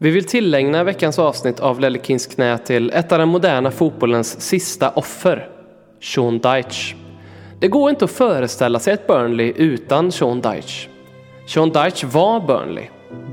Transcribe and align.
Vi 0.00 0.10
vill 0.10 0.24
tillägna 0.24 0.84
veckans 0.84 1.18
avsnitt 1.18 1.60
av 1.60 1.80
Lellekins 1.80 2.26
knä 2.26 2.58
till 2.58 2.90
ett 2.90 3.12
av 3.12 3.18
den 3.18 3.28
moderna 3.28 3.70
fotbollens 3.70 4.40
sista 4.40 4.90
offer, 4.90 5.48
Sean 6.02 6.38
Dyche. 6.38 6.96
Det 7.60 7.68
går 7.68 7.90
inte 7.90 8.04
att 8.04 8.10
föreställa 8.10 8.78
sig 8.78 8.92
ett 8.92 9.06
Burnley 9.06 9.52
utan 9.56 10.12
Sean 10.12 10.40
Dyche. 10.40 10.88
Sean 11.46 11.70
Dyche 11.70 12.06
var 12.06 12.40
Burnley. 12.40 12.84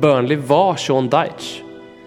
Burnley 0.02 0.38
var 0.38 0.76
Sean 0.76 1.10
Dyche. 1.10 1.64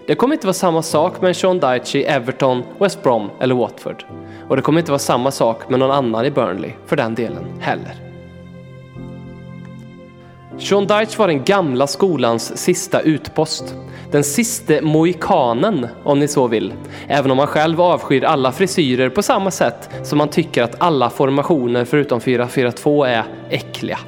Det 0.07 0.15
kommer 0.15 0.35
inte 0.35 0.47
vara 0.47 0.53
samma 0.53 0.81
sak 0.81 1.21
med 1.21 1.35
Sean 1.35 1.59
Dyche 1.59 1.99
i 1.99 2.03
Everton, 2.03 2.63
West 2.79 3.03
Brom 3.03 3.29
eller 3.39 3.55
Watford. 3.55 4.03
Och 4.47 4.55
det 4.55 4.61
kommer 4.61 4.79
inte 4.79 4.91
vara 4.91 4.99
samma 4.99 5.31
sak 5.31 5.69
med 5.69 5.79
någon 5.79 5.91
annan 5.91 6.25
i 6.25 6.31
Burnley, 6.31 6.71
för 6.85 6.95
den 6.95 7.15
delen, 7.15 7.45
heller. 7.59 7.95
Sean 10.57 10.87
Dyche 10.87 11.17
var 11.17 11.27
den 11.27 11.43
gamla 11.43 11.87
skolans 11.87 12.57
sista 12.57 13.01
utpost. 13.01 13.75
Den 14.11 14.23
siste 14.23 14.81
mohikanen, 14.81 15.87
om 16.03 16.19
ni 16.19 16.27
så 16.27 16.47
vill. 16.47 16.73
Även 17.07 17.31
om 17.31 17.39
han 17.39 17.47
själv 17.47 17.81
avskyr 17.81 18.23
alla 18.23 18.51
frisyrer 18.51 19.09
på 19.09 19.23
samma 19.23 19.51
sätt 19.51 19.89
som 20.03 20.19
han 20.19 20.29
tycker 20.29 20.63
att 20.63 20.75
alla 20.77 21.09
formationer 21.09 21.85
förutom 21.85 22.19
4-4-2 22.19 23.07
är 23.07 23.23
äckliga. 23.49 23.99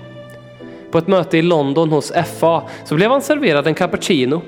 På 0.91 0.97
ett 0.97 1.07
möte 1.07 1.37
i 1.37 1.41
London 1.41 1.89
hos 1.89 2.11
FA 2.39 2.63
så 2.85 2.95
blev 2.95 3.11
han 3.11 3.21
serverad 3.21 3.67
en 3.67 3.75
cappuccino. 3.75 4.41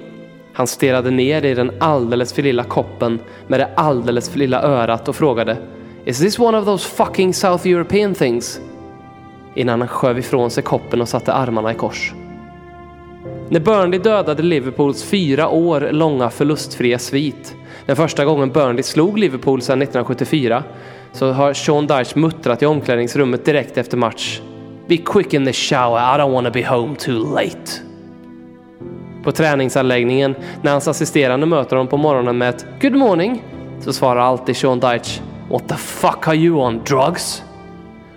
Han 0.54 0.68
stirrade 0.68 1.12
ner 1.12 1.46
i 1.46 1.54
den 1.54 1.72
alldeles 1.80 2.34
för 2.34 2.42
lilla 2.42 2.64
koppen 2.64 3.20
med 3.48 3.60
det 3.60 3.70
alldeles 3.76 4.30
för 4.30 4.40
lilla 4.40 4.62
örat 4.62 5.08
och 5.08 5.16
frågade 5.16 5.58
Is 6.06 6.20
this 6.20 6.40
one 6.40 6.58
of 6.58 6.66
those 6.66 6.90
fucking 6.90 7.34
South 7.34 7.68
European 7.68 8.14
things? 8.14 8.62
Innan 9.56 9.80
han 9.80 9.88
sköv 9.88 10.20
ifrån 10.20 10.50
sig 10.50 10.64
koppen 10.64 11.02
och 11.02 11.10
satte 11.10 11.34
armarna 11.34 11.72
i 11.72 11.76
kors. 11.76 12.14
När 13.54 13.60
Burnley 13.60 14.00
dödade 14.00 14.44
Liverpools 14.44 15.04
fyra 15.04 15.50
år 15.50 15.90
långa 15.92 16.30
förlustfria 16.30 17.00
svit, 17.00 17.56
den 17.86 17.96
första 17.96 18.26
gången 18.26 18.52
Burnley 18.52 18.84
slog 18.84 19.20
Liverpool 19.20 19.62
sedan 19.62 19.82
1974, 19.82 20.64
så 21.12 21.32
har 21.32 21.54
Sean 21.54 21.88
Dyche 21.88 22.20
muttrat 22.20 22.62
i 22.62 22.66
omklädningsrummet 22.66 23.46
direkt 23.46 23.78
efter 23.78 23.98
match. 23.98 24.42
Be 24.88 24.98
quick 24.98 25.34
in 25.34 25.46
the 25.46 25.54
shower, 25.54 26.16
I 26.16 26.20
don't 26.20 26.34
wanna 26.34 26.50
be 26.50 26.68
home 26.68 26.96
too 26.96 27.36
late. 27.36 27.72
På 29.24 29.32
träningsanläggningen, 29.32 30.36
när 30.62 30.72
hans 30.72 30.88
assisterande 30.88 31.46
möter 31.46 31.76
honom 31.76 31.88
på 31.88 31.98
morgonen 31.98 32.38
med 32.38 32.50
ett 32.50 32.66
Good 32.82 32.96
morning, 32.96 33.44
så 33.82 33.94
svarar 33.94 34.22
alltid 34.22 34.58
Sean 34.58 34.80
Dyche 34.80 35.22
What 35.50 35.70
the 35.70 35.76
fuck 35.76 36.28
are 36.28 36.36
you 36.36 36.58
on, 36.58 36.82
drugs? 36.86 37.44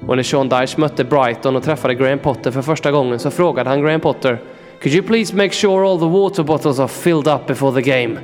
Och 0.06 0.16
när 0.16 0.22
Sean 0.22 0.48
Dyche 0.48 0.80
mötte 0.80 1.04
Brighton 1.04 1.56
och 1.56 1.62
träffade 1.62 1.94
Graham 1.94 2.18
Potter 2.18 2.50
för 2.50 2.62
första 2.62 2.90
gången 2.90 3.18
så 3.18 3.30
frågade 3.30 3.70
han 3.70 3.82
Graham 3.82 4.00
Potter 4.00 4.38
Could 4.80 4.94
you 4.94 5.02
please 5.02 5.36
make 5.36 5.52
sure 5.52 5.84
all 5.84 5.98
the 5.98 6.04
water 6.04 6.42
bottles 6.42 6.80
are 6.80 6.88
filled 6.88 7.28
up 7.28 7.46
before 7.46 7.82
the 7.82 7.90
game? 7.90 8.18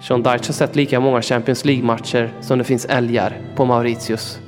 Sean 0.00 0.22
Dyche 0.22 0.46
har 0.46 0.52
sett 0.52 0.76
lika 0.76 1.00
många 1.00 1.22
Champions 1.22 1.64
League-matcher 1.64 2.32
som 2.40 2.58
det 2.58 2.64
finns 2.64 2.84
älgar 2.84 3.36
på 3.56 3.64
Mauritius. 3.64 4.38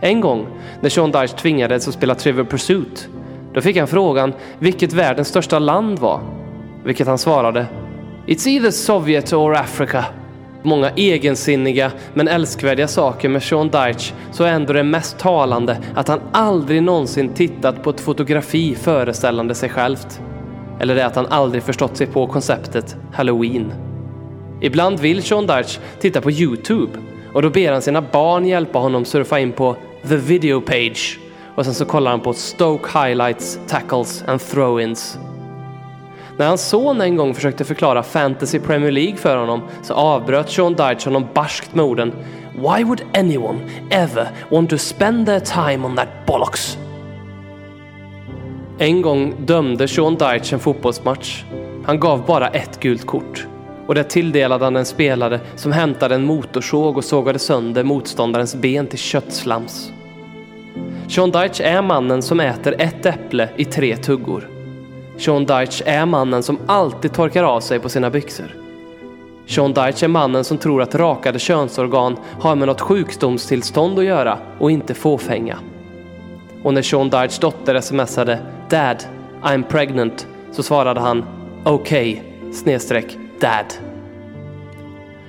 En 0.00 0.20
gång 0.20 0.46
när 0.80 0.88
Sean 0.88 1.10
Dyche 1.12 1.36
tvingades 1.36 1.88
att 1.88 1.94
spela 1.94 2.14
Trivial 2.14 2.46
Pursuit 2.46 3.08
då 3.54 3.60
fick 3.60 3.76
han 3.76 3.88
frågan 3.88 4.32
vilket 4.58 4.92
världens 4.92 5.28
största 5.28 5.58
land 5.58 5.98
var. 5.98 6.20
Vilket 6.84 7.06
han 7.06 7.18
svarade 7.18 7.66
It's 8.26 8.48
either 8.48 8.70
Sovjet 8.70 9.32
or 9.32 9.54
Africa. 9.54 10.04
Många 10.62 10.90
egensinniga 10.90 11.92
men 12.14 12.28
älskvärdiga 12.28 12.88
saker 12.88 13.28
med 13.28 13.42
Sean 13.42 13.68
Deitch 13.68 14.12
så 14.32 14.44
är 14.44 14.52
ändå 14.52 14.72
det 14.72 14.82
mest 14.82 15.18
talande 15.18 15.78
att 15.94 16.08
han 16.08 16.20
aldrig 16.32 16.82
någonsin 16.82 17.34
tittat 17.34 17.82
på 17.82 17.90
ett 17.90 18.00
fotografi 18.00 18.74
föreställande 18.74 19.54
sig 19.54 19.68
självt. 19.68 20.20
Eller 20.80 20.94
det 20.94 21.06
att 21.06 21.16
han 21.16 21.26
aldrig 21.26 21.62
förstått 21.62 21.96
sig 21.96 22.06
på 22.06 22.26
konceptet 22.26 22.96
Halloween. 23.12 23.72
Ibland 24.60 25.00
vill 25.00 25.22
Sean 25.22 25.46
Deitch 25.46 25.78
titta 26.00 26.20
på 26.20 26.30
Youtube 26.30 26.92
och 27.32 27.42
då 27.42 27.50
ber 27.50 27.72
han 27.72 27.82
sina 27.82 28.02
barn 28.02 28.46
hjälpa 28.46 28.78
honom 28.78 29.04
surfa 29.04 29.40
in 29.40 29.52
på 29.52 29.76
the 30.08 30.16
video 30.16 30.60
page 30.60 31.18
och 31.54 31.64
sen 31.64 31.74
så 31.74 31.84
kollar 31.84 32.10
han 32.10 32.20
på 32.20 32.32
Stoke 32.32 32.98
highlights, 32.98 33.58
tackles 33.68 34.24
and 34.26 34.40
throw-ins. 34.40 35.31
När 36.36 36.48
hans 36.48 36.68
son 36.68 37.00
en 37.00 37.16
gång 37.16 37.34
försökte 37.34 37.64
förklara 37.64 38.02
Fantasy 38.02 38.58
Premier 38.58 38.90
League 38.90 39.16
för 39.16 39.36
honom 39.36 39.62
så 39.82 39.94
avbröt 39.94 40.50
Sean 40.50 40.74
Dyche 40.74 41.04
honom 41.04 41.26
barskt 41.34 41.74
med 41.74 41.84
orden 41.84 42.12
Why 42.54 42.84
would 42.84 43.02
anyone 43.14 43.58
ever 43.90 44.28
want 44.50 44.70
to 44.70 44.78
spend 44.78 45.26
their 45.26 45.40
time 45.40 45.86
on 45.86 45.96
that 45.96 46.08
bollocks? 46.26 46.78
En 48.78 49.02
gång 49.02 49.34
dömde 49.46 49.88
Sean 49.88 50.14
Dyche 50.14 50.54
en 50.54 50.60
fotbollsmatch. 50.60 51.44
Han 51.84 52.00
gav 52.00 52.26
bara 52.26 52.48
ett 52.48 52.80
gult 52.80 53.06
kort. 53.06 53.46
Och 53.86 53.94
det 53.94 54.04
tilldelade 54.04 54.64
han 54.64 54.76
en 54.76 54.84
spelare 54.84 55.40
som 55.56 55.72
hämtade 55.72 56.14
en 56.14 56.24
motorsåg 56.24 56.96
och 56.96 57.04
sågade 57.04 57.38
sönder 57.38 57.84
motståndarens 57.84 58.54
ben 58.54 58.86
till 58.86 58.98
köttslams. 58.98 59.92
Sean 61.08 61.30
Dyche 61.30 61.64
är 61.64 61.82
mannen 61.82 62.22
som 62.22 62.40
äter 62.40 62.74
ett 62.78 63.06
äpple 63.06 63.48
i 63.56 63.64
tre 63.64 63.96
tuggor. 63.96 64.61
Sean 65.18 65.46
Deitch 65.46 65.82
är 65.86 66.06
mannen 66.06 66.42
som 66.42 66.58
alltid 66.66 67.12
torkar 67.12 67.44
av 67.44 67.60
sig 67.60 67.78
på 67.78 67.88
sina 67.88 68.10
byxor. 68.10 68.56
Sean 69.46 69.72
Deitch 69.72 70.02
är 70.02 70.08
mannen 70.08 70.44
som 70.44 70.58
tror 70.58 70.82
att 70.82 70.94
rakade 70.94 71.38
könsorgan 71.38 72.16
har 72.40 72.56
med 72.56 72.68
något 72.68 72.80
sjukdomstillstånd 72.80 73.98
att 73.98 74.04
göra 74.04 74.38
och 74.58 74.70
inte 74.70 74.94
fåfänga. 74.94 75.58
Och 76.62 76.74
när 76.74 76.82
Sean 76.82 77.10
Deitchs 77.10 77.38
dotter 77.38 77.80
smsade 77.80 78.38
“Dad, 78.70 79.04
I'm 79.42 79.64
pregnant” 79.68 80.26
så 80.52 80.62
svarade 80.62 81.00
han 81.00 81.24
“OK” 81.64 81.92
snedstreck 82.52 83.16
“Dad”. 83.40 83.66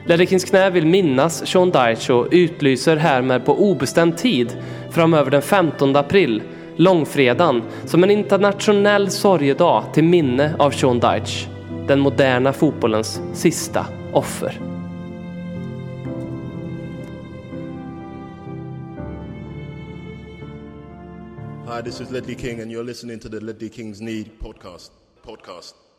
Ledekins 0.05 0.45
knä 0.45 0.69
vill 0.69 0.85
minnas 0.85 1.47
Sean 1.47 1.71
Deitch 1.71 2.09
och 2.09 2.27
utlyser 2.31 2.97
härmed 2.97 3.45
på 3.45 3.69
obestämd 3.69 4.17
tid 4.17 4.57
framöver 4.91 5.31
den 5.31 5.41
15 5.41 5.95
april 5.95 6.41
långfredagen 6.75 7.61
som 7.85 8.03
en 8.03 8.11
internationell 8.11 9.11
sorgedag 9.11 9.83
till 9.93 10.03
minne 10.03 10.55
av 10.59 10.71
Sean 10.71 10.99
Dyche, 10.99 11.49
den 11.87 11.99
moderna 11.99 12.53
fotbollens 12.53 13.21
sista 13.33 13.85
offer. 14.13 14.59
Hi, 21.67 21.81
this 21.81 22.01
is 22.01 22.11
Ledley 22.11 22.35
King, 22.35 22.61
and 22.61 22.71
you're 22.71 22.83
listening 22.83 23.19
to 23.19 23.29
the 23.29 23.39
Ledley 23.39 23.69
King's 23.69 24.01
Need 24.01 24.29
podcast. 24.39 24.91
Podcast. 25.25 25.75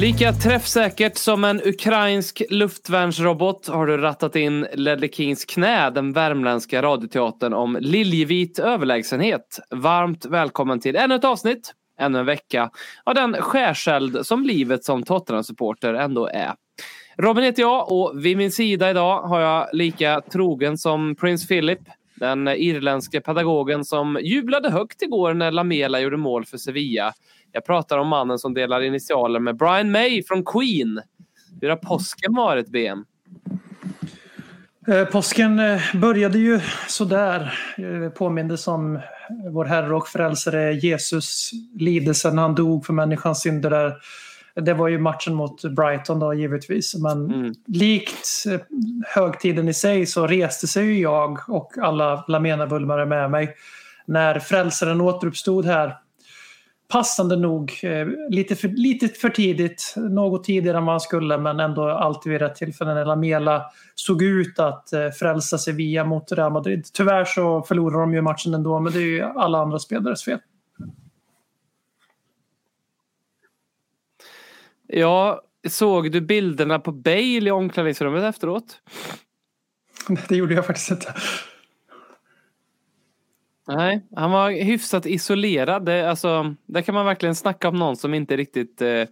Lika 0.00 0.32
träffsäkert 0.32 1.16
som 1.16 1.44
en 1.44 1.60
ukrainsk 1.64 2.42
luftvärnsrobot 2.50 3.68
har 3.68 3.86
du 3.86 3.96
rattat 3.96 4.36
in 4.36 4.66
Ledley 4.74 5.10
Kings 5.12 5.44
knä, 5.44 5.90
den 5.90 6.12
värmländska 6.12 6.82
radioteatern 6.82 7.52
om 7.52 7.78
liljevit 7.80 8.58
överlägsenhet. 8.58 9.58
Varmt 9.70 10.26
välkommen 10.26 10.80
till 10.80 10.96
ännu 10.96 11.14
ett 11.14 11.24
avsnitt, 11.24 11.72
ännu 12.00 12.18
en 12.18 12.26
vecka 12.26 12.70
av 13.04 13.14
den 13.14 13.34
skärseld 13.34 14.26
som 14.26 14.44
livet 14.44 14.84
som 14.84 15.02
Tottenham-supporter 15.02 15.94
ändå 15.94 16.26
är. 16.26 16.54
Robin 17.16 17.44
heter 17.44 17.62
jag 17.62 17.92
och 17.92 18.12
vid 18.24 18.36
min 18.36 18.52
sida 18.52 18.90
idag 18.90 19.22
har 19.22 19.40
jag 19.40 19.68
lika 19.72 20.20
trogen 20.32 20.78
som 20.78 21.16
prins 21.16 21.48
Philip, 21.48 21.80
den 22.16 22.48
irländske 22.48 23.20
pedagogen 23.20 23.84
som 23.84 24.18
jublade 24.22 24.70
högt 24.70 25.02
igår 25.02 25.34
när 25.34 25.50
Lamela 25.50 26.00
gjorde 26.00 26.16
mål 26.16 26.44
för 26.44 26.56
Sevilla. 26.56 27.12
Jag 27.58 27.64
pratar 27.64 27.98
om 27.98 28.08
mannen 28.08 28.38
som 28.38 28.54
delar 28.54 28.80
initialer 28.80 29.40
med 29.40 29.56
Brian 29.56 29.90
May 29.90 30.22
från 30.22 30.44
Queen. 30.44 31.00
Hur 31.60 31.68
har 31.68 31.76
påsken 31.76 32.34
varit, 32.34 32.68
BM? 32.68 33.04
Eh, 34.88 35.04
Påsken 35.04 35.58
eh, 35.58 35.80
började 35.94 36.38
ju 36.38 36.60
sådär. 36.88 37.54
Eh, 37.76 38.10
Påmindes 38.10 38.68
om 38.68 39.00
vår 39.50 39.64
Herre 39.64 39.94
och 39.94 40.08
Frälsare 40.08 40.72
Jesus 40.72 41.50
lidelse 41.74 42.30
när 42.30 42.42
han 42.42 42.54
dog 42.54 42.86
för 42.86 42.92
människans 42.92 43.40
synder. 43.40 43.70
Där. 43.70 43.94
Det 44.54 44.74
var 44.74 44.88
ju 44.88 44.98
matchen 44.98 45.34
mot 45.34 45.62
Brighton 45.62 46.18
då 46.18 46.34
givetvis. 46.34 46.94
Men 46.94 47.32
Mm. 47.32 47.54
likt 47.66 48.44
högtiden 49.06 49.68
i 49.68 49.74
sig 49.74 50.06
så 50.06 50.26
reste 50.26 50.66
sig 50.66 50.84
ju 50.84 51.00
jag 51.00 51.38
och 51.48 51.72
alla 51.78 52.24
Lamena-Bulmare 52.28 53.06
med 53.06 53.30
mig 53.30 53.54
när 54.06 54.38
Frälsaren 54.38 55.00
återuppstod 55.00 55.64
här 55.66 55.96
passande 56.88 57.36
nog 57.36 57.80
eh, 57.82 58.06
lite, 58.30 58.56
för, 58.56 58.68
lite 58.68 59.08
för 59.08 59.28
tidigt, 59.28 59.94
något 59.96 60.44
tidigare 60.44 60.78
än 60.78 60.84
man 60.84 61.00
skulle 61.00 61.38
men 61.38 61.60
ändå 61.60 61.88
alltid 61.88 62.32
vid 62.32 62.40
rätt 62.40 62.54
tillfälle 62.54 62.94
när 62.94 63.04
Lamela 63.04 63.64
såg 63.94 64.22
ut 64.22 64.58
att 64.58 64.92
eh, 64.92 65.08
frälsa 65.10 65.58
Sevilla 65.58 66.04
mot 66.04 66.32
Real 66.32 66.52
Madrid. 66.52 66.86
Tyvärr 66.92 67.24
så 67.24 67.62
förlorade 67.62 68.02
de 68.02 68.14
ju 68.14 68.22
matchen 68.22 68.54
ändå 68.54 68.80
men 68.80 68.92
det 68.92 68.98
är 68.98 69.02
ju 69.02 69.22
alla 69.22 69.58
andra 69.58 69.78
spelares 69.78 70.24
fel. 70.24 70.38
Ja, 74.86 75.42
såg 75.68 76.12
du 76.12 76.20
bilderna 76.20 76.78
på 76.78 76.92
Bale 76.92 77.48
i 77.48 77.50
omklädningsrummet 77.50 78.24
efteråt? 78.24 78.80
Det 80.28 80.36
gjorde 80.36 80.54
jag 80.54 80.66
faktiskt 80.66 80.90
inte. 80.90 81.14
Nej, 83.68 84.06
han 84.16 84.30
var 84.30 84.50
hyfsat 84.50 85.06
isolerad. 85.06 85.84
Det, 85.84 86.10
alltså, 86.10 86.54
där 86.66 86.82
kan 86.82 86.94
man 86.94 87.06
verkligen 87.06 87.34
snacka 87.34 87.68
om 87.68 87.76
någon 87.76 87.96
som 87.96 88.14
inte 88.14 88.36
riktigt 88.36 88.82
eh, 88.82 89.04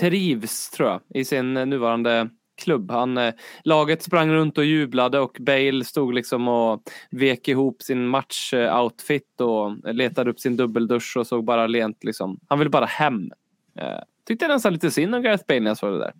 trivs 0.00 0.70
tror 0.70 0.88
jag 0.88 1.00
i 1.14 1.24
sin 1.24 1.54
nuvarande 1.54 2.28
klubb. 2.62 2.90
Han, 2.90 3.18
eh, 3.18 3.34
laget 3.64 4.02
sprang 4.02 4.30
runt 4.30 4.58
och 4.58 4.64
jublade 4.64 5.18
och 5.20 5.36
Bale 5.40 5.84
stod 5.84 6.14
liksom 6.14 6.48
och 6.48 6.82
vek 7.10 7.48
ihop 7.48 7.82
sin 7.82 8.06
matchoutfit 8.06 9.40
och 9.40 9.94
letade 9.94 10.30
upp 10.30 10.40
sin 10.40 10.56
dubbeldusch 10.56 11.16
och 11.16 11.26
såg 11.26 11.44
bara 11.44 11.66
lent 11.66 12.04
liksom. 12.04 12.38
Han 12.48 12.58
ville 12.58 12.70
bara 12.70 12.86
hem. 12.86 13.30
Eh, 13.78 13.98
tyckte 14.26 14.48
nästan 14.48 14.72
lite 14.72 14.90
synd 14.90 15.14
om 15.14 15.22
Gareth 15.22 15.44
Bale 15.48 15.60
när 15.60 15.70
jag 15.70 15.78
såg 15.78 15.92
det 15.92 15.98
där. 15.98 16.12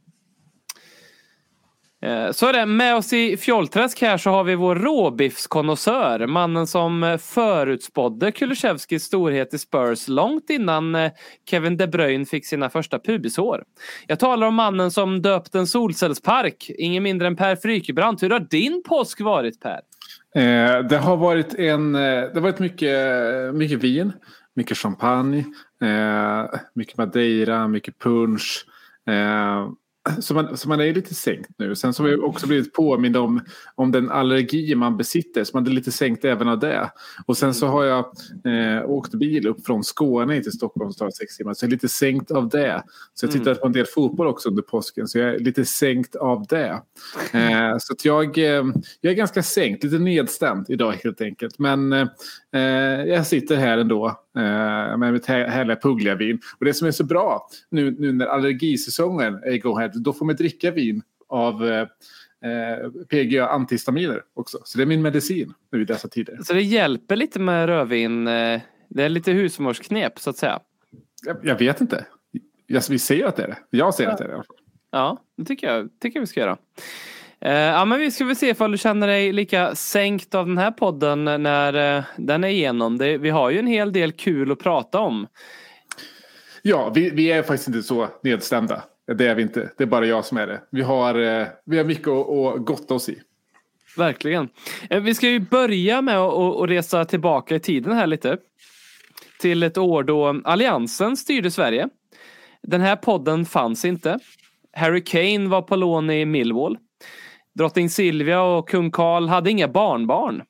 Eh, 2.02 2.30
så 2.32 2.46
är 2.46 2.52
det. 2.52 2.66
Med 2.66 2.96
oss 2.96 3.12
i 3.12 3.36
Fjollträsk 3.36 4.02
här 4.02 4.16
så 4.16 4.30
har 4.30 4.44
vi 4.44 4.54
vår 4.54 4.74
råbiffskonnässör. 4.76 6.26
Mannen 6.26 6.66
som 6.66 7.02
eh, 7.02 7.18
förutspådde 7.18 8.32
Kulusevskis 8.32 9.04
storhet 9.04 9.54
i 9.54 9.58
Spurs 9.58 10.08
långt 10.08 10.50
innan 10.50 10.94
eh, 10.94 11.12
Kevin 11.50 11.76
De 11.76 11.86
Bruyne 11.86 12.24
fick 12.24 12.46
sina 12.46 12.70
första 12.70 12.98
pubisår. 12.98 13.64
Jag 14.06 14.18
talar 14.18 14.46
om 14.46 14.54
mannen 14.54 14.90
som 14.90 15.22
döpt 15.22 15.54
en 15.54 15.66
solcellspark. 15.66 16.70
Ingen 16.78 17.02
mindre 17.02 17.26
än 17.26 17.36
Per 17.36 17.56
Frykebrant. 17.56 18.22
Hur 18.22 18.30
har 18.30 18.40
din 18.40 18.82
påsk 18.88 19.20
varit 19.20 19.60
Per? 19.60 19.80
Eh, 20.34 20.84
det 20.84 20.98
har 20.98 21.16
varit 21.16 21.54
en, 21.54 21.92
det 21.92 22.30
har 22.34 22.40
varit 22.40 22.58
mycket, 22.58 22.98
mycket 23.54 23.78
vin, 23.78 24.12
mycket 24.54 24.78
champagne, 24.78 25.44
eh, 25.82 26.60
mycket 26.74 26.96
madeira, 26.96 27.68
mycket 27.68 27.98
punsch. 27.98 28.66
Eh, 29.06 29.68
så 30.20 30.34
man, 30.34 30.56
så 30.56 30.68
man 30.68 30.80
är 30.80 30.94
lite 30.94 31.14
sänkt 31.14 31.50
nu. 31.58 31.74
Sen 31.74 31.94
så 31.94 32.02
har 32.02 32.10
vi 32.10 32.16
också 32.16 32.46
blivit 32.46 32.72
påmind 32.72 33.16
om, 33.16 33.40
om 33.74 33.92
den 33.92 34.10
allergi 34.10 34.74
man 34.74 34.96
besitter. 34.96 35.44
Så 35.44 35.56
man 35.56 35.66
är 35.66 35.70
lite 35.70 35.92
sänkt 35.92 36.24
även 36.24 36.48
av 36.48 36.58
det. 36.58 36.90
Och 37.26 37.36
sen 37.36 37.54
så 37.54 37.66
har 37.66 37.84
jag 37.84 38.04
eh, 38.44 38.90
åkt 38.90 39.14
bil 39.14 39.46
upp 39.46 39.66
från 39.66 39.84
Skåne 39.84 40.42
till 40.42 40.52
Stockholm. 40.52 40.92
Så, 40.92 41.10
sex 41.10 41.36
timmar, 41.36 41.54
så 41.54 41.64
jag 41.64 41.68
är 41.68 41.72
lite 41.72 41.88
sänkt 41.88 42.30
av 42.30 42.48
det. 42.48 42.82
Så 43.14 43.26
jag 43.26 43.32
tittat 43.32 43.60
på 43.60 43.66
en 43.66 43.72
del 43.72 43.86
fotboll 43.86 44.26
också 44.26 44.48
under 44.48 44.62
påsken. 44.62 45.08
Så 45.08 45.18
jag 45.18 45.34
är 45.34 45.38
lite 45.38 45.64
sänkt 45.64 46.16
av 46.16 46.46
det. 46.48 46.82
Eh, 47.32 47.76
så 47.78 47.94
jag, 48.02 48.38
eh, 48.38 48.64
jag 49.00 49.10
är 49.10 49.14
ganska 49.14 49.42
sänkt, 49.42 49.84
lite 49.84 49.98
nedstämd 49.98 50.66
idag 50.68 50.92
helt 51.04 51.20
enkelt. 51.20 51.58
Men 51.58 51.92
eh, 51.92 52.60
jag 53.06 53.26
sitter 53.26 53.56
här 53.56 53.78
ändå 53.78 54.18
eh, 54.36 55.10
mitt 55.12 55.26
här- 55.26 55.48
härliga 55.48 55.76
puggliga 55.76 56.14
vin. 56.14 56.40
Och 56.58 56.64
det 56.64 56.74
som 56.74 56.86
är 56.88 56.90
så 56.90 57.04
bra 57.04 57.48
nu, 57.70 57.90
nu 57.98 58.12
när 58.12 58.26
allergisäsongen 58.26 59.34
är 59.34 59.52
igång 59.52 59.88
då 59.94 60.12
får 60.12 60.26
man 60.26 60.36
dricka 60.36 60.70
vin 60.70 61.02
av 61.28 61.64
eh, 61.68 61.80
eh, 62.50 62.90
PGA 63.10 63.46
antihistaminer 63.48 64.22
också. 64.34 64.58
Så 64.64 64.78
det 64.78 64.84
är 64.84 64.86
min 64.86 65.02
medicin 65.02 65.54
nu 65.72 65.82
i 65.82 65.84
dessa 65.84 66.08
tider. 66.08 66.38
Så 66.44 66.52
det 66.52 66.62
hjälper 66.62 67.16
lite 67.16 67.40
med 67.40 67.66
rödvin. 67.66 68.26
eh, 68.28 68.60
Det 68.88 69.02
är 69.02 69.08
lite 69.08 69.32
husmorsknep 69.32 70.18
så 70.20 70.30
att 70.30 70.36
säga. 70.36 70.60
Jag, 71.26 71.36
jag 71.42 71.58
vet 71.58 71.80
inte. 71.80 72.06
Jag, 72.66 72.82
vi 72.90 72.98
ser 72.98 73.24
att 73.26 73.36
det 73.36 73.42
är 73.42 73.48
det. 73.48 73.56
Jag 73.70 73.94
ser 73.94 74.06
att 74.06 74.18
det 74.18 74.24
är 74.24 74.28
det. 74.28 74.42
Ja, 74.90 75.18
det 75.36 75.44
tycker 75.44 75.72
jag, 75.74 75.88
tycker 76.00 76.16
jag 76.18 76.20
vi 76.22 76.26
ska 76.26 76.40
göra. 76.40 76.56
Eh, 77.44 77.52
ja, 77.52 77.84
men 77.84 78.00
vi 78.00 78.10
ska 78.10 78.24
väl 78.24 78.36
se 78.36 78.48
ifall 78.48 78.72
du 78.72 78.78
känner 78.78 79.06
dig 79.06 79.32
lika 79.32 79.74
sänkt 79.74 80.34
av 80.34 80.46
den 80.46 80.58
här 80.58 80.70
podden 80.70 81.24
när 81.24 81.96
eh, 81.96 82.04
den 82.16 82.44
är 82.44 82.48
igenom. 82.48 82.98
Det, 82.98 83.18
vi 83.18 83.30
har 83.30 83.50
ju 83.50 83.58
en 83.58 83.66
hel 83.66 83.92
del 83.92 84.12
kul 84.12 84.52
att 84.52 84.58
prata 84.58 84.98
om. 85.00 85.26
Ja, 86.62 86.92
vi, 86.94 87.10
vi 87.10 87.32
är 87.32 87.42
faktiskt 87.42 87.68
inte 87.68 87.82
så 87.82 88.08
nedstämda. 88.22 88.82
Det 89.16 89.26
är 89.26 89.34
vi 89.34 89.42
inte. 89.42 89.70
Det 89.78 89.84
är 89.84 89.86
bara 89.86 90.06
jag 90.06 90.24
som 90.24 90.38
är 90.38 90.46
det. 90.46 90.60
Vi 90.70 90.82
har, 90.82 91.14
eh, 91.14 91.46
vi 91.64 91.78
har 91.78 91.84
mycket 91.84 92.08
att, 92.08 92.28
att 92.28 92.66
gotta 92.66 92.94
oss 92.94 93.08
i. 93.08 93.18
Verkligen. 93.96 94.48
Vi 94.90 95.14
ska 95.14 95.28
ju 95.28 95.40
börja 95.40 96.02
med 96.02 96.18
att 96.18 96.70
resa 96.70 97.04
tillbaka 97.04 97.54
i 97.54 97.60
tiden 97.60 97.92
här 97.92 98.06
lite. 98.06 98.36
Till 99.40 99.62
ett 99.62 99.78
år 99.78 100.02
då 100.02 100.40
Alliansen 100.44 101.16
styrde 101.16 101.50
Sverige. 101.50 101.88
Den 102.62 102.80
här 102.80 102.96
podden 102.96 103.44
fanns 103.44 103.84
inte. 103.84 104.18
Harry 104.72 105.04
Kane 105.04 105.48
var 105.48 105.62
på 105.62 105.76
lån 105.76 106.10
i 106.10 106.24
Millwall. 106.24 106.78
Drottning 107.54 107.90
Silvia 107.90 108.42
och 108.42 108.68
kung 108.68 108.90
Karl 108.90 109.28
hade 109.28 109.50
inga 109.50 109.68
barnbarn. 109.68 110.42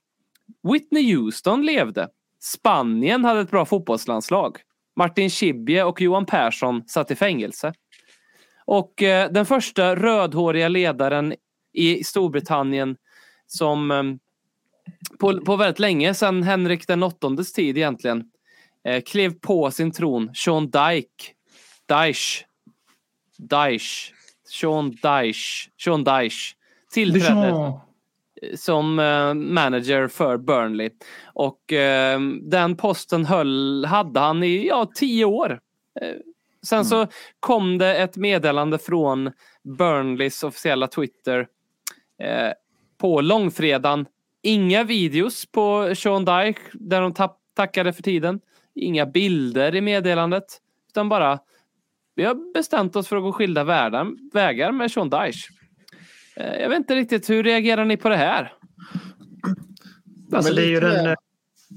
Whitney 0.72 1.14
Houston 1.14 1.66
levde. 1.66 2.08
Spanien 2.40 3.24
hade 3.24 3.40
ett 3.40 3.50
bra 3.50 3.64
fotbollslandslag. 3.64 4.58
Martin 4.96 5.30
Schibbye 5.30 5.84
och 5.84 6.00
Johan 6.00 6.26
Persson 6.26 6.82
satt 6.86 7.10
i 7.10 7.14
fängelse. 7.14 7.72
Och 8.64 9.02
eh, 9.02 9.30
den 9.30 9.46
första 9.46 9.96
rödhåriga 9.96 10.68
ledaren 10.68 11.34
i 11.72 12.04
Storbritannien 12.04 12.96
som 13.46 13.90
eh, 13.90 14.02
på, 15.18 15.40
på 15.40 15.56
väldigt 15.56 15.78
länge 15.78 16.14
sedan 16.14 16.42
Henrik 16.42 16.86
den 16.86 17.02
åttondes 17.02 17.52
tid 17.52 17.78
egentligen 17.78 18.24
eh, 18.84 19.02
klev 19.02 19.34
på 19.40 19.70
sin 19.70 19.92
tron, 19.92 20.30
Sean 20.34 20.70
Dyke. 20.70 21.32
Dyche. 21.88 22.44
Dyche. 23.38 24.12
Sean 24.48 24.90
Dyche. 24.90 25.70
Sean 25.84 26.04
Dyche. 26.04 26.54
Tillträdde 26.92 27.72
som 28.54 28.98
eh, 28.98 29.34
manager 29.34 30.08
för 30.08 30.36
Burnley. 30.36 30.90
Och 31.24 31.72
eh, 31.72 32.20
den 32.42 32.76
posten 32.76 33.24
höll, 33.24 33.84
hade 33.84 34.20
han 34.20 34.42
i 34.42 34.66
ja, 34.66 34.90
tio 34.94 35.24
år. 35.24 35.60
Eh, 36.00 36.16
sen 36.66 36.84
så 36.84 37.06
kom 37.40 37.78
det 37.78 37.96
ett 37.96 38.16
meddelande 38.16 38.78
från 38.78 39.32
Burnleys 39.62 40.42
officiella 40.42 40.86
Twitter 40.86 41.46
eh, 42.18 42.52
på 42.98 43.20
långfredagen. 43.20 44.06
Inga 44.42 44.84
videos 44.84 45.46
på 45.46 45.94
Sean 45.94 46.24
Dyche 46.24 46.60
där 46.72 47.00
de 47.00 47.14
tackade 47.54 47.92
för 47.92 48.02
tiden. 48.02 48.40
Inga 48.74 49.06
bilder 49.06 49.74
i 49.74 49.80
meddelandet. 49.80 50.44
Utan 50.88 51.08
bara 51.08 51.38
vi 52.14 52.24
har 52.24 52.54
bestämt 52.54 52.96
oss 52.96 53.08
för 53.08 53.16
att 53.16 53.22
gå 53.22 53.32
skilda 53.32 53.64
världar, 53.64 54.06
vägar 54.32 54.72
med 54.72 54.90
Sean 54.90 55.10
Dyche. 55.10 55.61
Eh, 56.36 56.54
Jag 56.62 56.68
vet 56.68 56.76
inte 56.76 56.94
riktigt, 56.94 57.30
hur 57.30 57.42
reagerar 57.42 57.84
ni 57.84 57.96
på 57.96 58.08
det 58.08 58.16
här? 58.16 58.52
Alltså, 60.32 60.54
det 60.54 60.62
är 60.62 60.66
ju 60.66 60.80
den 60.80 61.06
eh, 61.06 61.14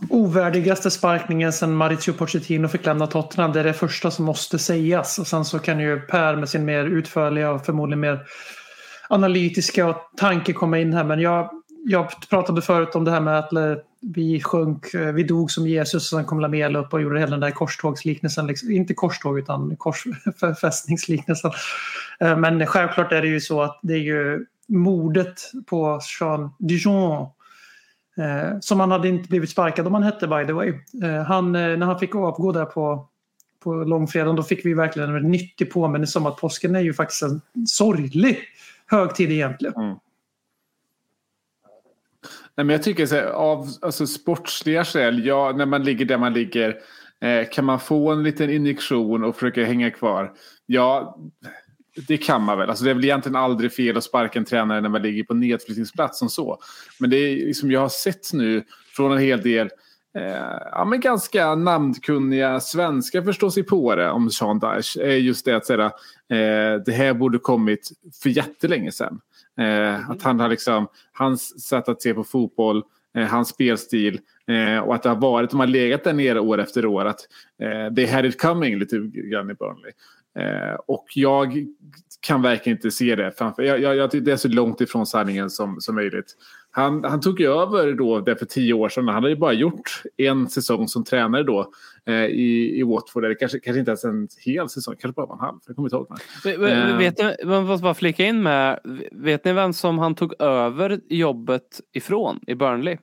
ovärdigaste 0.10 0.92
sparkningen 0.92 1.54
sedan 1.54 1.76
Mauricio 1.76 2.14
Pochettino 2.14 2.68
fick 2.68 2.86
lämna 2.86 3.08
Tottenham. 3.08 3.52
Det 3.52 3.60
är 3.60 3.64
det 3.64 3.74
första 3.74 4.12
som 4.12 4.26
måste 4.26 4.60
sägas. 4.60 5.20
Och 5.20 5.28
sen 5.28 5.46
så 5.46 5.60
kan 5.60 5.80
ju 5.80 6.00
Per 6.00 6.36
med 6.36 6.50
sin 6.50 6.66
mer 6.66 6.86
utförliga 6.86 7.52
och 7.52 7.66
förmodligen 7.66 8.00
mer 8.00 8.26
analytiska 9.10 9.96
tanke 10.18 10.54
komma 10.54 10.80
in 10.80 10.94
här. 10.94 11.04
Men 11.04 11.20
jag, 11.20 11.50
jag 11.86 12.30
pratade 12.30 12.62
förut 12.62 12.96
om 12.96 13.04
det 13.04 13.12
här 13.12 13.22
med 13.22 13.40
att 13.40 13.54
eh, 13.54 13.74
vi 14.14 14.42
sjönk, 14.42 14.94
eh, 14.94 15.14
vi 15.14 15.24
dog 15.24 15.52
som 15.52 15.68
Jesus 15.68 16.14
och 16.14 16.20
sen 16.20 16.26
kom 16.26 16.40
Lamela 16.40 16.80
upp 16.80 16.94
och 16.94 17.02
gjorde 17.02 17.20
hela 17.20 17.32
den 17.32 17.40
där 17.40 17.52
korstågsliknelsen. 17.52 18.48
Liksom, 18.48 18.72
inte 18.72 18.94
korståg 18.94 19.40
utan 19.40 19.76
korsfästningsliknelsen. 19.76 21.52
Eh, 22.20 22.38
men 22.38 22.68
självklart 22.68 23.12
är 23.12 23.22
det 23.22 23.28
ju 23.28 23.42
så 23.42 23.62
att 23.62 23.80
det 23.82 23.94
är 23.94 24.00
ju 24.00 24.46
mordet 24.68 25.52
på 25.66 26.00
Jean 26.20 26.50
Dijon 26.60 27.28
eh, 28.18 28.60
som 28.60 28.80
han 28.80 28.92
hade 28.92 29.08
inte 29.08 29.30
blivit 29.30 29.50
sparkad 29.50 29.88
om 29.88 29.94
han 29.94 30.04
hette 30.04 30.28
by 30.28 30.46
the 30.46 30.54
way. 30.54 30.74
Han, 31.28 31.52
när 31.52 31.86
han 31.86 32.00
fick 32.00 32.16
avgå 32.16 32.52
där 32.52 32.66
på, 32.66 33.08
på 33.64 33.74
långfredagen 33.74 34.36
då 34.36 34.44
fick 34.44 34.66
vi 34.66 34.74
verkligen 34.74 35.16
en 35.16 35.32
nyttig 35.32 35.72
påminnelse 35.72 36.20
om 36.20 36.26
att 36.26 36.38
påsken 36.38 36.76
är 36.76 36.80
ju 36.80 36.94
faktiskt 36.94 37.22
en 37.22 37.42
sorglig 37.68 38.40
högtid 38.86 39.32
egentligen. 39.32 39.76
Mm. 39.76 39.96
Nej, 42.58 42.66
men 42.66 42.70
jag 42.70 42.84
tycker 42.84 43.06
så 43.06 43.16
här, 43.16 43.26
av 43.26 43.70
alltså, 43.82 44.08
sportsliga 44.08 44.86
skäl, 44.86 45.26
ja, 45.26 45.54
när 45.58 45.66
man 45.66 45.84
ligger 45.84 46.06
där 46.06 46.18
man 46.18 46.34
ligger, 46.34 46.76
eh, 47.22 47.50
kan 47.52 47.66
man 47.66 47.80
få 47.80 48.12
en 48.12 48.24
liten 48.24 48.50
injektion 48.50 49.24
och 49.24 49.36
försöka 49.36 49.66
hänga 49.66 49.92
kvar? 49.92 50.34
Ja, 50.66 51.18
det 52.08 52.18
kan 52.18 52.44
man 52.44 52.58
väl. 52.58 52.70
Alltså, 52.70 52.86
det 52.86 52.90
är 52.90 52.96
väl 52.96 53.04
egentligen 53.04 53.36
aldrig 53.36 53.74
fel 53.74 53.98
att 53.98 54.04
sparka 54.04 54.40
en 54.40 54.46
tränare 54.46 54.82
när 54.82 54.90
man 54.90 55.02
ligger 55.02 55.24
på 55.24 55.34
nedflyttningsplats 55.34 56.20
som 56.20 56.30
så. 56.30 56.58
Men 57.00 57.10
det 57.10 57.18
är 57.18 57.36
liksom, 57.36 57.72
jag 57.72 57.80
har 57.80 57.90
sett 57.90 58.34
nu 58.34 58.64
från 58.96 59.12
en 59.12 59.18
hel 59.18 59.42
del 59.42 59.70
eh, 60.18 60.58
ja, 60.72 60.86
men 60.86 61.00
ganska 61.00 61.56
namnkunniga 61.56 62.60
svenskar 62.60 63.22
förstår 63.22 63.50
sig 63.50 63.64
på 63.64 63.96
det 63.96 64.10
om 64.10 64.30
Sean 64.30 64.60
Dyche. 64.60 65.02
Är 65.02 65.16
just 65.16 65.46
det 65.46 65.56
att 65.56 65.66
säga, 65.66 65.86
eh, 66.30 66.82
det 66.86 66.92
här 66.92 67.14
borde 67.14 67.40
kommit 67.40 67.90
för 68.24 68.30
jättelänge 68.30 68.92
sedan. 68.92 69.20
Eh, 69.58 70.10
att 70.10 70.22
han 70.22 70.40
har 70.40 70.50
liksom, 70.50 70.88
hans 71.12 71.62
sätt 71.62 71.90
att 71.90 72.02
se 72.02 72.14
på 72.14 72.24
fotboll 72.24 72.84
eh, 73.16 73.28
hans 73.28 73.50
spelstil 73.50 74.20
eh, 74.48 74.80
och 74.80 74.96
att 74.96 75.04
det 75.04 75.10
har 75.10 75.16
varit, 75.16 75.50
de 75.50 75.60
har 75.60 75.68
legat 75.68 76.04
där 76.04 76.14
nere 76.14 76.40
år 76.40 76.58
efter 76.58 76.86
år, 76.86 77.06
att 77.06 77.20
eh, 77.62 77.94
they 77.94 78.08
had 78.08 78.26
it 78.26 78.42
coming 78.42 78.80
lite 78.80 78.98
grann 79.14 79.50
i 79.50 79.54
Burnley. 79.54 79.92
Och 80.88 81.06
jag 81.16 81.66
kan 82.20 82.42
verkligen 82.42 82.78
inte 82.78 82.92
se 82.92 83.16
det 83.16 83.32
framför. 83.38 83.64
Jag, 83.64 83.82
jag, 83.82 83.96
jag, 83.96 84.24
det 84.24 84.32
är 84.32 84.38
så 84.38 84.48
långt 84.48 84.82
ifrån 84.82 85.06
sanningen 85.06 85.50
som, 85.50 85.82
som 85.82 85.96
möjligt. 85.96 86.36
Han, 86.72 87.04
han 87.04 87.22
tog 87.22 87.42
över 87.42 87.94
då 87.94 88.20
det 88.20 88.36
för 88.36 88.46
tio 88.46 88.74
år 88.74 88.90
sedan. 88.90 89.08
Han 89.08 89.16
hade 89.16 89.30
ju 89.30 89.36
bara 89.36 89.54
gjort 89.54 90.04
en 90.18 90.50
säsong 90.50 90.88
som 90.88 91.04
tränare 91.04 91.44
då 91.44 91.72
eh, 92.06 92.26
i, 92.26 92.80
i 92.80 92.84
Watford. 92.84 93.26
Eller 93.26 93.36
kanske, 93.36 93.60
kanske 93.60 93.80
inte 93.80 93.92
ens 93.92 94.04
en 94.04 94.28
hel 94.46 94.70
säsong, 94.70 94.96
kanske 95.00 95.16
bara 95.16 95.26
var 95.26 95.36
en 95.36 95.42
halv. 95.42 95.58
Jag 95.68 95.76
kommer 95.76 95.88
inte 95.88 95.96
ihåg. 95.96 96.70
Eh. 96.70 96.98
Vet 96.98 97.18
ni, 97.18 97.36
man 97.46 97.66
måste 97.66 97.84
bara 97.84 97.94
flika 97.94 98.26
in 98.26 98.44
med, 98.44 98.80
vet 99.12 99.46
ni 99.46 99.54
vem 99.54 99.74
som 99.74 100.00
han 100.00 100.16
tog 100.16 100.42
över 100.42 101.00
jobbet 101.10 101.82
ifrån 101.94 102.40
i 102.48 102.56
Burnley? 102.56 102.98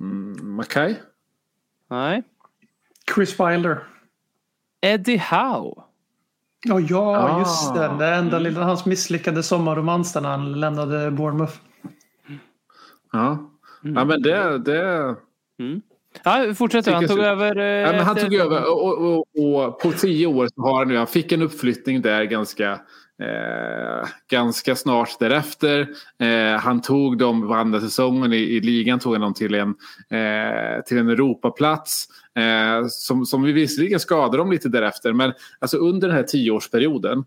Mm, 0.00 0.54
Mackay? 0.56 0.94
Nej. 1.90 2.22
Chris 3.14 3.40
Wilder. 3.40 3.82
Eddie 4.80 5.22
Howe. 5.30 5.89
Ja, 6.68 6.80
ja 6.80 7.16
Ah. 7.16 7.38
just 7.38 7.74
det. 7.74 7.90
Det 7.98 8.06
enda 8.14 8.38
lilla, 8.38 8.64
hans 8.64 8.86
misslyckade 8.86 9.42
sommarromans 9.42 10.14
när 10.14 10.22
han 10.22 10.60
lämnade 10.60 11.10
Bournemouth. 11.10 11.52
Ja. 13.12 13.50
ja, 13.82 14.04
men 14.04 14.22
det... 14.22 14.58
det... 14.58 15.14
Ja, 16.24 16.54
fortsätt. 16.54 16.86
Han 16.86 17.06
tog 17.06 17.18
över. 17.18 17.56
eh, 17.58 17.64
Ja, 17.64 17.92
men 17.92 18.00
han 18.00 18.16
efter- 18.16 18.28
tog 18.30 18.38
över 18.40 18.70
och, 18.72 18.84
och, 18.86 19.18
och, 19.38 19.54
och 19.66 19.80
på 19.80 19.92
tio 19.92 20.26
år 20.26 20.48
så 20.54 20.62
har 20.62 20.78
han 20.78 20.88
nu, 20.88 20.96
han 20.96 21.06
fick 21.06 21.32
en 21.32 21.42
uppflyttning 21.42 22.02
där 22.02 22.24
ganska, 22.24 22.80
eh, 23.20 24.08
ganska 24.30 24.76
snart 24.76 25.18
därefter. 25.18 25.88
Eh, 26.18 26.60
han 26.60 26.82
tog 26.82 27.18
dem 27.18 27.48
på 27.48 27.54
andra 27.54 27.80
säsongen 27.80 28.32
i, 28.32 28.36
i 28.36 28.60
ligan 28.60 28.98
tog 28.98 29.12
han 29.12 29.20
dem 29.20 29.34
till 29.34 29.54
en, 29.54 29.68
eh, 30.10 30.82
till 30.86 30.98
en 30.98 31.08
Europaplats. 31.08 32.06
Eh, 32.34 32.86
som, 32.88 33.26
som 33.26 33.42
vi 33.42 33.52
visserligen 33.52 34.00
skadade 34.00 34.36
dem 34.36 34.50
lite 34.50 34.68
därefter 34.68 35.12
men 35.12 35.32
alltså 35.58 35.76
under 35.76 36.08
den 36.08 36.16
här 36.16 36.24
tioårsperioden 36.24 37.24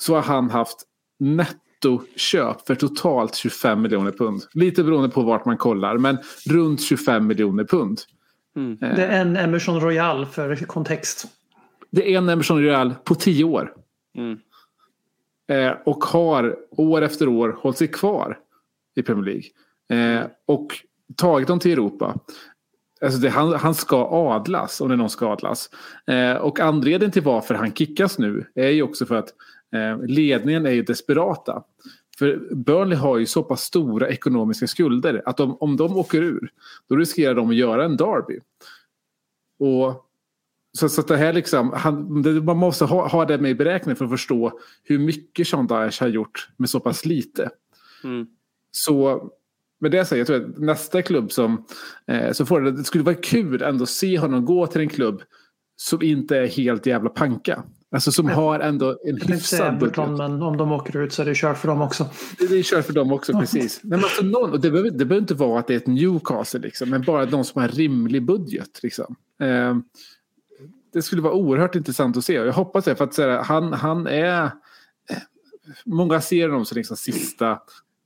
så 0.00 0.14
har 0.14 0.22
han 0.22 0.50
haft 0.50 0.76
nettoköp 1.20 2.66
för 2.66 2.74
totalt 2.74 3.34
25 3.34 3.82
miljoner 3.82 4.12
pund. 4.12 4.42
Lite 4.52 4.84
beroende 4.84 5.08
på 5.08 5.22
vart 5.22 5.44
man 5.44 5.56
kollar 5.56 5.98
men 5.98 6.18
runt 6.50 6.82
25 6.82 7.26
miljoner 7.26 7.64
pund. 7.64 8.00
Det 8.80 9.06
är 9.06 9.20
en 9.20 9.36
Emerson 9.36 9.80
Royal 9.80 10.26
för 10.26 10.56
kontext. 10.56 11.26
Det 11.90 12.14
är 12.14 12.18
en 12.18 12.28
Emerson 12.28 12.62
Royal 12.62 12.94
på 13.04 13.14
tio 13.14 13.44
år. 13.44 13.72
Mm. 14.16 14.38
Eh, 15.52 15.72
och 15.84 16.04
har 16.04 16.56
år 16.70 17.02
efter 17.02 17.28
år 17.28 17.56
hållit 17.60 17.78
sig 17.78 17.88
kvar 17.88 18.38
i 18.96 19.02
Premier 19.02 19.24
League. 19.24 20.20
Eh, 20.20 20.26
och 20.46 20.78
tagit 21.16 21.48
dem 21.48 21.58
till 21.58 21.72
Europa. 21.72 22.14
Alltså 23.00 23.18
det, 23.18 23.28
han, 23.28 23.52
han 23.52 23.74
ska 23.74 24.08
adlas 24.10 24.80
om 24.80 24.88
det 24.88 24.94
är 24.94 24.96
någon 24.96 25.10
ska 25.10 25.32
adlas. 25.32 25.70
Eh, 26.06 26.34
och 26.34 26.60
anledningen 26.60 27.12
till 27.12 27.22
varför 27.22 27.54
han 27.54 27.72
kickas 27.72 28.18
nu 28.18 28.46
är 28.54 28.68
ju 28.68 28.82
också 28.82 29.06
för 29.06 29.14
att 29.14 29.28
eh, 29.74 30.06
ledningen 30.06 30.66
är 30.66 30.70
ju 30.70 30.82
desperata. 30.82 31.62
För 32.18 32.54
Burnley 32.54 32.98
har 32.98 33.18
ju 33.18 33.26
så 33.26 33.42
pass 33.42 33.62
stora 33.62 34.08
ekonomiska 34.08 34.66
skulder 34.66 35.22
att 35.26 35.36
de, 35.36 35.56
om 35.56 35.76
de 35.76 35.96
åker 35.96 36.22
ur 36.22 36.50
då 36.88 36.96
riskerar 36.96 37.34
de 37.34 37.48
att 37.48 37.56
göra 37.56 37.84
en 37.84 37.96
derby. 37.96 38.38
Och 39.58 40.11
så, 40.78 40.88
så 40.88 41.00
att 41.00 41.08
det 41.08 41.16
här 41.16 41.32
liksom, 41.32 41.72
han, 41.72 42.22
det, 42.22 42.30
man 42.30 42.56
måste 42.56 42.84
ha, 42.84 43.08
ha 43.08 43.24
det 43.24 43.38
med 43.38 43.50
i 43.50 43.54
beräkningen 43.54 43.96
för 43.96 44.04
att 44.04 44.10
förstå 44.10 44.60
hur 44.84 44.98
mycket 44.98 45.48
Sean 45.48 45.66
Dyche 45.66 46.04
har 46.04 46.08
gjort 46.08 46.48
med 46.56 46.70
så 46.70 46.80
pass 46.80 47.04
lite. 47.04 47.50
Mm. 48.04 48.26
Så 48.70 49.22
med 49.80 49.90
det 49.90 50.04
säger 50.04 50.20
jag 50.20 50.26
tror 50.26 50.44
att 50.44 50.58
nästa 50.58 51.02
klubb 51.02 51.32
som, 51.32 51.64
eh, 52.06 52.32
som 52.32 52.46
får 52.46 52.60
det, 52.60 52.72
det 52.72 52.84
skulle 52.84 53.04
vara 53.04 53.14
kul 53.14 53.62
ändå 53.62 53.82
att 53.82 53.88
se 53.88 54.18
honom 54.18 54.44
gå 54.44 54.66
till 54.66 54.80
en 54.80 54.88
klubb 54.88 55.22
som 55.76 56.02
inte 56.02 56.38
är 56.38 56.46
helt 56.46 56.86
jävla 56.86 57.10
panka. 57.10 57.64
Alltså 57.90 58.12
som 58.12 58.28
har 58.28 58.60
ändå 58.60 58.98
en 59.04 59.20
hyfsad 59.20 59.78
budget. 59.78 60.10
Men 60.10 60.42
om 60.42 60.56
de 60.56 60.72
åker 60.72 61.00
ut 61.00 61.12
så 61.12 61.22
är 61.22 61.26
det 61.26 61.34
kört 61.34 61.58
för 61.58 61.68
dem 61.68 61.82
också. 61.82 62.06
Det, 62.38 62.46
det 62.46 62.62
kör 62.62 62.82
för 62.82 62.92
dem 62.92 63.12
också, 63.12 63.32
precis. 63.32 63.80
Nej, 63.82 63.90
men 63.90 64.04
alltså 64.04 64.22
någon, 64.22 64.50
och 64.50 64.60
det, 64.60 64.70
behöver, 64.70 64.90
det 64.90 65.04
behöver 65.04 65.22
inte 65.22 65.34
vara 65.34 65.60
att 65.60 65.66
det 65.66 65.74
är 65.74 65.76
ett 65.76 65.86
Newcastle, 65.86 66.60
liksom, 66.60 66.90
men 66.90 67.02
bara 67.02 67.26
de 67.26 67.44
som 67.44 67.60
har 67.62 67.68
rimlig 67.68 68.24
budget. 68.24 68.82
Liksom. 68.82 69.16
Eh, 69.40 69.76
det 70.92 71.02
skulle 71.02 71.22
vara 71.22 71.34
oerhört 71.34 71.74
intressant 71.74 72.16
att 72.16 72.24
se. 72.24 72.32
Jag 72.32 72.52
hoppas 72.52 72.84
det, 72.84 72.96
för 72.96 73.04
att 73.04 73.18
här, 73.18 73.42
han, 73.42 73.72
han 73.72 74.06
är... 74.06 74.50
Många 75.84 76.20
ser 76.20 76.48
honom 76.48 76.64
som 76.64 76.76
liksom 76.76 76.96
sista, 76.96 77.50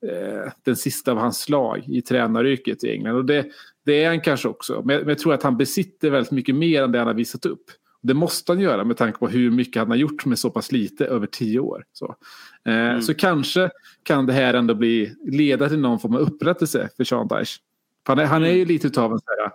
eh, 0.07 0.53
den 0.65 0.77
sista 0.77 1.13
av 1.13 1.19
hans 1.19 1.39
slag 1.41 1.85
i 1.87 2.03
tränaryrket 2.03 2.85
i 2.85 2.91
England. 2.91 3.17
Och 3.17 3.25
det, 3.25 3.47
det 3.85 4.05
är 4.05 4.09
han 4.09 4.21
kanske 4.21 4.49
också. 4.49 4.83
Men 4.85 4.95
jag, 4.95 5.01
men 5.01 5.09
jag 5.09 5.19
tror 5.19 5.35
att 5.35 5.43
han 5.43 5.57
besitter 5.57 6.11
väldigt 6.11 6.33
mycket 6.33 6.55
mer 6.55 6.83
än 6.83 6.93
det 6.93 6.99
han 6.99 7.07
har 7.07 7.15
visat 7.15 7.47
upp. 7.47 7.65
Det 8.03 8.15
måste 8.15 8.53
han 8.53 8.61
göra 8.61 8.85
med 8.85 8.97
tanke 8.97 9.19
på 9.19 9.29
hur 9.29 9.51
mycket 9.51 9.81
han 9.81 9.91
har 9.91 9.97
gjort 9.97 10.25
med 10.25 10.39
så 10.39 10.51
pass 10.51 10.73
lite 10.73 11.07
över 11.07 11.27
tio 11.27 11.59
år. 11.59 11.85
Så, 11.93 12.17
eh, 12.71 13.01
så 13.01 13.15
kanske 13.15 13.71
kan 14.03 14.27
det 14.27 14.33
här 14.33 14.55
ändå 14.55 14.75
bli, 14.75 15.15
leda 15.25 15.69
till 15.69 15.79
någon 15.79 16.01
form 16.01 16.15
av 16.15 16.21
upprättelse 16.21 16.89
för 16.97 17.05
Sean 17.05 17.29
Dyche. 17.29 17.61
Han 18.05 18.19
är, 18.19 18.25
han 18.25 18.45
är 18.45 18.53
ju 18.53 18.65
lite 18.65 18.87
utav 18.87 19.13
en, 19.13 19.19
så 19.19 19.25
här, 19.27 19.53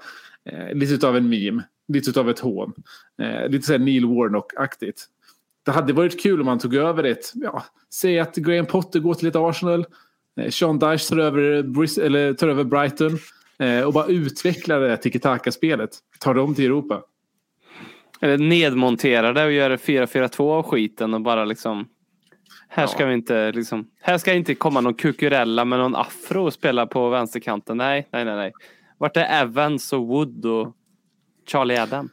eh, 0.70 0.76
lite 0.76 0.94
utav 0.94 1.18
en 1.18 1.30
meme, 1.30 1.64
lite 1.94 2.10
utav 2.10 2.30
ett 2.30 2.40
hån. 2.40 2.74
Eh, 3.22 3.50
lite 3.50 3.66
så 3.68 3.78
Neil 3.78 4.06
Warnock-aktigt. 4.06 5.06
Det 5.66 5.72
hade 5.72 5.94
varit 5.94 6.22
kul 6.22 6.40
om 6.40 6.46
man 6.46 6.60
tog 6.60 6.76
över 6.76 7.04
ett, 7.04 7.32
ja, 7.36 7.64
säg 7.94 8.20
att 8.20 8.36
Graham 8.36 8.66
Potter 8.66 9.00
går 9.00 9.14
till 9.14 9.28
ett 9.28 9.36
Arsenal. 9.36 9.86
Eh, 10.42 10.50
Sean 10.50 10.80
Dyche 10.80 11.10
tar 11.10 11.18
över, 11.18 11.64
Bris- 11.64 12.02
eller 12.02 12.34
tar 12.34 12.48
över 12.48 12.64
Brighton. 12.64 13.18
Eh, 13.60 13.82
och 13.84 13.94
bara 13.94 14.06
utvecklar 14.06 14.80
det 14.80 14.98
tiki-taka-spelet. 14.98 15.90
Tar 16.20 16.34
dem 16.34 16.56
till 16.56 16.66
Europa. 16.66 17.02
Eller 18.22 18.38
nedmontera 18.38 19.34
det 19.34 19.46
och 19.46 19.52
göra 19.52 19.78
4-4-2 19.78 20.52
av 20.54 20.64
skiten 20.64 21.14
och 21.14 21.22
bara 21.22 21.46
liksom. 21.46 21.88
Här 22.68 22.88
ska 22.88 23.04
Ja. 23.04 23.08
vi 23.08 23.14
inte 23.14 23.52
liksom. 23.52 23.88
Här 24.02 24.18
ska 24.18 24.34
inte 24.34 24.56
komma 24.56 24.82
någon 24.82 24.94
kukurella 24.94 25.66
med 25.66 25.80
någon 25.80 25.96
afro 25.96 26.46
och 26.46 26.54
spela 26.54 26.86
på 26.86 27.10
vänsterkanten. 27.10 27.78
Nej, 27.78 28.08
nej, 28.12 28.26
nej, 28.26 28.36
nej. 28.36 28.52
Vart 28.98 29.18
är 29.18 29.42
Evans 29.42 29.94
och 29.94 30.08
Wood 30.08 30.46
och 30.46 30.76
Charlie 31.52 31.78
Adam? 31.78 32.10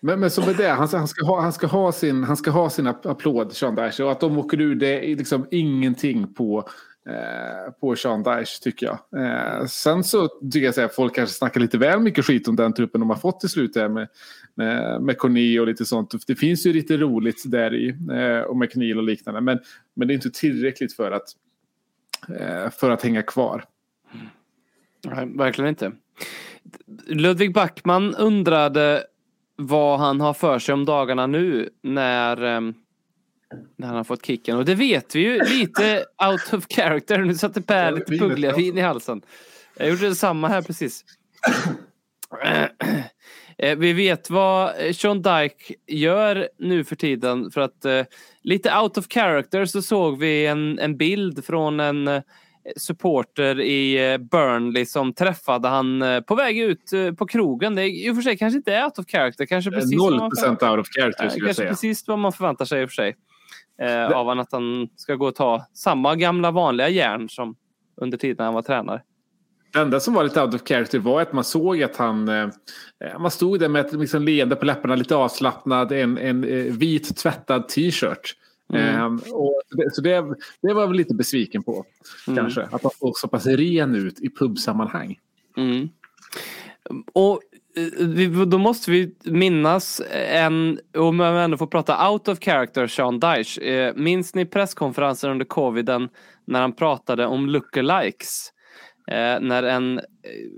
Men, 0.00 0.20
men 0.20 0.30
som 0.30 0.48
är 0.48 0.54
det, 0.54 0.68
han, 0.68 0.88
han, 0.92 1.08
ska 1.08 1.26
ha, 1.26 1.40
han, 1.40 1.52
ska 1.52 1.66
ha 1.66 1.92
sin, 1.92 2.24
han 2.24 2.36
ska 2.36 2.50
ha 2.50 2.70
sin 2.70 2.86
app- 2.86 3.06
applåd, 3.06 3.52
Sean 3.52 3.74
Dyche. 3.74 4.04
Och 4.04 4.12
att 4.12 4.20
de 4.20 4.38
åker 4.38 4.60
ur, 4.60 4.74
det 4.74 5.12
är 5.12 5.16
liksom 5.16 5.46
ingenting 5.50 6.34
på, 6.34 6.68
eh, 7.08 7.72
på 7.80 7.96
Sean 7.96 8.22
Dyche, 8.22 8.62
tycker 8.62 8.86
jag. 8.86 9.24
Eh, 9.24 9.66
sen 9.66 10.04
så 10.04 10.28
tycker 10.28 10.72
jag 10.76 10.84
att 10.84 10.94
folk 10.94 11.14
kanske 11.14 11.34
snackar 11.34 11.60
lite 11.60 11.78
väl 11.78 12.00
mycket 12.00 12.24
skit 12.24 12.48
om 12.48 12.56
den 12.56 12.72
truppen 12.72 13.00
de 13.00 13.10
har 13.10 13.16
fått 13.16 13.40
till 13.40 13.48
slut. 13.48 13.74
Där 13.74 13.88
med, 13.88 14.08
med, 14.54 15.02
med 15.02 15.18
Corné 15.18 15.60
och 15.60 15.66
lite 15.66 15.84
sånt. 15.84 16.14
Det 16.26 16.34
finns 16.34 16.66
ju 16.66 16.72
lite 16.72 16.96
roligt 16.96 17.42
där 17.44 17.74
i. 17.74 17.88
Eh, 18.12 18.40
och 18.40 18.56
med 18.56 18.72
Knil 18.72 18.98
och 18.98 19.04
liknande. 19.04 19.40
Men, 19.40 19.58
men 19.94 20.08
det 20.08 20.12
är 20.12 20.16
inte 20.16 20.30
tillräckligt 20.30 20.92
för 20.96 21.10
att, 21.10 21.28
eh, 22.38 22.70
för 22.70 22.90
att 22.90 23.02
hänga 23.02 23.22
kvar. 23.22 23.64
Nej, 25.04 25.32
verkligen 25.36 25.68
inte. 25.68 25.92
Ludvig 27.06 27.54
Backman 27.54 28.14
undrade 28.14 29.04
vad 29.56 29.98
han 29.98 30.20
har 30.20 30.34
för 30.34 30.58
sig 30.58 30.72
om 30.72 30.84
dagarna 30.84 31.26
nu 31.26 31.68
när, 31.82 32.42
ehm, 32.42 32.74
när 33.76 33.86
han 33.86 33.96
har 33.96 34.04
fått 34.04 34.26
kicken. 34.26 34.56
Och 34.56 34.64
det 34.64 34.74
vet 34.74 35.14
vi 35.14 35.20
ju 35.20 35.38
lite 35.44 36.04
out 36.30 36.52
of 36.52 36.66
character. 36.68 37.18
Nu 37.18 37.34
satte 37.34 37.62
Per 37.62 37.92
lite 37.92 38.10
vinet, 38.12 38.28
Puglia-vin 38.28 38.78
i 38.78 38.80
halsen. 38.80 39.22
Jag 39.76 39.88
gjorde 39.88 40.08
detsamma 40.08 40.48
här 40.48 40.62
precis. 40.62 41.04
Eh, 43.58 43.76
Vi 43.78 43.92
vet 43.92 44.30
vad 44.30 44.72
Sean 44.94 45.22
Dyke 45.22 45.74
gör 45.86 46.48
nu 46.58 46.84
för 46.84 46.96
tiden 46.96 47.50
för 47.50 47.60
att 47.60 47.84
eh, 47.84 48.02
lite 48.42 48.78
out 48.78 48.98
of 48.98 49.06
character 49.08 49.64
så 49.64 49.82
såg 49.82 50.18
vi 50.18 50.46
en, 50.46 50.78
en 50.78 50.96
bild 50.96 51.44
från 51.44 51.80
en 51.80 52.08
eh, 52.08 52.22
supporter 52.76 53.60
i 53.60 54.12
eh, 54.12 54.18
Burnley 54.18 54.86
som 54.86 55.12
träffade 55.12 55.68
han 55.68 56.02
eh, 56.02 56.20
på 56.20 56.34
väg 56.34 56.58
ut 56.58 56.92
eh, 56.92 57.12
på 57.12 57.26
krogen. 57.26 57.74
Det 57.74 57.82
är 57.82 58.06
i 58.06 58.10
och 58.10 58.14
för 58.14 58.22
sig 58.22 58.38
kanske 58.38 58.56
inte 58.56 58.74
är 58.74 58.84
out 58.84 58.98
of 58.98 59.06
character. 59.06 59.46
Kanske 59.46 59.70
precis 59.70 60.00
vad 60.00 60.12
Noll 60.12 60.20
man 60.20 60.30
procent 60.30 60.62
out 60.62 60.78
of 60.78 60.86
character 60.88 61.28
skulle 61.28 61.46
jag 61.46 61.56
säga. 61.56 61.68
precis 61.68 62.08
vad 62.08 62.18
man 62.18 62.32
förväntar 62.32 62.64
sig 62.64 62.82
i 62.82 62.84
och 62.84 62.90
för 62.90 62.94
sig. 62.94 63.16
Eh, 63.82 64.10
av 64.10 64.26
han 64.28 64.40
att 64.40 64.52
han 64.52 64.88
ska 64.96 65.14
gå 65.14 65.26
och 65.26 65.34
ta 65.34 65.66
samma 65.74 66.16
gamla 66.16 66.50
vanliga 66.50 66.88
järn 66.88 67.28
som 67.28 67.56
under 68.00 68.18
tiden 68.18 68.44
han 68.44 68.54
var 68.54 68.62
tränare. 68.62 69.02
Det 69.72 69.78
enda 69.78 70.00
som 70.00 70.14
var 70.14 70.24
lite 70.24 70.42
out 70.42 70.54
of 70.54 70.68
character 70.68 70.98
var 70.98 71.20
att 71.20 71.32
man 71.32 71.44
såg 71.44 71.82
att 71.82 71.96
han... 71.96 72.28
Eh, 72.28 72.48
man 73.18 73.30
stod 73.30 73.60
där 73.60 73.68
med 73.68 73.86
ett 73.86 73.92
liksom 73.92 74.22
leende 74.22 74.56
på 74.56 74.64
läpparna, 74.64 74.94
lite 74.94 75.16
avslappnad, 75.16 75.92
en, 75.92 76.18
en 76.18 76.44
eh, 76.44 76.72
vit 76.72 77.16
tvättad 77.16 77.68
t-shirt. 77.68 78.34
Eh, 78.74 79.06
och 79.32 79.62
det, 79.70 79.94
så 79.94 80.02
det, 80.02 80.24
det 80.62 80.72
var 80.72 80.82
jag 80.82 80.94
lite 80.94 81.14
besviken 81.14 81.62
på. 81.62 81.84
Kanske. 82.36 82.62
Att 82.62 82.82
han 82.82 82.90
såg 82.98 83.18
så 83.18 83.28
pass 83.28 83.46
ren 83.46 83.94
ut 83.94 84.20
i 84.20 84.30
pubsammanhang. 84.30 85.18
Mm. 85.56 85.88
Och 87.12 87.40
eh, 87.76 88.06
vi, 88.06 88.26
då 88.26 88.58
måste 88.58 88.90
vi 88.90 89.14
minnas 89.24 90.02
en, 90.28 90.78
om 90.96 91.20
jag 91.20 91.44
ändå 91.44 91.56
får 91.56 91.66
prata 91.66 92.10
out 92.10 92.28
of 92.28 92.38
character, 92.40 92.86
Sean 92.86 93.20
Dyche. 93.20 93.60
Eh, 93.62 93.94
minns 93.96 94.34
ni 94.34 94.46
presskonferensen 94.46 95.30
under 95.30 95.44
coviden 95.44 96.08
när 96.44 96.60
han 96.60 96.72
pratade 96.72 97.26
om 97.26 97.46
lookalikes? 97.46 98.52
Eh, 99.10 99.40
när 99.40 99.62
en 99.62 99.98
eh, 99.98 100.04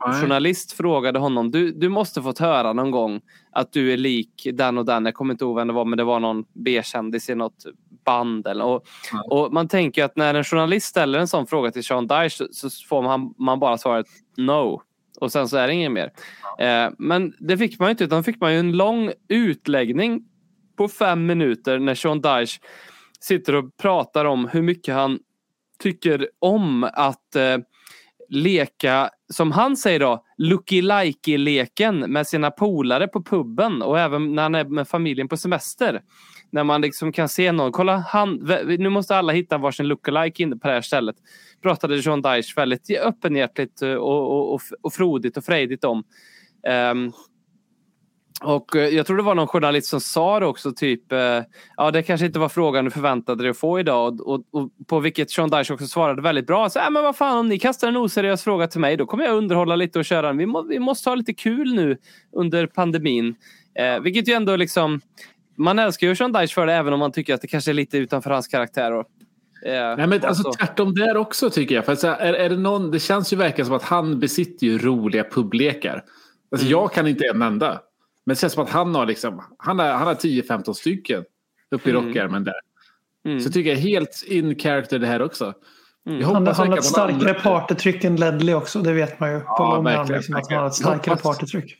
Nej. 0.07 0.21
journalist 0.21 0.73
frågade 0.73 1.19
honom, 1.19 1.51
du, 1.51 1.73
du 1.73 1.89
måste 1.89 2.23
fått 2.23 2.39
höra 2.39 2.73
någon 2.73 2.91
gång 2.91 3.21
att 3.53 3.73
du 3.73 3.93
är 3.93 3.97
lik 3.97 4.49
den 4.53 4.79
och 4.79 4.85
den. 4.85 5.05
Jag 5.05 5.15
kommer 5.15 5.35
inte 5.35 5.45
ihåg 5.45 5.57
vem 5.57 5.69
det 5.69 5.75
var, 5.75 5.85
men 5.85 5.97
det 5.97 6.05
var 6.05 6.21
någon 6.21 6.45
B-kändis 6.53 7.31
i 7.31 7.35
något 7.35 7.65
band. 8.05 8.47
Eller, 8.47 8.65
och, 8.65 8.85
och 9.31 9.53
man 9.53 9.69
tänker 9.69 10.05
att 10.05 10.17
när 10.17 10.35
en 10.35 10.45
journalist 10.45 10.87
ställer 10.87 11.19
en 11.19 11.29
sån 11.29 11.47
fråga 11.47 11.71
till 11.71 11.85
Sean 11.85 12.07
Dyche 12.07 12.31
så, 12.31 12.71
så 12.71 12.87
får 12.89 13.03
man, 13.03 13.35
man 13.39 13.59
bara 13.59 13.79
svaret 13.79 14.07
no. 14.37 14.83
Och 15.21 15.33
sen 15.33 15.49
så 15.49 15.57
är 15.57 15.67
det 15.67 15.75
inget 15.75 15.93
mer. 15.93 16.13
Eh, 16.59 16.91
men 16.99 17.35
det 17.39 17.59
fick 17.59 17.79
man 17.79 17.89
ju 17.89 17.91
inte, 17.91 18.05
utan 18.05 18.25
fick 18.25 18.41
man 18.41 18.53
ju 18.53 18.59
en 18.59 18.77
lång 18.77 19.13
utläggning 19.29 20.25
på 20.77 20.89
fem 20.89 21.27
minuter 21.27 21.79
när 21.79 21.95
Sean 21.95 22.21
Dyche 22.21 22.61
sitter 23.21 23.55
och 23.55 23.77
pratar 23.77 24.25
om 24.25 24.49
hur 24.49 24.63
mycket 24.63 24.95
han 24.95 25.19
tycker 25.79 26.29
om 26.39 26.85
att 26.85 27.37
eh, 27.37 27.59
leka, 28.33 29.11
som 29.33 29.53
han 29.53 29.77
säger 29.77 30.01
då, 30.01 30.25
lucky 30.39 30.83
likey 30.83 31.39
leken 31.39 31.99
med 31.99 32.27
sina 32.27 32.51
polare 32.51 33.09
på 33.09 33.23
puben 33.23 33.83
och 33.83 33.99
även 33.99 34.35
när 34.35 34.43
han 34.43 34.55
är 34.55 34.65
med 34.65 34.89
familjen 34.89 35.29
på 35.29 35.37
semester. 35.37 36.03
När 36.51 36.65
man 36.65 36.81
liksom 36.81 37.13
kan 37.13 37.29
se 37.29 37.53
någon, 37.53 37.73
kolla 37.73 37.97
han, 37.97 38.35
nu 38.79 38.89
måste 38.89 39.17
alla 39.17 39.33
hitta 39.33 39.59
varsin 39.59 39.89
lookalike 39.89 40.43
inne 40.43 40.57
på 40.57 40.69
det 40.69 40.75
här 40.75 40.81
stället. 40.81 41.17
Pratade 41.63 41.97
John 41.97 42.23
Dyche 42.23 42.53
väldigt 42.57 42.91
öppenhjärtligt 42.91 43.83
eh, 43.83 43.95
och, 43.95 44.31
och, 44.31 44.55
och, 44.55 44.61
och 44.83 44.93
frodigt 44.93 45.37
och 45.37 45.45
frejdigt 45.45 45.85
om. 45.85 46.05
Um, 46.93 47.13
och 48.45 48.77
eh, 48.77 48.89
jag 48.89 49.07
tror 49.07 49.17
det 49.17 49.23
var 49.23 49.35
någon 49.35 49.47
journalist 49.47 49.87
som 49.87 50.01
sa 50.01 50.41
det 50.41 50.47
också, 50.47 50.73
typ 50.73 51.13
eh, 51.13 51.41
ja 51.77 51.91
det 51.91 52.03
kanske 52.03 52.27
inte 52.27 52.39
var 52.39 52.49
frågan 52.49 52.85
du 52.85 52.91
förväntade 52.91 53.43
dig 53.43 53.51
att 53.51 53.59
få 53.59 53.81
idag 53.81 54.21
och, 54.21 54.35
och, 54.35 54.45
och 54.51 54.71
på 54.87 55.01
vilket 55.01 55.31
Sean 55.31 55.51
Dyche 55.51 55.75
också 55.75 55.87
svarade 55.87 56.23
väldigt 56.23 56.47
bra. 56.47 56.71
Så, 56.71 56.79
äh, 56.79 56.91
men 56.91 57.03
vad 57.03 57.17
fan 57.17 57.39
om 57.39 57.49
ni 57.49 57.59
kastar 57.59 57.89
en 57.89 57.97
oseriös 57.97 58.45
fråga 58.45 58.67
till 58.67 58.81
mig 58.81 58.97
då 58.97 59.07
kommer 59.07 59.25
jag 59.25 59.37
underhålla 59.37 59.77
lite 59.77 59.99
och 59.99 60.05
köra 60.05 60.27
den. 60.27 60.37
Vi, 60.37 60.47
må, 60.47 60.63
vi 60.63 60.79
måste 60.79 61.11
ha 61.11 61.15
lite 61.15 61.35
kul 61.35 61.75
nu 61.75 61.97
under 62.37 62.67
pandemin. 62.67 63.35
Eh, 63.79 64.01
vilket 64.01 64.29
ju 64.29 64.33
ändå 64.33 64.57
liksom 64.57 65.01
man 65.57 65.79
älskar 65.79 66.07
ju 66.07 66.17
Sean 66.17 66.33
Dyche 66.33 66.55
för 66.55 66.67
det 66.67 66.75
även 66.75 66.93
om 66.93 66.99
man 66.99 67.13
tycker 67.13 67.35
att 67.35 67.41
det 67.41 67.47
kanske 67.49 67.71
är 67.71 67.75
lite 67.75 67.99
utanför 67.99 68.31
hans 68.31 68.49
karaktär. 68.49 68.93
Och, 68.93 69.07
eh, 69.67 69.97
Nej, 69.97 70.07
men 70.07 70.25
alltså, 70.25 70.53
tvärtom 70.53 70.95
där 70.95 71.17
också 71.17 71.51
tycker 71.51 71.75
jag. 71.75 71.85
För 71.85 71.95
så 71.95 72.07
här, 72.07 72.19
är, 72.19 72.35
är 72.35 72.51
det, 72.51 72.57
någon, 72.57 72.91
det 72.91 72.99
känns 72.99 73.33
ju 73.33 73.37
verkligen 73.37 73.67
som 73.67 73.77
att 73.77 73.83
han 73.83 74.21
besitter 74.21 74.67
ju 74.67 74.79
roliga 74.79 75.25
publiklekar. 75.25 76.05
Alltså, 76.53 76.67
Mm. 76.67 76.71
Jag 76.71 76.93
kan 76.93 77.07
inte 77.07 77.25
en 77.35 77.43
enda. 77.43 77.81
Men 78.25 78.35
det 78.35 78.41
känns 78.41 78.53
som 78.53 78.65
att 78.65 78.71
han 78.71 78.95
har, 78.95 79.07
liksom, 79.07 79.45
han 79.59 79.79
har, 79.79 79.87
han 79.87 80.07
har 80.07 80.15
10-15 80.15 80.73
stycken 80.73 81.25
uppe 81.71 81.91
i 81.91 81.93
Mm. 81.93 82.07
rockärmen 82.07 82.45
där. 82.45 82.55
Mm. 83.25 83.41
Så 83.41 83.51
tycker 83.51 83.71
jag 83.71 83.77
helt 83.77 84.25
in 84.27 84.59
character 84.59 84.99
det 84.99 85.07
här 85.07 85.23
också. 85.23 85.55
Jag 86.05 86.27
Han, 86.27 86.47
han 86.47 86.69
har 86.69 86.79
ett 86.79 86.85
starkare 86.85 87.35
partytryck 87.35 88.05
än 88.05 88.17
Ledley 88.17 88.55
också, 88.55 88.79
det 88.79 88.93
vet 88.93 89.21
man 89.21 89.33
ju. 89.33 89.41
På 89.41 89.47
Ja, 89.49 89.75
lång 89.75 89.85
verkligen, 89.85 90.19
liksom, 90.19 90.35
att 90.37 90.51
han 90.51 90.59
har 90.59 90.67
ett 90.67 90.75
starkare 90.75 91.17
partytryck. 91.17 91.77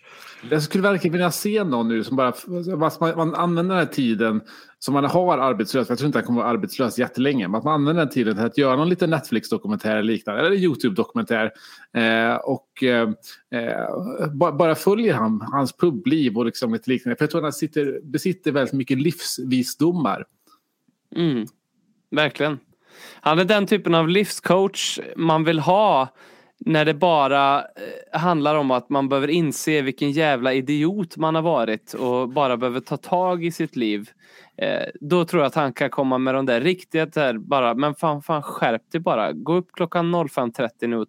Jag 0.51 0.63
skulle 0.63 0.83
verkligen 0.83 1.13
vilja 1.13 1.31
se 1.31 1.65
någon 1.65 1.89
nu 1.89 2.05
som 2.05 2.17
bara 2.17 2.33
man, 2.77 3.17
man 3.17 3.35
använder 3.35 3.75
den 3.75 3.87
här 3.87 3.93
tiden 3.93 4.41
som 4.79 4.95
man 4.95 5.05
har 5.05 5.39
arbetslös. 5.39 5.89
Jag 5.89 5.99
tror 5.99 6.07
inte 6.07 6.19
han 6.19 6.27
kommer 6.27 6.41
vara 6.41 6.51
arbetslös 6.51 6.99
jättelänge. 6.99 7.49
Men 7.49 7.59
att 7.59 7.65
man 7.65 7.75
använder 7.75 8.05
den 8.05 8.13
tiden 8.13 8.37
till 8.37 8.45
att 8.45 8.59
göra 8.59 8.77
någon 8.77 8.89
liten 8.89 9.11
Netflix-dokumentär 9.11 9.91
eller 9.91 10.03
liknande. 10.03 10.41
Eller 10.41 10.57
YouTube-dokumentär. 10.57 11.53
Eh, 11.93 12.35
och 12.35 12.83
eh, 12.83 13.09
eh 13.51 14.29
bara, 14.33 14.53
bara 14.53 14.75
följer 14.75 15.15
han 15.15 15.41
hans 15.53 15.77
publiv 15.77 16.39
och 16.39 16.45
liksom 16.45 16.73
lite 16.73 16.91
liknande. 16.91 17.17
För 17.17 17.25
jag 17.25 17.31
tror 17.31 17.41
att 17.41 17.45
han 17.45 17.53
sitter, 17.53 18.01
besitter 18.03 18.53
väldigt 18.53 18.75
mycket 18.75 18.99
livsvisdomar. 18.99 20.25
Mm. 21.17 21.47
Verkligen. 22.11 22.59
Han 23.21 23.39
är 23.39 23.45
den 23.45 23.67
typen 23.67 23.95
av 23.95 24.09
livscoach 24.09 24.99
man 25.17 25.45
vill 25.45 25.59
ha 25.59 26.09
när 26.67 26.85
det 26.85 26.95
bara 26.95 27.61
eh, 27.61 28.21
handlar 28.21 28.55
om 28.55 28.71
att 28.71 28.89
man 28.89 29.09
behöver 29.09 29.29
inse 29.29 29.83
vilken 29.83 30.11
jävla 30.11 30.53
idiot 30.53 31.17
man 31.17 31.35
har 31.35 31.43
varit 31.43 31.95
och 31.95 32.29
bara 32.29 32.57
behöver 32.57 32.81
ta 32.81 32.97
tag 32.97 33.45
i 33.45 33.53
sitt 33.53 33.77
liv. 33.77 34.11
Eh, 34.57 34.83
då 35.01 35.25
tror 35.25 35.43
jag 35.43 35.47
att 35.47 35.55
han 35.55 35.73
kan 35.73 35.91
komma 35.91 36.19
med 36.19 36.35
de 36.35 36.47
där 36.47 36.61
riktiga 36.61 37.07
där 37.07 37.39
bara, 37.39 37.75
men 37.75 37.95
fan, 37.95 38.23
fan 38.23 38.43
skärp 38.43 38.91
dig 38.93 39.01
bara. 39.01 39.33
Gå 39.33 39.55
upp 39.55 39.73
klockan 39.73 40.15
05.30 40.15 40.87
nu 40.87 40.97
och 40.97 41.09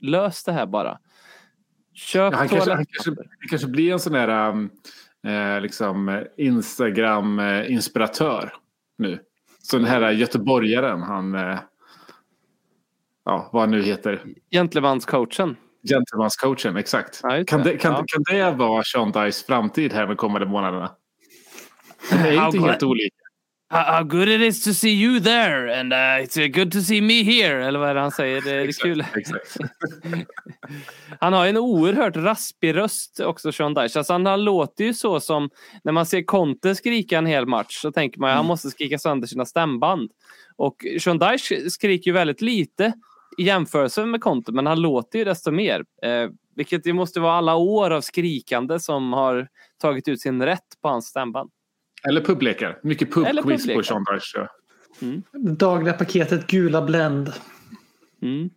lös 0.00 0.44
det 0.44 0.52
här 0.52 0.66
bara. 0.66 0.98
Köp 1.94 2.32
Ja, 2.32 2.38
han, 2.38 2.48
kanske, 2.48 2.70
han, 2.70 2.86
kanske, 2.86 3.10
han 3.10 3.48
kanske 3.48 3.68
blir 3.68 3.92
en 3.92 4.00
sån 4.00 4.12
där 4.12 4.48
um, 4.48 4.70
eh, 5.26 5.60
liksom, 5.60 6.24
Instagram-inspiratör 6.36 8.52
nu. 8.98 9.18
Så 9.62 9.76
den 9.76 9.86
här 9.86 10.10
göteborgaren, 10.10 11.02
han... 11.02 11.58
Ja, 13.24 13.50
vad 13.52 13.62
han 13.62 13.70
nu 13.70 13.82
heter. 13.82 14.22
Gentlemanscoachen. 14.50 15.56
Gentlemanscoachen, 15.88 16.76
exakt. 16.76 17.20
Ja, 17.22 17.44
kan, 17.46 17.62
det. 17.62 17.72
det, 17.72 17.78
kan, 17.78 17.92
Ja. 17.92 18.04
kan 18.06 18.22
det 18.36 18.50
vara 18.50 18.82
Sean 18.84 19.12
Dice 19.12 19.46
framtid 19.46 19.92
här 19.92 20.06
de 20.06 20.16
kommande 20.16 20.46
månaderna? 20.46 20.90
De 22.10 22.16
är 22.16 22.46
inte 22.46 22.58
helt 22.60 22.82
olika. 22.82 23.14
How, 23.72 24.02
good 24.04 24.28
it 24.28 24.40
is 24.40 24.64
to 24.64 24.72
see 24.74 24.90
you 24.90 25.20
there 25.20 25.80
and 25.80 25.92
uh, 25.92 25.96
it's 25.96 26.36
uh, 26.36 26.48
good 26.48 26.72
to 26.72 26.80
see 26.80 27.00
me 27.00 27.22
here. 27.22 27.66
Eller 27.66 27.78
vad 27.78 27.88
är 27.88 27.94
det 27.94 28.00
han 28.00 28.10
säger? 28.10 28.40
Det 28.42 28.50
är 28.50 28.58
Exakt, 28.68 28.82
kul. 28.82 29.04
Han 31.20 31.32
har 31.32 31.46
en 31.46 31.56
oerhört 31.56 32.16
raspig 32.16 32.76
röst 32.76 33.20
också, 33.20 33.52
Sean 33.52 33.74
Dyche. 33.74 33.98
Alltså 33.98 34.12
han, 34.12 34.26
han 34.26 34.44
låter 34.44 34.84
ju 34.84 34.94
så 34.94 35.20
som 35.20 35.50
när 35.84 35.92
man 35.92 36.06
ser 36.06 36.22
Conte 36.22 36.74
skrika 36.74 37.18
en 37.18 37.26
hel 37.26 37.46
match 37.46 37.76
så 37.80 37.92
tänker 37.92 38.20
man 38.20 38.30
att 38.30 38.36
han 38.36 38.46
måste 38.46 38.70
skrika 38.70 38.98
sönder 38.98 39.26
sina 39.26 39.46
stämband. 39.46 40.10
Och 40.56 40.76
Sean 41.00 41.18
Dyche 41.18 41.70
skriker 41.70 42.10
ju 42.10 42.12
väldigt 42.14 42.40
lite 42.40 42.92
i 43.40 43.42
jämförelse 43.42 44.06
med 44.06 44.20
Conte, 44.20 44.52
men 44.52 44.66
han 44.66 44.80
låter 44.80 45.18
ju 45.18 45.24
desto 45.24 45.50
mer. 45.50 45.84
Eh, 46.02 46.30
vilket 46.56 46.84
det 46.84 46.92
måste 46.92 47.20
vara 47.20 47.32
alla 47.32 47.54
år 47.54 47.90
av 47.90 48.00
skrikande 48.00 48.80
som 48.80 49.12
har 49.12 49.48
tagit 49.80 50.08
ut 50.08 50.20
sin 50.20 50.42
rätt 50.42 50.66
på 50.82 50.88
hans 50.88 51.06
stämband. 51.06 51.50
Eller 52.08 52.20
publikar. 52.20 52.78
Mycket 52.82 53.12
pubquiz 53.12 53.66
på. 53.74 53.82
Sean. 53.82 54.04
Ja. 54.34 54.48
Det 55.32 55.52
dagliga 55.52 55.92
paketet 55.92 56.46
gula 56.46 56.82
Blend. 56.82 57.32
Mm. 58.22 58.50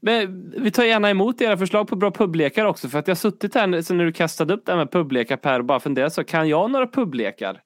Men 0.00 0.50
vi 0.62 0.70
tar 0.70 0.84
gärna 0.84 1.10
emot 1.10 1.40
era 1.40 1.56
förslag 1.56 1.88
på 1.88 1.96
bra 1.96 2.10
publikar 2.10 2.64
också 2.64 2.88
för 2.88 2.98
att 2.98 3.08
jag 3.08 3.14
har 3.14 3.16
suttit 3.16 3.54
här 3.54 3.82
sen 3.82 3.96
när 3.96 4.04
du 4.04 4.12
kastade 4.12 4.54
upp 4.54 4.66
det 4.66 4.72
här 4.72 4.76
med 4.76 4.90
publikar 4.90 5.36
Per 5.36 5.58
och 5.58 5.64
bara 5.64 5.80
funderat 5.80 6.12
så 6.12 6.24
kan 6.24 6.48
jag 6.48 6.70
några 6.70 6.86
publikar? 6.86 7.60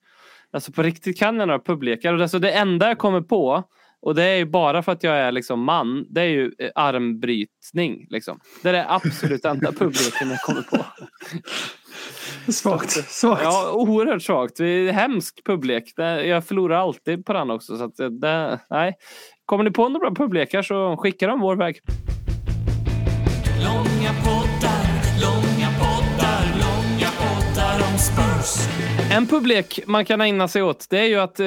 Alltså 0.51 0.73
på 0.73 0.83
riktigt 0.83 1.19
kan 1.19 1.37
jag 1.37 1.49
några 1.49 1.61
publikar 1.61 2.15
och 2.15 2.23
alltså 2.23 2.39
det 2.39 2.53
enda 2.53 2.89
jag 2.89 2.99
kommer 2.99 3.21
på 3.21 3.65
och 4.03 4.15
det 4.15 4.25
är 4.25 4.37
ju 4.37 4.45
bara 4.45 4.83
för 4.83 4.93
att 4.93 5.03
jag 5.03 5.17
är 5.17 5.33
liksom 5.33 5.65
man. 5.65 6.07
Det 6.11 6.21
är 6.21 6.25
ju 6.25 6.53
eh, 6.59 6.71
armbrytning 6.75 8.07
liksom. 8.11 8.41
Det 8.63 8.69
är 8.69 8.73
det 8.73 8.87
absolut 8.89 9.45
enda 9.45 9.73
publiken 9.79 10.31
jag 10.31 10.41
kommer 10.41 10.63
på. 10.63 10.85
Svagt. 12.53 12.91
Svagt. 12.91 13.43
Ja, 13.43 13.73
oerhört 13.73 14.23
svagt. 14.23 14.57
Det 14.57 14.67
är 14.67 14.93
hemsk 14.93 15.45
publik. 15.45 15.93
Jag 15.97 16.45
förlorar 16.45 16.77
alltid 16.77 17.27
på 17.27 17.33
den 17.33 17.51
också. 17.51 17.77
Så 17.77 17.85
att 17.85 17.97
det, 18.21 18.61
nej. 18.71 18.95
Kommer 19.47 19.65
ni 19.65 19.71
på 19.71 19.89
några 19.89 20.11
bra 20.11 20.25
publikar 20.27 20.63
så 20.63 20.97
skicka 20.97 21.27
dem 21.27 21.41
vår 21.41 21.57
väg. 21.57 21.81
Långa 23.65 24.13
poddar, 24.25 24.85
långa 25.23 25.69
poddar, 25.81 26.45
långa 26.61 27.11
poddar 27.19 27.93
om 27.93 27.99
Spurs. 27.99 28.69
En 29.13 29.27
publik 29.27 29.81
man 29.87 30.05
kan 30.05 30.21
ägna 30.21 30.49
sig 30.49 30.63
åt 30.63 30.87
det 30.91 30.99
är 30.99 31.07
ju 31.07 31.21
att 31.21 31.41
eh, 31.41 31.47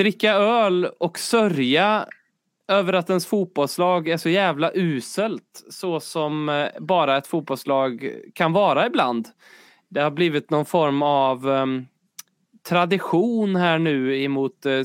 dricka 0.00 0.32
öl 0.32 0.84
och 0.84 1.18
sörja 1.18 2.06
över 2.68 2.92
att 2.92 3.10
ens 3.10 3.26
fotbollslag 3.26 4.08
är 4.08 4.16
så 4.16 4.28
jävla 4.28 4.70
uselt 4.74 5.64
så 5.70 6.00
som 6.00 6.48
eh, 6.48 6.68
bara 6.80 7.16
ett 7.16 7.26
fotbollslag 7.26 8.10
kan 8.34 8.52
vara 8.52 8.86
ibland. 8.86 9.28
Det 9.88 10.00
har 10.00 10.10
blivit 10.10 10.50
någon 10.50 10.64
form 10.64 11.02
av 11.02 11.48
um, 11.48 11.86
tradition 12.68 13.56
här 13.56 13.78
nu 13.78 14.22
emot 14.22 14.66
eh, 14.66 14.72
uh, 14.72 14.84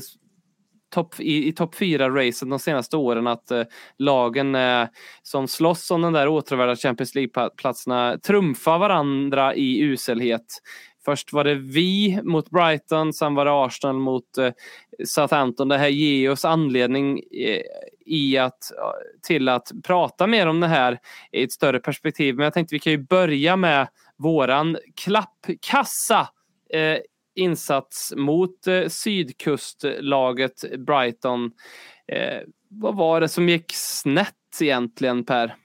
top, 0.94 1.20
i, 1.20 1.48
i 1.48 1.52
topp 1.52 1.74
4-racen 1.74 2.50
de 2.50 2.58
senaste 2.58 2.96
åren 2.96 3.26
att 3.26 3.52
uh, 3.52 3.62
lagen 3.98 4.54
uh, 4.54 4.86
som 5.22 5.48
slåss 5.48 5.90
om 5.90 6.02
den 6.02 6.12
där 6.12 6.28
åtråvärda 6.28 6.76
Champions 6.76 7.14
League-platserna 7.14 8.18
trumfar 8.18 8.78
varandra 8.78 9.54
i 9.54 9.80
uselhet. 9.80 10.46
Först 11.06 11.32
var 11.32 11.44
det 11.44 11.54
vi 11.54 12.20
mot 12.22 12.50
Brighton, 12.50 13.12
sen 13.12 13.34
var 13.34 13.44
det 13.44 13.64
Arsenal 13.64 13.96
mot 13.96 14.38
eh, 14.38 14.52
Southampton. 15.04 15.68
Det 15.68 15.78
här 15.78 15.88
ger 15.88 16.30
oss 16.30 16.44
anledning 16.44 17.18
eh, 17.18 17.62
i 18.06 18.38
att, 18.38 18.72
eh, 18.72 19.26
till 19.26 19.48
att 19.48 19.70
prata 19.84 20.26
mer 20.26 20.46
om 20.46 20.60
det 20.60 20.66
här 20.66 20.98
i 21.32 21.42
ett 21.42 21.52
större 21.52 21.80
perspektiv. 21.80 22.34
Men 22.36 22.44
jag 22.44 22.54
tänkte 22.54 22.74
vi 22.74 22.78
kan 22.78 22.92
ju 22.92 22.98
börja 22.98 23.56
med 23.56 23.88
våran 24.16 24.78
klappkassa 24.96 26.28
eh, 26.72 26.98
insats 27.34 28.12
mot 28.16 28.66
eh, 28.66 28.88
sydkustlaget 28.88 30.64
Brighton. 30.78 31.50
Eh, 32.08 32.40
vad 32.68 32.96
var 32.96 33.20
det 33.20 33.28
som 33.28 33.48
gick 33.48 33.72
snett 33.72 34.34
egentligen 34.60 35.24
Per? 35.24 35.56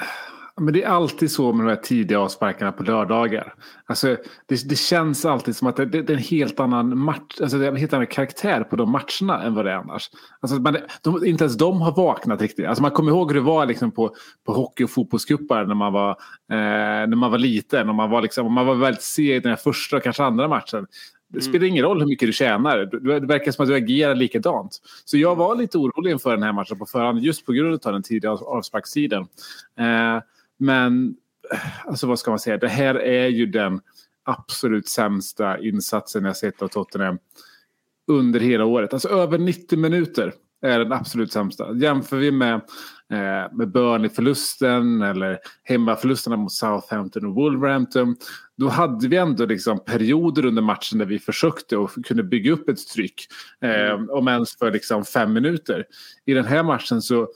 Men 0.60 0.74
det 0.74 0.82
är 0.82 0.88
alltid 0.88 1.30
så 1.30 1.52
med 1.52 1.66
de 1.66 1.70
här 1.70 1.76
tidiga 1.76 2.20
avsparkarna 2.20 2.72
på 2.72 2.82
lördagar. 2.82 3.54
Alltså, 3.86 4.16
det, 4.46 4.68
det 4.68 4.76
känns 4.76 5.24
alltid 5.24 5.56
som 5.56 5.68
att 5.68 5.76
det, 5.76 5.86
det, 5.86 6.02
det 6.02 6.12
är 6.12 6.16
en 6.16 6.22
helt 6.22 6.60
annan 6.60 6.98
match, 6.98 7.40
alltså 7.40 7.58
det 7.58 7.64
är 7.64 7.68
en 7.68 7.76
helt 7.76 7.92
annan 7.92 8.06
karaktär 8.06 8.64
på 8.64 8.76
de 8.76 8.90
matcherna 8.90 9.42
än 9.42 9.54
vad 9.54 9.64
det 9.64 9.70
är 9.70 9.76
annars. 9.76 10.10
Alltså, 10.40 10.56
man, 10.60 10.76
de, 11.02 11.26
inte 11.26 11.44
ens 11.44 11.56
de 11.56 11.80
har 11.80 11.96
vaknat 11.96 12.40
riktigt. 12.42 12.66
Alltså, 12.66 12.82
man 12.82 12.90
kommer 12.90 13.10
ihåg 13.10 13.32
hur 13.32 13.40
det 13.40 13.46
var 13.46 13.66
liksom 13.66 13.90
på, 13.90 14.14
på 14.46 14.52
hockey 14.52 14.84
och 14.84 14.90
fotbollscuper 14.90 15.64
när 15.64 15.74
man 15.74 15.92
var, 15.92 16.10
eh, 16.50 16.56
när 17.08 17.16
man 17.16 17.30
var 17.30 17.38
liten. 17.38 17.88
Och 17.88 17.94
man, 17.94 18.10
var 18.10 18.22
liksom, 18.22 18.52
man 18.52 18.66
var 18.66 18.74
väldigt 18.74 19.02
seg 19.02 19.36
i 19.36 19.40
den 19.40 19.50
här 19.50 19.56
första 19.56 19.96
och 19.96 20.02
kanske 20.02 20.24
andra 20.24 20.48
matchen. 20.48 20.86
Det 21.28 21.40
spelar 21.40 21.66
ingen 21.66 21.84
roll 21.84 22.00
hur 22.00 22.06
mycket 22.06 22.28
du 22.28 22.32
tjänar. 22.32 22.78
Det 23.20 23.26
verkar 23.26 23.52
som 23.52 23.62
att 23.62 23.68
du 23.68 23.74
agerar 23.74 24.14
likadant. 24.14 24.80
Så 25.04 25.18
jag 25.18 25.36
var 25.36 25.56
lite 25.56 25.78
orolig 25.78 26.10
inför 26.10 26.30
den 26.30 26.42
här 26.42 26.52
matchen 26.52 26.78
på 26.78 26.86
förhand 26.86 27.18
just 27.18 27.46
på 27.46 27.52
grund 27.52 27.86
av 27.86 27.92
den 27.92 28.02
tidiga 28.02 28.30
av- 28.32 28.44
avsparkstiden. 28.44 29.22
Eh, 29.78 30.22
men 30.64 31.16
alltså 31.86 32.06
vad 32.06 32.18
ska 32.18 32.30
man 32.30 32.38
säga? 32.38 32.58
Det 32.58 32.68
här 32.68 32.94
är 32.94 33.28
ju 33.28 33.46
den 33.46 33.80
absolut 34.22 34.88
sämsta 34.88 35.58
insatsen 35.58 36.24
jag 36.24 36.36
sett 36.36 36.62
av 36.62 36.68
Tottenham 36.68 37.18
under 38.06 38.40
hela 38.40 38.64
året. 38.64 38.92
Alltså 38.92 39.08
över 39.08 39.38
90 39.38 39.78
minuter 39.78 40.32
är 40.62 40.78
den 40.78 40.92
absolut 40.92 41.32
sämsta. 41.32 41.74
Jämför 41.74 42.16
vi 42.16 42.30
med, 42.30 42.54
eh, 43.10 43.52
med 43.52 43.72
Burnley-förlusten 43.72 45.02
eller 45.02 45.38
hemmaförlusterna 45.62 46.36
mot 46.36 46.52
Southampton 46.52 47.26
och 47.26 47.34
Wolverhampton. 47.34 48.16
Då 48.56 48.68
hade 48.68 49.08
vi 49.08 49.16
ändå 49.16 49.46
liksom 49.46 49.84
perioder 49.84 50.46
under 50.46 50.62
matchen 50.62 50.98
där 50.98 51.06
vi 51.06 51.18
försökte 51.18 51.76
och 51.76 51.90
kunde 52.04 52.22
bygga 52.22 52.52
upp 52.52 52.68
ett 52.68 52.88
tryck. 52.88 53.26
Eh, 53.60 54.04
om 54.10 54.28
ens 54.28 54.58
för 54.58 54.72
liksom 54.72 55.04
fem 55.04 55.32
minuter. 55.32 55.84
I 56.24 56.34
den 56.34 56.44
här 56.44 56.62
matchen 56.62 57.02
så 57.02 57.28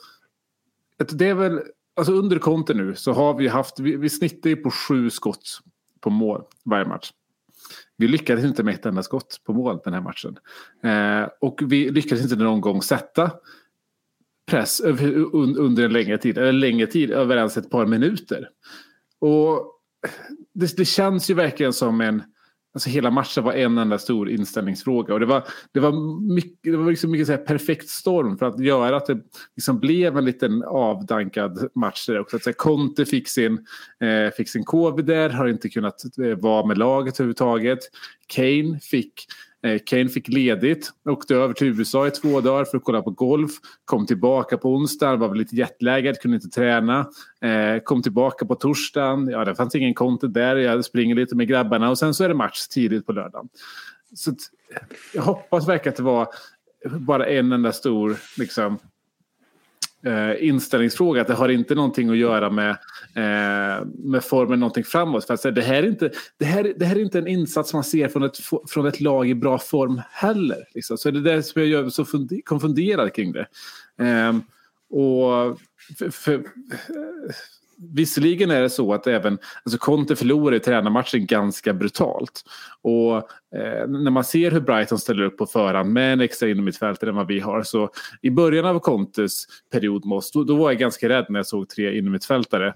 det 0.99 1.29
är 1.29 1.35
väl, 1.35 1.61
alltså 1.99 2.13
under 2.13 2.39
Conte 2.39 2.75
nu 2.75 2.95
så 2.95 3.13
har 3.13 3.35
vi 3.35 3.49
haft, 3.49 3.81
vi, 3.81 3.97
vi 3.97 4.09
snittar 4.09 4.51
ju 4.51 4.57
på 4.57 4.71
sju 4.71 5.11
skott 5.11 5.61
på 6.01 6.11
mål 6.11 6.43
varje 6.65 6.85
match. 6.85 7.13
Vi 7.97 8.09
lyckades 8.09 8.45
inte 8.45 8.63
med 8.63 8.75
ett 8.75 8.87
enda 8.87 9.03
skott 9.03 9.41
på 9.45 9.53
mål 9.53 9.81
den 9.85 9.95
här 9.95 10.01
matchen. 10.01 10.39
Eh, 10.83 11.29
och 11.41 11.61
vi 11.63 11.91
lyckades 11.91 12.23
inte 12.23 12.37
någon 12.37 12.61
gång 12.61 12.83
sätta 12.83 13.31
press 14.47 14.81
över, 14.81 15.15
un, 15.15 15.57
under 15.57 15.85
en 15.85 15.93
längre 15.93 16.19
tid, 16.19 16.39
eller 16.39 16.53
längre 16.53 16.87
tid, 16.87 17.11
över 17.11 17.37
ens 17.37 17.57
ett 17.57 17.71
par 17.71 17.87
minuter. 17.87 18.49
Och 19.19 19.73
det, 20.55 20.77
det 20.77 20.85
känns 20.85 21.31
ju 21.31 21.35
verkligen 21.35 21.73
som 21.73 22.01
en, 22.01 22.23
alltså 22.79 22.91
hela 22.91 23.11
matchen 23.11 23.45
var 23.45 23.53
en 23.53 23.79
enda 23.79 23.99
stor 23.99 24.31
inställningsfråga. 24.31 25.15
Och 25.15 25.21
det 25.21 25.27
var, 25.27 25.45
det 25.73 25.81
var 25.81 26.21
mycket, 26.35 26.59
det 26.63 26.77
var 26.77 26.91
liksom 26.91 27.11
mycket 27.11 27.27
så 27.27 27.33
här 27.33 27.39
perfekt 27.39 27.89
storm 27.89 28.39
för 28.39 28.47
att 28.47 28.61
göra 28.61 28.97
att 28.97 29.07
det 29.07 29.19
liksom 29.57 29.81
blev 29.81 30.17
en 30.17 30.25
liten 30.25 30.63
avdankad 30.63 31.69
match. 31.75 32.07
Där 32.07 32.21
också. 32.21 32.37
Att 32.37 32.43
så 32.43 32.51
här, 32.51 32.55
Conte 32.55 33.07
fick 33.07 33.29
sin, 33.29 33.67
eh, 34.01 34.35
fick 34.37 34.49
sin 34.49 34.65
covid 34.65 35.05
där, 35.05 35.31
har 35.31 35.47
inte 35.47 35.69
kunnat 35.69 36.19
eh, 36.19 36.39
vara 36.39 36.67
med 36.67 36.79
laget 36.79 37.21
överhuvudtaget. 37.21 37.79
Kane 38.27 38.79
fick 38.83 39.27
Eh, 39.63 39.81
Kane 39.87 40.09
fick 40.09 40.29
ledigt, 40.29 40.91
åkte 41.05 41.35
över 41.35 41.55
till 41.55 41.67
USA 41.67 42.07
i 42.07 42.11
två 42.11 42.41
dagar 42.41 42.65
för 42.65 42.77
att 42.77 42.85
kolla 42.85 43.03
på 43.03 43.11
golf. 43.11 43.51
Kom 43.85 44.07
tillbaka 44.07 44.59
på 44.59 44.75
onsdagen, 44.75 45.21
var 45.21 45.29
väl 45.29 45.39
lite 45.39 45.57
jetlaggad, 45.57 46.19
kunde 46.19 46.35
inte 46.35 46.49
träna. 46.49 47.07
Eh, 47.41 47.83
kom 47.85 48.03
tillbaka 48.03 48.47
på 48.47 48.55
torsdagen, 48.55 49.29
ja 49.29 49.45
det 49.45 49.55
fanns 49.55 49.75
ingen 49.75 49.95
content 49.95 50.35
där, 50.35 50.57
jag 50.57 50.85
springer 50.85 51.15
lite 51.15 51.37
med 51.37 51.49
grabbarna 51.49 51.91
och 51.91 51.99
sen 51.99 52.15
så 52.15 52.25
är 52.25 52.29
det 52.29 52.35
match 52.35 52.67
tidigt 52.67 53.07
på 53.07 53.13
lördagen. 53.13 53.49
Så 54.15 54.35
jag 55.15 55.23
hoppas 55.23 55.69
verkligen 55.69 55.93
att 55.93 55.97
det 55.97 56.03
var 56.03 56.29
bara 56.83 57.27
en 57.27 57.53
enda 57.53 57.73
stor 57.73 58.17
liksom, 58.37 58.79
eh, 60.07 60.49
inställningsfråga. 60.49 61.21
Att 61.21 61.27
det 61.27 61.35
har 61.35 61.49
inte 61.49 61.75
någonting 61.75 62.11
att 62.11 62.17
göra 62.17 62.51
med, 62.51 62.71
eh, 63.15 63.87
med 63.99 64.25
formen 64.25 64.61
någonting 64.61 64.85
framåt. 64.85 65.27
För 65.27 65.35
att 65.35 65.41
säga, 65.41 65.53
det, 65.53 65.63
här 65.63 65.83
är 65.83 65.87
inte, 65.87 66.11
det, 66.39 66.45
här, 66.45 66.75
det 66.77 66.85
här 66.85 66.97
är 66.97 67.01
inte 67.01 67.19
en 67.19 67.29
insats 67.29 67.75
man 67.75 67.85
ser 67.85 68.09
från 68.09 68.23
ett, 68.23 68.37
från 68.69 68.87
ett 68.87 69.01
lag 69.01 69.29
i 69.29 69.35
bra 69.35 69.59
form 69.59 70.03
heller. 70.11 70.69
Liksom. 70.75 70.99
Så 70.99 71.11
det 71.11 71.31
är 71.31 71.37
det 71.37 71.43
som 71.43 71.63
jag 71.63 71.69
gör 71.69 71.89
så 71.89 72.05
konfunderad 72.45 73.13
kring 73.13 73.33
det. 73.33 73.47
Eh, 74.01 74.37
och 74.91 75.59
för, 75.99 76.11
för, 76.11 76.43
Visserligen 77.81 78.51
är 78.51 78.63
det 78.63 78.71
så 78.71 78.95
att 78.95 79.07
även 79.07 79.39
alltså 79.65 79.79
Conte 79.79 80.17
förlorar 80.17 80.57
i 80.57 80.61
tränarmatchen 80.61 81.27
ganska 81.27 81.75
brutalt. 81.75 82.43
Och 82.83 83.29
eh, 83.55 83.89
när 83.89 84.11
man 84.11 84.25
ser 84.25 84.51
hur 84.51 84.61
Brighton 84.61 84.99
ställer 84.99 85.23
upp 85.23 85.37
på 85.37 85.47
förhand 85.47 85.93
med 85.93 86.13
en 86.13 86.21
extra 86.21 86.49
innermittfältare 86.49 87.11
än 87.11 87.17
vad 87.17 87.27
vi 87.27 87.41
har. 87.41 87.63
Så 87.63 87.91
i 88.23 88.31
början 88.31 88.65
av 88.65 88.79
Contes 88.79 89.45
period 89.73 90.07
med 90.07 90.17
oss, 90.17 90.33
då, 90.33 90.45
då 90.45 90.57
var 90.57 90.71
jag 90.71 90.79
ganska 90.79 91.09
rädd 91.09 91.27
när 91.29 91.39
jag 91.39 91.47
såg 91.47 91.69
tre 91.69 91.99
innermittfältare. 91.99 92.67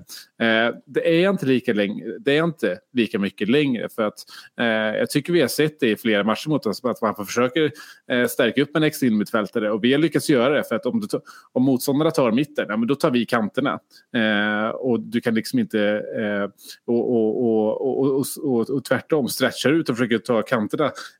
Eh, 0.40 0.74
det 0.86 1.24
är 1.24 1.30
inte 1.30 1.46
lika 1.46 1.72
länge, 1.72 2.04
det 2.20 2.38
är 2.38 2.44
inte 2.44 2.78
lika 2.92 3.18
mycket 3.18 3.48
längre. 3.48 3.88
För 3.88 4.02
att 4.02 4.18
eh, 4.60 4.66
jag 4.66 5.10
tycker 5.10 5.32
vi 5.32 5.40
har 5.40 5.48
sett 5.48 5.80
det 5.80 5.90
i 5.90 5.96
flera 5.96 6.24
matcher 6.24 6.48
mot 6.48 6.66
oss. 6.66 6.84
Att 6.84 7.02
man 7.02 7.26
försöker 7.26 7.72
eh, 8.10 8.26
stärka 8.26 8.62
upp 8.62 8.76
en 8.76 8.82
extra 8.82 9.06
innermittfältare. 9.06 9.70
Och 9.70 9.84
vi 9.84 9.92
har 9.92 10.00
lyckats 10.00 10.30
göra 10.30 10.54
det. 10.54 10.64
För 10.64 10.76
att 10.76 10.86
om, 10.86 11.00
du, 11.00 11.06
om 11.52 11.62
motståndarna 11.62 12.10
tar 12.10 12.32
mitten, 12.32 12.66
ja, 12.68 12.76
men 12.76 12.88
då 12.88 12.94
tar 12.94 13.10
vi 13.10 13.26
kanterna. 13.26 13.78
Eh, 14.16 14.68
och 14.68 15.00
du 15.00 15.20
kan 15.20 15.34
liksom 15.34 15.58
inte... 15.58 15.80
Eh, 16.18 16.50
och, 16.86 17.12
och, 17.12 17.44
och, 17.44 17.80
och, 17.80 18.18
och, 18.18 18.26
och, 18.42 18.70
och 18.70 18.84
tvärtom 18.84 19.28
stretchar 19.28 19.70
ut 19.70 19.88
och 19.88 19.96
försöker 19.96 20.18
ta 20.18 20.42
kanterna. 20.42 20.61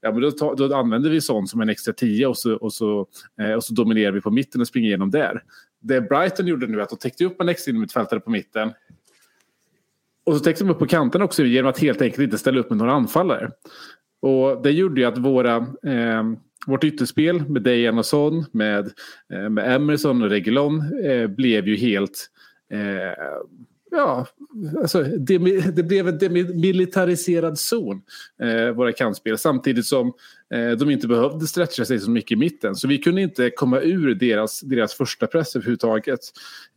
Ja, 0.01 0.13
men 0.13 0.21
då, 0.21 0.31
tar, 0.31 0.55
då 0.55 0.75
använder 0.75 1.11
vi 1.11 1.21
sån 1.21 1.47
som 1.47 1.61
en 1.61 1.69
extra 1.69 1.93
tia 1.93 2.29
och 2.29 2.39
så, 2.39 2.55
och, 2.55 2.73
så, 2.73 3.07
eh, 3.41 3.53
och 3.53 3.65
så 3.65 3.75
dominerar 3.75 4.13
vi 4.13 4.21
på 4.21 4.31
mitten 4.31 4.61
och 4.61 4.67
springer 4.67 4.89
igenom 4.89 5.11
där. 5.11 5.43
Det 5.81 6.01
Brighton 6.01 6.47
gjorde 6.47 6.67
nu 6.67 6.79
är 6.79 6.83
att 6.83 6.91
de 6.91 6.99
täckte 6.99 7.25
upp 7.25 7.41
en 7.41 7.49
extra 7.49 7.71
innermittfältare 7.71 8.21
på 8.21 8.31
mitten. 8.31 8.73
Och 10.25 10.35
så 10.37 10.41
täckte 10.41 10.65
de 10.65 10.71
upp 10.71 10.79
på 10.79 10.87
kanten 10.87 11.23
också 11.23 11.45
genom 11.45 11.71
att 11.71 11.79
helt 11.79 12.03
enkelt 12.03 12.23
inte 12.23 12.39
ställa 12.39 12.61
upp 12.61 12.71
med 12.71 12.79
några 12.79 12.93
anfallare. 12.93 13.51
Och 14.21 14.63
det 14.63 14.71
gjorde 14.71 15.01
ju 15.01 15.07
att 15.07 15.19
våra, 15.19 15.57
eh, 15.87 16.23
vårt 16.67 16.85
ytterspel 16.85 17.49
med 17.49 17.63
Dejan 17.63 17.99
och 17.99 18.07
Son, 18.07 18.45
med, 18.53 18.91
eh, 19.33 19.49
med 19.49 19.75
Emerson 19.75 20.23
och 20.23 20.31
Regulon 20.31 21.05
eh, 21.05 21.27
blev 21.27 21.69
ju 21.69 21.77
helt 21.77 22.31
eh, 22.73 23.39
Ja, 23.95 24.27
alltså 24.81 25.03
det, 25.03 25.39
det 25.71 25.83
blev 25.83 26.09
en 26.09 26.19
demilitariserad 26.19 27.59
zon, 27.59 28.03
eh, 28.43 28.71
våra 28.71 28.93
kantspel. 28.93 29.39
Samtidigt 29.39 29.87
som 29.87 30.13
eh, 30.55 30.71
de 30.71 30.91
inte 30.91 31.09
behövde 31.09 31.47
stretcha 31.47 31.85
sig 31.85 32.01
så 32.01 32.11
mycket 32.11 32.33
i 32.33 32.37
mitten. 32.37 32.75
Så 32.75 32.89
vi 32.89 32.99
kunde 32.99 33.23
inte 33.23 33.51
komma 33.51 33.81
ur 33.81 34.15
deras, 34.15 34.61
deras 34.61 34.95
första 34.95 35.27
press 35.27 35.57
överhuvudtaget. 35.57 36.21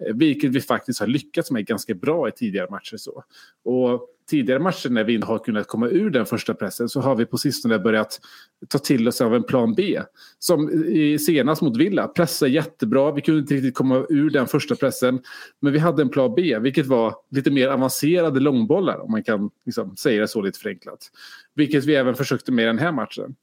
Eh, 0.07 0.15
vilket 0.15 0.51
vi 0.51 0.61
faktiskt 0.61 0.99
har 0.99 1.07
lyckats 1.07 1.51
med 1.51 1.65
ganska 1.65 1.93
bra 1.93 2.29
i 2.29 2.31
tidigare 2.31 2.67
matcher. 2.69 2.97
Så. 2.97 3.23
Och 3.63 4.09
tidigare 4.29 4.59
matcher 4.59 4.89
när 4.89 5.03
vi 5.03 5.13
inte 5.13 5.27
har 5.27 5.39
kunnat 5.39 5.67
komma 5.67 5.87
ur 5.87 6.09
den 6.09 6.25
första 6.25 6.53
pressen 6.53 6.89
så 6.89 7.01
har 7.01 7.15
vi 7.15 7.25
på 7.25 7.37
sistone 7.37 7.79
börjat 7.79 8.19
ta 8.67 8.77
till 8.77 9.07
oss 9.07 9.21
av 9.21 9.35
en 9.35 9.43
plan 9.43 9.73
B. 9.73 10.01
Som 10.39 10.85
senast 11.19 11.61
mot 11.61 11.77
Villa, 11.77 12.07
pressa 12.07 12.47
jättebra, 12.47 13.11
vi 13.11 13.21
kunde 13.21 13.39
inte 13.39 13.53
riktigt 13.53 13.75
komma 13.75 14.05
ur 14.09 14.29
den 14.29 14.47
första 14.47 14.75
pressen. 14.75 15.21
Men 15.59 15.73
vi 15.73 15.79
hade 15.79 16.01
en 16.01 16.09
plan 16.09 16.33
B, 16.35 16.59
vilket 16.59 16.85
var 16.85 17.15
lite 17.31 17.51
mer 17.51 17.67
avancerade 17.67 18.39
långbollar 18.39 18.97
om 18.97 19.11
man 19.11 19.23
kan 19.23 19.49
liksom, 19.65 19.95
säga 19.95 20.21
det 20.21 20.27
så 20.27 20.41
lite 20.41 20.59
förenklat. 20.59 20.99
Vilket 21.55 21.85
vi 21.85 21.95
även 21.95 22.15
försökte 22.15 22.51
med 22.51 22.67
den 22.67 22.79
här 22.79 22.91
matchen. 22.91 23.35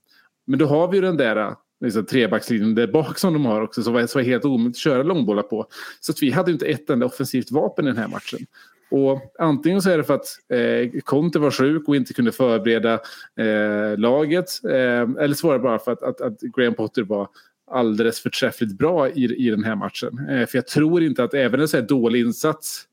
Men 0.44 0.58
då 0.58 0.66
har 0.66 0.88
vi 0.88 0.96
ju 0.96 1.02
den 1.02 1.16
där 1.16 1.54
liksom, 1.80 2.06
trebackslinjen 2.06 2.74
där 2.74 2.86
bak 2.86 3.18
som 3.18 3.32
de 3.32 3.44
har 3.44 3.60
också, 3.60 3.82
som 3.82 3.92
var, 3.92 4.06
som 4.06 4.18
var 4.18 4.26
helt 4.26 4.44
omöjligt 4.44 4.76
att 4.76 4.80
köra 4.80 5.02
långbollar 5.02 5.42
på. 5.42 5.66
Så 6.00 6.12
att 6.12 6.22
vi 6.22 6.30
hade 6.30 6.50
ju 6.50 6.52
inte 6.52 6.66
ett 6.66 6.90
enda 6.90 7.06
offensivt 7.06 7.50
vapen 7.50 7.84
i 7.84 7.88
den 7.88 7.98
här 7.98 8.08
matchen. 8.08 8.38
Och 8.92 9.20
antingen 9.38 9.82
så 9.82 9.90
är 9.90 9.98
det 9.98 10.04
för 10.04 10.14
att 10.14 10.26
eh, 10.48 11.00
Conte 11.00 11.38
var 11.38 11.50
sjuk 11.50 11.88
och 11.88 11.96
inte 11.96 12.14
kunde 12.14 12.32
förbereda 12.32 13.00
eh, 13.36 13.98
laget. 13.98 14.64
Eh, 14.64 15.24
eller 15.24 15.34
så 15.34 15.46
var 15.46 15.54
det 15.54 15.60
bara 15.60 15.78
för 15.78 15.92
att, 15.92 16.02
att, 16.02 16.20
att 16.20 16.40
Graham 16.40 16.74
Potter 16.74 17.02
var 17.02 17.28
alldeles 17.70 18.20
förträffligt 18.20 18.78
bra 18.78 19.08
i, 19.08 19.46
i 19.46 19.50
den 19.50 19.64
här 19.64 19.74
matchen. 19.74 20.28
Eh, 20.28 20.46
för 20.46 20.58
jag 20.58 20.66
tror 20.66 21.02
inte 21.02 21.24
att 21.24 21.34
även 21.34 21.60
en 21.60 21.68
så 21.68 21.76
här 21.76 21.84
dålig 21.84 22.20
insats 22.20 22.86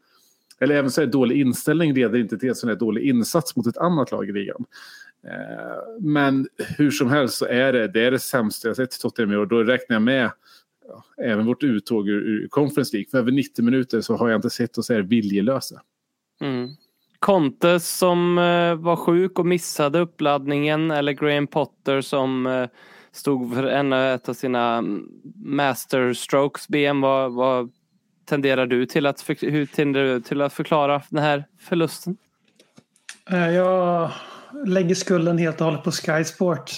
eller 0.59 0.75
även 0.75 0.91
så 0.91 1.01
här 1.01 1.07
dålig 1.07 1.41
inställning 1.41 1.93
leder 1.93 2.19
inte 2.19 2.37
till 2.37 2.49
en 2.49 2.55
sån 2.55 2.69
här 2.69 2.75
dålig 2.75 3.03
insats 3.03 3.55
mot 3.55 3.67
ett 3.67 3.77
annat 3.77 4.11
lag 4.11 4.29
i 4.29 4.31
ligan. 4.31 4.65
Eh, 5.27 5.99
men 5.99 6.47
hur 6.77 6.91
som 6.91 7.09
helst 7.09 7.35
så 7.35 7.45
är 7.45 7.73
det 7.73 7.87
det, 7.87 8.01
är 8.01 8.11
det 8.11 8.19
sämsta 8.19 8.67
jag 8.67 8.75
sett 8.77 8.95
i 8.95 8.99
Tottenham 8.99 9.33
i 9.33 9.37
år. 9.37 9.45
Då 9.45 9.63
räknar 9.63 9.95
jag 9.95 10.01
med 10.03 10.31
ja, 10.87 11.05
även 11.23 11.45
vårt 11.45 11.63
uttåg 11.63 12.09
ur, 12.09 12.21
ur 12.21 12.47
Conference 12.47 12.95
League. 12.95 13.09
För 13.11 13.17
över 13.17 13.31
90 13.31 13.65
minuter 13.65 14.01
så 14.01 14.15
har 14.15 14.29
jag 14.29 14.37
inte 14.37 14.49
sett 14.49 14.77
oss 14.77 14.89
här 14.89 15.01
viljelösa. 15.01 15.81
Mm. 16.41 16.69
Conte 17.19 17.79
som 17.79 18.37
eh, 18.37 18.75
var 18.75 18.95
sjuk 18.95 19.39
och 19.39 19.45
missade 19.45 19.99
uppladdningen 19.99 20.91
eller 20.91 21.11
Graham 21.11 21.47
Potter 21.47 22.01
som 22.01 22.47
eh, 22.47 22.67
stod 23.11 23.53
för 23.53 23.63
en, 23.63 23.93
ett 23.93 24.29
av 24.29 24.33
sina 24.33 24.77
mm, 24.77 25.07
masterstrokes 25.35 26.67
BM. 26.67 27.01
Vad, 27.01 27.33
vad 27.33 27.71
tenderar 28.25 28.65
du 28.65 28.85
till 28.85 29.05
att, 29.05 29.21
för, 29.21 29.51
hur 29.51 29.65
tenderar 29.65 30.05
du 30.05 30.21
till 30.21 30.41
att 30.41 30.53
förklara 30.53 31.01
den 31.09 31.23
här 31.23 31.45
förlusten? 31.59 32.17
Eh, 33.29 33.49
jag 33.49 34.11
lägger 34.65 34.95
skulden 34.95 35.37
helt 35.37 35.61
och 35.61 35.65
hållet 35.65 35.83
på 35.83 35.91
Sky 35.91 36.23
Sport. 36.23 36.71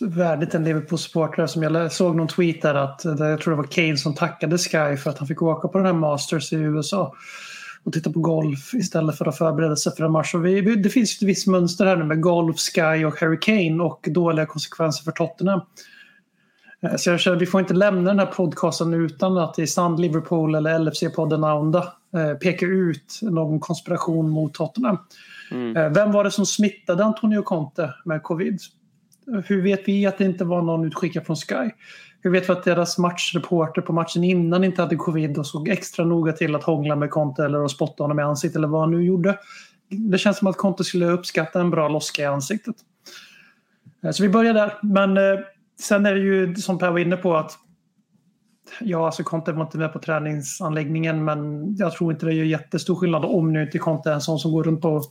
Värdigt 0.00 0.54
en 0.54 0.64
Liverpool-supporter 0.64 1.46
som 1.46 1.62
jag 1.62 1.92
såg 1.92 2.16
någon 2.16 2.28
tweet 2.28 2.62
där 2.62 2.74
att 2.74 3.04
jag 3.04 3.40
tror 3.40 3.50
det 3.50 3.56
var 3.56 3.64
Kane 3.64 3.96
som 3.96 4.14
tackade 4.14 4.58
Sky 4.58 4.96
för 4.96 5.10
att 5.10 5.18
han 5.18 5.28
fick 5.28 5.42
åka 5.42 5.68
på 5.68 5.78
den 5.78 5.86
här 5.86 5.94
Masters 5.94 6.52
i 6.52 6.56
USA 6.56 7.14
och 7.86 7.92
titta 7.92 8.12
på 8.12 8.20
golf 8.20 8.74
istället 8.74 9.18
för 9.18 9.26
att 9.26 9.38
förbereda 9.38 9.76
sig 9.76 9.92
för 9.96 10.04
en 10.04 10.12
match. 10.12 10.34
Och 10.34 10.46
vi, 10.46 10.76
det 10.76 10.88
finns 10.88 11.16
ett 11.16 11.22
visst 11.22 11.46
mönster 11.46 11.86
här 11.86 11.96
nu 11.96 12.04
med 12.04 12.20
golf, 12.20 12.56
Sky 12.58 13.04
och 13.04 13.20
Harry 13.20 13.38
Kane 13.40 13.82
och 13.82 14.08
dåliga 14.10 14.46
konsekvenser 14.46 15.04
för 15.04 15.12
Tottenham. 15.12 15.60
Eh, 16.82 16.96
Så 16.96 17.10
jag 17.10 17.20
känner 17.20 17.38
vi 17.38 17.46
får 17.46 17.60
inte 17.60 17.74
lämna 17.74 18.10
den 18.10 18.18
här 18.18 18.26
podcasten 18.26 18.94
utan 18.94 19.38
att 19.38 19.58
i 19.58 19.66
sann 19.66 20.00
Liverpool 20.00 20.54
eller 20.54 20.78
LFC-podden 20.78 21.46
Aunda 21.46 21.92
eh, 22.16 22.34
pekar 22.34 22.66
ut 22.66 23.18
någon 23.22 23.60
konspiration 23.60 24.30
mot 24.30 24.54
Tottenham. 24.54 24.98
Eh, 25.76 25.92
Vem 25.92 26.12
var 26.12 26.24
det 26.24 26.30
som 26.30 26.46
smittade 26.46 27.04
Antonio 27.04 27.42
Conte 27.42 27.94
med 28.04 28.22
covid? 28.22 28.60
Hur 29.44 29.62
vet 29.62 29.82
vi 29.88 30.06
att 30.06 30.18
det 30.18 30.24
inte 30.24 30.44
var 30.44 30.62
någon 30.62 30.84
utskickad 30.84 31.26
från 31.26 31.36
Sky? 31.36 31.70
Vi 32.26 32.30
vet 32.30 32.50
att 32.50 32.64
deras 32.64 32.98
matchreporter 32.98 33.82
på 33.82 33.92
matchen 33.92 34.24
innan 34.24 34.64
inte 34.64 34.82
hade 34.82 34.96
covid 34.96 35.38
och 35.38 35.46
såg 35.46 35.68
extra 35.68 36.04
noga 36.04 36.32
till 36.32 36.54
att 36.54 36.62
hångla 36.62 36.96
med 36.96 37.10
Conte 37.10 37.44
eller 37.44 37.64
att 37.64 37.70
spotta 37.70 38.04
honom 38.04 38.18
i 38.18 38.22
ansiktet 38.22 38.56
eller 38.56 38.68
vad 38.68 38.80
han 38.80 38.90
nu 38.90 39.04
gjorde? 39.04 39.38
Det 39.88 40.18
känns 40.18 40.38
som 40.38 40.48
att 40.48 40.56
Conte 40.56 40.84
skulle 40.84 41.06
uppskatta 41.06 41.60
en 41.60 41.70
bra 41.70 41.88
loska 41.88 42.22
i 42.22 42.24
ansiktet. 42.24 42.74
Eh, 44.04 44.10
så 44.10 44.22
vi 44.22 44.28
börjar 44.28 44.54
där. 44.54 44.78
Men 44.82 45.16
eh, 45.16 45.38
sen 45.80 46.06
är 46.06 46.14
det 46.14 46.20
ju 46.20 46.54
som 46.54 46.78
Per 46.78 46.90
var 46.90 46.98
inne 46.98 47.16
på 47.16 47.36
att 47.36 47.58
Ja, 48.80 49.06
alltså 49.06 49.22
Conte 49.22 49.52
var 49.52 49.62
inte 49.64 49.78
med 49.78 49.92
på 49.92 49.98
träningsanläggningen 49.98 51.24
men 51.24 51.70
jag 51.76 51.92
tror 51.92 52.12
inte 52.12 52.26
det 52.26 52.32
gör 52.32 52.44
jättestor 52.44 52.94
skillnad 52.94 53.24
om 53.24 53.52
nu 53.52 53.62
inte 53.62 53.78
Conte 53.78 54.10
är 54.10 54.14
en 54.14 54.20
sån 54.20 54.38
som 54.38 54.52
går 54.52 54.64
runt 54.64 54.82
på 54.82 55.02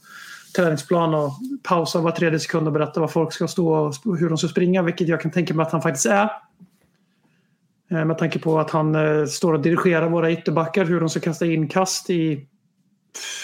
träningsplan 0.55 1.13
och 1.13 1.31
pausar 1.63 2.01
var 2.01 2.11
tredje 2.11 2.39
sekund 2.39 2.67
och 2.67 2.73
berättar 2.73 3.01
vad 3.01 3.11
folk 3.11 3.33
ska 3.33 3.47
stå 3.47 3.73
och 4.05 4.17
hur 4.17 4.29
de 4.29 4.37
ska 4.37 4.47
springa, 4.47 4.81
vilket 4.81 5.07
jag 5.07 5.21
kan 5.21 5.31
tänka 5.31 5.53
mig 5.53 5.65
att 5.65 5.71
han 5.71 5.81
faktiskt 5.81 6.05
är. 6.05 6.29
Eh, 7.91 8.05
med 8.05 8.17
tanke 8.17 8.39
på 8.39 8.59
att 8.59 8.71
han 8.71 8.95
eh, 8.95 9.25
står 9.25 9.53
och 9.53 9.61
dirigerar 9.61 10.09
våra 10.09 10.31
ytterbackar 10.31 10.85
hur 10.85 10.99
de 10.99 11.09
ska 11.09 11.19
kasta 11.19 11.45
in 11.45 11.67
kast 11.67 12.09
i 12.09 12.47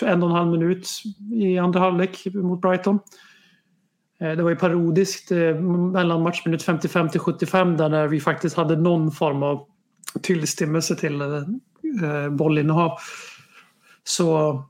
en 0.01 0.23
och 0.23 0.29
en 0.29 0.35
halv 0.35 0.51
minut 0.51 0.87
i 1.33 1.57
andra 1.57 1.79
halvlek 1.79 2.27
mot 2.33 2.61
Brighton. 2.61 2.99
Eh, 4.21 4.31
det 4.31 4.43
var 4.43 4.49
ju 4.49 4.55
parodiskt 4.55 5.31
mellan 5.93 6.23
matchminut 6.23 6.63
55 6.63 7.09
till 7.09 7.19
75 7.19 7.77
där 7.77 7.89
när 7.89 8.07
vi 8.07 8.19
faktiskt 8.19 8.55
hade 8.55 8.75
någon 8.75 9.11
form 9.11 9.43
av 9.43 9.67
tillstymmelse 10.21 10.95
till 10.95 11.21
bollinnehav. 12.31 12.91
Så 14.03 14.63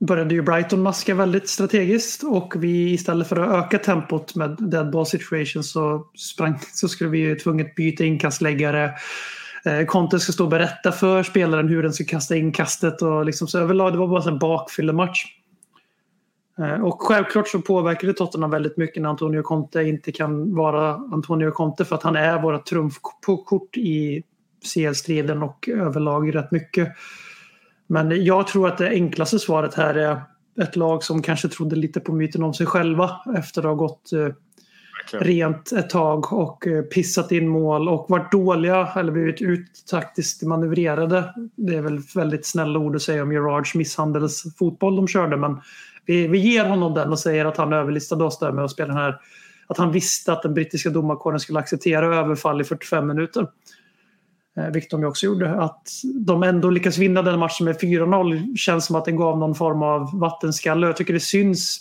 började 0.00 0.34
ju 0.34 0.42
Brighton 0.42 0.82
maska 0.82 1.14
väldigt 1.14 1.48
strategiskt 1.48 2.22
och 2.22 2.54
vi 2.56 2.92
istället 2.92 3.28
för 3.28 3.36
att 3.36 3.64
öka 3.64 3.78
tempot 3.78 4.34
med 4.34 4.56
dead 4.58 4.90
ball 4.90 5.06
situation 5.06 5.64
så, 5.64 6.06
sprang, 6.16 6.58
så 6.72 6.88
skulle 6.88 7.10
vi 7.10 7.18
ju 7.18 7.34
tvunget 7.34 7.74
byta 7.74 8.04
inkastläggare. 8.04 8.92
Eh, 9.64 9.84
Conte 9.86 10.20
ska 10.20 10.32
stå 10.32 10.44
och 10.44 10.50
berätta 10.50 10.92
för 10.92 11.22
spelaren 11.22 11.68
hur 11.68 11.82
den 11.82 11.92
ska 11.92 12.04
kasta 12.04 12.36
inkastet 12.36 13.02
och 13.02 13.24
liksom 13.24 13.48
så 13.48 13.58
överlag 13.58 13.92
det 13.92 13.98
var 13.98 14.08
bara 14.08 14.30
en 14.30 14.38
bakfyllematch. 14.38 15.24
Eh, 16.58 16.84
och 16.84 17.02
självklart 17.02 17.48
så 17.48 17.60
påverkar 17.60 18.08
det 18.08 18.14
Tottenham 18.14 18.50
väldigt 18.50 18.76
mycket 18.76 19.02
när 19.02 19.10
Antonio 19.10 19.42
Conte 19.42 19.82
inte 19.82 20.12
kan 20.12 20.54
vara 20.54 20.94
Antonio 20.94 21.50
Conte 21.50 21.84
för 21.84 21.96
att 21.96 22.02
han 22.02 22.16
är 22.16 22.42
våra 22.42 22.58
trumfkort 22.58 23.76
i 23.76 24.22
CL-striden 24.74 25.42
och 25.42 25.68
överlag 25.68 26.34
rätt 26.34 26.50
mycket. 26.50 26.88
Men 27.88 28.24
jag 28.24 28.46
tror 28.46 28.68
att 28.68 28.78
det 28.78 28.88
enklaste 28.88 29.38
svaret 29.38 29.74
här 29.74 29.94
är 29.94 30.22
ett 30.62 30.76
lag 30.76 31.04
som 31.04 31.22
kanske 31.22 31.48
trodde 31.48 31.76
lite 31.76 32.00
på 32.00 32.12
myten 32.12 32.42
om 32.42 32.54
sig 32.54 32.66
själva 32.66 33.20
efter 33.36 33.60
att 33.60 33.66
ha 33.66 33.74
gått 33.74 34.12
eh, 34.12 34.28
rent 35.12 35.72
ett 35.72 35.90
tag 35.90 36.32
och 36.32 36.66
eh, 36.66 36.82
pissat 36.82 37.32
in 37.32 37.48
mål 37.48 37.88
och 37.88 38.06
varit 38.08 38.32
dåliga 38.32 38.88
eller 38.96 39.12
blivit 39.12 39.42
uttaktiskt 39.42 40.42
manövrerade. 40.42 41.34
Det 41.56 41.76
är 41.76 41.82
väl 41.82 41.98
väldigt 42.14 42.46
snälla 42.46 42.78
ord 42.78 42.96
att 42.96 43.02
säga 43.02 43.22
om 43.22 43.32
Gerards 43.32 43.74
misshandelsfotboll 43.74 44.96
de 44.96 45.08
körde 45.08 45.36
men 45.36 45.60
vi, 46.06 46.28
vi 46.28 46.38
ger 46.38 46.64
honom 46.64 46.94
den 46.94 47.12
och 47.12 47.18
säger 47.18 47.44
att 47.44 47.56
han 47.56 47.72
överlistade 47.72 48.24
oss 48.24 48.38
där 48.38 48.52
med 48.52 48.64
att 48.64 48.70
spela 48.70 48.88
den 48.88 48.96
här 48.96 49.20
att 49.66 49.78
han 49.78 49.92
visste 49.92 50.32
att 50.32 50.42
den 50.42 50.54
brittiska 50.54 50.90
domarkåren 50.90 51.40
skulle 51.40 51.58
acceptera 51.58 52.16
överfall 52.16 52.60
i 52.60 52.64
45 52.64 53.06
minuter. 53.06 53.46
Eh, 54.58 54.70
vilket 54.72 54.90
de 54.90 55.00
ju 55.00 55.06
också 55.06 55.26
gjorde. 55.26 55.50
Att 55.50 55.88
de 56.14 56.42
ändå 56.42 56.70
lyckas 56.70 56.98
vinna 56.98 57.22
den 57.22 57.38
matchen 57.38 57.64
med 57.64 57.80
4-0 57.80 58.56
känns 58.56 58.86
som 58.86 58.96
att 58.96 59.04
den 59.04 59.16
gav 59.16 59.38
någon 59.38 59.54
form 59.54 59.82
av 59.82 60.18
vattenskalle. 60.18 60.86
Jag 60.86 60.96
tycker 60.96 61.12
det 61.12 61.20
syns 61.20 61.80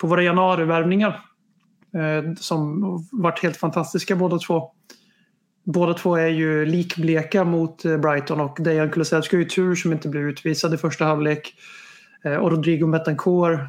på 0.00 0.06
våra 0.06 0.22
januarivärvningar 0.22 1.20
eh, 1.94 2.34
som 2.40 2.82
varit 3.12 3.42
helt 3.42 3.56
fantastiska 3.56 4.16
båda 4.16 4.38
två. 4.38 4.70
Båda 5.64 5.94
två 5.94 6.16
är 6.16 6.28
ju 6.28 6.66
likbleka 6.66 7.44
mot 7.44 7.84
eh, 7.84 7.96
Brighton 7.96 8.40
och 8.40 8.56
Dejan 8.60 8.90
Kulusevski 8.90 9.36
har 9.36 9.42
ju 9.42 9.48
tur 9.48 9.74
som 9.74 9.92
inte 9.92 10.08
blir 10.08 10.20
utvisad 10.20 10.74
i 10.74 10.76
första 10.76 11.04
halvlek. 11.04 11.54
Och 12.40 12.50
Rodrigo 12.50 12.86
Betancourt, 12.86 13.60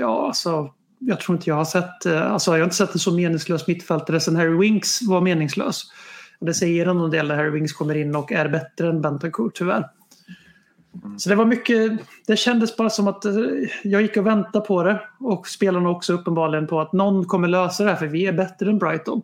ja 0.00 0.26
alltså 0.26 0.70
jag 0.98 1.20
tror 1.20 1.36
inte 1.36 1.50
jag 1.50 1.56
har 1.56 1.64
sett, 1.64 2.06
alltså 2.06 2.50
jag 2.50 2.58
har 2.58 2.64
inte 2.64 2.76
sett 2.76 2.92
en 2.92 2.98
så 2.98 3.14
meningslös 3.14 3.66
mittfältare 3.66 4.20
sen 4.20 4.36
Harry 4.36 4.58
Winks 4.58 5.02
var 5.02 5.20
meningslös. 5.20 5.84
Det 6.40 6.54
säger 6.54 6.86
en 6.86 7.10
del 7.10 7.28
när 7.28 7.36
Harry 7.36 7.50
Winks 7.50 7.72
kommer 7.72 7.94
in 7.94 8.16
och 8.16 8.32
är 8.32 8.48
bättre 8.48 8.88
än 8.88 9.00
Bentancourt 9.00 9.54
tyvärr. 9.54 9.90
Så 11.18 11.28
det 11.28 11.34
var 11.36 11.44
mycket, 11.44 11.92
det 12.26 12.36
kändes 12.36 12.76
bara 12.76 12.90
som 12.90 13.08
att 13.08 13.24
eh, 13.24 13.32
jag 13.84 14.02
gick 14.02 14.16
och 14.16 14.26
väntade 14.26 14.66
på 14.66 14.82
det 14.82 15.00
och 15.20 15.48
spelarna 15.48 15.90
också 15.90 16.12
uppenbarligen 16.12 16.66
på 16.66 16.80
att 16.80 16.92
någon 16.92 17.24
kommer 17.24 17.48
lösa 17.48 17.84
det 17.84 17.90
här 17.90 17.96
för 17.96 18.06
vi 18.06 18.26
är 18.26 18.32
bättre 18.32 18.70
än 18.70 18.78
Brighton. 18.78 19.22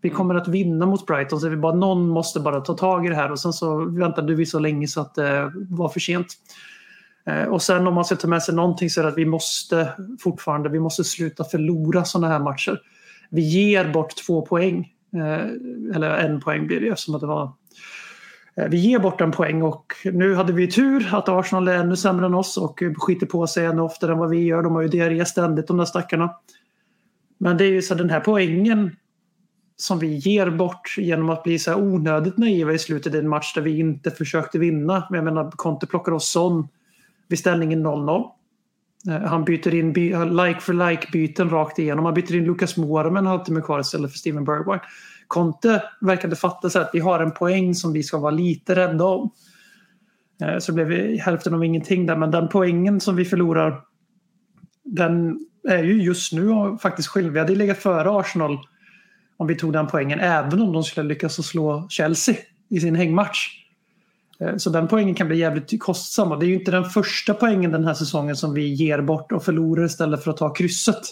Vi 0.00 0.10
kommer 0.10 0.34
att 0.34 0.48
vinna 0.48 0.86
mot 0.86 1.06
Brighton 1.06 1.40
så 1.40 1.48
vi 1.48 1.56
bara, 1.56 1.74
någon 1.74 2.08
måste 2.08 2.40
bara 2.40 2.60
ta 2.60 2.74
tag 2.74 3.06
i 3.06 3.08
det 3.08 3.14
här 3.14 3.32
och 3.32 3.40
sen 3.40 3.52
så 3.52 3.84
väntade 3.84 4.34
vi 4.34 4.46
så 4.46 4.58
länge 4.58 4.86
så 4.86 5.00
att 5.00 5.14
det 5.14 5.52
var 5.54 5.88
för 5.88 6.00
sent. 6.00 6.26
Eh, 7.26 7.44
Och 7.44 7.62
sen 7.62 7.86
om 7.86 7.94
man 7.94 8.04
ska 8.04 8.16
ta 8.16 8.28
med 8.28 8.42
sig 8.42 8.54
någonting 8.54 8.90
så 8.90 9.00
är 9.00 9.02
det 9.02 9.10
att 9.10 9.18
vi 9.18 9.26
måste 9.26 9.92
fortfarande 10.20 10.68
vi 10.68 10.80
måste 10.80 11.04
sluta 11.04 11.44
förlora 11.44 12.04
sådana 12.04 12.28
här 12.28 12.40
matcher. 12.40 12.80
Vi 13.30 13.42
ger 13.42 13.92
bort 13.92 14.16
två 14.26 14.46
poäng. 14.46 14.88
Eh, 15.16 15.96
eller 15.96 16.10
en 16.10 16.40
poäng 16.40 16.66
blir 16.66 16.80
det 16.80 16.88
eftersom 16.88 17.14
att 17.14 17.20
det 17.20 17.26
var 17.26 17.52
eh, 18.56 18.68
vi 18.68 18.76
ger 18.76 18.98
bort 18.98 19.20
en 19.20 19.32
poäng 19.32 19.62
och 19.62 19.92
nu 20.04 20.34
hade 20.34 20.52
vi 20.52 20.70
tur 20.70 21.14
att 21.14 21.28
Arsenal 21.28 21.68
är 21.68 21.76
ännu 21.76 21.96
sämre 21.96 22.26
än 22.26 22.34
oss 22.34 22.56
och 22.56 22.82
skiter 22.96 23.26
på 23.26 23.46
sig 23.46 23.66
ännu 23.66 23.82
oftare 23.82 24.12
än 24.12 24.18
vad 24.18 24.30
vi 24.30 24.44
gör. 24.44 24.62
De 24.62 24.74
har 24.74 24.82
ju 24.82 24.88
diarré 24.88 25.24
ständigt 25.24 25.66
de 25.66 25.76
där 25.76 25.84
stackarna. 25.84 26.34
Men 27.38 27.56
det 27.56 27.64
är 27.64 27.70
ju 27.70 27.82
så 27.82 27.94
den 27.94 28.10
här 28.10 28.20
poängen 28.20 28.96
som 29.76 29.98
vi 29.98 30.16
ger 30.16 30.50
bort 30.50 30.94
genom 30.98 31.30
att 31.30 31.42
bli 31.42 31.58
så 31.58 31.70
här 31.70 31.82
onödigt 31.82 32.38
naiva 32.38 32.72
i 32.72 32.78
slutet 32.78 33.14
i 33.14 33.18
en 33.18 33.28
match 33.28 33.54
där 33.54 33.62
vi 33.62 33.78
inte 33.78 34.10
försökte 34.10 34.58
vinna. 34.58 35.06
Jag 35.10 35.24
menar, 35.24 35.50
Conte 35.50 35.86
plockar 35.86 36.12
oss 36.12 36.30
sån 36.30 36.68
vid 37.28 37.38
ställningen 37.38 37.86
0-0. 37.86 38.30
Eh, 39.08 39.22
han 39.22 39.44
byter 39.44 39.74
in 39.74 40.12
eh, 40.12 40.46
like 40.46 40.60
for 40.60 40.72
like-byten 40.72 41.50
rakt 41.50 41.78
igenom. 41.78 42.04
Han 42.04 42.14
byter 42.14 42.34
in 42.34 42.44
Lucas 42.44 42.76
Moura 42.76 43.10
med 43.10 43.20
en 43.20 43.26
halvtimme 43.26 43.60
kvar 43.60 43.80
istället 43.80 44.10
för 44.10 44.18
Steven 44.18 44.44
Bergwijn. 44.44 44.80
Conte 45.26 45.82
verkade 46.00 46.36
fatta 46.36 46.70
så 46.70 46.78
att 46.78 46.90
vi 46.92 46.98
har 46.98 47.20
en 47.20 47.32
poäng 47.32 47.74
som 47.74 47.92
vi 47.92 48.02
ska 48.02 48.18
vara 48.18 48.30
lite 48.30 48.74
rädda 48.74 49.04
om. 49.04 49.30
Eh, 50.42 50.58
så 50.58 50.72
blev 50.72 50.86
vi 50.86 51.18
hälften 51.18 51.54
av 51.54 51.64
ingenting 51.64 52.06
där, 52.06 52.16
men 52.16 52.30
den 52.30 52.48
poängen 52.48 53.00
som 53.00 53.16
vi 53.16 53.24
förlorar 53.24 53.80
den 54.84 55.38
är 55.68 55.82
ju 55.82 56.02
just 56.02 56.32
nu 56.32 56.78
faktiskt 56.82 57.08
skillnad. 57.08 57.32
Vi 57.32 57.38
hade 57.38 57.54
legat 57.54 57.78
före 57.78 58.10
Arsenal 58.10 58.58
om 59.36 59.46
vi 59.46 59.54
tog 59.54 59.72
den 59.72 59.86
poängen, 59.86 60.20
även 60.20 60.62
om 60.62 60.72
de 60.72 60.84
skulle 60.84 61.08
lyckas 61.08 61.46
slå 61.46 61.86
Chelsea 61.88 62.34
i 62.70 62.80
sin 62.80 62.94
hängmatch. 62.94 63.61
Eh, 64.42 64.56
Så 64.56 64.70
den 64.70 64.88
poängen 64.88 65.14
kan 65.14 65.28
bli 65.28 65.38
jävligt 65.38 65.82
kostsam. 65.82 66.32
Och 66.32 66.38
det 66.38 66.46
är 66.46 66.48
ju 66.48 66.54
inte 66.54 66.70
den 66.70 66.84
första 66.84 67.34
poängen 67.34 67.72
den 67.72 67.84
här 67.84 67.94
säsongen 67.94 68.36
som 68.36 68.54
vi 68.54 68.66
ger 68.66 69.02
bort 69.02 69.32
och 69.32 69.44
förlorar 69.44 69.84
istället 69.84 70.24
för 70.24 70.30
att 70.30 70.36
ta 70.36 70.54
krysset. 70.54 71.02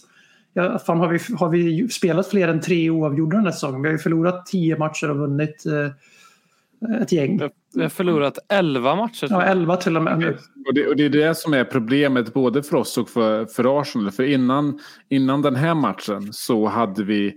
Ja, 0.53 0.79
fan, 0.79 0.99
har, 0.99 1.09
vi, 1.09 1.19
har 1.37 1.49
vi 1.49 1.88
spelat 1.88 2.29
fler 2.29 2.49
än 2.49 2.61
tre 2.61 2.90
oavgjorda 2.90 3.37
den 3.37 3.45
här 3.45 3.53
säsongen? 3.53 3.83
Vi 3.83 3.88
har 3.88 3.93
ju 3.93 3.99
förlorat 3.99 4.47
tio 4.47 4.79
matcher 4.79 5.11
och 5.11 5.16
vunnit 5.16 5.66
eh, 5.66 7.03
ett 7.03 7.12
gäng. 7.12 7.40
Vi 7.75 7.83
har 7.83 7.88
förlorat 7.88 8.38
11 8.49 8.95
matcher. 8.95 9.27
Ja, 9.31 9.43
elva 9.43 9.77
till 9.77 9.97
och 9.97 10.03
med 10.03 10.19
nu. 10.19 10.38
Och 10.66 10.75
det, 10.75 10.87
och 10.87 10.97
det 10.97 11.05
är 11.05 11.11
det 11.11 11.35
som 11.35 11.55
är 11.55 11.64
problemet 11.64 12.35
både 12.35 12.62
för 12.62 12.77
oss 12.77 12.99
och 12.99 13.09
för, 13.09 13.47
för 13.47 13.81
Arsenal. 13.81 14.11
För 14.11 14.23
innan, 14.23 14.79
innan 15.09 15.43
den 15.43 15.57
här 15.57 15.75
matchen 15.75 16.33
så 16.33 16.66
hade 16.66 17.05
vi... 17.05 17.35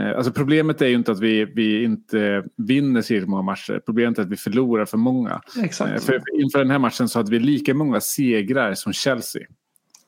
Eh, 0.00 0.16
alltså 0.16 0.32
problemet 0.32 0.82
är 0.82 0.86
ju 0.86 0.94
inte 0.94 1.12
att 1.12 1.20
vi, 1.20 1.44
vi 1.44 1.84
inte 1.84 2.44
vinner 2.56 3.02
tillräckligt 3.02 3.28
många 3.28 3.42
matcher. 3.42 3.82
Problemet 3.86 4.18
är 4.18 4.22
att 4.22 4.28
vi 4.28 4.36
förlorar 4.36 4.84
för 4.84 4.98
många. 4.98 5.40
Eh, 5.56 5.64
Exakt. 5.64 6.04
för, 6.04 6.20
inför 6.42 6.58
den 6.58 6.70
här 6.70 6.78
matchen 6.78 7.08
så 7.08 7.18
hade 7.18 7.30
vi 7.30 7.38
lika 7.38 7.74
många 7.74 8.00
segrar 8.00 8.74
som 8.74 8.92
Chelsea. 8.92 9.42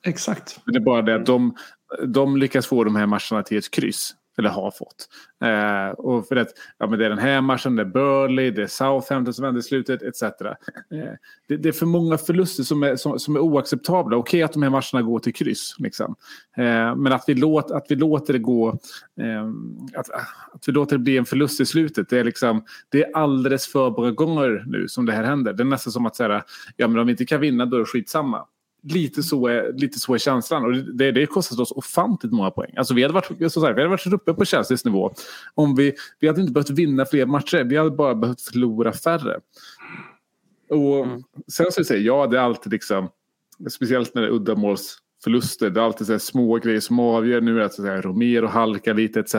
Exakt. 0.07 0.61
Men 0.64 0.72
det 0.72 0.79
är 0.79 0.85
bara 0.85 1.03
det 1.03 1.14
att 1.14 1.27
de, 1.27 1.57
de 2.07 2.37
lyckas 2.37 2.66
få 2.66 2.85
de 2.85 2.96
här 2.96 3.07
matcherna 3.07 3.42
till 3.42 3.59
ett 3.59 3.70
kryss. 3.70 4.14
Eller 4.38 4.51
har 4.51 4.70
fått. 4.70 5.09
Eh, 5.44 5.88
och 5.88 6.29
för 6.29 6.37
att 6.37 6.49
ja, 6.79 6.87
men 6.87 6.99
det 6.99 7.05
är 7.05 7.11
den 7.11 7.18
här 7.18 7.40
matchen, 7.40 7.77
det 7.77 7.83
är 7.83 7.87
Burley, 7.87 8.51
det 8.51 8.62
är 8.62 8.66
Southampton 8.66 9.35
som 9.35 9.44
vänder 9.44 9.61
i 9.61 9.62
slutet 9.62 10.03
etc. 10.03 10.22
Eh, 10.22 10.59
det, 11.49 11.57
det, 11.57 11.68
är 11.68 11.72
för 11.72 11.87
många 11.87 12.18
förluster 12.18 12.62
som 12.62 12.83
är, 12.83 12.96
som, 12.96 13.18
som 13.18 13.37
är 13.37 13.40
oacceptabla. 13.40 14.16
Okej 14.16 14.42
att 14.42 14.53
de 14.53 14.62
här 14.62 14.70
matcherna 14.70 15.03
går 15.03 15.18
till 15.18 15.35
kryss. 15.35 15.75
Liksom. 15.79 16.14
Eh, 16.57 16.96
men 16.96 17.12
att 17.12 17.25
vi, 17.27 17.35
låt, 17.35 17.70
att 17.70 17.87
vi 17.88 17.94
låter 17.94 18.33
det 18.33 18.38
gå, 18.38 18.68
eh, 19.20 19.46
att, 19.94 20.11
att 20.53 20.64
vi 20.66 20.72
låter 20.72 20.96
det 20.96 21.03
bli 21.03 21.18
en 21.18 21.27
förlust 21.27 21.61
i 21.61 21.66
slutet. 21.66 22.09
Det 22.09 22.18
är, 22.18 22.25
liksom, 22.25 22.64
det 22.88 23.05
är 23.05 23.16
alldeles 23.16 23.66
för 23.66 23.90
många 23.90 24.11
gånger 24.11 24.64
nu 24.66 24.88
som 24.88 25.07
det 25.07 25.12
här 25.12 25.25
händer. 25.25 25.53
Det 25.53 25.62
är 25.62 25.64
nästan 25.64 25.92
som 25.92 26.07
att 26.07 26.16
säga, 26.16 26.44
ja 26.77 26.88
men 26.88 26.99
om 26.99 27.07
vi 27.07 27.11
inte 27.11 27.27
kan 27.27 27.40
vinna 27.40 27.66
då 27.66 27.77
är 27.77 27.81
det 27.81 27.87
skitsamma 27.87 28.46
lite 28.87 29.22
så, 29.22 29.46
är, 29.46 29.72
lite 29.72 29.99
så 29.99 30.14
är 30.14 30.18
känslan. 30.18 30.64
Och 30.64 30.75
det, 30.75 31.12
det 31.12 31.27
kostat 31.27 31.59
oss 31.59 31.72
ofantligt 31.72 32.33
många 32.33 32.51
poäng. 32.51 32.75
Alltså 32.77 32.94
vi 32.94 33.03
hade 33.03 33.14
varit, 33.14 33.53
så 33.53 33.66
här, 33.66 33.72
vi 33.72 33.81
hade 33.81 33.88
varit 33.88 34.07
uppe 34.07 34.35
på 34.35 34.44
Chelseas 34.44 34.85
nivå. 34.85 35.14
Om 35.55 35.75
vi, 35.75 35.94
vi 36.20 36.29
hade 36.29 36.40
inte 36.40 36.53
behövt 36.53 36.70
vinna 36.70 37.05
fler 37.05 37.27
matcher. 37.27 37.64
Vi 37.64 37.77
hade 37.77 37.90
bara 37.90 38.14
behövt 38.14 38.40
förlora 38.40 38.92
färre. 38.92 39.40
Och 40.70 41.05
mm. 41.05 41.22
Sen 41.53 41.72
så 41.72 41.85
säger 41.85 42.03
jag, 42.03 42.31
det 42.31 42.38
är 42.38 42.42
alltid 42.42 42.72
liksom, 42.72 43.09
speciellt 43.70 44.14
när 44.14 44.22
det 44.22 44.29
är 44.29 44.33
uddamålsförluster. 44.33 45.70
Det 45.70 45.81
är 45.81 45.85
alltid 45.85 46.07
så 46.07 46.18
små 46.18 46.57
grejer 46.57 46.81
som 46.81 46.99
avgör. 46.99 47.40
Nu 47.40 47.59
är 47.59 47.62
det 47.62 47.70
så 47.70 47.87
här, 47.87 48.03
Romero 48.03 48.46
halkar 48.46 48.94
lite 48.94 49.20
etc. 49.20 49.35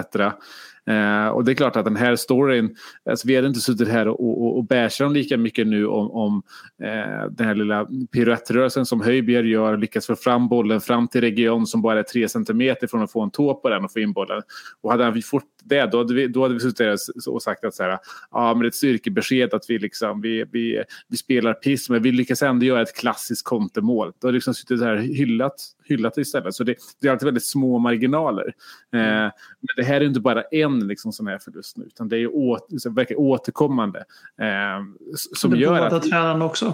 Eh, 0.87 1.27
och 1.27 1.45
det 1.45 1.51
är 1.51 1.55
klart 1.55 1.75
att 1.75 1.85
den 1.85 1.95
här 1.95 2.15
storyn, 2.15 2.75
alltså 3.09 3.27
vi 3.27 3.35
hade 3.35 3.47
inte 3.47 3.59
suttit 3.59 3.87
här 3.87 4.07
och, 4.07 4.41
och, 4.43 4.57
och 4.57 4.65
bärsat 4.65 5.05
dem 5.05 5.13
lika 5.13 5.37
mycket 5.37 5.67
nu 5.67 5.87
om, 5.87 6.11
om 6.11 6.43
eh, 6.83 7.31
den 7.31 7.47
här 7.47 7.55
lilla 7.55 7.87
piruettrörelsen 8.11 8.85
som 8.85 9.01
Höjbjer 9.01 9.43
gör, 9.43 9.77
lyckas 9.77 10.07
få 10.07 10.15
fram 10.15 10.47
bollen 10.47 10.81
fram 10.81 11.07
till 11.07 11.21
region 11.21 11.67
som 11.67 11.81
bara 11.81 11.99
är 11.99 12.03
tre 12.03 12.29
centimeter 12.29 12.87
från 12.87 13.03
att 13.03 13.11
få 13.11 13.21
en 13.21 13.31
tå 13.31 13.53
på 13.53 13.69
den 13.69 13.85
och 13.85 13.91
få 13.91 13.99
in 13.99 14.13
bollen. 14.13 14.41
Och 14.81 14.91
hade 14.91 15.11
vi 15.11 15.21
fått 15.21 15.43
det, 15.63 15.85
då 15.85 15.97
hade 15.97 16.13
vi, 16.13 16.27
då 16.27 16.41
hade 16.41 16.53
vi 16.53 16.59
suttit 16.59 16.79
här 16.79 16.97
och 17.29 17.41
sagt 17.41 17.65
att 17.65 17.75
så 17.75 17.83
här, 17.83 17.99
ja, 18.31 18.53
men 18.53 18.59
det 18.59 18.65
är 18.65 18.67
ett 18.67 18.75
styrkebesked 18.75 19.53
att 19.53 19.65
vi, 19.67 19.79
liksom, 19.79 20.21
vi, 20.21 20.45
vi, 20.51 20.83
vi 21.07 21.17
spelar 21.17 21.53
piss, 21.53 21.89
men 21.89 22.01
vi 22.01 22.11
lyckas 22.11 22.41
ändå 22.41 22.65
göra 22.65 22.81
ett 22.81 22.95
klassiskt 22.95 23.45
kontemål. 23.45 24.13
Då 24.21 24.27
har 24.27 24.33
liksom 24.33 24.53
suttit 24.53 24.81
här 24.81 24.95
hyllat, 24.95 25.55
hyllat 25.89 26.13
det 26.15 26.21
istället. 26.21 26.55
Så 26.55 26.63
det, 26.63 26.75
det 27.01 27.07
är 27.07 27.11
alltid 27.11 27.25
väldigt 27.25 27.45
små 27.45 27.79
marginaler. 27.79 28.53
Eh, 28.93 28.99
men 28.99 29.31
det 29.75 29.83
här 29.83 30.01
är 30.01 30.05
inte 30.05 30.19
bara 30.19 30.41
en 30.41 30.87
liksom, 30.87 31.11
sån 31.11 31.27
här 31.27 31.39
förlust 31.39 31.77
nu, 31.77 31.85
utan 31.85 32.09
det 32.09 32.17
är 32.17 32.35
å, 32.35 32.59
verkligen 32.89 33.21
återkommande. 33.21 33.99
Eh, 34.41 34.83
som 35.15 35.51
det 35.51 35.57
gör 35.57 35.89
båda 35.89 35.99
tränarna 35.99 36.45
också. 36.45 36.73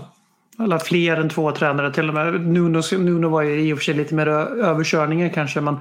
Eller 0.60 0.80
fler 0.80 1.18
än 1.18 1.30
två 1.30 1.52
tränare 1.52 1.94
till 1.94 2.08
och 2.08 2.14
med. 2.14 2.42
Nuno, 2.42 2.82
Nuno 2.98 3.30
var 3.30 3.42
ju 3.42 3.62
i 3.62 3.74
och 3.74 3.78
för 3.78 3.84
sig 3.84 3.94
lite 3.94 4.16
mer 4.16 4.28
överkörningar 4.28 5.30
kanske. 5.30 5.62
Men 5.62 5.76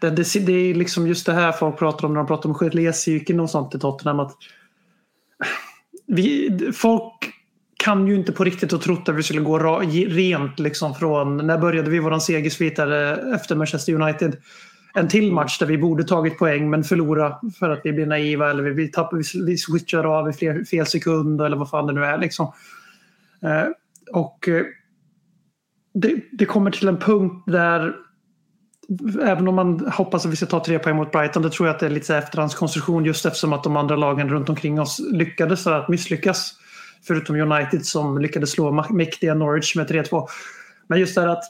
det, 0.00 0.10
det, 0.10 0.46
det 0.46 0.52
är 0.52 0.74
liksom 0.74 1.06
just 1.06 1.26
det 1.26 1.32
här 1.32 1.52
folk 1.52 1.78
pratar 1.78 2.06
om 2.06 2.14
när 2.14 2.20
de 2.20 2.26
pratar 2.26 2.48
om 2.48 2.54
gelépsyken 2.54 3.40
och 3.40 3.50
sånt 3.50 3.74
i 3.74 3.78
Tottenham. 3.78 4.20
Att 4.20 4.32
vi, 6.06 6.50
folk 6.74 7.37
kan 7.84 8.06
ju 8.06 8.14
inte 8.14 8.32
på 8.32 8.44
riktigt 8.44 8.72
ha 8.72 8.78
trott 8.78 9.08
att 9.08 9.14
vi 9.14 9.22
skulle 9.22 9.40
gå 9.40 9.58
rent 9.58 10.58
liksom 10.58 10.94
från... 10.94 11.36
När 11.36 11.58
började 11.58 11.90
vi 11.90 11.98
våran 11.98 12.20
segersvit 12.20 12.78
efter 13.34 13.54
Manchester 13.54 13.92
United? 13.92 14.36
En 14.94 15.08
till 15.08 15.32
match 15.32 15.58
där 15.58 15.66
vi 15.66 15.78
borde 15.78 16.04
tagit 16.04 16.38
poäng 16.38 16.70
men 16.70 16.84
förlora 16.84 17.38
för 17.58 17.70
att 17.70 17.80
vi 17.84 17.92
blir 17.92 18.06
naiva 18.06 18.50
eller 18.50 18.62
vi, 18.62 18.88
tappar, 18.88 19.44
vi, 19.46 19.56
switchar 19.56 20.04
av 20.04 20.30
i 20.30 20.32
fel, 20.32 20.64
fel 20.64 20.86
sekund 20.86 21.40
eller 21.40 21.56
vad 21.56 21.70
fan 21.70 21.86
det 21.86 21.92
nu 21.92 22.04
är. 22.04 22.18
Liksom. 22.18 22.52
Eh, 23.42 23.64
och 24.12 24.48
eh, 24.48 24.64
det, 25.94 26.20
det, 26.32 26.44
kommer 26.44 26.70
till 26.70 26.88
en 26.88 26.98
punkt 26.98 27.44
där 27.46 27.94
även 29.22 29.48
om 29.48 29.54
man 29.54 29.86
hoppas 29.92 30.26
att 30.26 30.32
vi 30.32 30.36
ska 30.36 30.46
ta 30.46 30.64
tre 30.64 30.78
poäng 30.78 30.96
mot 30.96 31.12
Brighton, 31.12 31.42
det 31.42 31.50
tror 31.50 31.68
jag 31.68 31.74
att 31.74 31.80
det 31.80 31.86
är 31.86 31.90
lite 31.90 32.16
efterhandskonstruktion 32.16 33.04
just 33.04 33.26
eftersom 33.26 33.52
att 33.52 33.64
de 33.64 33.76
andra 33.76 33.96
lagen 33.96 34.28
runt 34.28 34.48
omkring 34.48 34.80
oss 34.80 35.00
lyckades 35.12 35.66
att 35.66 35.88
misslyckas. 35.88 36.54
Förutom 37.06 37.36
United 37.36 37.86
som 37.86 38.18
lyckades 38.18 38.50
slå 38.50 38.84
mäktiga 38.90 39.34
Norwich 39.34 39.76
med 39.76 39.90
3-2. 39.90 40.26
Men 40.86 41.00
just 41.00 41.14
det 41.14 41.20
här 41.20 41.28
att, 41.28 41.44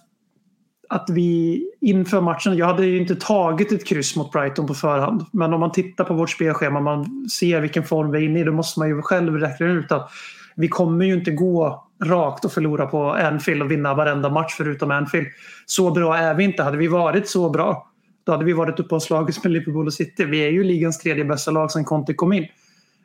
att 0.88 1.10
vi 1.10 1.62
inför 1.80 2.20
matchen, 2.20 2.56
jag 2.56 2.66
hade 2.66 2.86
ju 2.86 2.98
inte 2.98 3.14
tagit 3.14 3.72
ett 3.72 3.86
kryss 3.86 4.16
mot 4.16 4.32
Brighton 4.32 4.66
på 4.66 4.74
förhand. 4.74 5.26
Men 5.32 5.54
om 5.54 5.60
man 5.60 5.72
tittar 5.72 6.04
på 6.04 6.14
vårt 6.14 6.30
spelschema, 6.30 6.80
man 6.80 7.28
ser 7.28 7.60
vilken 7.60 7.84
form 7.84 8.10
vi 8.10 8.18
är 8.18 8.22
inne 8.22 8.40
i, 8.40 8.44
då 8.44 8.52
måste 8.52 8.80
man 8.80 8.88
ju 8.88 9.02
själv 9.02 9.34
räkna 9.34 9.66
ut 9.66 9.92
att 9.92 10.10
vi 10.56 10.68
kommer 10.68 11.04
ju 11.04 11.14
inte 11.14 11.30
gå 11.30 11.88
rakt 12.04 12.44
och 12.44 12.52
förlora 12.52 12.86
på 12.86 13.12
Anfield 13.12 13.62
och 13.62 13.70
vinna 13.70 13.94
varenda 13.94 14.30
match 14.30 14.54
förutom 14.56 14.90
Anfield. 14.90 15.26
Så 15.66 15.90
bra 15.90 16.16
är 16.16 16.34
vi 16.34 16.44
inte. 16.44 16.62
Hade 16.62 16.76
vi 16.76 16.86
varit 16.86 17.28
så 17.28 17.50
bra 17.50 17.88
då 18.28 18.32
hade 18.32 18.44
vi 18.44 18.52
varit 18.52 18.80
uppe 18.80 18.94
och 18.94 19.02
slagits 19.02 19.44
med 19.44 19.52
Liverpool 19.52 19.86
och 19.86 19.94
City. 19.94 20.24
Vi 20.24 20.38
är 20.46 20.50
ju 20.50 20.64
ligans 20.64 20.98
tredje 20.98 21.24
bästa 21.24 21.50
lag 21.50 21.70
sedan 21.70 21.84
Conte 21.84 22.14
kom 22.14 22.32
in. 22.32 22.46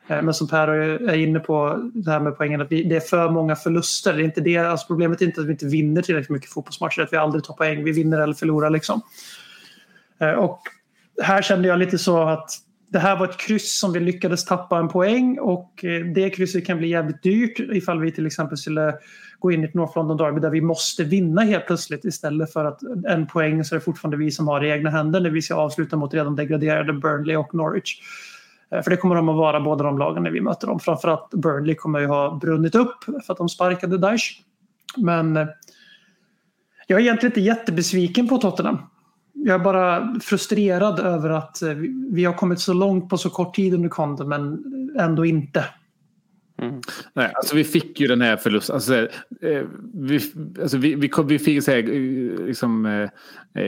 Eh, 0.08 0.22
men 0.22 0.34
som 0.34 0.48
Per 0.48 0.68
är 0.68 1.16
inne 1.16 1.40
på, 1.40 1.90
det 1.94 2.12
här 2.12 2.20
med 2.20 2.38
poängen, 2.38 2.62
att 2.62 2.72
vi, 2.72 2.84
det 2.84 2.96
är 2.96 3.00
för 3.00 3.30
många 3.30 3.56
förluster. 3.56 4.14
Det 4.14 4.22
är 4.22 4.26
inte 4.26 4.42
det, 4.42 4.58
alltså 4.58 4.88
problemet 4.88 5.22
är 5.22 5.26
inte 5.26 5.42
att 5.42 5.48
vi 5.48 5.52
inte 5.52 5.66
vinner 5.66 6.02
tillräckligt 6.02 6.30
mycket 6.30 6.50
fotbollsmatcher, 6.50 7.02
att 7.02 7.14
vi 7.14 7.18
aldrig 7.18 7.44
tar 7.44 7.54
poäng. 7.54 7.84
Vi 7.84 7.92
vinner 7.92 8.20
eller 8.20 8.34
förlorar 8.34 8.70
liksom. 8.70 9.02
Eh, 10.20 10.32
och 10.32 10.62
här 11.22 11.42
kände 11.42 11.68
jag 11.68 11.80
lite 11.80 11.98
så 11.98 12.22
att 12.22 12.50
det 12.90 13.00
här 13.00 13.16
var 13.16 13.28
ett 13.28 13.38
kryss 13.38 13.80
som 13.80 13.94
vi 13.94 14.00
lyckades 14.00 14.46
tappa 14.46 14.80
en 14.80 14.90
poäng 14.90 15.40
och 15.40 15.86
eh, 15.86 16.06
det 16.06 16.30
krysset 16.30 16.66
kan 16.66 16.78
bli 16.78 16.88
jävligt 16.88 17.24
dyrt 17.24 17.60
ifall 17.60 18.00
vi 18.00 18.12
till 18.12 18.26
exempel 18.26 18.58
skulle 18.58 18.96
gå 19.40 19.52
in 19.52 19.64
i 19.64 19.68
ett 19.68 19.74
North 19.74 19.98
London 19.98 20.18
Derby 20.18 20.40
där 20.40 20.50
vi 20.50 20.62
måste 20.62 21.04
vinna 21.04 21.42
helt 21.42 21.68
plötsligt 21.68 22.06
istället 22.06 22.54
för 22.54 22.66
att 22.66 22.80
en 23.08 23.28
poäng 23.28 23.64
så 23.64 23.76
är 23.76 23.80
det 23.80 23.86
fortfarande 23.86 24.18
vi 24.18 24.32
som 24.32 24.48
har 24.48 24.60
det 24.60 24.68
i 24.68 24.72
egna 24.72 24.90
händer 24.90 25.20
när 25.20 25.30
vi 25.30 25.42
ska 25.42 25.56
avsluta 25.56 25.96
mot 25.98 26.14
redan 26.14 26.36
degraderade 26.36 26.94
Burnley 26.94 27.36
och 27.36 27.56
Norwich. 27.56 28.00
Eh, 28.74 28.82
för 28.82 28.92
det 28.92 28.98
kommer 28.98 29.16
de 29.16 29.30
att 29.30 29.36
vara 29.36 29.60
båda 29.60 29.84
de 29.84 29.98
lagen 29.98 30.24
när 30.24 30.32
vi 30.32 30.42
möter 30.42 30.68
dem. 30.68 30.80
Framförallt 30.80 31.30
Burnley 31.30 31.76
kommer 31.76 32.00
ju 32.00 32.08
ha 32.08 32.36
brunnit 32.42 32.76
upp 32.76 33.04
för 33.04 33.34
att 33.34 33.38
de 33.38 33.50
sparkade 33.50 33.98
Daesh. 33.98 34.26
Men 34.98 35.38
eh, 35.38 35.48
jag 36.88 37.00
är 37.00 37.04
egentligen 37.04 37.32
inte 37.32 37.42
jättebesviken 37.42 38.28
på 38.28 38.38
Tottenham 38.38 38.78
jag 39.34 39.60
är 39.60 39.64
bara 39.64 40.20
frustrerad 40.20 41.00
över 41.00 41.30
att 41.30 41.62
eh, 41.62 41.76
vi 42.12 42.26
har 42.26 42.34
kommit 42.34 42.60
så 42.60 42.74
långt 42.74 43.10
på 43.10 43.18
så 43.18 43.30
kort 43.30 43.56
tid 43.56 43.74
under 43.74 43.90
Conte 43.90 44.26
men 44.26 44.64
ändå 45.00 45.26
inte. 45.26 45.66
Mm. 46.62 46.82
Nej, 47.14 47.32
alltså 47.36 47.56
vi 47.56 47.64
fick 47.64 48.00
ju 48.00 48.08
den 48.08 48.22
här 48.22 48.38
förlusten. 48.38 48.76
Alltså, 48.76 48.96
eh, 49.42 49.64
vi, 49.94 50.20
alltså 50.62 50.78
vi, 50.78 50.96
vi, 50.96 51.12
vi 51.26 51.40
fick 51.40 51.64
så 51.64 51.72
här, 51.72 51.84
liksom, 52.48 52.86
eh, 52.86 53.10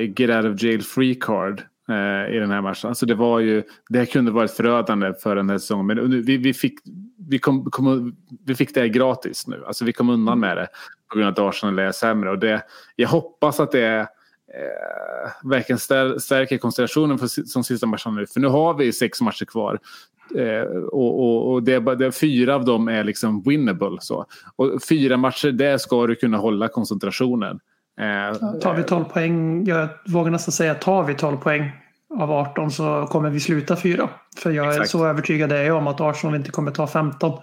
get 0.01 0.29
out 0.29 0.53
of 0.55 0.63
jail 0.63 0.81
free 0.81 1.15
card 1.15 1.63
eh, 1.89 2.35
i 2.35 2.39
den 2.39 2.51
här 2.51 2.61
matchen. 2.61 2.87
Alltså 2.87 3.05
det, 3.05 3.15
var 3.15 3.39
ju, 3.39 3.63
det 3.89 3.97
här 3.97 4.05
kunde 4.05 4.31
varit 4.31 4.51
förödande 4.51 5.13
för 5.23 5.35
den 5.35 5.49
här 5.49 5.57
säsongen. 5.57 5.85
Men 5.85 6.21
vi, 6.21 6.37
vi, 6.37 6.53
fick, 6.53 6.79
vi, 7.29 7.39
kom, 7.39 7.65
kom, 7.71 8.15
vi 8.45 8.55
fick 8.55 8.73
det 8.73 8.89
gratis 8.89 9.47
nu. 9.47 9.63
Alltså 9.67 9.85
vi 9.85 9.93
kom 9.93 10.09
undan 10.09 10.39
med 10.39 10.57
det 10.57 10.67
på 11.11 11.17
grund 11.17 11.39
av 11.39 11.47
att 11.47 11.55
Arsenal 11.55 11.79
är 11.79 11.91
sämre. 11.91 12.29
Och 12.29 12.39
det, 12.39 12.63
jag 12.95 13.09
hoppas 13.09 13.59
att 13.59 13.71
det 13.71 13.81
är 13.81 13.99
eh, 13.99 15.49
verkligen 15.49 15.79
stärker 16.19 16.57
konstellationen 16.57 17.17
för, 17.17 17.27
som 17.27 17.63
sista 17.63 17.87
matchen 17.87 18.15
nu. 18.15 18.25
För 18.27 18.39
nu 18.39 18.47
har 18.47 18.73
vi 18.73 18.93
sex 18.93 19.21
matcher 19.21 19.45
kvar. 19.45 19.79
Eh, 20.35 20.61
och, 20.77 21.19
och, 21.19 21.53
och 21.53 21.63
det 21.63 21.79
det 21.95 22.11
fyra 22.11 22.55
av 22.55 22.65
dem 22.65 22.87
är 22.87 23.03
liksom 23.03 23.41
winnable. 23.41 23.97
Så. 23.99 24.25
Och 24.55 24.83
fyra 24.89 25.17
matcher, 25.17 25.51
där 25.51 25.77
ska 25.77 26.07
du 26.07 26.15
kunna 26.15 26.37
hålla 26.37 26.67
koncentrationen. 26.67 27.59
Eh, 27.99 28.59
tar 28.59 28.75
vi 28.75 28.83
12 28.83 29.03
poäng, 29.03 29.65
jag 29.67 29.87
vågar 30.05 30.31
nästan 30.31 30.51
säga 30.51 30.75
tar 30.75 31.03
vi 31.03 31.13
12 31.13 31.37
poäng 31.37 31.71
av 32.19 32.31
18 32.31 32.71
så 32.71 33.07
kommer 33.09 33.29
vi 33.29 33.39
sluta 33.39 33.75
fyra. 33.75 34.09
För 34.37 34.51
jag 34.51 34.65
är 34.65 34.71
Exakt. 34.71 34.89
så 34.89 35.05
övertygad 35.05 35.51
är 35.51 35.63
jag 35.63 35.77
om 35.77 35.87
att 35.87 36.01
Arsenal 36.01 36.35
inte 36.35 36.51
kommer 36.51 36.71
ta 36.71 36.87
15. 36.87 37.39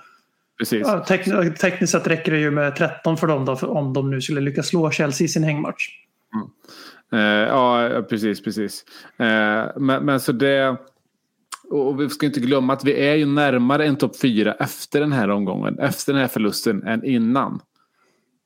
Precis. 0.58 0.82
Ja, 0.86 1.00
tek 1.00 1.58
tekniskt 1.58 1.92
sett 1.92 2.06
räcker 2.06 2.32
det 2.32 2.38
ju 2.38 2.50
med 2.50 2.76
13 2.76 3.16
för 3.16 3.26
dem 3.26 3.44
då, 3.44 3.56
för 3.56 3.70
om 3.70 3.92
de 3.92 4.10
nu 4.10 4.20
skulle 4.20 4.40
lyckas 4.40 4.66
slå 4.66 4.90
Chelsea 4.90 5.24
i 5.24 5.28
sin 5.28 5.44
hängmatch. 5.44 5.88
Mm. 6.34 6.48
Eh, 7.12 7.48
ja, 7.48 8.02
precis, 8.10 8.42
precis. 8.42 8.84
Eh, 9.16 9.66
men, 9.76 10.04
men 10.04 10.20
så 10.20 10.32
det... 10.32 10.76
Och 11.70 12.00
vi 12.00 12.08
ska 12.08 12.26
inte 12.26 12.40
glömma 12.40 12.72
att 12.72 12.84
vi 12.84 13.08
är 13.08 13.14
ju 13.14 13.26
närmare 13.26 13.86
en 13.86 13.96
topp 13.96 14.16
fyra 14.16 14.52
efter 14.52 15.00
den 15.00 15.12
här 15.12 15.30
omgången, 15.30 15.78
efter 15.78 16.12
den 16.12 16.22
här 16.22 16.28
förlusten, 16.28 16.82
än 16.82 17.04
innan. 17.04 17.60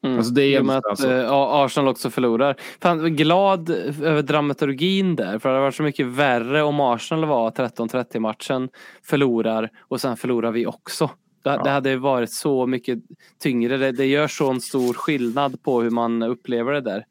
Mm. 0.04 0.18
Alltså 0.18 0.32
det 0.32 0.54
är 0.54 0.62
med 0.62 0.76
att 0.76 0.87
alltså. 0.87 1.12
äh, 1.12 1.32
Arsenal 1.32 1.88
också 1.88 2.11
förlorar. 2.11 2.56
Fan, 2.80 3.16
glad 3.16 3.70
över 3.70 4.22
dramaturgin 4.22 5.16
där. 5.16 5.38
För 5.38 5.48
det 5.48 5.54
hade 5.54 5.61
varit 5.64 5.74
så 5.74 5.82
mycket 5.82 6.06
värre 6.06 6.62
om 6.62 6.80
Arsenal 6.80 7.24
var 7.24 7.50
13-30 7.50 8.18
matchen, 8.18 8.68
förlorar 9.04 9.70
och 9.88 10.00
sen 10.00 10.16
förlorar 10.16 10.52
vi 10.52 10.66
också. 10.66 11.11
Det, 11.44 11.50
ja. 11.50 11.62
det 11.62 11.70
hade 11.70 11.96
varit 11.96 12.32
så 12.32 12.66
mycket 12.66 12.98
tyngre. 13.42 13.76
Det, 13.76 13.92
det 13.92 14.06
gör 14.06 14.28
så 14.28 14.50
en 14.50 14.61
stor 14.61 14.94
skillnad 14.94 15.62
på 15.62 15.82
hur 15.82 15.90
man 15.90 16.22
upplever 16.22 16.72
det 16.72 16.80
där. 16.80 17.04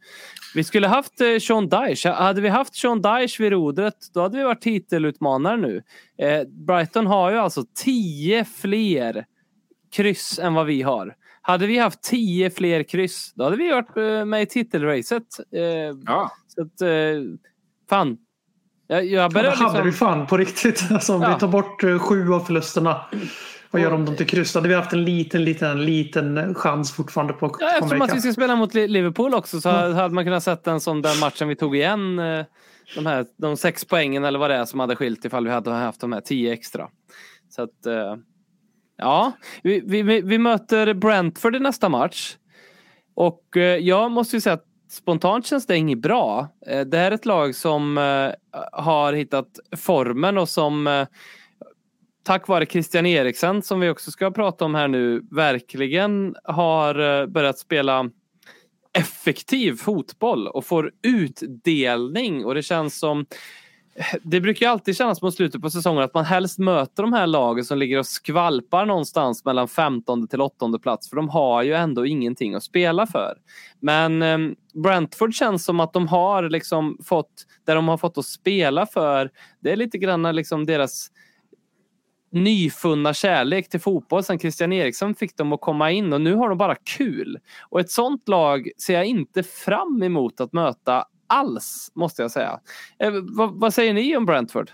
Vi 0.56 0.64
skulle 0.64 0.88
haft 0.88 1.22
eh, 1.22 1.40
Sean 1.40 1.70
Dyche. 1.70 2.10
Hade 2.10 2.42
vi 2.42 2.50
haft 2.50 2.76
Sean 2.76 3.02
Dyche 3.02 3.44
vid 3.44 3.52
rodret 3.52 3.96
då 4.14 4.22
hade 4.22 4.38
vi 4.38 4.44
varit 4.44 4.62
titelutmanare 4.62 5.58
nu. 5.58 5.84
Eh, 6.18 6.48
Brighton 6.48 7.08
har 7.08 7.32
ju 7.32 7.38
alltså 7.38 7.64
tio 7.84 8.46
fler 8.46 9.26
kryss 9.92 10.40
än 10.40 10.54
vad 10.54 10.66
vi 10.66 10.82
har. 10.82 11.16
Hade 11.48 11.68
vi 11.68 11.78
haft 11.78 12.02
tio 12.04 12.50
fler 12.50 12.84
kryss 12.84 13.34
då 13.36 13.44
hade 13.44 13.56
vi 13.58 13.72
varit 13.72 13.98
eh, 13.98 14.26
med 14.26 14.42
i 14.42 14.46
titelracet. 14.46 15.24
Eh, 15.56 15.62
ja. 16.06 16.32
Så 16.48 16.62
att, 16.62 16.82
eh, 16.82 16.90
fan. 17.90 18.18
Jag, 18.88 19.06
jag 19.06 19.24
Ja, 19.36 19.42
det 19.42 19.50
hade 19.50 19.82
vi 19.82 19.86
liksom, 19.90 20.08
fan 20.08 20.28
på 20.28 20.38
riktigt. 20.38 20.84
Alltså, 20.92 21.16
om 21.16 21.22
Ja. 21.22 21.34
vi 21.34 21.40
tar 21.40 21.48
bort 21.48 21.82
sju 22.02 22.34
av 22.34 22.40
förlusterna 22.40 23.02
och 23.72 23.80
gör 23.80 23.94
om 23.94 24.06
dem 24.06 24.16
till 24.16 24.26
kryss. 24.28 24.54
Då 24.54 24.60
hade 24.60 24.70
vi 24.70 24.76
haft 24.76 24.94
en 24.94 25.06
liten, 25.06 25.44
liten, 25.46 25.86
liten 25.86 26.56
chans 26.56 26.92
fortfarande 26.96 27.34
på 27.34 27.46
att 27.46 27.52
ja, 27.60 27.68
komma 27.68 27.78
eftersom 27.78 28.02
att 28.02 28.16
vi 28.16 28.22
ska 28.22 28.34
spela 28.34 28.56
mot 28.56 28.74
Li- 28.74 28.88
Liverpool 28.88 29.34
också 29.34 29.62
så 29.62 29.70
hade 29.70 30.14
man 30.14 30.24
kunnat 30.24 30.44
sett 30.44 30.64
den 30.64 30.80
som 30.80 31.02
den 31.02 31.20
matchen 31.20 31.48
vi 31.48 31.56
tog 31.56 31.76
igen. 31.76 32.16
De, 32.96 33.06
här, 33.06 33.26
de 33.38 33.58
sex 33.58 33.86
poängen 33.86 34.24
eller 34.24 34.40
vad 34.40 34.50
det 34.50 34.56
är 34.56 34.66
som 34.66 34.80
hade 34.80 34.96
skilt 34.96 35.26
ifall 35.26 35.46
vi 35.46 35.52
hade 35.52 35.72
haft 35.72 36.02
de 36.02 36.14
här 36.14 36.22
tio 36.22 36.54
extra. 36.54 36.88
Så 37.50 37.62
att, 37.64 37.86
eh, 37.86 38.16
ja, 38.98 39.32
vi, 39.64 39.84
vi, 39.86 40.22
vi- 40.22 40.38
möter 40.38 40.94
Brentford 40.94 41.56
i 41.56 41.60
nästa 41.60 41.90
match. 41.90 42.38
Och 43.14 43.58
eh, 43.58 43.78
jag 43.78 44.12
måste 44.12 44.36
ju 44.36 44.42
säga 44.42 44.54
att 44.54 44.66
spontant 44.90 45.46
känns 45.46 45.66
det 45.68 45.78
inget 45.78 46.02
bra. 46.02 46.48
Eh, 46.68 46.82
det 46.82 46.98
här 46.98 47.12
är 47.12 47.16
ett 47.16 47.26
lag 47.26 47.56
som 47.56 47.98
eh, 47.98 48.60
har 48.72 49.14
hittat 49.14 49.48
formen 49.78 50.38
och 50.38 50.50
som 50.50 51.06
tack 52.24 52.48
vare 52.48 52.66
Christian 52.66 53.06
Eriksen 53.06 53.62
som 53.62 53.80
vi 53.80 53.90
också 53.90 54.12
ska 54.12 54.32
prata 54.32 54.66
om 54.66 54.76
här 54.76 54.88
nu 54.88 55.22
verkligen 55.32 56.36
har 56.44 57.28
börjat 57.28 57.60
spela 57.60 58.10
effektiv 58.94 59.74
fotboll 59.78 60.48
och 60.48 60.66
får 60.66 60.92
utdelning 61.08 62.46
och 62.46 62.56
det 62.56 62.64
känns 62.64 63.00
som 63.00 63.26
det 64.24 64.42
brukar 64.42 64.66
ju 64.66 64.72
alltid 64.72 64.98
kännas 64.98 65.22
mot 65.22 65.36
slutet 65.36 65.62
på 65.62 65.70
säsongen 65.70 66.04
att 66.04 66.14
man 66.14 66.26
helst 66.26 66.60
möter 66.60 67.04
de 67.04 67.14
här 67.14 67.28
lagen 67.28 67.66
som 67.66 67.78
ligger 67.78 68.00
och 68.00 68.06
skvalpar 68.06 68.86
någonstans 68.86 69.46
mellan 69.46 69.68
15 69.68 70.28
till 70.28 70.42
8 70.42 70.80
plats 70.82 71.10
för 71.10 71.16
de 71.16 71.30
har 71.30 71.64
ju 71.64 71.74
ändå 71.74 72.06
ingenting 72.06 72.56
att 72.56 72.64
spela 72.64 73.08
för. 73.08 73.38
Men 73.80 74.22
ehm, 74.22 74.56
Brentford 74.84 75.34
känns 75.34 75.66
som 75.66 75.80
att 75.80 75.94
de 75.94 76.08
har 76.08 76.50
liksom 76.50 76.98
fått, 77.04 77.46
där 77.66 77.76
de 77.76 77.88
har 77.88 77.98
fått 77.98 78.18
att 78.18 78.26
spela 78.26 78.86
för, 78.86 79.32
det 79.60 79.72
är 79.72 79.76
lite 79.76 79.98
grann 79.98 80.36
liksom 80.36 80.66
deras 80.66 81.12
nyfunna 82.32 83.14
kärlek 83.14 83.70
till 83.70 83.80
fotboll 83.80 84.24
sen 84.24 84.40
Christian 84.40 84.74
Eriksson 84.74 85.16
fick 85.16 85.38
dem 85.38 85.54
att 85.54 85.62
komma 85.62 85.92
in 85.92 86.14
och 86.14 86.22
nu 86.22 86.36
har 86.36 86.50
de 86.50 86.58
bara 86.58 86.76
kul. 86.76 87.40
Och 87.70 87.80
ett 87.80 87.92
sånt 87.92 88.28
lag 88.28 88.70
ser 88.78 88.94
jag 88.94 89.06
inte 89.06 89.44
fram 89.44 90.04
emot 90.04 90.42
att 90.42 90.54
möta 90.54 91.06
alls, 91.28 91.92
måste 91.94 92.22
jag 92.22 92.32
säga. 92.32 92.60
Eh, 93.00 93.12
vad, 93.14 93.60
vad 93.60 93.74
säger 93.74 93.94
ni 93.94 94.18
om 94.18 94.26
Brentford? 94.26 94.72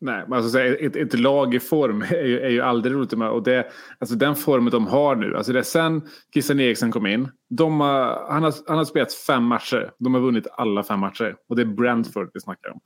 Nej, 0.00 0.24
men 0.28 0.38
alltså, 0.38 0.60
ett, 0.60 0.96
ett 0.96 1.20
lag 1.20 1.54
i 1.54 1.60
form 1.60 2.02
är 2.02 2.24
ju, 2.24 2.40
är 2.40 2.48
ju 2.48 2.60
aldrig 2.60 2.94
roligt 2.94 3.12
med. 3.12 3.30
Och 3.30 3.42
det, 3.42 3.66
alltså, 3.98 4.16
den 4.16 4.36
formen 4.36 4.70
de 4.70 4.86
har 4.86 5.16
nu, 5.16 5.36
alltså 5.36 5.52
det 5.52 5.64
sen 5.64 6.02
Christian 6.32 6.60
Eriksen 6.60 6.90
kom 6.90 7.06
in. 7.06 7.28
De 7.50 7.80
har, 7.80 8.26
han, 8.30 8.42
har, 8.42 8.54
han 8.66 8.78
har 8.78 8.84
spelat 8.84 9.12
fem 9.12 9.44
matcher. 9.44 9.90
De 9.98 10.14
har 10.14 10.20
vunnit 10.20 10.46
alla 10.52 10.82
fem 10.82 11.00
matcher. 11.00 11.36
Och 11.48 11.56
det 11.56 11.62
är 11.62 11.66
Brentford 11.66 12.30
vi 12.34 12.40
snackar 12.40 12.70
om. 12.70 12.80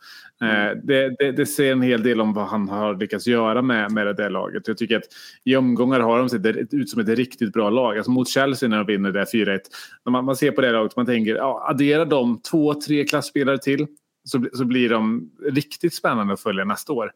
Eh, 0.48 0.70
det, 0.84 1.16
det, 1.18 1.32
det 1.32 1.46
säger 1.46 1.72
en 1.72 1.82
hel 1.82 2.02
del 2.02 2.20
om 2.20 2.34
vad 2.34 2.46
han 2.46 2.68
har 2.68 2.94
lyckats 2.94 3.26
göra 3.26 3.62
med, 3.62 3.92
med 3.92 4.06
det 4.06 4.12
där 4.12 4.30
laget. 4.30 4.68
Jag 4.68 4.78
tycker 4.78 4.96
att 4.96 5.04
i 5.44 5.56
omgångar 5.56 6.00
har 6.00 6.18
de 6.18 6.28
sett 6.28 6.74
ut 6.74 6.90
som 6.90 7.00
ett 7.00 7.08
riktigt 7.08 7.52
bra 7.52 7.70
lag. 7.70 7.96
Alltså 7.96 8.10
mot 8.10 8.28
Chelsea 8.28 8.68
när 8.68 8.76
de 8.76 8.86
vinner 8.86 9.12
det 9.12 9.24
4-1. 9.24 9.60
När 10.04 10.10
man, 10.10 10.24
man 10.24 10.36
ser 10.36 10.50
på 10.50 10.60
det 10.60 10.72
laget 10.72 10.96
man 10.96 11.06
tänker, 11.06 11.36
ja, 11.36 11.66
addera 11.70 12.04
de 12.04 12.40
två, 12.40 12.74
tre 12.74 13.04
klassspelare 13.04 13.58
till 13.58 13.86
så, 14.24 14.46
så 14.52 14.64
blir 14.64 14.88
de 14.88 15.30
riktigt 15.42 15.94
spännande 15.94 16.32
att 16.32 16.40
följa 16.40 16.64
nästa 16.64 16.92
år. 16.92 17.12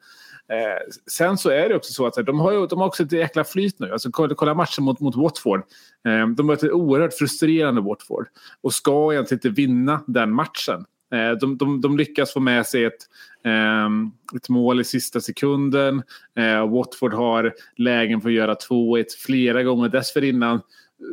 Eh, 0.48 0.92
sen 1.10 1.38
så 1.38 1.50
är 1.50 1.68
det 1.68 1.76
också 1.76 1.92
så 1.92 2.06
att 2.06 2.26
de 2.26 2.40
har, 2.40 2.52
ju, 2.52 2.66
de 2.66 2.78
har 2.78 2.86
också 2.86 3.02
ett 3.02 3.12
jäkla 3.12 3.44
flyt 3.44 3.78
nu. 3.78 3.92
Alltså, 3.92 4.10
kolla, 4.10 4.34
kolla 4.34 4.54
matchen 4.54 4.84
mot, 4.84 5.00
mot 5.00 5.16
Watford. 5.16 5.62
Eh, 6.04 6.28
de 6.28 6.46
möter 6.46 6.72
oerhört 6.72 7.14
frustrerande 7.14 7.80
Watford 7.80 8.26
och 8.60 8.72
ska 8.72 9.12
egentligen 9.12 9.38
inte 9.38 9.62
vinna 9.62 10.00
den 10.06 10.34
matchen. 10.34 10.84
Eh, 11.12 11.30
de, 11.30 11.56
de, 11.56 11.80
de 11.80 11.96
lyckas 11.98 12.32
få 12.32 12.40
med 12.40 12.66
sig 12.66 12.84
ett, 12.84 12.98
ehm, 13.44 14.10
ett 14.36 14.48
mål 14.48 14.80
i 14.80 14.84
sista 14.84 15.20
sekunden. 15.20 16.02
Eh, 16.36 16.70
Watford 16.70 17.14
har 17.14 17.54
lägen 17.76 18.20
för 18.20 18.28
att 18.28 18.34
göra 18.34 18.54
2-1 18.54 19.04
flera 19.18 19.62
gånger 19.62 19.88
dessförinnan. 19.88 20.60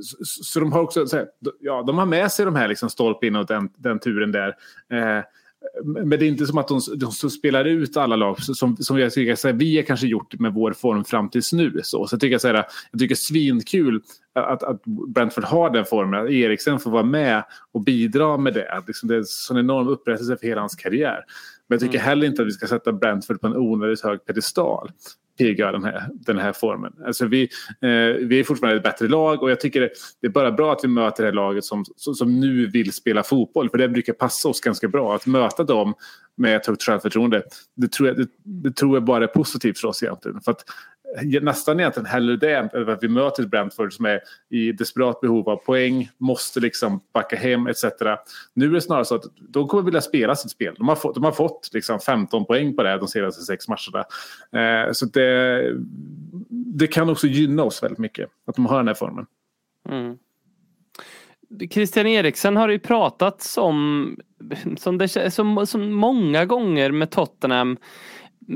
Så, 0.01 0.43
så 0.43 0.59
de 0.59 0.71
har 0.71 0.81
också 0.81 1.07
så 1.07 1.17
här, 1.17 1.27
ja, 1.59 1.83
de 1.87 1.97
har 1.97 2.05
med 2.05 2.31
sig 2.31 2.45
de 2.45 2.55
här 2.55 2.67
liksom 2.67 2.89
stolp 2.89 3.23
in 3.23 3.35
och 3.35 3.45
den, 3.45 3.69
den 3.77 3.99
turen 3.99 4.31
där. 4.31 4.55
Eh, 4.91 5.23
men 5.83 6.09
det 6.09 6.25
är 6.25 6.27
inte 6.27 6.45
som 6.45 6.57
att 6.57 6.67
de, 6.67 6.81
de 6.95 7.11
spelar 7.11 7.65
ut 7.65 7.97
alla 7.97 8.15
lag 8.15 8.41
som, 8.41 8.77
som 8.77 8.99
jag 8.99 9.13
tycker 9.13 9.35
så 9.35 9.47
här, 9.47 9.55
vi 9.55 9.75
har 9.75 9.83
kanske 9.83 10.07
gjort 10.07 10.39
med 10.39 10.53
vår 10.53 10.73
form 10.73 11.03
fram 11.03 11.29
tills 11.29 11.53
nu. 11.53 11.79
Så, 11.83 12.07
så 12.07 12.13
jag 12.13 12.21
tycker 12.21 12.37
så 12.37 12.47
här, 12.47 12.65
jag 12.91 12.99
tycker 12.99 13.15
svinkul 13.15 14.01
att, 14.33 14.63
att 14.63 14.83
Brentford 14.85 15.43
har 15.43 15.69
den 15.69 15.85
formen. 15.85 16.25
Att 16.25 16.31
Eriksen 16.31 16.79
får 16.79 16.91
vara 16.91 17.03
med 17.03 17.43
och 17.71 17.81
bidra 17.81 18.37
med 18.37 18.53
det. 18.53 18.83
Liksom 18.87 19.09
det 19.09 19.15
är 19.15 19.19
en 19.19 19.25
sån 19.25 19.57
enorm 19.57 19.87
upprättelse 19.87 20.37
för 20.37 20.47
hela 20.47 20.61
hans 20.61 20.75
karriär. 20.75 21.19
Men 21.67 21.75
jag 21.75 21.81
tycker 21.81 21.99
heller 21.99 22.27
inte 22.27 22.41
att 22.41 22.47
vi 22.47 22.51
ska 22.51 22.67
sätta 22.67 22.91
Brentford 22.91 23.41
på 23.41 23.47
en 23.47 23.57
onödigt 23.57 24.01
hög 24.01 24.25
pedestal 24.25 24.91
pigga 25.37 25.71
den 25.71 25.83
här, 25.83 26.09
den 26.13 26.37
här 26.37 26.53
formen. 26.53 26.93
Alltså 27.05 27.25
vi, 27.25 27.43
eh, 27.81 28.27
vi 28.27 28.39
är 28.39 28.43
fortfarande 28.43 28.77
ett 28.77 28.83
bättre 28.83 29.07
lag 29.07 29.43
och 29.43 29.51
jag 29.51 29.59
tycker 29.59 29.81
det, 29.81 29.89
det 30.21 30.27
är 30.27 30.31
bara 30.31 30.51
bra 30.51 30.73
att 30.73 30.83
vi 30.83 30.87
möter 30.87 31.23
det 31.23 31.29
här 31.29 31.35
laget 31.35 31.65
som, 31.65 31.85
som, 31.95 32.15
som 32.15 32.39
nu 32.39 32.67
vill 32.67 32.93
spela 32.93 33.23
fotboll. 33.23 33.69
För 33.69 33.77
det 33.77 33.89
brukar 33.89 34.13
passa 34.13 34.49
oss 34.49 34.61
ganska 34.61 34.87
bra. 34.87 35.15
Att 35.15 35.25
möta 35.25 35.63
dem 35.63 35.93
med 36.35 36.55
ett 36.55 36.65
högt 36.65 36.83
självförtroende, 36.83 37.43
det 37.75 37.91
tror, 37.91 38.07
jag, 38.07 38.17
det, 38.17 38.27
det 38.43 38.75
tror 38.75 38.95
jag 38.95 39.03
bara 39.03 39.23
är 39.23 39.27
positivt 39.27 39.79
för 39.79 39.87
oss 39.87 40.03
egentligen. 40.03 40.41
För 40.41 40.51
att, 40.51 40.65
nästan 41.41 41.79
egentligen 41.79 42.05
hellre 42.05 42.35
det 42.35 42.55
än 42.55 42.89
att 42.89 43.03
vi 43.03 43.07
möter 43.07 43.43
ett 43.43 43.49
Brentford 43.49 43.93
som 43.93 44.05
är 44.05 44.19
i 44.49 44.71
desperat 44.71 45.21
behov 45.21 45.49
av 45.49 45.55
poäng, 45.55 46.09
måste 46.17 46.59
liksom 46.59 47.01
backa 47.13 47.35
hem 47.35 47.67
etc. 47.67 47.83
Nu 48.53 48.65
är 48.65 48.69
det 48.69 48.81
snarare 48.81 49.05
så 49.05 49.15
att 49.15 49.23
de 49.39 49.67
kommer 49.67 49.83
vilja 49.83 50.01
spela 50.01 50.35
sitt 50.35 50.51
spel. 50.51 50.75
De 50.77 50.87
har 50.87 50.95
fått, 50.95 51.15
de 51.15 51.23
har 51.23 51.31
fått 51.31 51.69
liksom 51.73 51.99
15 51.99 52.45
poäng 52.45 52.75
på 52.75 52.83
det 52.83 52.97
de 52.97 53.07
senaste 53.07 53.41
sex 53.41 53.65
matcherna. 53.67 54.05
Eh, 54.85 54.91
så 54.91 55.05
det, 55.05 55.73
det 56.49 56.87
kan 56.87 57.09
också 57.09 57.27
gynna 57.27 57.63
oss 57.63 57.83
väldigt 57.83 57.99
mycket 57.99 58.29
att 58.47 58.55
de 58.55 58.65
har 58.65 58.77
den 58.77 58.87
här 58.87 58.95
formen. 58.95 59.25
Mm. 59.89 60.17
Christian 61.71 62.07
Eriksen 62.07 62.55
har 62.55 62.69
ju 62.69 62.79
pratat 62.79 63.55
om 63.57 64.17
som, 64.77 64.97
det, 64.97 65.31
som, 65.31 65.67
som 65.67 65.93
många 65.93 66.45
gånger 66.45 66.91
med 66.91 67.11
Tottenham 67.11 67.77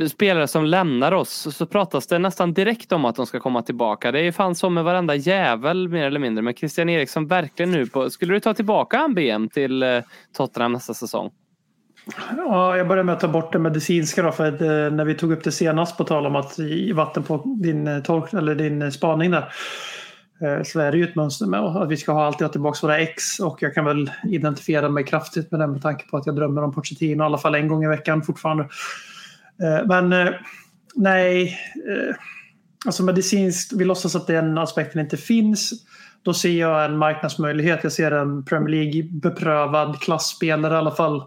spelare 0.09 0.47
som 0.47 0.65
lämnar 0.65 1.11
oss 1.11 1.55
så 1.55 1.65
pratas 1.65 2.07
det 2.07 2.19
nästan 2.19 2.53
direkt 2.53 2.91
om 2.91 3.05
att 3.05 3.15
de 3.15 3.25
ska 3.25 3.39
komma 3.39 3.61
tillbaka. 3.61 4.11
Det 4.11 4.19
är 4.19 4.31
fan 4.31 4.55
som 4.55 4.73
med 4.73 4.83
varenda 4.83 5.15
jävel 5.15 5.87
mer 5.89 6.05
eller 6.05 6.19
mindre. 6.19 6.41
Men 6.41 6.53
Christian 6.53 6.89
Eriksson 6.89 7.27
verkligen 7.27 7.71
nu 7.71 7.85
på... 7.85 8.09
Skulle 8.09 8.33
du 8.33 8.39
ta 8.39 8.53
tillbaka 8.53 8.97
en 8.97 9.13
BM 9.13 9.49
till 9.49 9.83
eh, 9.83 9.99
Tottenham 10.37 10.71
nästa 10.71 10.93
säsong? 10.93 11.31
Ja, 12.37 12.77
jag 12.77 12.87
börjar 12.87 13.03
med 13.03 13.13
att 13.13 13.19
ta 13.19 13.27
bort 13.27 13.53
det 13.53 13.59
medicinska 13.59 14.21
då, 14.21 14.31
för 14.31 14.45
eh, 14.47 14.91
när 14.91 15.05
vi 15.05 15.15
tog 15.15 15.31
upp 15.31 15.43
det 15.43 15.51
senast 15.51 15.97
på 15.97 16.03
tal 16.03 16.25
om 16.25 16.35
att 16.35 16.59
i 16.59 16.91
vatten 16.91 17.23
på 17.23 17.57
din, 17.61 17.87
eh, 17.87 17.99
tolk, 17.99 18.33
eller 18.33 18.55
din 18.55 18.81
eh, 18.81 18.89
spaning 18.89 19.31
där. 19.31 19.53
Så 20.63 20.79
är 20.79 20.91
det 20.91 20.97
ju 20.97 21.03
ett 21.03 21.15
mönster 21.15 21.45
med 21.45 21.59
att 21.59 21.89
vi 21.89 21.97
ska 21.97 22.11
ha 22.11 22.25
alltid 22.25 22.47
ha 22.47 22.51
tillbaka 22.51 22.79
våra 22.81 22.99
ex 22.99 23.39
och 23.39 23.57
jag 23.61 23.73
kan 23.73 23.85
väl 23.85 24.11
identifiera 24.23 24.89
mig 24.89 25.03
kraftigt 25.03 25.51
med 25.51 25.59
det 25.59 25.67
med 25.67 25.81
tanke 25.81 26.07
på 26.07 26.17
att 26.17 26.25
jag 26.25 26.35
drömmer 26.35 26.63
om 26.63 26.73
Pochettino 26.73 27.23
i 27.23 27.25
alla 27.25 27.37
fall 27.37 27.55
en 27.55 27.67
gång 27.67 27.83
i 27.83 27.87
veckan 27.87 28.21
fortfarande. 28.23 28.67
Eh, 29.63 29.87
men 29.87 30.13
eh, 30.13 30.33
nej, 30.95 31.59
eh, 31.89 32.15
alltså 32.85 33.03
medicinskt, 33.03 33.73
vi 33.73 33.85
låtsas 33.85 34.15
att 34.15 34.27
den 34.27 34.57
aspekten 34.57 35.01
inte 35.01 35.17
finns. 35.17 35.73
Då 36.21 36.33
ser 36.33 36.59
jag 36.59 36.85
en 36.85 36.97
marknadsmöjlighet. 36.97 37.79
Jag 37.83 37.91
ser 37.91 38.11
en 38.11 38.45
Premier 38.45 38.69
League 38.69 39.09
beprövad 39.11 39.99
klassspelare 40.01 40.73
i 40.73 40.77
alla 40.77 40.91
fall 40.91 41.23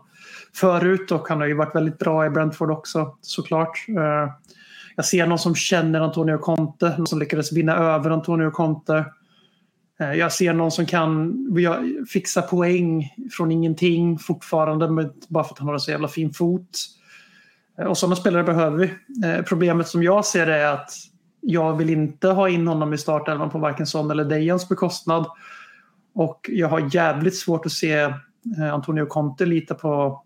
förut 0.54 1.12
och 1.12 1.28
han 1.28 1.40
har 1.40 1.46
ju 1.46 1.54
varit 1.54 1.74
väldigt 1.74 1.98
bra 1.98 2.26
i 2.26 2.30
Brentford 2.30 2.70
också 2.70 3.16
såklart. 3.20 3.84
Jag 4.96 5.04
ser 5.04 5.26
någon 5.26 5.38
som 5.38 5.54
känner 5.54 6.00
Antonio 6.00 6.38
Conte, 6.38 6.94
någon 6.98 7.06
som 7.06 7.18
lyckades 7.18 7.52
vinna 7.52 7.76
över 7.76 8.10
Antonio 8.10 8.50
Conte. 8.50 9.04
Jag 9.98 10.32
ser 10.32 10.52
någon 10.52 10.70
som 10.70 10.86
kan 10.86 11.34
fixa 12.08 12.42
poäng 12.42 13.14
från 13.36 13.52
ingenting 13.52 14.18
fortfarande 14.18 15.10
bara 15.28 15.44
för 15.44 15.54
att 15.54 15.58
han 15.58 15.68
har 15.68 15.74
en 15.74 15.80
så 15.80 15.90
jävla 15.90 16.08
fin 16.08 16.32
fot. 16.32 16.78
Eh, 17.80 17.86
och 17.86 17.98
sådana 17.98 18.16
spelare 18.16 18.44
behöver 18.44 18.78
vi. 18.78 18.92
Eh, 19.28 19.42
problemet 19.44 19.88
som 19.88 20.02
jag 20.02 20.24
ser 20.24 20.46
det 20.46 20.56
är 20.56 20.72
att 20.72 20.90
jag 21.40 21.76
vill 21.76 21.90
inte 21.90 22.28
ha 22.28 22.48
in 22.48 22.68
honom 22.68 22.92
i 22.92 22.98
startelvan 22.98 23.50
på 23.50 23.58
varken 23.58 23.86
Son 23.86 24.10
eller 24.10 24.24
Dejans 24.24 24.68
bekostnad. 24.68 25.26
Och 26.14 26.50
jag 26.52 26.68
har 26.68 26.94
jävligt 26.94 27.36
svårt 27.36 27.66
att 27.66 27.72
se 27.72 27.94
eh, 27.98 28.74
Antonio 28.74 29.06
Conte 29.06 29.46
lita 29.46 29.74
på 29.74 30.22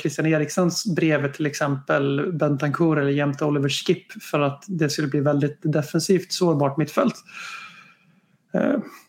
Christian 0.00 0.26
Eriksens 0.26 0.94
bredvid 0.96 1.34
till 1.34 1.46
exempel 1.46 2.32
Bentancur 2.32 2.98
eller 2.98 3.10
jämte 3.10 3.44
Oliver 3.44 3.68
Skip 3.68 4.22
för 4.22 4.40
att 4.40 4.64
det 4.66 4.90
skulle 4.90 5.08
bli 5.08 5.20
väldigt 5.20 5.58
defensivt 5.62 6.32
sårbart 6.32 6.76
mittfält. 6.76 7.14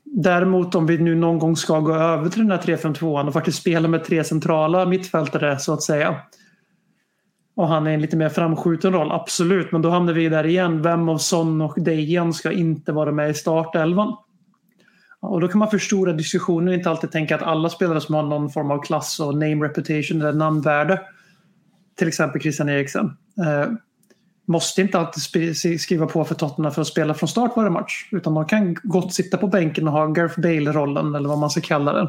Däremot 0.04 0.76
om 0.76 0.86
vi 0.86 0.98
nu 0.98 1.16
någon 1.16 1.40
gång 1.40 1.56
ska 1.56 1.80
gå 1.80 1.96
över 1.96 2.30
till 2.30 2.40
den 2.40 2.52
här 2.52 2.58
3-5-2 2.58 3.28
och 3.28 3.34
faktiskt 3.34 3.58
spela 3.58 3.88
med 3.88 4.04
tre 4.04 4.24
centrala 4.24 4.86
mittfältare 4.86 5.60
så 5.60 5.74
att 5.74 5.82
säga. 5.82 6.22
Och 7.56 7.68
han 7.68 7.88
är 7.88 7.92
en 7.92 8.02
lite 8.02 8.18
mer 8.18 8.30
framskjuten 8.30 8.94
roll, 8.94 9.12
absolut. 9.12 9.72
Men 9.72 9.82
då 9.82 9.90
hamnar 9.90 10.14
vi 10.14 10.30
där 10.30 10.46
igen. 10.46 10.82
Vem 10.82 11.10
av 11.10 11.18
Son 11.18 11.62
och 11.62 11.74
Dejan 11.78 12.34
ska 12.34 12.52
inte 12.52 12.92
vara 12.92 13.12
med 13.12 13.30
i 13.30 13.34
startelvan? 13.34 14.18
Och 15.20 15.42
då 15.42 15.48
kan 15.48 15.60
man 15.60 15.70
förstora 15.70 16.14
diskussionen 16.14 16.68
och 16.68 16.74
inte 16.74 16.90
alltid 16.90 17.12
tänka 17.12 17.36
att 17.36 17.42
alla 17.42 17.70
spelare 17.70 18.02
som 18.02 18.16
har 18.16 18.24
någon 18.24 18.50
form 18.50 18.72
av 18.72 18.82
klass 18.82 19.20
och 19.20 19.34
name 19.34 19.66
reputation 19.66 20.22
eller 20.22 20.34
namnvärde 20.34 21.02
till 21.98 22.08
exempel 22.08 22.42
Christian 22.42 22.70
Eriksen. 22.70 23.06
Eh, 23.46 23.72
måste 24.46 24.82
inte 24.82 25.00
alltid 25.00 25.82
skriva 25.82 26.08
på 26.08 26.26
för 26.26 26.36
Tottenham 26.36 26.72
för 26.72 26.82
att 26.82 26.88
spela 26.88 27.14
från 27.14 27.30
start 27.30 27.52
varje 27.56 27.70
match. 27.70 28.10
Utan 28.12 28.34
de 28.34 28.46
kan 28.46 28.76
gott 28.84 29.14
sitta 29.14 29.38
på 29.38 29.48
bänken 29.48 29.88
och 29.88 29.94
ha 29.94 30.08
Gareth 30.08 30.40
Bale-rollen 30.40 31.16
eller 31.16 31.30
vad 31.30 31.38
man 31.38 31.50
ska 31.50 31.62
kalla 31.62 31.94
den. 31.94 32.08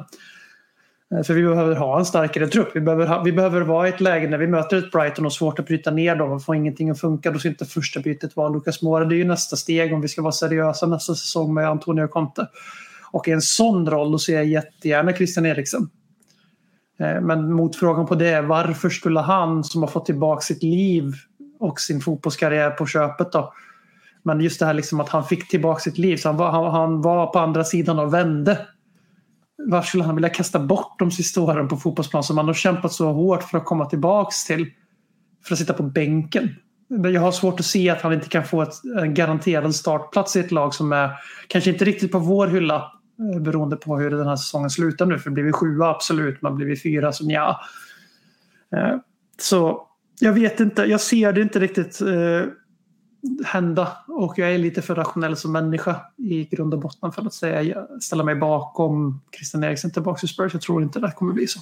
Eh, 1.13 1.23
för 1.23 1.35
vi 1.35 1.43
behöver 1.43 1.77
ha 1.77 1.99
en 1.99 2.05
starkare 2.05 2.47
trupp. 2.47 2.69
Vi 2.75 2.81
behöver, 2.81 3.07
ha, 3.07 3.23
vi 3.23 3.33
behöver 3.33 3.61
vara 3.61 3.87
i 3.87 3.91
ett 3.91 4.01
läge 4.01 4.29
när 4.29 4.39
vi 4.39 4.47
möter 4.47 4.77
ett 4.77 4.91
Brighton 4.91 5.27
och 5.27 5.33
svårt 5.33 5.59
att 5.59 5.67
bryta 5.67 5.91
ner 5.91 6.17
dem 6.17 6.33
och 6.33 6.45
få 6.45 6.55
ingenting 6.55 6.91
att 6.91 7.01
funka. 7.01 7.31
Då 7.31 7.39
ska 7.39 7.49
inte 7.49 7.65
första 7.65 8.01
bytet 8.01 8.37
vara 8.37 8.49
Lucas 8.49 8.83
Moura. 8.83 9.05
Det 9.05 9.15
är 9.15 9.19
ju 9.19 9.25
nästa 9.25 9.57
steg 9.57 9.95
om 9.95 10.01
vi 10.01 10.09
ska 10.09 10.23
vara 10.23 10.33
seriösa 10.33 10.87
nästa 10.87 11.15
säsong 11.15 11.55
med 11.55 11.69
Antonio 11.69 12.07
Conte. 12.07 12.47
Och 13.13 13.29
i 13.29 13.31
en 13.31 13.43
sån 13.43 13.91
roll 13.91 14.13
då 14.13 14.19
ser 14.19 14.35
jag 14.35 14.45
jättegärna 14.45 15.13
Christian 15.13 15.47
Eriksen. 15.47 15.91
Eh, 16.99 17.21
men 17.21 17.53
motfrågan 17.53 18.07
på 18.07 18.15
det 18.15 18.29
är 18.29 18.43
varför 18.43 18.89
skulle 18.89 19.21
han 19.21 19.65
som 19.65 19.83
har 19.83 19.89
fått 19.89 20.07
tillbaka 20.07 20.41
sitt 20.41 20.63
liv 20.63 21.13
och 21.61 21.81
sin 21.81 22.01
fotbollskarriär 22.01 22.71
på 22.71 22.87
köpet 22.87 23.33
då. 23.33 23.53
Men 24.23 24.41
just 24.41 24.61
det 24.61 24.67
här 24.67 24.75
liksom 24.75 25.01
att 25.01 25.09
han 25.09 25.25
fick 25.25 25.49
tillbaka 25.49 25.81
sitt 25.81 25.99
liv. 25.99 26.17
Så 26.17 26.29
han 26.29 26.37
var, 26.37 26.51
han, 26.51 26.71
han 26.71 27.03
var 27.03 27.27
på 27.27 27.39
andra 27.39 27.65
sidan 27.65 27.99
och 27.99 28.15
vände. 28.15 28.59
Varför 29.67 29.89
skulle 29.89 30.05
han 30.05 30.15
vilja 30.15 30.29
kasta 30.29 30.59
bort 30.59 30.99
de 30.99 31.11
sista 31.11 31.41
åren 31.41 31.69
på 31.69 31.77
fotbollsplan 31.77 32.25
som 32.25 32.37
han 32.37 32.47
har 32.47 32.55
kämpat 32.55 32.93
så 32.93 33.13
hårt 33.13 33.43
för 33.43 33.59
att 33.59 33.65
komma 33.65 33.87
tillbaks 33.87 34.45
till? 34.45 34.71
För 35.45 35.55
att 35.55 35.59
sitta 35.59 35.73
på 35.73 35.83
bänken. 35.83 36.55
Men 36.89 37.13
Jag 37.13 37.21
har 37.21 37.33
svårt 37.33 37.61
att 37.61 37.67
se 37.67 37.91
att 37.91 38.03
han 38.03 38.13
inte 38.13 38.29
kan 38.29 38.45
få 38.45 38.63
ett, 38.63 38.85
en 39.03 39.15
garanterad 39.15 39.75
startplats 39.75 40.37
i 40.37 40.41
ett 40.41 40.53
lag 40.53 40.75
som 40.75 40.93
är 40.93 41.11
kanske 41.49 41.71
inte 41.71 41.85
riktigt 41.85 42.13
på 42.13 42.19
vår 42.19 42.47
hylla. 42.47 42.93
Eh, 43.35 43.41
beroende 43.41 43.77
på 43.77 43.99
hur 43.99 44.11
den 44.11 44.27
här 44.27 44.37
säsongen 44.37 44.71
slutar 44.71 45.07
nu. 45.07 45.19
För 45.19 45.31
blir 45.31 45.45
vi 45.45 45.53
sjua 45.53 45.91
absolut, 45.91 46.43
men 46.43 46.57
blir 46.57 46.67
vi 46.67 46.77
fyra 46.77 47.13
så 47.13 47.25
ja. 47.27 47.61
Eh, 48.77 48.97
så 49.41 49.89
jag 50.21 50.33
vet 50.33 50.61
inte, 50.61 50.83
jag 50.83 51.01
ser 51.01 51.33
det 51.33 51.41
inte 51.43 51.59
riktigt 51.61 52.01
eh, 52.01 52.43
hända. 53.45 53.89
Och 54.07 54.39
jag 54.39 54.55
är 54.55 54.59
lite 54.59 54.83
för 54.83 54.95
rationell 54.95 55.37
som 55.37 55.53
människa 55.53 55.97
i 56.17 56.45
grund 56.45 56.75
och 56.75 56.81
botten 56.81 57.13
för 57.13 57.23
att 57.23 57.35
säga, 57.35 57.87
ställa 58.01 58.25
mig 58.25 58.35
bakom 58.35 59.21
Christian 59.37 59.65
Eriksen 59.65 59.91
tillbaka 59.91 60.19
till 60.19 60.29
Spurs. 60.29 60.53
Jag 60.53 60.63
tror 60.63 60.83
inte 60.83 61.01
det 61.01 61.13
kommer 61.17 61.33
bli 61.33 61.47
så. 61.47 61.61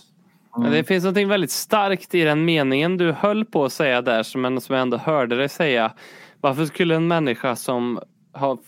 Men 0.57 0.73
det 0.73 0.85
finns 0.85 1.05
något 1.05 1.17
väldigt 1.17 1.51
starkt 1.51 2.15
i 2.15 2.25
den 2.25 2.45
meningen 2.45 2.97
du 2.97 3.13
höll 3.13 3.45
på 3.45 3.65
att 3.65 3.73
säga 3.73 4.03
där 4.03 4.23
som, 4.23 4.45
en, 4.45 4.61
som 4.61 4.75
jag 4.75 4.83
ändå 4.83 4.97
hörde 4.97 5.37
dig 5.37 5.49
säga. 5.49 5.93
Varför 6.41 6.67
skulle 6.67 6.97
en 6.97 7.09
människa 7.09 7.57
som 7.57 8.01
har 8.33 8.59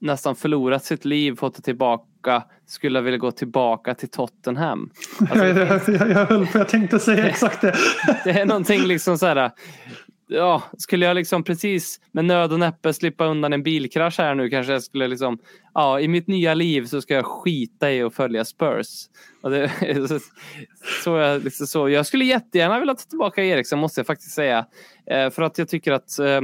nästan 0.00 0.36
förlorat 0.36 0.84
sitt 0.84 1.04
liv, 1.04 1.36
fått 1.36 1.56
det 1.56 1.62
tillbaka, 1.62 2.42
skulle 2.66 3.00
vilja 3.00 3.18
gå 3.18 3.30
tillbaka 3.30 3.94
till 3.94 4.08
Tottenham? 4.08 4.90
Alltså, 5.20 5.44
jag, 5.46 5.56
jag, 5.86 6.10
jag, 6.10 6.26
höll 6.26 6.46
på, 6.46 6.58
jag 6.58 6.68
tänkte 6.68 6.98
säga 6.98 7.26
exakt 7.28 7.60
det. 7.60 7.74
det 8.24 8.30
är 8.30 8.46
någonting 8.46 8.82
liksom 8.82 9.18
så 9.18 9.26
här. 9.26 9.50
Ja, 10.30 10.62
skulle 10.78 11.06
jag 11.06 11.14
liksom 11.14 11.44
precis 11.44 12.00
med 12.12 12.24
nöd 12.24 12.52
och 12.52 12.58
näppe 12.58 12.92
slippa 12.92 13.26
undan 13.26 13.52
en 13.52 13.62
bilkrasch 13.62 14.18
här 14.18 14.34
nu 14.34 14.48
kanske 14.48 14.72
jag 14.72 14.82
skulle 14.82 15.08
liksom 15.08 15.38
Ja, 15.74 16.00
i 16.00 16.08
mitt 16.08 16.26
nya 16.26 16.54
liv 16.54 16.84
så 16.84 17.00
ska 17.00 17.14
jag 17.14 17.26
skita 17.26 17.92
i 17.92 18.02
att 18.02 18.14
följa 18.14 18.44
Spurs. 18.44 19.08
Och 19.42 19.50
det, 19.50 19.70
så, 20.08 20.18
så, 21.04 21.16
jag, 21.16 21.44
liksom 21.44 21.66
så, 21.66 21.88
jag 21.88 22.06
skulle 22.06 22.24
jättegärna 22.24 22.78
vilja 22.80 22.94
ta 22.94 23.02
tillbaka 23.02 23.44
Eriksson 23.44 23.78
måste 23.78 24.00
jag 24.00 24.06
faktiskt 24.06 24.34
säga. 24.34 24.66
Eh, 25.10 25.30
för 25.30 25.42
att 25.42 25.58
jag 25.58 25.68
tycker 25.68 25.92
att 25.92 26.18
eh, 26.18 26.40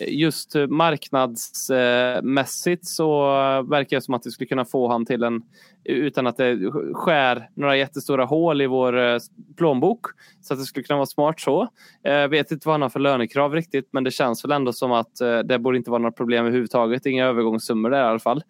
just 0.00 0.54
eh, 0.54 0.66
marknadsmässigt 0.66 2.86
så 2.86 3.26
verkar 3.62 3.96
det 3.96 4.00
som 4.00 4.14
att 4.14 4.26
vi 4.26 4.30
skulle 4.30 4.48
kunna 4.48 4.64
få 4.64 4.88
han 4.88 5.06
till 5.06 5.22
en 5.22 5.42
utan 5.84 6.26
att 6.26 6.36
det 6.36 6.70
skär 6.92 7.48
några 7.54 7.76
jättestora 7.76 8.24
hål 8.24 8.62
i 8.62 8.66
vår 8.66 8.98
eh, 8.98 9.18
plånbok. 9.56 10.00
Så 10.40 10.54
att 10.54 10.60
det 10.60 10.66
skulle 10.66 10.84
kunna 10.84 10.96
vara 10.96 11.06
smart 11.06 11.40
så. 11.40 11.68
Jag 12.02 12.28
vet 12.28 12.50
inte 12.50 12.68
vad 12.68 12.74
han 12.74 12.82
har 12.82 12.88
för 12.88 13.00
lönekrav 13.00 13.54
riktigt 13.54 13.88
men 13.90 14.04
det 14.04 14.10
känns 14.10 14.44
väl 14.44 14.52
ändå 14.52 14.72
som 14.72 14.92
att 14.92 15.16
det 15.44 15.58
borde 15.58 15.78
inte 15.78 15.90
vara 15.90 16.02
några 16.02 16.12
problem 16.12 16.46
överhuvudtaget. 16.46 17.06
Inga 17.06 17.26
övergångssummor 17.26 17.90
där 17.90 17.98
i 17.98 18.02
alla 18.02 18.18
fall. 18.18 18.42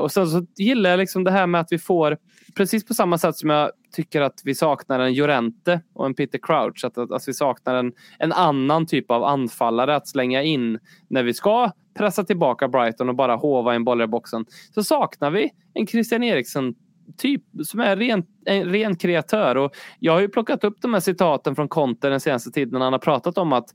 Och 0.00 0.12
sen 0.12 0.26
så 0.26 0.46
gillar 0.56 0.90
jag 0.90 0.98
liksom 0.98 1.24
det 1.24 1.30
här 1.30 1.46
med 1.46 1.60
att 1.60 1.72
vi 1.72 1.78
får 1.78 2.16
precis 2.54 2.84
på 2.84 2.94
samma 2.94 3.18
sätt 3.18 3.36
som 3.36 3.50
jag 3.50 3.70
tycker 3.92 4.20
att 4.20 4.40
vi 4.44 4.54
saknar 4.54 5.00
en 5.00 5.14
Jorente 5.14 5.80
och 5.92 6.06
en 6.06 6.14
Peter 6.14 6.38
Crouch. 6.42 6.84
Att, 6.84 6.98
att, 6.98 7.12
att 7.12 7.28
vi 7.28 7.34
saknar 7.34 7.74
en, 7.74 7.92
en 8.18 8.32
annan 8.32 8.86
typ 8.86 9.10
av 9.10 9.24
anfallare 9.24 9.96
att 9.96 10.08
slänga 10.08 10.42
in 10.42 10.78
när 11.08 11.22
vi 11.22 11.34
ska 11.34 11.70
pressa 11.94 12.24
tillbaka 12.24 12.68
Brighton 12.68 13.08
och 13.08 13.14
bara 13.14 13.36
hova 13.36 13.74
en 13.74 13.84
boll 13.84 14.02
i 14.02 14.06
boxen. 14.06 14.46
Så 14.74 14.84
saknar 14.84 15.30
vi 15.30 15.50
en 15.74 15.86
Christian 15.86 16.22
Eriksen 16.22 16.74
typ 17.16 17.42
som 17.64 17.80
är 17.80 17.96
ren, 17.96 18.24
en 18.46 18.64
ren 18.64 18.96
kreatör. 18.96 19.56
Och 19.56 19.72
jag 19.98 20.12
har 20.12 20.20
ju 20.20 20.28
plockat 20.28 20.64
upp 20.64 20.76
de 20.80 20.92
här 20.92 21.00
citaten 21.00 21.56
från 21.56 21.68
Conte 21.68 22.08
den 22.08 22.20
senaste 22.20 22.50
tiden. 22.50 22.80
Han 22.80 22.92
har 22.92 23.00
pratat 23.00 23.38
om 23.38 23.52
att 23.52 23.66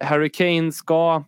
Harry 0.00 0.30
Kane 0.30 0.72
ska 0.72 1.24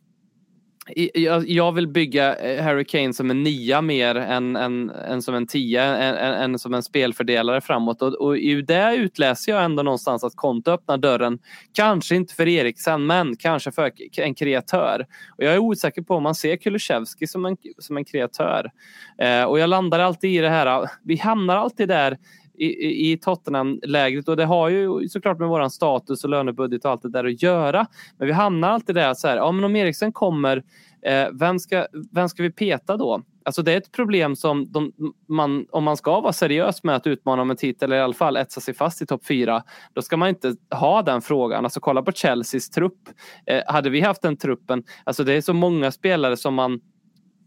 jag, 0.94 1.48
jag 1.48 1.72
vill 1.72 1.88
bygga 1.88 2.36
eh, 2.36 2.64
Harry 2.64 2.84
Kane 2.84 3.12
som 3.12 3.30
en 3.30 3.42
nia 3.42 3.82
mer 3.82 4.14
än, 4.14 4.56
än, 4.56 4.90
än 4.90 5.22
som 5.22 5.34
en 5.34 5.46
tia, 5.46 5.84
än, 5.84 6.16
än, 6.16 6.34
än 6.34 6.58
som 6.58 6.74
en 6.74 6.82
spelfördelare 6.82 7.60
framåt. 7.60 8.02
Och, 8.02 8.14
och 8.14 8.38
i 8.38 8.62
det 8.62 8.94
utläser 8.96 9.52
jag 9.52 9.64
ändå 9.64 9.82
någonstans 9.82 10.24
att 10.24 10.36
Konto 10.36 10.70
öppnar 10.70 10.98
dörren, 10.98 11.38
kanske 11.72 12.16
inte 12.16 12.34
för 12.34 12.48
Eriksen, 12.48 13.06
men 13.06 13.36
kanske 13.36 13.72
för 13.72 13.92
en 14.16 14.34
kreatör. 14.34 15.06
Och 15.36 15.44
jag 15.44 15.54
är 15.54 15.58
osäker 15.58 16.02
på 16.02 16.14
om 16.14 16.22
man 16.22 16.34
ser 16.34 16.56
Kulusevski 16.56 17.26
som 17.26 17.46
en, 17.46 17.56
som 17.78 17.96
en 17.96 18.04
kreatör. 18.04 18.70
Eh, 19.18 19.44
och 19.44 19.58
jag 19.58 19.70
landar 19.70 19.98
alltid 19.98 20.30
i 20.30 20.38
det 20.38 20.50
här, 20.50 20.88
vi 21.02 21.16
hamnar 21.16 21.56
alltid 21.56 21.88
där 21.88 22.18
i, 22.58 23.12
i 23.12 23.18
Tottenham-lägret 23.18 24.28
och 24.28 24.36
det 24.36 24.44
har 24.44 24.68
ju 24.68 25.08
såklart 25.08 25.38
med 25.38 25.48
våran 25.48 25.70
status 25.70 26.24
och 26.24 26.30
lönebudget 26.30 26.84
och 26.84 26.90
allt 26.90 27.02
det 27.02 27.10
där 27.10 27.24
att 27.24 27.42
göra. 27.42 27.86
Men 28.18 28.26
vi 28.26 28.32
hamnar 28.32 28.70
alltid 28.70 28.94
där 28.94 29.14
så 29.14 29.28
här, 29.28 29.36
ja 29.36 29.52
men 29.52 29.64
om 29.64 29.76
Eriksen 29.76 30.12
kommer, 30.12 30.62
eh, 31.02 31.28
vem, 31.32 31.58
ska, 31.58 31.86
vem 32.12 32.28
ska 32.28 32.42
vi 32.42 32.50
peta 32.50 32.96
då? 32.96 33.22
Alltså 33.44 33.62
det 33.62 33.72
är 33.72 33.76
ett 33.76 33.92
problem 33.92 34.36
som 34.36 34.72
de, 34.72 34.92
man, 35.28 35.66
om 35.70 35.84
man 35.84 35.96
ska 35.96 36.20
vara 36.20 36.32
seriös 36.32 36.82
med 36.82 36.96
att 36.96 37.06
utmana 37.06 37.42
om 37.42 37.50
en 37.50 37.56
titel 37.56 37.92
eller 37.92 38.00
i 38.00 38.04
alla 38.04 38.14
fall 38.14 38.36
etsa 38.36 38.60
sig 38.60 38.74
fast 38.74 39.02
i 39.02 39.06
topp 39.06 39.26
fyra, 39.26 39.62
då 39.94 40.02
ska 40.02 40.16
man 40.16 40.28
inte 40.28 40.56
ha 40.70 41.02
den 41.02 41.22
frågan. 41.22 41.64
Alltså 41.64 41.80
kolla 41.80 42.02
på 42.02 42.12
Chelseas 42.12 42.70
trupp. 42.70 43.08
Eh, 43.46 43.62
hade 43.66 43.90
vi 43.90 44.00
haft 44.00 44.22
den 44.22 44.36
truppen, 44.36 44.84
alltså 45.04 45.24
det 45.24 45.32
är 45.32 45.40
så 45.40 45.52
många 45.52 45.90
spelare 45.90 46.36
som 46.36 46.54
man 46.54 46.80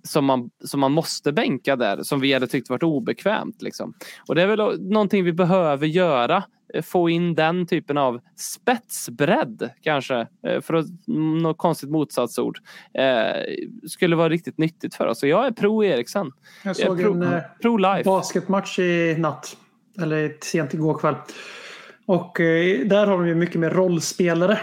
som 0.10 0.26
man, 0.26 0.50
som 0.64 0.80
man 0.80 0.92
måste 0.92 1.32
bänka 1.32 1.76
där 1.76 2.04
som 2.04 2.20
vi 2.20 2.34
hade 2.34 2.48
tyckt 2.48 2.70
varit 2.70 2.84
obekvämt. 2.84 3.62
Liksom. 3.62 3.94
Och 4.28 4.36
det 4.36 4.42
är 4.42 4.48
väl 4.48 4.82
någonting 4.82 5.24
vi 5.24 5.34
behöver 5.34 5.88
göra. 5.88 6.44
eh, 6.74 6.82
Få 6.82 7.10
in 7.10 7.36
den 7.36 7.68
typen 7.68 7.98
av 7.98 8.20
spetsbredd 8.36 9.70
kanske. 9.82 10.28
eh, 10.48 10.62
För 10.62 10.74
att, 10.74 10.86
något 11.42 11.58
konstigt 11.58 11.90
motsatsord. 11.90 12.60
Eh, 12.94 13.44
skulle 13.88 14.16
vara 14.16 14.30
riktigt 14.30 14.58
nyttigt 14.58 14.96
för 14.96 15.08
oss. 15.08 15.20
Så 15.20 15.28
jag 15.28 15.46
är 15.48 15.52
pro 15.52 15.84
Eriksen. 15.84 16.32
Jag 16.64 16.76
såg 16.76 17.02
pro, 17.02 17.14
en 17.14 17.24
eh, 17.24 17.40
pro 17.62 17.78
life. 17.78 18.04
basketmatch 18.04 18.80
i 18.80 19.16
natt. 19.20 19.58
Eller 20.02 20.34
sent 20.42 20.74
igår 20.74 20.98
kväll. 20.98 21.16
Och 22.06 22.40
eh, 22.40 22.88
där 22.88 23.08
har 23.08 23.18
de 23.18 23.28
ju 23.28 23.36
mycket 23.36 23.60
mer 23.60 23.70
rollspelare. 23.70 24.60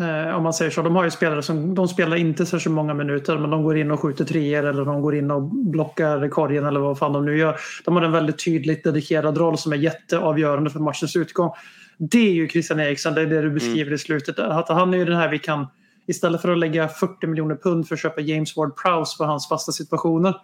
Eh, 0.00 0.36
om 0.36 0.42
man 0.42 0.52
säger 0.52 0.70
så. 0.70 0.82
De 0.82 0.96
har 0.96 1.04
ju 1.04 1.10
spelare 1.10 1.42
som 1.42 1.74
de 1.74 1.88
spelar 1.88 2.16
inte 2.16 2.46
särskilt 2.46 2.74
många 2.74 2.94
minuter 2.94 3.38
men 3.38 3.50
de 3.50 3.62
går 3.62 3.78
in 3.78 3.90
och 3.90 4.00
skjuter 4.00 4.24
treor 4.24 4.64
eller 4.64 4.84
de 4.84 5.02
går 5.02 5.14
in 5.14 5.30
och 5.30 5.42
blockar 5.42 6.28
korgen 6.28 6.64
eller 6.64 6.80
vad 6.80 6.98
fan 6.98 7.12
de 7.12 7.24
nu 7.24 7.38
gör. 7.38 7.56
De 7.84 7.96
har 7.96 8.02
en 8.02 8.12
väldigt 8.12 8.44
tydligt 8.44 8.84
dedikerad 8.84 9.38
roll 9.38 9.58
som 9.58 9.72
är 9.72 9.76
jätteavgörande 9.76 10.70
för 10.70 10.80
matchens 10.80 11.16
utgång. 11.16 11.50
Det 11.98 12.28
är 12.28 12.32
ju 12.32 12.48
Christian 12.48 12.80
Eriksen, 12.80 13.14
det 13.14 13.20
är 13.20 13.26
det 13.26 13.42
du 13.42 13.50
beskriver 13.50 13.92
i 13.92 13.98
slutet 13.98 14.36
där. 14.36 14.48
Att 14.48 14.68
han 14.68 14.94
är 14.94 14.98
ju 14.98 15.04
den 15.04 15.16
här 15.16 15.30
vi 15.30 15.38
kan 15.38 15.66
istället 16.06 16.42
för 16.42 16.52
att 16.52 16.58
lägga 16.58 16.88
40 16.88 17.26
miljoner 17.26 17.56
pund 17.56 17.88
för 17.88 17.94
att 17.94 18.00
köpa 18.00 18.20
James 18.20 18.56
Ward-Prowse 18.56 19.16
för 19.16 19.24
hans 19.24 19.48
fasta 19.48 19.72
situationer 19.72 20.34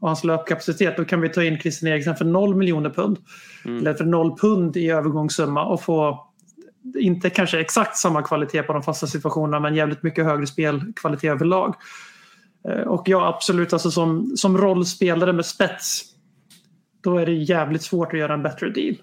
och 0.00 0.08
hans 0.08 0.24
löpkapacitet, 0.24 0.96
då 0.96 1.04
kan 1.04 1.20
vi 1.20 1.28
ta 1.28 1.44
in 1.44 1.58
Christian 1.58 1.92
Eriksen 1.92 2.16
för 2.16 2.24
0 2.24 2.56
miljoner 2.56 2.90
pund. 2.90 3.18
Eller 3.64 3.94
för 3.94 4.04
0 4.04 4.38
pund 4.38 4.76
i 4.76 4.90
övergångssumma 4.90 5.64
och 5.64 5.82
få 5.82 6.26
inte 6.98 7.30
kanske 7.30 7.60
exakt 7.60 7.96
samma 7.96 8.22
kvalitet 8.22 8.62
på 8.62 8.72
de 8.72 8.82
fasta 8.82 9.06
situationerna 9.06 9.60
men 9.60 9.74
jävligt 9.74 10.02
mycket 10.02 10.24
högre 10.24 10.46
spelkvalitet 10.46 11.30
överlag. 11.30 11.74
Eh, 12.68 12.80
och 12.80 13.08
ja, 13.08 13.28
absolut, 13.28 13.72
alltså 13.72 13.90
som, 13.90 14.36
som 14.36 14.58
rollspelare 14.58 15.32
med 15.32 15.46
spets 15.46 16.02
då 17.02 17.18
är 17.18 17.26
det 17.26 17.32
jävligt 17.32 17.82
svårt 17.82 18.12
att 18.12 18.18
göra 18.18 18.34
en 18.34 18.42
bättre 18.42 18.70
deal. 18.70 18.96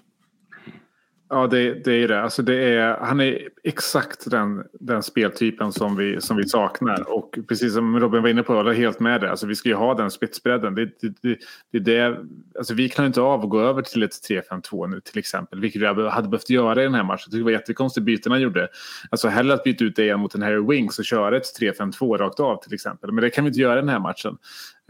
Ja, 1.34 1.46
det, 1.46 1.84
det 1.84 1.92
är 1.92 2.08
det. 2.08 2.22
Alltså 2.22 2.42
det 2.42 2.54
är, 2.54 2.96
han 2.96 3.20
är 3.20 3.48
exakt 3.62 4.30
den, 4.30 4.64
den 4.80 5.02
speltypen 5.02 5.72
som 5.72 5.96
vi, 5.96 6.20
som 6.20 6.36
vi 6.36 6.48
saknar. 6.48 7.12
Och 7.12 7.38
precis 7.48 7.74
som 7.74 8.00
Robin 8.00 8.22
var 8.22 8.28
inne 8.28 8.42
på, 8.42 8.52
jag 8.52 8.56
håller 8.56 8.72
helt 8.72 9.00
med 9.00 9.20
dig. 9.20 9.30
Alltså 9.30 9.46
vi 9.46 9.54
ska 9.54 9.68
ju 9.68 9.74
ha 9.74 9.94
den 9.94 10.10
spetsbredden. 10.10 10.74
Det, 10.74 10.84
det, 10.84 11.14
det, 11.22 11.38
det, 11.72 11.78
det, 11.78 12.18
alltså 12.58 12.74
vi 12.74 12.88
kan 12.88 13.06
inte 13.06 13.20
av 13.20 13.40
att 13.40 13.50
gå 13.50 13.60
över 13.60 13.82
till 13.82 14.02
ett 14.02 14.10
3-5-2 14.10 14.86
nu 14.86 15.00
till 15.00 15.18
exempel. 15.18 15.60
Vilket 15.60 15.82
vi 15.82 15.86
hade 15.86 16.28
behövt 16.28 16.50
göra 16.50 16.80
i 16.80 16.84
den 16.84 16.94
här 16.94 17.04
matchen. 17.04 17.22
Jag 17.24 17.30
tycker 17.30 17.38
det 17.38 17.44
var 17.44 17.50
jättekonstigt 17.50 18.04
byten 18.04 18.32
han 18.32 18.40
gjorde. 18.40 18.68
Alltså 19.10 19.28
hellre 19.28 19.54
att 19.54 19.64
byta 19.64 19.84
ut 19.84 19.96
det 19.96 20.16
mot 20.16 20.34
en 20.34 20.42
Harry 20.42 20.66
Winks 20.68 20.98
och 20.98 21.04
köra 21.04 21.36
ett 21.36 21.60
3-5-2 21.60 22.18
rakt 22.18 22.40
av 22.40 22.62
till 22.62 22.74
exempel. 22.74 23.12
Men 23.12 23.22
det 23.22 23.30
kan 23.30 23.44
vi 23.44 23.48
inte 23.48 23.60
göra 23.60 23.78
i 23.78 23.80
den 23.80 23.88
här 23.88 24.00
matchen. 24.00 24.38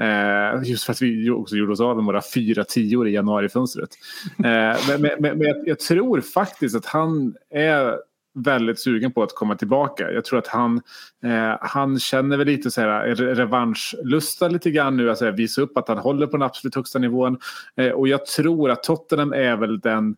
Eh, 0.02 0.62
just 0.64 0.84
för 0.84 0.92
att 0.92 1.02
vi 1.02 1.30
också 1.30 1.56
gjorde 1.56 1.72
oss 1.72 1.80
av 1.80 1.96
med 1.96 2.04
våra 2.04 2.22
fyra 2.34 2.64
tior 2.64 3.08
i 3.08 3.12
januarifönstret. 3.12 3.90
Eh, 4.38 4.42
men 4.88 5.00
men, 5.00 5.18
men, 5.18 5.40
jag, 5.40 5.68
jag 5.68 5.78
tror 5.78 6.20
faktiskt 6.20 6.76
att 6.76 6.86
han 6.86 7.34
är 7.50 7.98
väldigt 8.34 8.80
sugen 8.80 9.12
på 9.12 9.22
att 9.22 9.34
komma 9.34 9.56
tillbaka. 9.56 10.12
Jag 10.12 10.24
tror 10.24 10.38
att 10.38 10.46
han, 10.46 10.80
eh, 11.24 11.56
han 11.60 11.98
känner 11.98 12.36
väl 12.36 12.46
lite 12.46 12.70
så 12.70 12.80
här 12.80 13.08
eh, 13.08 13.14
revanschlusta 13.14 14.48
lite 14.48 14.70
grann 14.70 14.96
nu. 14.96 15.10
Alltså 15.10 15.30
visa 15.30 15.62
upp 15.62 15.76
att 15.76 15.88
han 15.88 15.98
håller 15.98 16.26
på 16.26 16.36
den 16.36 16.42
absolut 16.42 16.74
högsta 16.74 16.98
nivån. 16.98 17.38
Eh, 17.76 17.90
och 17.90 18.08
jag 18.08 18.26
tror 18.26 18.70
att 18.70 18.82
Tottenham 18.82 19.32
är 19.32 19.56
väl 19.56 19.80
den, 19.80 20.16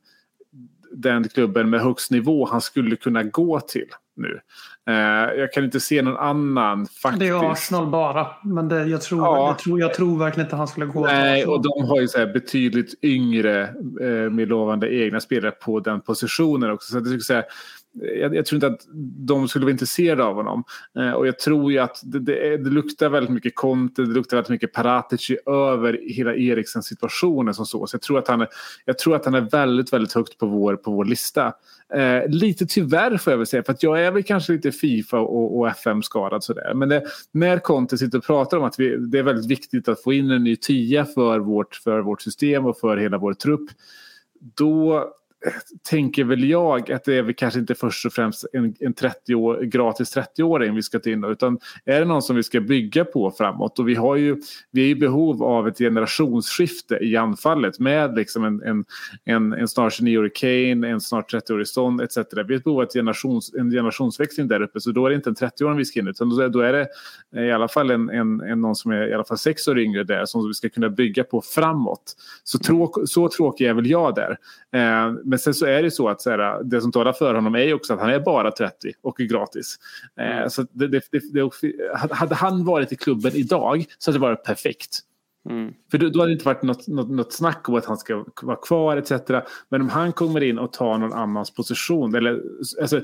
den 0.93 1.29
klubben 1.29 1.71
med 1.71 1.81
högst 1.81 2.11
nivå 2.11 2.47
han 2.47 2.61
skulle 2.61 2.97
kunna 2.97 3.23
gå 3.23 3.61
till 3.61 3.89
nu. 4.17 4.41
Eh, 4.87 4.95
jag 5.41 5.53
kan 5.53 5.65
inte 5.65 5.81
se 5.81 6.03
någon 6.03 6.17
annan 6.17 6.87
faktiskt. 6.87 7.21
Det 7.21 7.29
är 7.29 7.53
Arsenal 7.53 7.87
bara. 7.87 8.27
Men 8.43 8.69
det, 8.69 8.85
jag, 8.87 9.03
tror, 9.03 9.21
Ja. 9.21 9.49
jag, 9.49 9.59
tror, 9.59 9.81
jag 9.81 9.95
tror 9.95 10.19
verkligen 10.19 10.47
inte 10.47 10.57
han 10.57 10.69
skulle 10.69 10.87
gå 10.87 11.07
Nej, 11.07 11.47
och 11.47 11.63
de 11.63 11.89
har 11.89 12.01
ju 12.01 12.09
så 12.09 12.27
betydligt 12.27 12.95
yngre 13.05 13.63
eh, 14.01 14.31
med 14.31 14.49
lovande 14.49 14.95
egna 14.95 15.21
spelare 15.21 15.51
på 15.51 15.81
den 15.81 16.01
positionen 16.01 16.71
också. 16.71 16.91
Så 16.91 16.97
jag, 16.97 17.07
skulle 17.07 17.21
säga, 17.21 17.45
jag, 17.95 18.35
jag 18.35 18.47
tror 18.47 18.57
inte 18.57 18.67
att 18.67 18.87
de 19.27 19.49
skulle 19.49 19.65
vara 19.65 19.73
intresserade 19.73 20.25
av 20.25 20.35
honom. 20.35 20.65
Eh, 20.99 21.11
och 21.11 21.27
jag 21.27 21.39
tror 21.39 21.73
ju 21.73 21.79
att 21.79 22.01
det, 22.05 22.19
det, 22.19 22.57
det 22.57 22.71
luktar 22.71 23.09
väldigt 23.09 23.33
mycket 23.33 23.55
Conte, 23.55 24.03
det 24.03 24.13
luktar 24.13 24.37
väldigt 24.37 24.51
mycket 24.51 24.73
Paratici 24.73 25.37
över 25.47 26.01
hela 26.03 26.35
Eriksens 26.35 26.87
situationen 26.87 27.55
som 27.55 27.67
så. 27.67 27.87
Så 27.87 27.95
jag 27.95 28.03
tror 28.03 28.19
att 28.19 28.29
han 28.29 28.41
är, 28.41 28.49
jag 28.85 28.99
tror 28.99 29.17
att 29.17 29.25
han 29.25 29.35
är 29.35 29.51
väldigt, 29.51 29.93
väldigt 29.93 30.13
högt 30.13 30.39
på 30.39 30.47
vår, 30.47 30.77
på 30.77 30.91
vår 30.91 31.05
lista. 31.05 31.53
Eh, 31.95 32.29
lite 32.29 32.67
tyvärr 32.67 33.17
får 33.17 33.33
jag 33.33 33.39
väl 33.39 33.47
säga, 33.47 33.63
för 33.63 33.73
att 33.73 33.83
jag 33.83 34.03
är 34.03 34.11
väl 34.11 34.23
kanske 34.23 34.53
lite 34.53 34.73
Fifa 34.73 35.19
och, 35.19 35.59
och 35.59 35.69
FM-skadad 35.69 36.45
sådär. 36.45 36.75
Men 36.75 36.89
det, 36.89 37.03
när 37.33 37.59
Conte 37.59 37.99
sitter 37.99 38.19
och 38.19 38.25
pratar 38.25 38.57
om 38.57 38.65
att 38.65 38.81
vi, 38.81 38.97
det 38.97 39.19
är 39.19 39.23
väldigt 39.23 39.51
viktigt 39.51 39.89
att 39.89 40.03
få 40.03 40.13
in 40.13 40.31
en 40.31 40.45
ny 40.45 40.57
tia 40.57 41.05
för 41.05 41.39
vårt, 41.39 41.75
för 41.75 42.01
vårt 42.01 42.23
system 42.23 42.67
och 42.67 42.79
för 42.79 42.97
hela 42.97 43.19
vår 43.19 43.35
trupp. 43.35 43.71
Då 44.55 45.09
tänker 45.91 46.25
väl 46.25 46.45
jag 46.45 46.93
att 46.93 47.05
det 47.05 47.15
är 47.15 47.23
väl 47.23 47.35
kanske 47.35 47.61
inte 47.61 47.75
först 47.75 48.07
och 48.07 48.13
främst 48.13 48.47
en, 48.53 48.75
en 48.81 48.95
30 48.95 49.35
år, 49.35 49.61
gratis 49.61 50.17
30-åring 50.17 50.75
vi 50.75 50.83
ska 50.83 50.99
ta 50.99 51.11
in 51.11 51.25
utan 51.25 51.59
är 51.85 52.01
det 52.01 52.07
någon 52.07 52.23
som 52.23 52.37
vi 52.37 52.43
ska 52.43 52.61
bygga 52.61 53.05
på 53.05 53.31
framåt 53.31 53.79
och 53.79 53.89
vi 53.89 53.95
har 53.95 54.17
ju 54.17 54.37
vi 54.71 54.85
är 54.85 54.89
i 54.89 54.95
behov 54.95 55.43
av 55.43 55.69
ett 55.69 55.79
generationsskifte 55.79 56.99
i 57.01 57.17
anfallet 57.17 57.79
med 57.79 58.17
liksom 58.17 58.45
en, 58.45 58.63
en, 58.63 58.85
en, 59.25 59.53
en 59.53 59.69
snart 59.69 59.93
29-årig 59.93 60.35
Kane, 60.35 60.89
en 60.89 61.01
snart 61.01 61.33
30-årig 61.33 61.69
Son 61.69 62.01
etc. 62.01 62.17
Vi 62.17 62.41
har 62.41 62.53
ett 62.53 62.65
behov 62.65 62.79
av 62.79 62.85
ett 62.85 62.93
generations, 62.93 63.55
en 63.55 63.71
generationsväxling 63.71 64.49
där 64.49 64.63
uppe 64.63 64.81
så 64.81 64.91
då 64.91 65.07
är 65.07 65.11
det 65.11 65.17
inte 65.17 65.31
en 65.31 65.37
30-åring 65.37 65.77
vi 65.77 65.85
ska 65.85 66.01
in 66.01 66.09
utan 66.09 66.31
då 66.31 66.41
är, 66.41 66.49
då 66.49 66.61
är 66.61 66.73
det 66.73 66.89
i 67.47 67.53
alla 67.53 67.69
fall 67.69 67.91
en, 67.91 68.11
en, 68.11 68.41
en 68.41 68.61
någon 68.61 68.77
som 68.77 68.93
är 68.93 69.09
i 69.09 69.15
alla 69.15 69.25
fall 69.25 69.39
sex 69.39 69.69
år 69.69 69.79
yngre 69.79 70.05
där 70.05 70.25
som 70.25 70.49
vi 70.49 70.55
ska 70.55 70.69
kunna 70.69 70.89
bygga 70.89 71.25
på 71.25 71.41
framåt. 71.41 72.17
Så, 72.45 72.59
tråk, 72.59 72.97
så 73.09 73.29
tråkig 73.29 73.67
är 73.67 73.75
väl 73.75 73.87
jag 73.87 74.15
där. 74.15 74.39
Eh, 74.73 75.13
men 75.35 75.39
sen 75.39 75.55
så 75.55 75.67
är 75.67 75.83
det 75.83 75.91
så 75.91 76.09
att 76.09 76.21
så 76.21 76.31
här, 76.31 76.65
det 76.65 76.81
som 76.81 76.93
talar 76.93 77.13
för 77.13 77.35
honom 77.35 77.55
är 77.55 77.75
också 77.75 77.95
att 77.95 78.01
han 78.01 78.11
är 78.11 78.21
bara 78.21 78.51
30 78.51 78.93
och 79.03 79.21
är 79.21 79.25
gratis. 79.25 79.79
Eh, 80.21 80.49
så 80.49 80.67
det, 80.73 80.89
det, 80.89 81.03
det, 81.33 81.51
hade 82.11 82.35
han 82.35 82.65
varit 82.65 82.93
i 82.93 82.97
klubben 82.97 83.33
idag 83.35 83.85
så 83.99 84.11
hade 84.11 84.19
det 84.19 84.23
varit 84.23 84.45
perfekt. 84.45 84.99
Mm. 85.51 85.73
För 85.91 85.99
då, 85.99 86.09
då 86.09 86.21
hade 86.21 86.31
det 86.31 86.33
inte 86.33 86.45
varit 86.45 86.63
något, 86.63 86.87
något, 86.89 87.11
något 87.11 87.33
snack 87.33 87.69
om 87.69 87.75
att 87.75 87.85
han 87.85 87.97
ska 87.97 88.25
vara 88.43 88.57
kvar 88.57 88.97
etc. 88.97 89.13
Men 89.69 89.81
om 89.81 89.89
han 89.89 90.13
kommer 90.13 90.43
in 90.43 90.59
och 90.59 90.73
tar 90.73 90.99
någon 90.99 91.13
annans 91.13 91.51
position. 91.55 92.15
Eller, 92.15 92.43
alltså, 92.81 93.01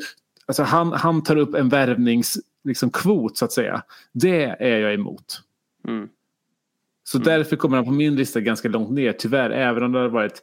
alltså 0.46 0.62
han, 0.62 0.92
han 0.92 1.22
tar 1.22 1.36
upp 1.36 1.54
en 1.54 1.68
värvningskvot 1.68 2.44
liksom, 2.64 2.90
kvot, 2.90 3.36
så 3.36 3.44
att 3.44 3.52
säga. 3.52 3.82
Det 4.12 4.44
är 4.44 4.78
jag 4.78 4.94
emot. 4.94 5.42
Mm. 5.88 6.08
Så 7.04 7.18
därför 7.18 7.56
kommer 7.56 7.76
han 7.76 7.86
på 7.86 7.92
min 7.92 8.16
lista 8.16 8.40
ganska 8.40 8.68
långt 8.68 8.90
ner 8.90 9.12
tyvärr. 9.12 9.50
Även 9.50 9.82
om 9.82 9.92
det 9.92 9.98
har 9.98 10.08
varit 10.08 10.42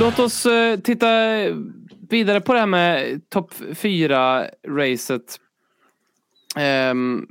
Låt 0.00 0.18
oss 0.18 0.46
eh, 0.46 0.78
titta 0.78 1.08
vidare 2.10 2.40
på 2.40 2.52
det 2.52 2.58
här 2.58 2.66
med 2.66 3.20
topp 3.28 3.54
4-racet. 3.58 5.40
um, 6.56 6.62
ehm, 6.62 7.26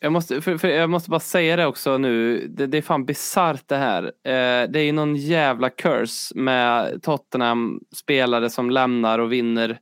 jag, 0.00 0.12
måste, 0.12 0.40
för, 0.40 0.58
för 0.58 0.68
jag 0.68 0.90
måste 0.90 1.10
bara 1.10 1.20
säga 1.20 1.56
det 1.56 1.66
också 1.66 1.98
nu. 1.98 2.46
Det, 2.48 2.66
det 2.66 2.78
är 2.78 2.82
fan 2.82 3.04
bisarrt 3.04 3.68
det 3.68 3.76
här. 3.76 4.02
Uh, 4.02 4.70
det 4.70 4.80
är 4.80 4.84
ju 4.84 4.92
någon 4.92 5.16
jävla 5.16 5.70
curse 5.70 6.38
med 6.38 7.02
Tottenham-spelare 7.02 8.50
som 8.50 8.70
lämnar 8.70 9.18
och 9.18 9.32
vinner 9.32 9.78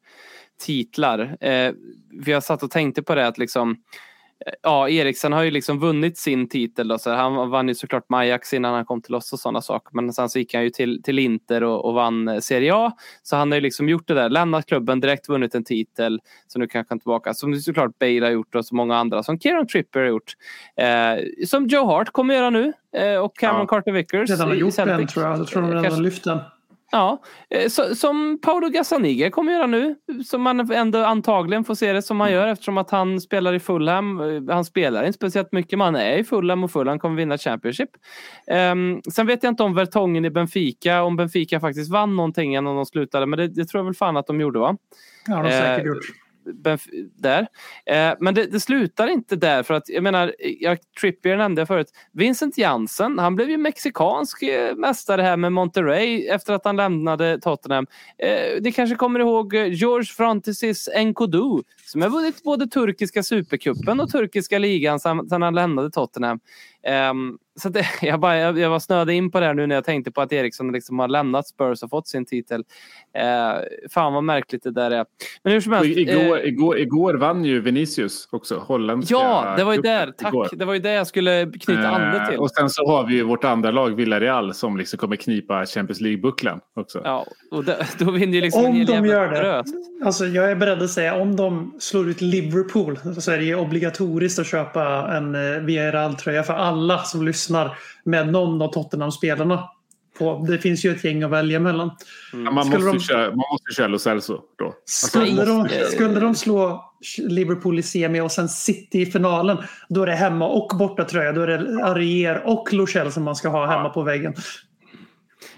titlar. 0.60 1.20
Uh, 1.20 1.74
vi 2.24 2.32
har 2.32 2.40
satt 2.40 2.62
och 2.62 2.70
tänkte 2.70 3.02
på 3.02 3.14
det 3.14 3.26
att 3.26 3.38
liksom 3.38 3.76
Ja, 4.62 4.88
Eriksen 4.88 5.32
har 5.32 5.42
ju 5.42 5.50
liksom 5.50 5.80
vunnit 5.80 6.18
sin 6.18 6.48
titel. 6.48 6.88
Då, 6.88 6.98
så 6.98 7.10
han 7.10 7.50
vann 7.50 7.68
ju 7.68 7.74
såklart 7.74 8.08
Majax 8.08 8.52
innan 8.54 8.74
han 8.74 8.84
kom 8.84 9.02
till 9.02 9.14
oss 9.14 9.32
och 9.32 9.38
sådana 9.38 9.60
saker. 9.62 9.88
Men 9.92 10.12
sen 10.12 10.28
så 10.28 10.38
gick 10.38 10.54
han 10.54 10.62
ju 10.62 10.70
till, 10.70 11.02
till 11.02 11.18
Inter 11.18 11.62
och, 11.62 11.84
och 11.84 11.94
vann 11.94 12.28
eh, 12.28 12.38
Serie 12.38 12.74
A. 12.74 12.92
Så 13.22 13.36
han 13.36 13.50
har 13.50 13.56
ju 13.56 13.60
liksom 13.60 13.88
gjort 13.88 14.08
det 14.08 14.14
där, 14.14 14.28
lämnat 14.30 14.66
klubben, 14.66 15.00
direkt 15.00 15.28
vunnit 15.28 15.54
en 15.54 15.64
titel. 15.64 16.20
Så 16.46 16.58
nu 16.58 16.66
kan 16.66 16.84
han 16.88 16.98
tillbaka. 17.00 17.34
Som 17.34 17.54
såklart 17.56 17.98
Bale 17.98 18.20
har 18.26 18.30
gjort 18.30 18.54
och 18.54 18.66
så 18.66 18.74
många 18.74 18.96
andra. 18.96 19.22
Som 19.22 19.38
Kieran 19.40 19.66
Tripper 19.66 20.00
har 20.00 20.06
gjort. 20.06 20.32
Eh, 20.76 21.46
som 21.46 21.66
Joe 21.66 21.86
Hart 21.86 22.10
kommer 22.10 22.34
göra 22.34 22.50
nu. 22.50 22.72
Eh, 22.96 23.16
och 23.16 23.36
Cameron 23.36 23.60
Ja. 23.60 23.66
Carter 23.66 23.92
Vickers. 23.92 24.30
Redan 24.30 24.48
har 24.48 24.54
gjort 24.54 24.76
den 24.76 25.06
tror 25.06 25.26
jag. 25.26 25.38
Jag 25.38 25.46
tror 25.46 25.62
de 25.62 25.68
redan 25.68 25.82
kanske- 25.84 25.98
har 26.00 26.04
lyft 26.04 26.24
den. 26.24 26.38
Ja, 26.92 27.22
eh, 27.50 27.68
så, 27.68 27.94
som 27.94 28.38
Paolo 28.42 28.68
Gazzaniga 28.68 29.30
kommer 29.30 29.52
göra 29.52 29.66
nu. 29.66 29.94
Som 30.26 30.42
man 30.42 30.72
ändå 30.72 31.04
antagligen 31.04 31.64
får 31.64 31.74
se 31.74 31.92
det 31.92 32.02
som 32.02 32.20
han 32.20 32.32
gör 32.32 32.46
eftersom 32.46 32.78
att 32.78 32.90
han 32.90 33.20
spelar 33.20 33.52
i 33.52 33.60
Fulham. 33.60 34.20
Eh, 34.20 34.54
Han 34.54 34.64
spelar 34.64 35.04
inte 35.04 35.12
speciellt 35.12 35.52
mycket 35.52 35.78
men 35.78 35.84
han 35.84 35.96
är 35.96 36.16
i 36.18 36.24
Fulham 36.24 36.64
och 36.64 36.70
Fulham 36.70 36.98
kommer 36.98 37.16
vinna 37.16 37.38
Championship. 37.38 37.90
Um, 38.72 39.02
sen 39.14 39.26
vet 39.26 39.42
jag 39.42 39.50
inte 39.50 39.62
om 39.62 39.74
Vertongen 39.74 40.24
i 40.24 40.30
Benfica, 40.30 41.02
om 41.02 41.16
Benfica 41.16 41.60
faktiskt 41.60 41.90
vann 41.92 42.16
någonting 42.16 42.56
innan 42.56 42.76
de 42.76 42.86
slutade 42.86 43.26
men 43.26 43.38
det, 43.38 43.48
det 43.48 43.64
tror 43.64 43.78
jag 43.80 43.84
väl 43.84 43.94
fan 43.94 44.16
att 44.16 44.26
de 44.26 44.40
gjorde 44.40 44.58
va? 44.58 44.76
Ja, 45.26 45.34
de 45.34 45.42
har 45.42 45.44
Eh, 45.44 45.50
säkert 45.50 45.86
gjort. 45.86 46.04
Benf- 46.44 47.10
där. 47.16 47.46
Eh, 47.86 48.14
men 48.20 48.34
det, 48.34 48.46
det 48.46 48.60
slutar 48.60 49.06
inte 49.06 49.36
där 49.36 49.62
för 49.62 49.74
att 49.74 49.88
jag 49.88 50.02
menar, 50.02 50.34
jag, 50.38 50.78
Trippier 51.00 51.36
nämnde 51.36 51.60
jag 51.60 51.68
förut. 51.68 51.92
Vincent 52.12 52.58
Jansen, 52.58 53.18
han 53.18 53.36
blev 53.36 53.50
ju 53.50 53.56
mexikansk 53.56 54.42
eh, 54.42 54.76
mästare 54.76 55.22
här 55.22 55.36
med 55.36 55.52
Monterrey 55.52 56.28
efter 56.28 56.52
att 56.52 56.64
han 56.64 56.76
lämnade 56.76 57.40
Tottenham. 57.40 57.86
Eh, 58.18 58.62
ni 58.62 58.72
kanske 58.72 58.96
kommer 58.96 59.20
ihåg 59.20 59.54
eh, 59.54 59.66
George 59.66 60.06
Frontesis 60.06 60.88
Enkodu 60.88 61.62
som 61.86 62.02
har 62.02 62.10
vunnit 62.10 62.42
både 62.42 62.66
turkiska 62.66 63.22
supercupen 63.22 64.00
och 64.00 64.10
turkiska 64.10 64.58
ligan 64.58 65.00
sedan 65.00 65.42
han 65.42 65.54
lämnade 65.54 65.90
Tottenham. 65.90 66.40
Ehm, 66.86 67.38
så 67.60 67.68
det, 67.68 67.86
jag, 68.02 68.20
bara, 68.20 68.38
jag, 68.38 68.58
jag 68.58 68.70
var 68.70 68.78
snöade 68.78 69.14
in 69.14 69.30
på 69.30 69.40
det 69.40 69.46
här 69.46 69.54
nu 69.54 69.66
när 69.66 69.74
jag 69.74 69.84
tänkte 69.84 70.10
på 70.12 70.20
att 70.20 70.32
Eriksson 70.32 70.72
liksom 70.72 70.98
har 70.98 71.08
lämnat 71.08 71.48
Spurs 71.48 71.82
och 71.82 71.90
fått 71.90 72.08
sin 72.08 72.26
titel. 72.26 72.64
Eh, 73.18 73.62
fan 73.90 74.12
vad 74.12 74.24
märkligt 74.24 74.62
det 74.62 74.70
där 74.70 74.90
är. 74.90 75.04
Men 75.42 75.52
hur 75.52 75.60
som 75.60 75.72
helst. 75.72 75.98
igår, 75.98 76.38
eh, 76.38 76.44
igår, 76.44 76.78
igår 76.78 77.14
vann 77.14 77.44
ju 77.44 77.60
Vinicius 77.60 78.28
också, 78.32 78.56
holländska 78.58 79.14
Ja, 79.14 79.54
det 79.56 79.64
var 79.64 79.72
ju 79.74 79.80
där. 79.80 80.12
Tack. 80.18 80.28
igår. 80.34 80.48
Det 80.52 80.64
var 80.64 80.74
ju 80.74 80.80
det 80.80 80.92
jag 80.92 81.06
skulle 81.06 81.50
knyta 81.60 81.88
an 81.88 82.00
det 82.00 82.26
till. 82.26 82.34
Eh, 82.34 82.40
Och 82.40 82.50
sen 82.50 82.70
så 82.70 82.86
har 82.86 83.06
vi 83.06 83.14
ju 83.14 83.22
vårt 83.22 83.44
andra 83.44 83.70
lag, 83.70 83.90
Villarreal, 83.96 84.54
som 84.54 84.76
liksom 84.76 84.98
kommer 84.98 85.16
knipa 85.16 85.66
Champions 85.66 86.00
League-bucklan 86.00 86.60
också. 86.76 87.00
Ja, 87.04 87.26
och 87.50 87.64
det, 87.64 87.86
då 87.98 88.10
vinner 88.10 88.34
ju 88.34 88.40
liksom 88.40 88.64
Om 88.64 88.84
de 88.86 89.06
gör 89.06 89.28
det. 89.28 89.38
drös. 89.40 89.66
Alltså, 90.04 90.24
jag 90.26 90.50
är 90.50 90.56
beredd 90.56 90.82
att 90.82 90.90
säga 90.90 91.14
om 91.14 91.36
de 91.36 91.74
slår 91.78 92.08
ut 92.08 92.20
Liverpool 92.20 92.98
så 93.20 93.30
är 93.30 93.38
det 93.38 93.44
ju 93.44 93.54
obligatoriskt 93.56 94.38
att 94.38 94.46
köpa 94.46 95.12
en 95.16 95.34
eh, 95.34 95.60
Villarreal-tröja 95.60 96.42
för 96.42 96.54
alla 96.54 96.73
som 97.04 97.24
lyssnar 97.26 97.78
med 98.04 98.32
någon 98.32 98.62
av 98.62 98.68
Tottenham-spelarna. 98.72 99.68
På. 100.18 100.46
Det 100.48 100.58
finns 100.58 100.84
ju 100.84 100.90
ett 100.90 101.04
gäng 101.04 101.22
att 101.22 101.30
välja 101.30 101.60
mellan. 101.60 101.90
Ja, 102.32 102.38
Man, 102.50 102.64
Skulle 102.64 102.84
måste 102.84 102.98
de- 102.98 103.00
köra, 103.00 103.26
man 103.28 103.44
måste 103.52 103.74
köra 103.76 103.88
Lo 103.88 103.98
Celso 103.98 104.38
då. 104.58 104.64
Alltså, 104.64 105.06
Skulle 105.06 105.44
de, 105.44 105.68
skulle 105.92 106.20
de 106.20 106.34
slå 106.34 106.92
Liverpool 107.18 107.78
i 107.78 107.82
semi 107.82 108.20
och 108.20 108.32
sen 108.32 108.48
City 108.48 109.00
i 109.00 109.06
finalen 109.06 109.58
då 109.88 110.02
är 110.02 110.06
det 110.06 110.14
hemma 110.14 110.48
och 110.48 110.76
bortatröja. 110.78 111.32
Då 111.32 111.40
är 111.40 111.46
det 111.46 111.84
Arrier 111.84 112.42
och 112.46 112.72
Lo 112.72 112.86
som 113.10 113.22
man 113.22 113.36
ska 113.36 113.48
ha 113.48 113.66
hemma 113.66 113.88
på 113.88 114.02
väggen. 114.02 114.34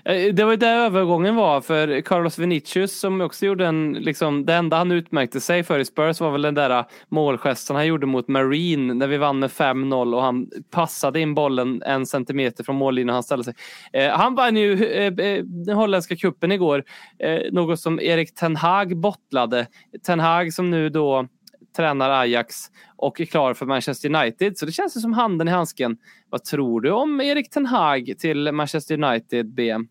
Eh, 0.06 0.34
det 0.34 0.44
var 0.44 0.50
ju 0.50 0.56
där 0.56 0.76
övergången 0.76 1.36
var 1.36 1.60
för 1.60 2.00
Carlos 2.00 2.38
Vinicius 2.38 3.00
som 3.00 3.20
också 3.20 3.46
gjorde 3.46 3.66
en, 3.66 3.92
liksom, 3.92 4.46
det 4.46 4.54
enda 4.54 4.76
han 4.76 4.92
utmärkte 4.92 5.40
sig 5.40 5.62
för 5.62 5.78
i 5.78 5.84
Spurs 5.84 6.20
var 6.20 6.30
väl 6.30 6.42
den 6.42 6.54
där 6.54 6.84
målgesten 7.08 7.76
han 7.76 7.86
gjorde 7.86 8.06
mot 8.06 8.28
Marine 8.28 8.94
när 8.94 9.06
vi 9.06 9.16
vann 9.16 9.38
med 9.38 9.50
5-0 9.50 10.14
och 10.14 10.22
han 10.22 10.50
passade 10.70 11.20
in 11.20 11.34
bollen 11.34 11.82
en 11.82 12.06
centimeter 12.06 12.64
från 12.64 12.76
mållinjen 12.76 13.08
och 13.08 13.14
han 13.14 13.22
ställde 13.22 13.44
sig. 13.44 13.54
Eh, 13.92 14.10
han 14.10 14.34
vann 14.34 14.56
ju 14.56 14.84
eh, 14.84 15.26
eh, 15.26 15.44
den 15.44 15.76
holländska 15.76 16.16
kuppen 16.16 16.52
igår, 16.52 16.84
eh, 17.18 17.52
något 17.52 17.80
som 17.80 18.00
Erik 18.00 18.34
Ten 18.34 18.56
Hag 18.56 18.96
bottlade. 18.96 19.66
Ten 20.06 20.20
Hag 20.20 20.52
som 20.52 20.70
nu 20.70 20.88
då 20.88 21.28
tränar 21.76 22.10
Ajax 22.10 22.56
och 22.96 23.20
är 23.20 23.24
klar 23.24 23.54
för 23.54 23.66
Manchester 23.66 24.14
United. 24.14 24.58
Så 24.58 24.66
det 24.66 24.72
känns 24.72 24.96
ju 24.96 25.00
som 25.00 25.12
handen 25.12 25.48
i 25.48 25.50
handsken. 25.50 25.96
Vad 26.30 26.44
tror 26.44 26.80
du 26.80 26.90
om 26.90 27.20
Erik 27.20 27.50
Ten 27.50 27.66
Hag 27.66 28.14
till 28.18 28.52
Manchester 28.52 29.02
United, 29.02 29.54
BM? 29.54 29.88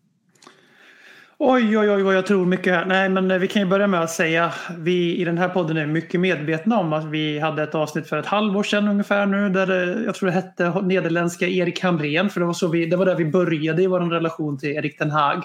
Oj, 1.38 1.78
oj, 1.78 1.90
oj 1.90 2.02
vad 2.02 2.14
jag 2.14 2.26
tror 2.26 2.46
mycket 2.46 2.72
här. 2.74 2.84
Nej, 2.86 3.08
men 3.08 3.30
eh, 3.30 3.38
vi 3.38 3.48
kan 3.48 3.62
ju 3.62 3.68
börja 3.68 3.86
med 3.86 4.00
att 4.00 4.10
säga 4.10 4.54
vi 4.78 5.16
i 5.16 5.24
den 5.24 5.38
här 5.38 5.48
podden 5.48 5.76
är 5.76 5.86
mycket 5.86 6.20
medvetna 6.20 6.78
om 6.78 6.92
att 6.92 7.04
vi 7.04 7.38
hade 7.38 7.62
ett 7.62 7.74
avsnitt 7.74 8.08
för 8.08 8.18
ett 8.18 8.26
halvår 8.26 8.62
sedan 8.62 8.88
ungefär 8.88 9.26
nu 9.26 9.48
där 9.48 9.66
det, 9.66 10.04
jag 10.04 10.14
tror 10.14 10.26
det 10.26 10.32
hette 10.32 10.82
nederländska 10.82 11.46
Erik 11.46 11.82
Hamrén 11.82 12.30
för 12.30 12.40
det 12.40 12.46
var, 12.46 12.52
så 12.52 12.68
vi, 12.68 12.86
det 12.86 12.96
var 12.96 13.06
där 13.06 13.14
vi 13.14 13.24
började 13.24 13.82
i 13.82 13.86
vår 13.86 14.00
relation 14.00 14.58
till 14.58 14.68
Erik 14.68 14.98
Den 14.98 15.10
Haag. 15.10 15.44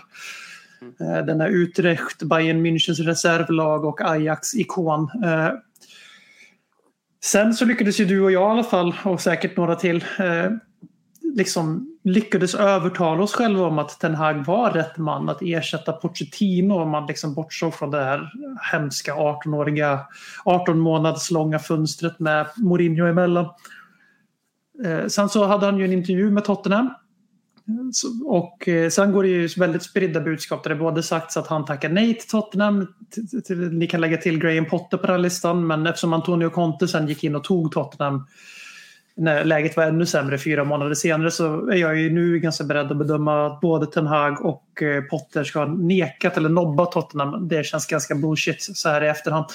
Eh, 0.99 1.25
Den 1.25 1.41
här 1.41 1.49
Utrecht, 1.49 2.23
Bayern 2.23 2.65
Münchens 2.65 3.03
reservlag 3.03 3.85
och 3.85 4.01
Ajax-ikon. 4.01 5.09
Eh, 5.23 5.49
Sen 7.23 7.53
så 7.53 7.65
lyckades 7.65 7.99
ju 7.99 8.05
du 8.05 8.21
och 8.21 8.31
jag 8.31 8.41
i 8.41 8.51
alla 8.51 8.63
fall 8.63 8.95
och 9.03 9.21
säkert 9.21 9.57
några 9.57 9.75
till 9.75 10.05
eh, 10.19 10.51
liksom 11.35 11.90
lyckades 12.03 12.55
övertala 12.55 13.23
oss 13.23 13.33
själva 13.33 13.65
om 13.65 13.79
att 13.79 13.99
Ten 13.99 14.15
Hag 14.15 14.45
var 14.45 14.71
rätt 14.71 14.97
man 14.97 15.29
att 15.29 15.41
ersätta 15.41 15.91
Pochettino 15.91 16.73
om 16.73 16.89
man 16.89 17.05
liksom 17.07 17.33
bortsåg 17.33 17.73
från 17.73 17.91
det 17.91 18.03
här 18.03 18.31
hemska 18.71 19.13
18-åriga 19.13 19.99
18 20.45 20.79
månaders 20.79 21.31
långa 21.31 21.59
fönstret 21.59 22.19
med 22.19 22.47
Mourinho 22.57 23.05
emellan. 23.05 23.45
Eh, 24.85 25.07
sen 25.07 25.29
så 25.29 25.45
hade 25.45 25.65
han 25.65 25.77
ju 25.77 25.85
en 25.85 25.93
intervju 25.93 26.31
med 26.31 26.45
Tottenham. 26.45 26.89
Och 28.25 28.67
eh, 28.67 28.89
sen 28.89 29.11
går 29.11 29.23
det 29.23 29.29
ju 29.29 29.47
väldigt 29.47 29.83
spridda 29.83 30.21
budskap 30.21 30.63
där 30.63 30.69
det 30.69 30.75
både 30.75 31.03
sagts 31.03 31.37
att 31.37 31.47
han 31.47 31.65
tackar 31.65 31.89
nej 31.89 32.13
till 32.13 32.29
Tottenham. 32.29 32.87
Ni 33.71 33.87
kan 33.87 34.01
lägga 34.01 34.17
till 34.17 34.39
Graham 34.39 34.65
Potter 34.65 34.97
på 34.97 35.07
den 35.07 35.15
här 35.15 35.21
listan 35.21 35.67
men 35.67 35.87
eftersom 35.87 36.13
Antonio 36.13 36.49
Conte 36.49 36.87
sen 36.87 37.07
gick 37.07 37.23
in 37.23 37.35
och 37.35 37.43
tog 37.43 37.71
Tottenham 37.71 38.27
när 39.15 39.43
läget 39.43 39.77
var 39.77 39.83
ännu 39.83 40.05
sämre 40.05 40.37
fyra 40.37 40.63
månader 40.63 40.93
senare 40.93 41.31
så 41.31 41.69
är 41.69 41.75
jag 41.75 41.99
ju 41.99 42.09
nu 42.09 42.39
ganska 42.39 42.63
beredd 42.63 42.91
att 42.91 42.97
bedöma 42.97 43.47
att 43.47 43.61
både 43.61 43.85
Ten 43.85 44.07
Hag 44.07 44.45
och 44.45 44.83
eh, 44.83 45.03
Potter 45.03 45.43
ska 45.43 45.59
ha 45.59 45.65
nekat 45.65 46.37
eller 46.37 46.49
nobbat 46.49 46.91
Tottenham. 46.91 47.47
Det 47.47 47.65
känns 47.65 47.87
ganska 47.87 48.15
bullshit 48.15 48.57
så 48.61 48.89
här 48.89 49.03
i 49.03 49.07
efterhand. 49.07 49.45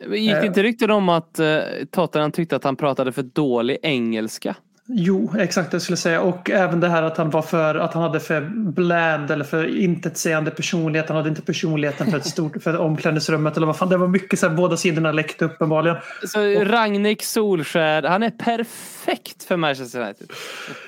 Gick 0.00 0.32
det 0.32 0.46
inte 0.46 0.62
rykten 0.62 0.90
om 0.90 1.08
att 1.08 1.38
eh, 1.38 1.58
Tottenham 1.90 2.32
tyckte 2.32 2.56
att 2.56 2.64
han 2.64 2.76
pratade 2.76 3.12
för 3.12 3.22
dålig 3.22 3.78
engelska? 3.82 4.56
Jo, 4.88 5.34
exakt 5.38 5.70
det 5.70 5.74
jag 5.74 5.82
skulle 5.82 5.96
säga. 5.96 6.20
Och 6.20 6.50
även 6.50 6.80
det 6.80 6.88
här 6.88 7.02
att 7.02 7.16
han 7.16 7.30
var 7.30 7.42
för 7.42 7.74
att 7.74 7.94
han 7.94 8.02
hade 8.02 8.20
för 8.20 8.40
bland 8.54 9.30
eller 9.30 9.44
för 9.44 9.76
intetsägande 9.80 10.50
personlighet. 10.50 11.08
Han 11.08 11.16
hade 11.16 11.28
inte 11.28 11.42
personligheten 11.42 12.10
för 12.10 12.18
ett 12.18 12.26
stort 12.26 12.62
för 12.62 12.78
omklädningsrummet 12.78 13.56
eller 13.56 13.66
vad 13.66 13.76
fan. 13.76 13.88
Det 13.88 13.96
var 13.96 14.08
mycket 14.08 14.38
så 14.38 14.48
här, 14.48 14.56
båda 14.56 14.76
sidorna 14.76 15.12
läckte 15.12 15.44
uppenbarligen. 15.44 15.96
Så 16.26 16.40
Ragnik 16.64 17.22
Solskär, 17.22 18.02
han 18.02 18.22
är 18.22 18.30
perfekt 18.30 19.44
för 19.44 19.56
Manchester 19.56 20.00
United. 20.00 20.30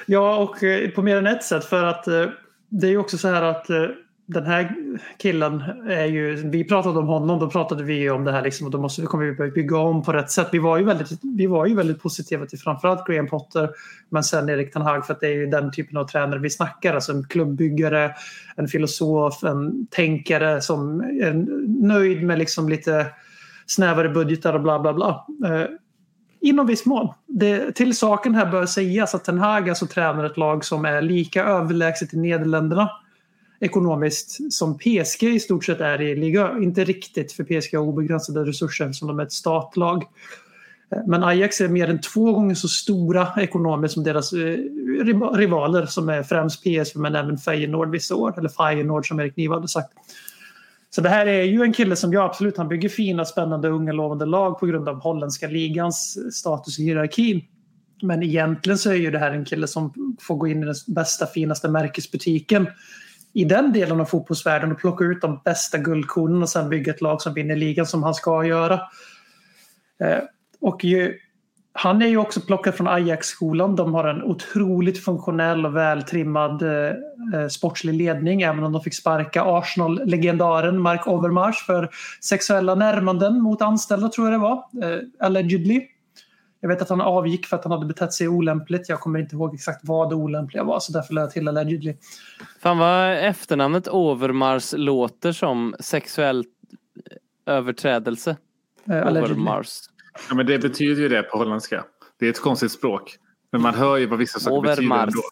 Ja, 0.06 0.36
och 0.36 0.62
eh, 0.62 0.90
på 0.90 1.02
mer 1.02 1.16
än 1.16 1.26
ett 1.26 1.44
sätt 1.44 1.64
för 1.64 1.84
att 1.84 2.08
eh, 2.08 2.24
det 2.68 2.86
är 2.86 2.90
ju 2.90 2.98
också 2.98 3.18
så 3.18 3.28
här 3.28 3.42
att 3.42 3.70
eh, 3.70 3.82
den 4.30 4.46
här 4.46 4.74
killen 5.18 5.62
är 5.88 6.04
ju, 6.04 6.34
vi 6.50 6.64
pratade 6.64 6.98
om 6.98 7.06
honom, 7.06 7.38
då 7.38 7.50
pratade 7.50 7.84
vi 7.84 8.10
om 8.10 8.24
det 8.24 8.32
här 8.32 8.42
liksom 8.42 8.66
och 8.66 8.70
då 8.70 8.80
måste 8.80 9.00
vi 9.00 9.06
kommer 9.06 9.24
vi 9.24 9.32
börja 9.32 9.50
bygga 9.50 9.76
om 9.76 10.02
på 10.02 10.12
rätt 10.12 10.30
sätt. 10.30 10.48
Vi 10.52 10.58
var 10.58 10.78
ju 10.78 10.84
väldigt, 10.84 11.08
vi 11.22 11.46
var 11.46 11.66
ju 11.66 11.74
väldigt 11.74 12.02
positiva 12.02 12.46
till 12.46 12.58
framförallt 12.58 13.06
Graham 13.06 13.26
Potter 13.26 13.70
men 14.08 14.24
sen 14.24 14.48
Erik 14.48 14.72
Ten 14.72 14.82
Hag 14.82 15.06
för 15.06 15.14
att 15.14 15.20
det 15.20 15.26
är 15.26 15.34
ju 15.34 15.46
den 15.46 15.72
typen 15.72 15.96
av 15.96 16.04
tränare 16.04 16.38
vi 16.38 16.50
snackar, 16.50 16.94
alltså 16.94 17.12
en 17.12 17.28
klubbbyggare, 17.28 18.14
en 18.56 18.68
filosof, 18.68 19.44
en 19.44 19.86
tänkare 19.86 20.60
som 20.60 21.00
är 21.00 21.46
nöjd 21.86 22.22
med 22.22 22.38
liksom 22.38 22.68
lite 22.68 23.06
snävare 23.66 24.08
budgetar 24.08 24.52
och 24.54 24.60
bla 24.60 24.78
bla 24.78 24.92
bla. 24.92 25.26
Eh, 25.46 25.66
Inom 26.40 26.66
viss 26.66 26.86
mån. 26.86 27.14
Det, 27.26 27.72
till 27.72 27.96
saken 27.96 28.34
här 28.34 28.46
bör 28.46 28.66
sägas 28.66 29.14
att 29.14 29.24
Ten 29.24 29.38
Hag 29.38 29.68
alltså 29.68 29.86
tränar 29.86 30.24
ett 30.24 30.36
lag 30.36 30.64
som 30.64 30.84
är 30.84 31.02
lika 31.02 31.44
överlägset 31.44 32.14
i 32.14 32.16
Nederländerna 32.16 32.90
ekonomiskt 33.60 34.52
som 34.52 34.78
PSG 34.78 35.22
i 35.22 35.40
stort 35.40 35.64
sett 35.64 35.80
är 35.80 36.00
i 36.00 36.16
liga. 36.16 36.58
Inte 36.60 36.84
riktigt 36.84 37.32
för 37.32 37.44
PSG 37.44 37.76
har 37.76 37.84
obegränsade 37.84 38.44
resurser 38.44 38.92
som 38.92 39.08
de 39.08 39.18
är 39.18 39.22
ett 39.22 39.32
statlag. 39.32 40.04
Eh, 40.92 41.02
men 41.06 41.24
Ajax 41.24 41.60
är 41.60 41.68
mer 41.68 41.90
än 41.90 42.00
två 42.00 42.32
gånger 42.32 42.54
så 42.54 42.68
stora 42.68 43.28
ekonomiskt 43.36 43.94
som 43.94 44.04
deras 44.04 44.32
eh, 44.32 44.58
rivaler 45.34 45.86
som 45.86 46.08
är 46.08 46.22
främst 46.22 46.64
PSV 46.64 47.00
men 47.00 47.14
även 47.14 47.38
Feyenoord 47.38 47.90
vissa 47.90 48.14
år. 48.14 48.38
Eller 48.38 48.48
Feyenoord 48.48 49.08
som 49.08 49.20
Erik 49.20 49.36
Niva 49.36 49.54
hade 49.54 49.68
sagt. 49.68 49.92
Så 50.90 51.00
det 51.00 51.08
här 51.08 51.26
är 51.26 51.42
ju 51.42 51.62
en 51.62 51.72
kille 51.72 51.96
som, 51.96 52.12
jag 52.12 52.24
absolut, 52.24 52.56
han 52.56 52.68
bygger 52.68 52.88
fina, 52.88 53.24
spännande, 53.24 53.68
unga, 53.68 53.92
lovande 53.92 54.26
lag 54.26 54.60
på 54.60 54.66
grund 54.66 54.88
av 54.88 55.00
holländska 55.00 55.48
ligans 55.48 56.18
status 56.32 56.78
i 56.78 56.82
hierarkin. 56.82 57.42
Men 58.02 58.22
egentligen 58.22 58.78
så 58.78 58.90
är 58.90 58.94
ju 58.94 59.10
det 59.10 59.18
här 59.18 59.30
en 59.30 59.44
kille 59.44 59.66
som 59.66 60.16
får 60.20 60.36
gå 60.36 60.46
in 60.46 60.62
i 60.62 60.66
den 60.66 60.74
bästa, 60.86 61.26
finaste 61.26 61.68
märkesbutiken 61.68 62.66
i 63.38 63.44
den 63.44 63.72
delen 63.72 64.00
av 64.00 64.04
fotbollsvärlden 64.04 64.72
och 64.72 64.78
plocka 64.78 65.04
ut 65.04 65.20
de 65.20 65.40
bästa 65.44 65.78
guldkornen 65.78 66.42
och 66.42 66.48
sen 66.48 66.68
bygga 66.68 66.92
ett 66.92 67.00
lag 67.00 67.22
som 67.22 67.34
vinner 67.34 67.56
ligan 67.56 67.86
som 67.86 68.02
han 68.02 68.14
ska 68.14 68.44
göra. 68.44 68.74
Eh, 70.04 70.18
och 70.60 70.84
ju, 70.84 71.18
han 71.72 72.02
är 72.02 72.06
ju 72.06 72.16
också 72.16 72.40
plockad 72.40 72.74
från 72.74 72.88
Ajax-skolan. 72.88 73.76
De 73.76 73.94
har 73.94 74.08
en 74.08 74.22
otroligt 74.22 75.04
funktionell 75.04 75.66
och 75.66 75.76
vältrimmad 75.76 76.62
eh, 76.62 76.94
eh, 77.34 77.48
sportslig 77.50 77.94
ledning 77.94 78.42
även 78.42 78.64
om 78.64 78.72
de 78.72 78.82
fick 78.82 78.94
sparka 78.94 79.42
Arsenal-legendaren 79.42 80.80
Mark 80.80 81.06
Overmars 81.06 81.66
för 81.66 81.90
sexuella 82.20 82.74
närmanden 82.74 83.40
mot 83.40 83.62
anställda 83.62 84.08
tror 84.08 84.26
jag 84.30 84.34
det 84.34 84.42
var. 84.42 84.56
Eh, 84.56 85.00
allegedly. 85.18 85.82
Jag 86.60 86.68
vet 86.68 86.82
att 86.82 86.88
han 86.88 87.00
avgick 87.00 87.46
för 87.46 87.56
att 87.56 87.64
han 87.64 87.72
hade 87.72 87.86
betett 87.86 88.12
sig 88.12 88.28
olämpligt. 88.28 88.88
Jag 88.88 89.00
kommer 89.00 89.18
inte 89.18 89.36
ihåg 89.36 89.54
exakt 89.54 89.80
vad 89.82 90.10
det 90.10 90.14
olämpliga 90.14 90.64
var 90.64 90.80
så 90.80 90.92
därför 90.92 91.14
lade 91.14 91.24
jag 91.24 91.32
till 91.32 91.48
allegedly. 91.48 91.94
Fan 92.60 92.78
vad 92.78 93.12
efternamnet 93.12 93.88
Overmars 93.88 94.74
låter 94.76 95.32
som 95.32 95.74
sexuell 95.80 96.44
överträdelse. 97.46 98.36
Eh. 98.90 99.08
Overmars. 99.08 99.80
Ja, 100.28 100.34
men 100.34 100.46
det 100.46 100.58
betyder 100.58 101.02
ju 101.02 101.08
det 101.08 101.22
på 101.22 101.38
holländska. 101.38 101.84
Det 102.18 102.26
är 102.26 102.30
ett 102.30 102.40
konstigt 102.40 102.72
språk. 102.72 103.16
Men 103.52 103.60
man 103.62 103.74
hör 103.74 103.96
ju 103.96 104.06
vad 104.06 104.18
vissa 104.18 104.40
saker 104.40 104.68
betyder 104.68 104.88
Overmars. 104.88 105.14
ändå. 105.14 105.22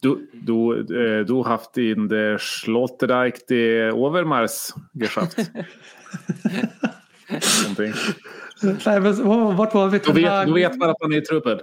Du, 0.00 0.30
du, 0.32 0.80
eh, 0.80 1.26
du 1.26 1.42
haft 1.42 1.76
in 1.76 2.08
det 2.08 2.40
Sloterdijk 2.40 3.34
de 3.48 3.90
Overmars 3.90 4.74
geschafft. 4.92 5.38
Nej, 8.60 9.00
men, 9.00 9.26
vart 9.56 9.74
var 9.74 9.88
vi? 9.88 9.98
Ten 9.98 10.14
vet, 10.14 10.46
du 10.46 10.52
vet 10.52 10.78
bara 10.78 10.90
att 10.90 11.00
man 11.00 11.12
är 11.12 11.16
i 11.16 11.20
truppen. 11.20 11.58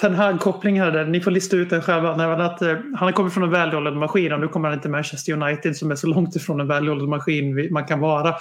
Ten 0.00 0.14
Hag-koppling 0.14 0.80
här. 0.80 0.90
Där. 0.90 1.04
Ni 1.04 1.20
får 1.20 1.30
lista 1.30 1.56
ut 1.56 1.70
den 1.70 1.82
själva. 1.82 2.16
Nej, 2.16 2.26
att, 2.26 2.62
eh, 2.62 2.76
han 2.96 3.12
kommer 3.12 3.30
från 3.30 3.42
en 3.42 3.50
välhållen 3.50 3.98
maskin 3.98 4.32
och 4.32 4.40
nu 4.40 4.48
kommer 4.48 4.68
han 4.68 4.80
till 4.80 4.90
Manchester 4.90 5.32
United 5.32 5.76
som 5.76 5.90
är 5.90 5.96
så 5.96 6.06
långt 6.06 6.36
ifrån 6.36 6.60
en 6.60 6.68
välhållen 6.68 7.08
maskin 7.08 7.68
man 7.72 7.84
kan 7.84 8.00
vara. 8.00 8.34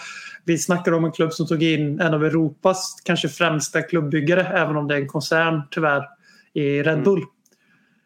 Vi 0.45 0.57
snackar 0.57 0.91
om 0.91 1.05
en 1.05 1.11
klubb 1.11 1.33
som 1.33 1.47
tog 1.47 1.63
in 1.63 1.99
en 1.99 2.13
av 2.13 2.25
Europas 2.25 3.01
kanske 3.05 3.29
främsta 3.29 3.81
klubbyggare 3.81 4.43
även 4.43 4.75
om 4.75 4.87
det 4.87 4.95
är 4.95 4.99
en 4.99 5.07
koncern 5.07 5.61
tyvärr 5.71 6.03
i 6.53 6.83
Red 6.83 7.03
Bull. 7.03 7.21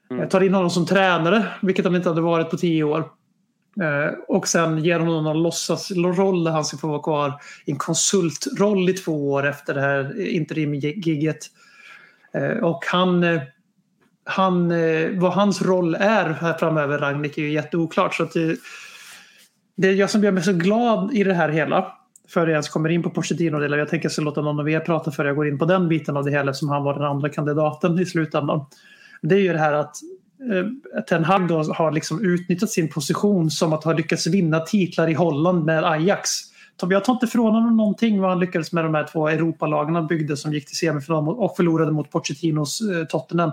Jag 0.10 0.30
tar 0.30 0.42
in 0.42 0.54
honom 0.54 0.70
som 0.70 0.86
tränare 0.86 1.46
vilket 1.62 1.86
han 1.86 1.96
inte 1.96 2.10
hade 2.10 2.22
varit 2.22 2.50
på 2.50 2.58
tio 2.58 2.84
år. 2.84 3.04
Eh, 3.82 4.14
Och 4.28 4.48
sen 4.48 4.84
ger 4.84 5.00
honom 5.00 5.24
någon 5.24 5.44
låtsasroll 5.44 6.44
där 6.44 6.52
han 6.52 6.66
ska 6.66 6.78
få 6.78 6.88
vara 6.88 7.02
kvar 7.02 7.34
i 7.66 7.72
en 7.72 7.78
konsultroll 7.78 8.90
i 8.90 8.94
två 8.94 9.32
år 9.32 9.48
efter 9.48 9.74
det 9.74 9.82
här 9.82 10.28
interimgigget. 10.28 11.46
Eh, 12.34 12.64
Och 12.64 12.84
han, 12.86 13.24
eh, 13.24 13.42
han, 14.24 14.72
eh, 14.72 15.10
vad 15.14 15.34
hans 15.34 15.62
roll 15.62 15.96
är 15.96 16.30
här 16.30 16.54
framöver, 16.54 16.98
Ragnik, 16.98 17.38
är 17.38 17.42
ju 17.42 17.52
jätteoklart. 17.52 18.16
Så 18.16 18.24
att 18.24 18.34
det, 18.34 18.58
det 19.76 19.92
jag 19.92 20.10
som 20.10 20.24
gör 20.24 20.32
mig 20.32 20.44
så 20.44 20.54
glad 20.54 21.14
i 21.14 21.24
det 21.24 21.34
här 21.34 21.50
hela, 21.50 21.94
före 22.30 22.46
jag 22.46 22.56
ens 22.56 22.70
kommer 22.70 22.90
in 22.90 23.04
på 23.04 23.10
Pochettino-delen, 23.10 23.80
jag 23.80 23.90
tänker 23.90 24.06
jag 24.06 24.12
ska 24.12 24.22
låta 24.22 24.42
någon 24.42 24.60
av 24.60 24.70
er 24.70 24.80
prata 24.80 25.12
före 25.12 25.28
jag 25.28 25.36
går 25.36 25.48
in 25.48 25.60
på 25.60 25.66
den 25.66 25.88
biten 25.88 26.18
av 26.18 26.24
det 26.24 26.32
hela 26.32 26.52
eftersom 26.52 26.70
han 26.70 26.84
var 26.84 26.94
den 26.94 27.04
andra 27.04 27.30
kandidaten 27.30 28.00
i 28.00 28.06
slutändan. 28.06 28.66
Det 29.22 29.36
är 29.36 29.40
ju 29.40 29.54
det 29.54 29.60
här 29.60 29.74
att 29.74 29.96
Eh, 30.40 31.02
Ten 31.02 31.24
Hag 31.24 31.48
då 31.48 31.64
har 31.64 31.92
liksom 31.92 32.26
utnyttjat 32.26 32.70
sin 32.70 32.90
position 32.90 33.52
som 33.52 33.74
att 33.74 33.84
ha 33.84 33.94
lyckats 33.94 34.28
vinna 34.28 34.60
titlar 34.60 35.10
i 35.10 35.14
Holland 35.14 35.66
med 35.66 35.84
Ajax. 35.84 36.30
Jag 36.82 37.04
tar 37.04 37.14
inte 37.14 37.26
ifrån 37.26 37.56
honom 37.56 37.78
någonting 37.78 38.22
vad 38.22 38.30
han 38.30 38.40
lyckades 38.40 38.72
med 38.72 38.84
de 38.84 38.94
här 38.94 39.08
två 39.12 39.28
Europalagen 39.28 39.96
han 39.96 40.08
byggde 40.08 40.38
som 40.38 40.54
gick 40.54 40.68
till 40.68 40.78
semifinal 40.78 41.30
och 41.30 41.56
förlorade 41.56 41.92
mot 41.92 42.12
Pochettinos 42.12 42.82
eh, 42.82 43.06
Tottenham. 43.06 43.52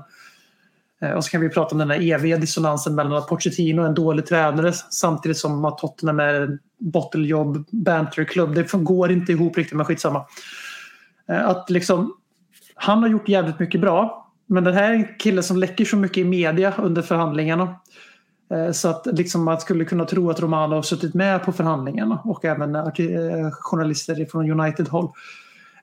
Eh, 1.00 1.10
och 1.10 1.24
så 1.24 1.30
kan 1.30 1.40
vi 1.40 1.48
prata 1.48 1.72
om 1.72 1.78
den 1.78 1.90
här 1.90 2.12
eviga 2.12 2.36
dissonansen 2.36 2.94
mellan 2.94 3.12
att 3.12 3.28
Pochettino 3.28 3.82
är 3.82 3.86
en 3.86 3.94
dålig 3.94 4.26
tränare 4.26 4.72
samtidigt 4.72 5.38
som 5.38 5.64
att 5.64 5.78
Tottenham 5.78 6.20
är 6.20 6.34
en 6.34 6.58
botteljobb 6.78 7.64
banterklubb. 7.70 8.54
Det 8.54 8.72
går 8.72 9.12
inte 9.12 9.32
ihop 9.32 9.56
riktigt 9.56 9.76
men 9.76 9.86
skitsamma. 9.86 10.24
Att 11.26 11.70
liksom, 11.70 12.16
han 12.74 13.02
har 13.02 13.08
gjort 13.08 13.28
jävligt 13.28 13.58
mycket 13.58 13.80
bra 13.80 14.23
men 14.46 14.64
den 14.64 14.74
här 14.74 14.90
är 14.90 14.94
en 14.94 15.06
kille 15.18 15.42
som 15.42 15.56
läcker 15.56 15.84
så 15.84 15.96
mycket 15.96 16.18
i 16.18 16.24
media 16.24 16.74
under 16.78 17.02
förhandlingarna. 17.02 17.76
Eh, 18.52 18.70
så 18.72 18.88
att 18.88 19.06
liksom 19.06 19.44
man 19.44 19.60
skulle 19.60 19.84
kunna 19.84 20.04
tro 20.04 20.30
att 20.30 20.40
Romano 20.40 20.74
har 20.74 20.82
suttit 20.82 21.14
med 21.14 21.42
på 21.42 21.52
förhandlingarna 21.52 22.20
och 22.24 22.44
även 22.44 22.76
eh, 22.76 22.82
eh, 22.82 23.50
journalister 23.50 24.26
från 24.30 24.60
United-håll. 24.60 25.08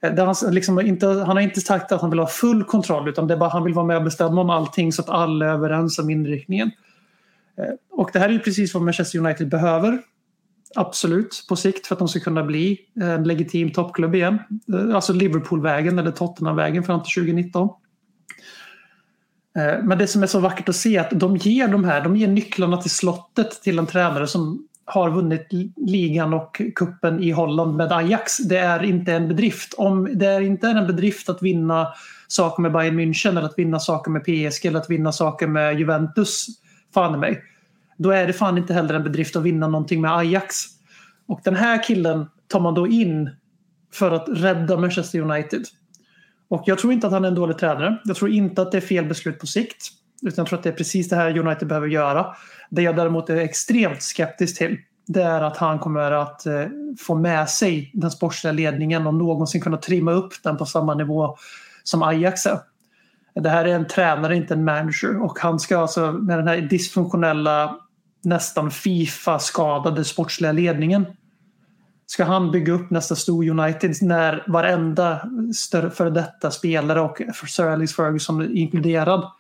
Han, 0.02 0.36
liksom 0.50 0.80
inte, 0.80 1.08
han 1.08 1.28
har 1.28 1.40
inte 1.40 1.62
sagt 1.62 1.92
att 1.92 2.02
han 2.02 2.10
vill 2.10 2.20
ha 2.20 2.28
full 2.28 2.64
kontroll 2.64 3.10
utan 3.10 3.28
det 3.28 3.34
är 3.34 3.38
bara 3.38 3.50
han 3.50 3.64
vill 3.64 3.74
vara 3.74 3.86
med 3.86 3.98
och 3.98 4.04
bestämma 4.04 4.42
om 4.42 4.50
allting 4.50 4.92
så 4.92 5.02
att 5.02 5.10
alla 5.10 5.46
är 5.46 5.50
överens 5.50 6.00
om 6.00 6.10
inriktningen. 6.10 6.72
Och 7.92 8.10
det 8.14 8.20
här 8.20 8.30
är 8.30 8.34
ju 8.34 8.40
precis 8.40 8.74
vad 8.74 8.84
Manchester 8.84 9.20
United 9.20 9.50
behöver. 9.50 10.00
Absolut, 10.76 11.46
på 11.50 11.56
sikt 11.56 11.88
för 11.88 11.96
att 11.96 12.00
de 12.00 12.08
ska 12.08 12.20
kunna 12.20 12.44
bli 12.44 12.80
en 12.96 13.24
legitim 13.24 13.72
toppklubb 13.72 14.16
igen. 14.16 14.40
Alltså 14.94 15.14
Liverpool-vägen 15.14 16.00
eller 16.00 16.12
Tottenham-vägen 16.12 16.84
fram 16.84 17.04
till 17.04 17.14
2019. 17.14 17.70
Eh, 19.58 19.84
men 19.84 19.98
det 19.98 20.08
som 20.08 20.24
är 20.24 20.28
så 20.28 20.40
vackert 20.40 20.70
att 20.70 20.76
se 20.76 20.98
är 20.98 21.02
att 21.02 21.20
de 21.20 21.38
ger 21.38 21.68
de 21.68 21.84
här, 21.84 22.02
de 22.02 22.16
ger 22.16 22.28
nycklarna 22.28 22.78
till 22.78 22.92
slottet 22.92 23.62
till 23.64 23.80
en 23.80 23.88
tränare 23.88 24.28
som 24.28 24.68
har 24.86 25.10
vunnit 25.10 25.48
ligan 25.76 26.34
och 26.34 26.62
kuppen 26.76 27.24
i 27.24 27.32
Holland 27.32 27.76
med 27.76 27.92
Ajax. 27.92 28.38
Det 28.38 28.58
är 28.58 28.84
inte 28.84 29.14
en 29.14 29.28
bedrift. 29.28 29.74
Om 29.74 30.10
det 30.14 30.26
är 30.26 30.42
inte 30.42 30.68
är 30.68 30.76
en 30.76 30.88
bedrift 30.88 31.30
att 31.30 31.42
vinna 31.42 31.88
saker 32.28 32.62
med 32.62 32.72
Bayern 32.72 33.00
München 33.00 33.30
eller 33.30 33.42
att 33.42 33.60
vinna 33.60 33.80
saker 33.80 34.12
med 34.12 34.24
PSG 34.24 34.66
eller 34.66 34.80
att 34.80 34.90
vinna 34.90 35.12
saker 35.12 35.48
med 35.48 35.80
Juventus, 35.80 36.48
fan 36.94 37.16
i 37.16 37.18
mig. 37.18 37.44
Då 37.98 38.10
är 38.12 38.28
det 38.28 38.34
fan 38.34 38.58
inte 38.58 38.74
heller 38.74 38.94
en 38.94 39.04
bedrift 39.04 39.36
att 39.36 39.44
vinna 39.44 39.68
någonting 39.68 40.02
med 40.02 40.18
Ajax. 40.18 40.56
Och 41.28 41.42
den 41.44 41.56
här 41.56 41.84
killen 41.84 42.26
tar 42.48 42.60
man 42.60 42.74
då 42.74 42.88
in 42.88 43.30
för 43.94 44.12
att 44.12 44.26
rädda 44.28 44.78
Manchester 44.78 45.20
United. 45.20 45.66
Och 46.52 46.64
jag 46.66 46.80
tror 46.80 46.94
inte 46.94 47.08
att 47.08 47.14
han 47.14 47.24
är 47.24 47.28
en 47.28 47.36
dålig 47.36 47.58
tränare. 47.58 47.98
Jag 48.04 48.16
tror 48.16 48.32
inte 48.32 48.62
att 48.62 48.72
det 48.72 48.78
är 48.78 48.82
fel 48.82 49.06
beslut 49.06 49.40
på 49.40 49.48
sikt. 49.48 49.88
Utan 50.22 50.42
jag 50.42 50.48
tror 50.48 50.60
att 50.60 50.64
det 50.64 50.70
är 50.70 50.74
precis 50.74 51.10
det 51.10 51.16
här 51.16 51.38
United 51.38 51.68
behöver 51.68 51.88
göra. 51.88 52.36
Det 52.70 52.82
jag 52.82 52.96
däremot 52.96 53.30
är 53.30 53.36
extremt 53.36 54.02
skeptisk 54.02 54.58
till 54.58 54.78
det 55.08 55.22
är 55.24 55.42
att 55.42 55.58
han 55.58 55.80
kommer 55.80 56.12
att 56.12 56.46
eh, 56.46 56.66
få 57.00 57.16
med 57.16 57.50
sig 57.50 57.92
den 57.94 58.12
sportsliga 58.12 58.54
ledningen 58.54 59.08
och 59.08 59.14
någonsin 59.14 59.62
kunna 59.62 59.78
trimma 59.78 60.12
upp 60.12 60.34
den 60.44 60.58
på 60.58 60.66
samma 60.66 60.94
nivå 60.94 61.38
som 61.84 62.04
Ajax 62.04 62.46
är. 62.46 62.60
Det 63.34 63.50
här 63.50 63.66
är 63.66 63.76
en 63.76 63.88
tränare, 63.88 64.36
inte 64.36 64.54
en 64.54 64.64
manager. 64.64 65.24
Och 65.24 65.40
han 65.40 65.60
ska 65.60 65.78
alltså 65.78 66.12
med 66.12 66.40
den 66.40 66.48
här 66.48 66.58
dysfunktionella, 66.58 67.78
nästan 68.24 68.72
Fifa-skadade 68.72 70.04
sportsliga 70.04 70.52
ledningen 70.52 71.06
ska 72.12 72.24
han 72.24 72.52
bygga 72.52 72.74
upp 72.74 72.90
nästa 72.90 73.16
stor 73.16 73.50
United 73.50 73.96
när 74.02 74.44
varenda 74.48 75.22
före 75.94 76.10
detta 76.10 76.52
spelare 76.52 77.02
och 77.02 77.22
Sir 77.48 77.68
Alex 77.68 77.96
Ferguson 77.96 78.58
inkluderad 78.58 79.32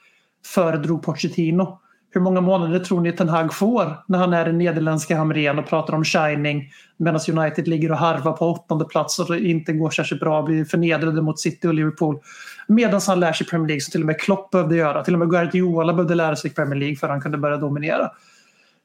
föredrog 0.45 1.03
Pochettino. 1.03 1.79
Hur 2.11 2.21
många 2.21 2.41
månader 2.41 2.79
tror 2.79 3.01
ni 3.01 3.11
Ten 3.11 3.29
Hag 3.29 3.53
får 3.53 4.03
när 4.07 4.19
han 4.19 4.33
är 4.33 4.49
i 4.49 4.53
nederländska 4.53 5.17
Hamrén 5.17 5.59
och 5.59 5.67
pratar 5.67 5.93
om 5.93 6.03
shining 6.03 6.71
medan 6.97 7.21
United 7.37 7.67
ligger 7.67 7.91
och 7.91 7.97
harvar 7.97 8.31
på 8.31 8.51
åttonde 8.51 8.85
plats 8.85 9.19
och 9.19 9.37
inte 9.37 9.73
går 9.73 9.89
särskilt 9.89 10.21
bra, 10.21 10.41
blir 10.41 10.65
förnedrade 10.65 11.21
mot 11.21 11.39
City 11.39 11.67
och 11.67 11.73
Liverpool. 11.73 12.19
Medan 12.67 13.01
han 13.07 13.19
lär 13.19 13.33
sig 13.33 13.47
Premier 13.47 13.67
League 13.67 13.81
som 13.81 13.91
till 13.91 14.01
och 14.01 14.07
med 14.07 14.19
Klopp 14.19 14.51
behövde 14.51 14.75
göra. 14.75 15.03
Till 15.03 15.13
och 15.13 15.19
med 15.19 15.29
Guardiola 15.29 15.93
behövde 15.93 16.15
lära 16.15 16.35
sig 16.35 16.51
Premier 16.51 16.79
League 16.79 16.95
för 16.95 17.07
att 17.07 17.11
han 17.11 17.21
kunde 17.21 17.37
börja 17.37 17.57
dominera. 17.57 18.11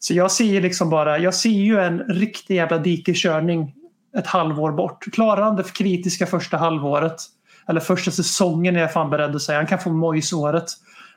Så 0.07 0.15
jag 0.15 0.31
ser 0.31 0.45
ju 0.45 0.61
liksom 0.61 0.91
bara, 0.91 1.19
jag 1.19 1.35
ser 1.35 1.51
ju 1.51 1.79
en 1.79 1.99
riktig 1.99 2.57
jävla 2.57 2.79
dikeskörning 2.79 3.75
ett 4.17 4.27
halvår 4.27 4.73
bort. 4.73 5.05
Klarar 5.13 5.43
han 5.43 5.57
det 5.57 5.73
kritiska 5.73 6.27
första 6.27 6.57
halvåret, 6.57 7.17
eller 7.69 7.81
första 7.81 8.11
säsongen 8.11 8.77
är 8.77 8.81
jag 8.81 8.93
fan 8.93 9.11
beredd 9.11 9.37
att 9.37 9.43
säga, 9.43 9.59
han 9.59 9.67
kan 9.67 9.79
få 9.79 9.91
Moyes-året. 9.91 10.65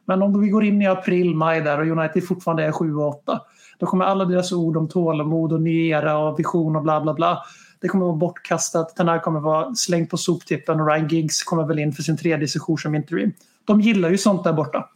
Men 0.06 0.22
om 0.22 0.42
vi 0.42 0.50
går 0.50 0.64
in 0.64 0.82
i 0.82 0.88
april, 0.88 1.36
maj 1.36 1.62
där 1.62 1.80
och 1.80 1.98
United 1.98 2.28
fortfarande 2.28 2.64
är 2.64 2.72
7 2.72 2.96
och 2.96 3.08
8, 3.08 3.42
då 3.80 3.86
kommer 3.86 4.06
alla 4.06 4.26
deras 4.26 4.52
ord 4.52 4.78
om 4.78 4.90
tålamod 4.90 5.54
och 5.54 5.62
ny 5.62 5.88
era 5.88 6.18
och 6.18 6.40
vision 6.40 6.76
och 6.76 6.82
bla 6.82 7.02
bla 7.02 7.14
bla. 7.14 7.44
Det 7.82 7.88
kommer 7.88 8.06
vara 8.06 8.16
bortkastat. 8.16 8.96
Den 8.96 9.08
här 9.08 9.20
kommer 9.20 9.40
vara 9.40 9.76
slängd 9.76 10.10
på 10.10 10.18
soptippen 10.18 10.80
och 10.80 10.88
Ryan 10.88 11.08
Giggs 11.08 11.44
kommer 11.44 11.64
väl 11.64 11.80
in 11.80 11.94
för 11.94 12.04
sin 12.04 12.18
tredje 12.18 12.48
session 12.48 12.78
som 12.78 12.96
interim. 12.96 13.34
De 13.66 13.82
gillar 13.82 14.10
ju 14.10 14.18
sånt 14.18 14.44
där 14.44 14.54
borta. 14.54 14.90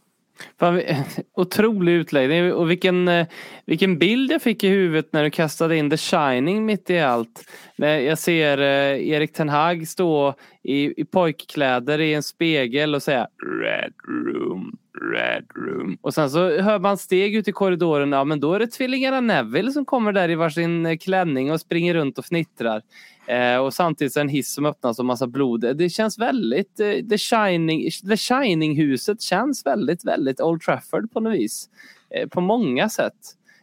Fan, 0.58 0.82
otrolig 1.36 1.92
utläggning 1.92 2.52
och 2.52 2.70
vilken, 2.70 3.08
eh, 3.08 3.26
vilken 3.66 3.98
bild 3.98 4.30
jag 4.30 4.42
fick 4.42 4.64
i 4.64 4.68
huvudet 4.68 5.12
när 5.12 5.24
du 5.24 5.30
kastade 5.30 5.76
in 5.76 5.90
The 5.90 5.96
Shining 5.96 6.66
mitt 6.66 6.90
i 6.90 6.98
allt. 6.98 7.50
När 7.76 7.98
Jag 7.98 8.18
ser 8.18 8.58
eh, 8.58 9.08
Erik 9.08 9.32
Ten 9.32 9.48
Hag 9.48 9.88
stå 9.88 10.34
i, 10.62 11.00
i 11.00 11.04
pojkkläder 11.04 12.00
i 12.00 12.14
en 12.14 12.22
spegel 12.22 12.94
och 12.94 13.02
säga 13.02 13.28
Red 13.62 13.92
room, 14.08 14.76
red 15.00 15.44
room. 15.54 15.98
Och 16.00 16.14
sen 16.14 16.30
så 16.30 16.60
hör 16.60 16.78
man 16.78 16.98
steg 16.98 17.34
ut 17.34 17.48
i 17.48 17.52
korridoren. 17.52 18.12
Ja 18.12 18.24
men 18.24 18.40
då 18.40 18.54
är 18.54 18.58
det 18.58 18.66
tvillingarna 18.66 19.20
Neville 19.20 19.72
som 19.72 19.84
kommer 19.84 20.12
där 20.12 20.30
i 20.30 20.34
varsin 20.34 20.86
eh, 20.86 20.96
klänning 20.96 21.52
och 21.52 21.60
springer 21.60 21.94
runt 21.94 22.18
och 22.18 22.24
fnittrar. 22.24 22.82
Eh, 23.26 23.56
och 23.56 23.74
samtidigt 23.74 24.12
så 24.12 24.20
är 24.20 24.24
en 24.24 24.28
hiss 24.28 24.54
som 24.54 24.66
öppnas 24.66 24.98
och 24.98 25.04
massa 25.04 25.26
blod. 25.26 25.76
Det 25.76 25.88
känns 25.88 26.18
väldigt, 26.18 26.80
eh, 26.80 26.92
The 27.10 27.18
Shining, 27.18 27.90
The 28.08 28.16
Shining-huset 28.16 29.20
känns 29.20 29.66
väldigt, 29.66 30.04
väldigt 30.04 30.40
Old 30.40 30.60
Trafford 30.62 31.12
på 31.12 31.20
något 31.20 31.34
vis. 31.34 31.68
Eh, 32.10 32.28
på 32.28 32.40
många 32.40 32.88
sätt. 32.88 33.14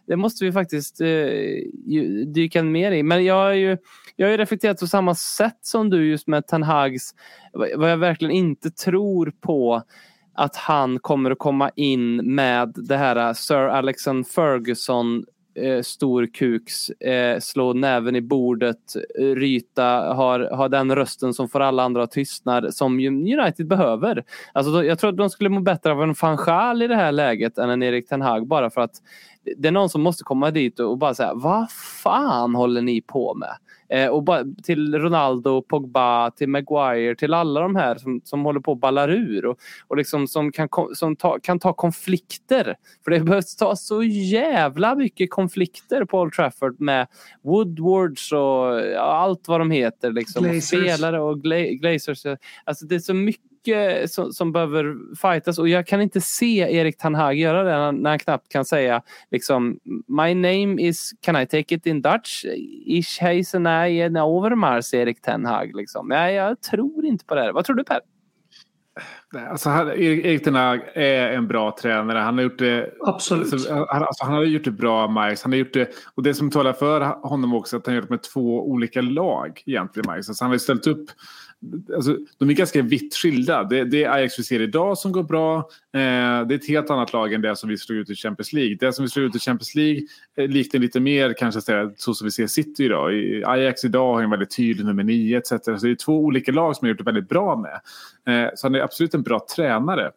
Det 0.08 0.16
måste 0.16 0.46
vi 0.46 0.52
faktiskt 0.52 1.02
eh, 1.02 1.08
dyka 2.26 2.64
mer 2.64 2.92
i. 2.92 3.04
Men 3.04 3.26
jag 3.26 3.36
har 3.36 3.54
ju 3.54 3.78
jag 4.16 4.28
har 4.28 4.32
ju 4.32 4.38
reflekterat 4.38 4.80
på 4.80 4.88
samma 4.88 5.16
sätt 5.16 5.58
som 5.62 5.90
du 5.90 6.10
just 6.10 6.28
med 6.28 6.48
Ten 6.48 6.64
Hags. 6.64 7.16
Vad 7.54 7.92
jag 7.92 7.98
verkligen 7.98 8.32
inte 8.32 8.72
tror 8.72 9.34
på 9.42 9.84
att 10.34 10.56
han 10.56 11.00
kommer 11.00 11.32
att 11.32 11.40
komma 11.40 11.72
in 11.76 12.16
med 12.16 12.74
det 12.76 12.98
här 12.98 13.16
äh, 13.16 13.34
Sir 13.34 13.68
Alexander 13.68 14.30
Ferguson 14.30 15.26
äh, 15.56 15.64
eh, 15.64 15.82
storkuks, 15.82 16.90
eh, 16.90 17.14
äh, 17.14 17.40
slå 17.40 17.74
näven 17.74 18.16
i 18.16 18.22
bordet, 18.22 18.96
ryta, 19.20 20.14
har, 20.14 20.40
har 20.40 20.70
den 20.70 20.96
rösten 20.96 21.34
som 21.34 21.50
får 21.50 21.60
alla 21.60 21.84
andra 21.84 22.04
att 22.04 22.12
tystna 22.12 22.72
som 22.72 23.00
United 23.00 23.68
behöver. 23.68 24.24
Alltså, 24.54 24.72
då, 24.72 24.84
jag 24.84 25.00
tror 25.00 25.10
att 25.10 25.18
de 25.18 25.30
skulle 25.30 25.50
må 25.50 25.60
bättre 25.60 25.92
av 25.92 26.04
en 26.04 26.16
fanchal 26.16 26.82
i 26.82 26.88
det 26.88 26.96
här 26.96 27.12
läget 27.12 27.58
än 27.58 27.70
en 27.70 27.84
Erik 27.84 28.10
Ten 28.10 28.22
Hag 28.22 28.48
bara 28.48 28.70
för 28.70 28.82
att 28.82 28.96
det 29.58 29.68
är 29.68 29.72
någon 29.72 29.90
som 29.90 30.02
måste 30.02 30.24
komma 30.24 30.52
dit 30.52 30.80
och 30.80 30.98
bara 30.98 31.14
säga 31.14 31.34
vad 31.34 31.72
fan 32.04 32.56
håller 32.56 32.82
ni 32.82 33.02
på 33.02 33.34
med? 33.34 33.56
Eh, 33.92 34.08
och 34.08 34.28
till 34.64 34.96
Ronaldo, 34.96 35.62
Pogba, 35.62 36.32
till 36.32 36.50
Maguire, 36.50 37.16
till 37.16 37.34
alla 37.34 37.62
de 37.62 37.76
här 37.76 37.96
som, 37.96 38.22
som 38.24 38.46
håller 38.46 38.60
på 38.60 38.72
och 38.72 38.78
ballar 38.78 39.10
ur 39.10 39.46
och, 39.46 39.58
och 39.88 39.98
liksom 39.98 40.28
som, 40.28 40.52
kan, 40.52 40.70
som 40.96 41.16
ta, 41.16 41.40
kan 41.40 41.60
ta 41.60 41.74
konflikter. 41.74 42.76
För 43.04 43.12
det 43.12 43.20
behövs 43.20 43.56
ta 43.56 43.76
så 43.76 44.04
jävla 44.04 44.96
mycket 44.96 45.32
konflikter 45.32 46.06
på 46.06 46.20
Old 46.20 46.34
Trafford 46.34 46.80
med 46.80 47.08
Woodwards 47.44 48.32
och 48.32 48.80
allt 48.98 49.48
vad 49.48 49.62
de 49.62 49.72
heter. 49.72 50.12
Liksom, 50.12 50.50
och 50.50 50.64
spelare 50.64 51.22
och 51.22 51.42
gla, 51.42 51.56
Glazers. 51.58 52.26
Alltså 52.64 52.86
det 52.86 52.96
är 52.96 53.00
så 53.00 53.14
mycket 53.14 53.51
som, 54.08 54.32
som 54.32 54.52
behöver 54.52 54.96
fightas 55.16 55.60
och 55.60 55.70
jag 55.70 55.88
kan 55.88 56.02
inte 56.02 56.22
se 56.22 56.78
Erik 56.78 56.98
Ten 56.98 57.16
Hag 57.16 57.36
göra 57.36 57.64
det 57.64 57.70
när, 57.70 57.92
när 57.92 58.10
han 58.10 58.20
knappt 58.20 58.52
kan 58.52 58.66
säga 58.66 59.02
liksom 59.32 59.80
My 60.08 60.36
name 60.36 60.82
is, 60.82 61.12
can 61.22 61.36
I 61.36 61.46
take 61.46 61.76
it 61.76 61.86
in 61.86 62.02
Dutch? 62.02 62.46
Ich 62.86 63.22
heiße 63.22 63.60
nej 63.60 64.02
en 64.02 64.18
Overmars 64.18 64.94
Erik 64.94 65.22
Ten 65.22 65.46
Hag. 65.46 65.76
Liksom. 65.76 66.08
Nej, 66.08 66.36
jag 66.36 66.62
tror 66.62 67.06
inte 67.06 67.26
på 67.26 67.36
det 67.36 67.42
här. 67.42 67.52
Vad 67.52 67.66
tror 67.66 67.76
du 67.76 67.84
Per? 67.84 68.00
Nej, 69.34 69.46
Alltså, 69.46 69.70
han, 69.70 69.90
Erik 69.90 70.44
Ten 70.44 70.56
Hag 70.56 70.82
är 70.94 71.32
en 71.32 71.48
bra 71.48 71.76
tränare. 71.82 72.20
Han 72.20 72.36
har 72.38 72.44
gjort 72.44 72.60
det 72.60 72.94
Absolut. 73.00 73.54
Alltså, 73.54 73.74
han, 73.74 74.04
alltså, 74.04 74.26
han 74.26 74.34
har 74.34 74.44
gjort 74.44 74.64
det 74.64 74.72
bra, 74.72 75.08
Majs. 75.08 75.44
Han 75.44 75.52
har 75.52 75.60
gjort 75.60 75.74
det, 75.74 75.90
och 76.16 76.24
det 76.24 76.34
som 76.34 76.52
talar 76.52 76.74
för 76.74 77.02
honom 77.02 77.54
också 77.54 77.78
att 77.78 77.86
han 77.86 77.96
gjort 77.96 78.08
det 78.08 78.14
med 78.14 78.24
två 78.24 78.70
olika 78.70 79.02
lag 79.02 79.62
egentligen, 79.66 80.06
Majs. 80.08 80.30
Alltså, 80.30 80.44
han 80.44 80.52
har 80.52 80.58
ställt 80.58 80.88
upp 80.88 81.06
Alltså, 81.96 82.18
de 82.38 82.50
är 82.50 82.54
ganska 82.54 82.82
vitt 82.82 83.16
skilda. 83.16 83.64
Det, 83.64 83.84
det 83.84 84.04
är 84.04 84.10
Ajax 84.10 84.40
vi 84.40 84.44
ser 84.44 84.62
idag 84.62 84.98
som 84.98 85.12
går 85.12 85.24
bra. 85.24 85.58
Eh, 85.58 86.48
det 86.48 86.54
är 86.54 86.54
ett 86.54 86.68
helt 86.68 86.90
annat 86.90 87.14
lag 87.14 87.34
än 87.34 87.42
det 87.42 87.56
som 87.56 87.70
vi 87.70 87.78
slog 87.78 88.00
ut 88.00 88.10
i 88.10 88.16
Champions 88.16 88.54
League. 88.54 88.78
Det 88.80 88.94
som 88.94 89.06
vi 89.06 89.10
slog 89.10 89.26
ut 89.26 89.36
i 89.36 89.40
Champions 89.40 89.76
League 89.76 90.02
eh, 90.38 90.48
liknar 90.48 90.82
lite 90.82 91.00
mer 91.00 91.34
kanske 91.34 91.62
så 91.98 92.14
som 92.14 92.26
vi 92.26 92.32
ser 92.32 92.48
City 92.48 92.86
idag. 92.86 93.14
I, 93.14 93.44
Ajax 93.46 93.86
idag 93.86 94.14
har 94.14 94.24
en 94.24 94.30
väldigt 94.30 94.56
tydlig 94.56 94.86
nummer 94.86 95.04
nio 95.04 95.38
etc. 95.38 95.50
Så 95.50 95.72
det 95.82 95.92
är 95.92 95.96
två 95.96 96.20
olika 96.20 96.52
lag 96.52 96.76
som 96.76 96.86
har 96.86 96.90
gjort 96.90 96.98
det 96.98 97.04
väldigt 97.04 97.30
bra 97.30 97.56
med. 97.56 97.82
Eh, 98.36 98.50
så 98.56 98.68
han 98.68 98.76
är 98.76 98.80
absolut 98.80 99.14
en 99.14 99.24
bra 99.24 99.46
tränare. 99.56 100.12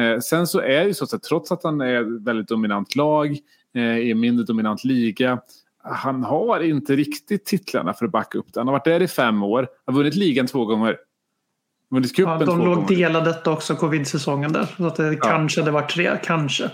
Eh, 0.00 0.18
sen 0.18 0.46
så 0.46 0.60
är 0.60 0.80
det 0.80 0.86
ju 0.86 0.94
så 0.94 1.04
att 1.04 1.22
trots 1.22 1.52
att 1.52 1.64
han 1.64 1.80
är 1.80 2.00
ett 2.00 2.22
väldigt 2.22 2.48
dominant 2.48 2.96
lag 2.96 3.38
eh, 3.74 3.98
i 3.98 4.10
en 4.10 4.20
mindre 4.20 4.44
dominant 4.44 4.84
liga 4.84 5.40
han 5.82 6.24
har 6.24 6.60
inte 6.60 6.96
riktigt 6.96 7.44
titlarna 7.44 7.92
för 7.94 8.04
att 8.04 8.12
backa 8.12 8.38
upp 8.38 8.52
det. 8.52 8.60
Han 8.60 8.66
har 8.68 8.72
varit 8.72 8.84
där 8.84 9.02
i 9.02 9.08
fem 9.08 9.42
år, 9.42 9.68
har 9.86 9.94
vunnit 9.94 10.14
ligan 10.14 10.46
två 10.46 10.64
gånger. 10.64 10.96
Vunnit 11.90 12.16
cupen 12.16 12.32
Ja, 12.32 12.38
två 12.38 12.44
de 12.44 12.58
låg 12.58 12.74
gånger. 12.74 12.88
delade 12.88 13.24
detta 13.24 13.50
också, 13.50 13.74
covid-säsongen 13.76 14.52
där. 14.52 14.66
Så 14.76 14.86
att 14.86 14.96
det 14.96 15.16
kanske 15.20 15.62
det 15.62 15.70
var 15.70 15.82
tre, 15.82 16.18
kanske. 16.24 16.70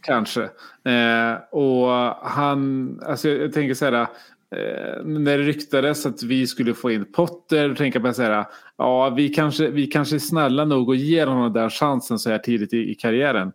Kanske. 0.00 0.42
Eh, 0.84 1.34
och 1.50 1.88
han, 2.22 3.00
alltså 3.06 3.28
jag, 3.28 3.42
jag 3.42 3.52
tänker 3.52 3.74
så 3.74 3.84
här. 3.84 4.06
Eh, 4.50 5.04
när 5.04 5.38
det 5.38 5.44
ryktades 5.44 6.06
att 6.06 6.22
vi 6.22 6.46
skulle 6.46 6.74
få 6.74 6.90
in 6.90 7.12
Potter, 7.12 7.90
jag 7.92 8.02
bara 8.02 8.14
så 8.14 8.22
här. 8.22 8.44
Ja, 8.78 9.10
vi 9.10 9.28
kanske, 9.28 9.70
vi 9.70 9.86
kanske 9.86 10.16
är 10.16 10.18
snälla 10.18 10.64
nog 10.64 10.88
och 10.88 10.96
ger 10.96 11.26
honom 11.26 11.42
den 11.42 11.52
där 11.52 11.70
chansen 11.70 12.18
så 12.18 12.30
här 12.30 12.38
tidigt 12.38 12.72
i, 12.72 12.90
i 12.90 12.94
karriären. 12.94 13.52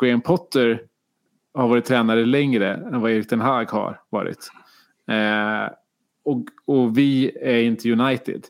Graham 0.00 0.20
Potter 0.20 0.80
har 1.60 1.68
varit 1.68 1.84
tränare 1.84 2.26
längre 2.26 2.74
än 2.74 3.00
vad 3.00 3.10
Erik 3.10 3.30
Den 3.30 3.40
Haag 3.40 3.70
har 3.70 4.00
varit. 4.10 4.50
Eh, 5.10 5.72
och, 6.24 6.44
och 6.66 6.98
vi 6.98 7.38
är 7.42 7.58
inte 7.58 7.92
United. 7.92 8.44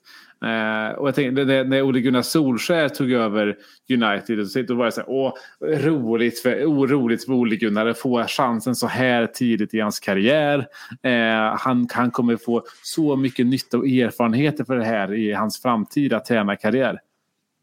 Eh, 0.44 0.98
och 0.98 1.08
jag 1.08 1.14
tänkte, 1.14 1.44
när, 1.44 1.64
när 1.64 1.82
Ole 1.82 2.00
Gunnar 2.00 2.22
Solskär 2.22 2.88
tog 2.88 3.12
över 3.12 3.56
United 3.90 4.66
då 4.66 4.74
var 4.74 4.84
det 4.84 4.92
så 4.92 5.00
här, 5.00 5.10
åh, 5.10 5.32
roligt 5.60 6.40
för, 6.40 6.64
oroligt 6.64 7.24
för 7.24 7.32
Ole 7.32 7.56
Gunnar 7.56 7.86
att 7.86 7.98
få 7.98 8.24
chansen 8.28 8.74
så 8.74 8.86
här 8.86 9.26
tidigt 9.26 9.74
i 9.74 9.80
hans 9.80 10.00
karriär. 10.00 10.66
Eh, 11.02 11.56
han, 11.58 11.88
han 11.92 12.10
kommer 12.10 12.36
få 12.36 12.62
så 12.82 13.16
mycket 13.16 13.46
nytta 13.46 13.78
och 13.78 13.88
erfarenheter 13.88 14.64
för 14.64 14.76
det 14.76 14.84
här 14.84 15.14
i 15.14 15.32
hans 15.32 15.62
framtida 15.62 16.20
tränarkarriär. 16.20 16.98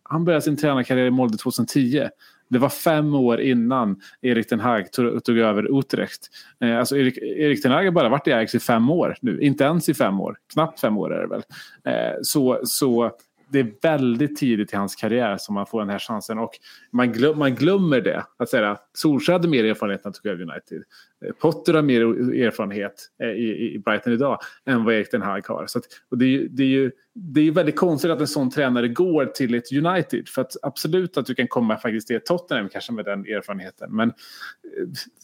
Han 0.04 0.26
började 0.26 0.42
sin 0.42 0.58
tränarkarriär 0.58 1.06
i 1.06 1.12
Molde 1.12 1.38
2010. 1.38 2.08
Det 2.50 2.58
var 2.58 2.70
fem 2.70 3.16
år 3.16 3.42
innan 3.42 4.02
Erik 4.22 4.50
Den 4.50 4.60
Hag 4.60 4.92
tog, 4.92 5.24
tog 5.24 5.38
över 5.38 5.80
Utrecht. 5.80 6.30
Eh, 6.62 6.78
alltså 6.80 6.98
Erik, 6.98 7.18
Erik 7.18 7.64
Den 7.64 7.72
Hag 7.72 7.84
har 7.84 7.92
bara 7.92 8.10
varit 8.10 8.28
i 8.28 8.34
Ajax 8.34 8.56
i 8.56 8.60
fem 8.60 8.90
år 8.90 9.16
nu. 9.22 9.42
Inte 9.42 9.64
ens 9.64 9.90
i 9.90 9.94
fem 9.94 10.20
år. 10.20 10.38
Knappt 10.54 10.80
fem 10.80 10.98
år 10.98 11.14
är 11.14 11.22
det 11.22 11.28
väl. 11.28 11.44
Eh, 11.86 12.16
så, 12.22 12.60
så 12.64 13.12
det 13.50 13.60
är 13.60 13.72
väldigt 13.82 14.38
tidigt 14.38 14.74
i 14.74 14.76
hans 14.76 14.96
karriär 14.96 15.38
som 15.40 15.56
man 15.56 15.66
får 15.66 15.80
den 15.80 15.90
här 15.90 16.00
chansen. 16.00 16.40
Och 16.40 16.52
man, 16.92 17.12
glöm, 17.12 17.40
man 17.40 17.56
glömmer 17.56 18.02
det. 18.02 18.24
Att 18.38 18.50
säga, 18.50 18.78
Solskjaer 18.94 19.40
hade 19.40 19.48
mer 19.48 19.64
erfarenhet 19.64 20.02
när 20.04 20.10
han 20.10 20.14
tog 20.14 20.26
över 20.26 20.42
United. 20.42 20.84
Eh, 21.26 21.32
Potter 21.32 21.74
har 21.74 21.82
mer 21.82 22.02
erfarenhet 22.44 22.94
eh, 23.24 23.30
i, 23.30 23.74
i 23.76 23.80
Brighton 23.80 24.14
idag 24.14 24.40
än 24.66 24.84
vad 24.84 24.94
Erik 24.96 25.12
Den 25.12 25.22
Hag 25.22 25.48
har. 25.48 25.68
Så 25.68 25.80
att, 25.80 25.86
och 26.12 26.18
det, 26.18 26.26
är, 26.26 26.30
ju- 26.30 26.48
det, 26.48 26.64
är 26.64 26.68
ju, 26.68 26.92
det 27.14 27.40
är 27.40 27.44
ju 27.44 27.52
väldigt 27.52 27.76
konstigt 27.76 28.12
att 28.12 28.20
en 28.20 28.28
sån 28.28 28.52
tränare 28.52 28.88
går 28.88 29.26
till 29.26 29.54
ett 29.56 29.72
United. 29.72 30.28
För 30.30 30.42
att 30.42 30.52
absolut 30.62 31.18
att 31.18 31.26
du 31.26 31.36
kan 31.36 31.48
komma 31.48 31.78
faktiskt 31.78 32.08
till 32.08 32.20
Tottenham 32.26 32.70
kanske 32.70 32.94
med 32.94 33.06
den 33.06 33.20
erfarenheten. 33.20 33.96
Men 33.96 34.10
eh, 34.10 34.16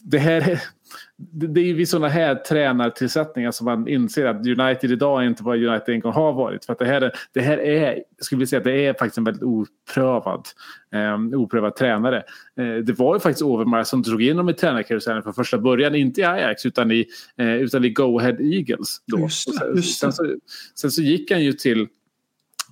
det 0.04 0.18
här 0.18 0.50
är, 0.50 0.60
det 1.18 1.48
det 1.48 1.62
är 1.62 1.66
ju 1.66 1.74
vid 1.74 1.89
sådana 1.89 2.08
här 2.08 2.36
tränartillsättningar 2.36 3.52
som 3.52 3.66
man 3.66 3.88
inser 3.88 4.26
att 4.26 4.48
United 4.48 4.91
idag 4.91 5.24
är 5.24 5.28
inte 5.28 5.44
vad 5.44 5.64
United 5.64 5.96
en 5.96 6.00
gång 6.00 6.14
har 6.14 6.34
varit. 6.34 6.66
För 6.66 6.74
att 6.74 6.80
det 6.80 6.86
här 6.86 7.02
är, 7.02 7.12
det 7.34 7.41
här 7.41 7.58
är 7.58 8.04
skulle 8.20 8.39
vi 8.39 8.48
säga 8.48 8.60
det 8.64 8.86
är 8.86 8.94
faktiskt 8.94 9.18
en 9.18 9.24
väldigt 9.24 9.44
oprövad, 9.44 10.48
eh, 10.94 11.39
oprövad 11.39 11.76
tränare. 11.76 12.24
Eh, 12.58 12.76
det 12.76 13.00
var 13.00 13.16
ju 13.16 13.20
faktiskt 13.20 13.44
Overmars 13.44 13.88
som 13.88 14.02
drog 14.02 14.22
in 14.22 14.38
dem 14.38 14.50
i 14.50 14.54
tränarkarusellen 14.54 15.24
från 15.24 15.34
första 15.34 15.58
början. 15.58 15.96
Inte 15.96 16.22
i 16.22 16.24
Ajax 16.24 16.66
utan 16.66 16.91
i, 16.91 17.06
eh, 17.38 17.56
utan 17.56 17.86
i 17.86 17.89
Go 17.89 18.20
Ahead 18.20 18.38
Eagles. 18.39 19.02
Då. 19.08 19.20
Just 19.20 19.60
det, 19.60 19.68
just 19.76 20.02
det. 20.02 20.12
sen, 20.12 20.14
så, 20.14 20.36
sen 20.76 20.91
så 20.91 21.02
gick 21.02 21.32
han 21.32 21.44
ju 21.44 21.54
till 21.54 21.88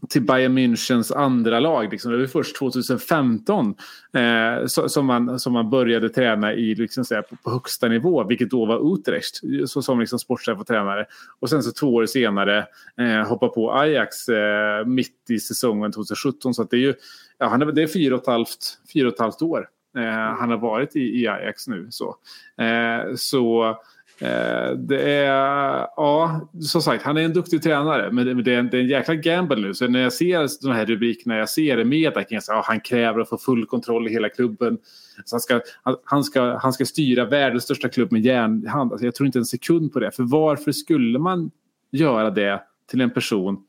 till 0.10 0.22
Bayern 0.22 0.58
Münchens 0.58 1.16
andra 1.16 1.60
lag. 1.60 1.92
Liksom. 1.92 2.12
Det 2.12 2.18
var 2.18 2.26
först 2.26 2.56
2015 2.56 3.76
eh, 4.14 4.66
så, 4.66 4.90
som, 4.90 5.06
man, 5.06 5.40
som 5.40 5.54
man 5.54 5.70
började 5.70 6.10
träna 6.10 6.54
i 6.54 6.76
liksom, 6.76 7.06
så 7.06 7.16
här, 7.16 7.22
på, 7.22 7.36
på 7.36 7.52
högsta 7.52 7.88
nivå, 7.88 8.24
vilket 8.24 8.50
då 8.50 8.66
var 8.66 8.94
Utrecht 8.94 9.42
så, 9.68 9.82
som 9.82 10.00
liksom, 10.00 10.20
sportchef 10.20 10.60
och 10.60 10.68
tränare. 10.68 11.06
Och 11.40 11.50
sen 11.50 11.64
så 11.64 11.72
två 11.72 11.94
år 11.94 12.06
senare 12.06 12.66
eh, 12.98 13.28
hoppa 13.28 13.48
på 13.48 13.74
Ajax 13.74 14.30
eh, 14.30 14.86
mitt 14.86 15.30
i 15.30 15.40
säsongen 15.40 15.92
2017. 15.92 16.54
Så 16.54 16.64
det 16.64 16.76
är 16.76 16.82
ju 16.82 16.94
ja, 17.42 17.48
han 17.48 17.62
är, 17.62 17.66
det 17.66 17.84
är 17.84 17.88
fyra 17.88 18.16
och 18.16 18.22
ett 18.22 18.28
halvt, 18.28 18.80
fyra 18.94 19.08
och 19.08 19.14
ett 19.14 19.20
halvt 19.20 19.42
år 19.42 19.68
eh, 19.98 20.04
han 20.40 20.50
har 20.50 20.58
varit 20.58 20.96
i, 20.96 21.22
i 21.22 21.28
Ajax 21.28 21.68
nu. 21.68 21.88
Så, 21.90 22.16
eh, 22.64 23.16
så 23.16 23.76
Eh, 24.22 24.72
det 24.78 25.02
är, 25.02 25.88
ja, 25.96 26.50
som 26.62 26.82
sagt, 26.82 27.04
han 27.04 27.18
är 27.18 27.22
en 27.22 27.34
duktig 27.34 27.64
tränare, 27.64 28.12
men 28.12 28.26
det, 28.26 28.44
det, 28.44 28.54
är, 28.54 28.60
en, 28.60 28.70
det 28.70 28.78
är 28.78 28.82
en 28.82 28.88
jäkla 28.88 29.16
gamble 29.16 29.62
nu. 29.62 29.74
Så 29.74 29.88
när 29.88 30.00
jag 30.00 30.14
ser 30.14 30.68
de 30.68 30.72
här 30.72 30.86
rubrikerna, 30.86 31.38
jag 31.38 31.50
ser 31.50 31.78
det 31.78 31.86
med 31.86 32.18
att 32.18 32.26
ja, 32.30 32.64
han 32.66 32.80
kräver 32.80 33.20
att 33.20 33.30
få 33.30 33.38
full 33.38 33.66
kontroll 33.66 34.08
i 34.08 34.12
hela 34.12 34.30
klubben. 34.30 34.78
Så 35.26 35.36
han, 35.36 35.42
ska, 35.42 35.62
han, 36.04 36.24
ska, 36.24 36.58
han 36.58 36.74
ska 36.74 36.86
styra 36.86 37.26
världens 37.26 37.64
största 37.64 37.90
klubb 37.90 38.12
med 38.12 38.22
järnhand. 38.22 38.92
Alltså, 38.92 39.06
jag 39.06 39.16
tror 39.16 39.28
inte 39.28 39.40
en 39.40 39.46
sekund 39.46 39.94
på 39.94 40.00
det. 40.00 40.12
För 40.12 40.24
varför 40.24 40.72
skulle 40.72 41.20
man 41.20 41.52
göra 41.92 42.30
det 42.30 42.64
till 42.90 43.02
en 43.02 43.12
person 43.12 43.64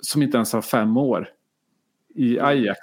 som 0.00 0.22
inte 0.22 0.36
ens 0.36 0.52
har 0.52 0.62
fem 0.62 0.96
år 0.96 1.28
i 2.14 2.40
Ajax? 2.40 2.78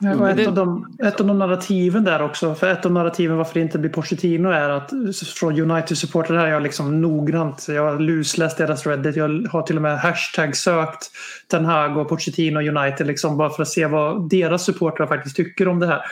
Ja, 0.00 0.14
och 0.14 0.28
ett, 0.28 0.46
av 0.46 0.54
de, 0.54 0.96
ett 1.02 1.20
av 1.20 1.26
de 1.26 1.38
narrativen 1.38 2.04
där 2.04 2.22
också, 2.22 2.54
för 2.54 2.66
ett 2.66 2.86
av 2.86 2.92
narrativen 2.92 3.36
varför 3.36 3.54
det 3.54 3.60
inte 3.60 3.78
blir 3.78 3.90
Pochettino 3.90 4.48
är 4.48 4.68
att 4.68 4.90
från 5.34 5.60
United-supportrar 5.60 6.36
här 6.36 6.46
är 6.46 6.50
jag 6.50 6.62
liksom 6.62 7.00
noggrant, 7.00 7.66
jag 7.68 7.92
har 7.92 8.00
lusläst 8.00 8.58
deras 8.58 8.86
Reddit, 8.86 9.16
jag 9.16 9.48
har 9.50 9.62
till 9.62 9.76
och 9.76 9.82
med 9.82 9.98
hashtag 9.98 10.56
sökt 10.56 11.10
Ten 11.50 11.64
Hag 11.64 11.96
och 11.96 12.08
Pochettino 12.08 12.60
United 12.60 13.06
liksom 13.06 13.36
bara 13.36 13.50
för 13.50 13.62
att 13.62 13.68
se 13.68 13.86
vad 13.86 14.28
deras 14.30 14.64
supportrar 14.64 15.06
faktiskt 15.06 15.36
tycker 15.36 15.68
om 15.68 15.80
det 15.80 15.86
här. 15.86 16.02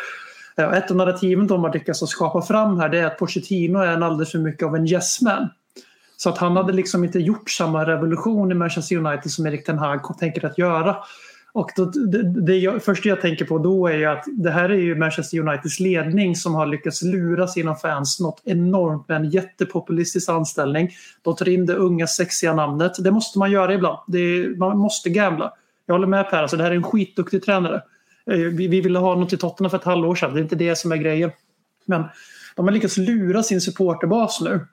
Ett 0.76 0.90
av 0.90 0.96
narrativen 0.96 1.46
de 1.46 1.64
har 1.64 1.72
lyckats 1.72 2.10
skapa 2.10 2.42
fram 2.42 2.80
här 2.80 2.88
det 2.88 2.98
är 2.98 3.06
att 3.06 3.18
Pochettino 3.18 3.78
är 3.78 3.92
en 3.92 4.02
alldeles 4.02 4.32
för 4.32 4.38
mycket 4.38 4.66
av 4.66 4.76
en 4.76 4.86
yes 4.86 5.20
man. 5.20 5.48
Så 6.16 6.28
att 6.28 6.38
han 6.38 6.56
hade 6.56 6.72
liksom 6.72 7.04
inte 7.04 7.18
gjort 7.18 7.50
samma 7.50 7.86
revolution 7.86 8.52
i 8.52 8.54
Manchester 8.54 8.96
United 8.96 9.30
som 9.30 9.46
Erik 9.46 9.64
Ten 9.64 9.78
Hag 9.78 10.18
tänker 10.18 10.46
att 10.46 10.58
göra. 10.58 10.96
Och 11.54 11.70
då, 11.76 11.84
det, 11.84 12.22
det 12.22 12.56
jag, 12.56 12.82
första 12.82 13.08
jag 13.08 13.20
tänker 13.20 13.44
på 13.44 13.58
då 13.58 13.86
är 13.86 13.96
ju 13.96 14.04
att 14.04 14.24
det 14.26 14.50
här 14.50 14.68
är 14.68 14.78
ju 14.78 14.94
Manchester 14.94 15.38
Uniteds 15.38 15.80
ledning 15.80 16.36
som 16.36 16.54
har 16.54 16.66
lyckats 16.66 17.02
lura 17.02 17.48
sina 17.48 17.74
fans 17.74 18.20
något 18.20 18.42
enormt 18.44 19.08
med 19.08 19.16
en 19.16 19.30
jättepopulistisk 19.30 20.28
anställning. 20.28 20.90
De 21.22 21.36
tar 21.36 21.48
in 21.48 21.66
det 21.66 21.74
unga 21.74 22.06
sexiga 22.06 22.54
namnet. 22.54 22.92
Det 23.04 23.10
måste 23.10 23.38
man 23.38 23.50
göra 23.50 23.74
ibland. 23.74 23.98
Det 24.06 24.18
är, 24.18 24.56
man 24.56 24.78
måste 24.78 25.10
gambla. 25.10 25.52
Jag 25.86 25.94
håller 25.94 26.06
med 26.06 26.30
Per, 26.30 26.42
alltså, 26.42 26.56
det 26.56 26.62
här 26.62 26.70
är 26.70 26.76
en 26.76 26.82
skitduktig 26.82 27.44
tränare. 27.44 27.82
Eh, 28.30 28.36
vi, 28.36 28.68
vi 28.68 28.80
ville 28.80 28.98
ha 28.98 29.14
något 29.14 29.28
till 29.28 29.38
Tottenham 29.38 29.70
för 29.70 29.78
ett 29.78 29.84
halvår 29.84 30.14
sedan. 30.14 30.34
Det 30.34 30.40
är 30.40 30.42
inte 30.42 30.56
det 30.56 30.76
som 30.76 30.92
är 30.92 30.96
grejen. 30.96 31.30
Men 31.84 32.04
de 32.56 32.66
har 32.66 32.72
lyckats 32.72 32.96
lura 32.96 33.42
sin 33.42 33.60
supporterbas 33.60 34.40
nu 34.40 34.66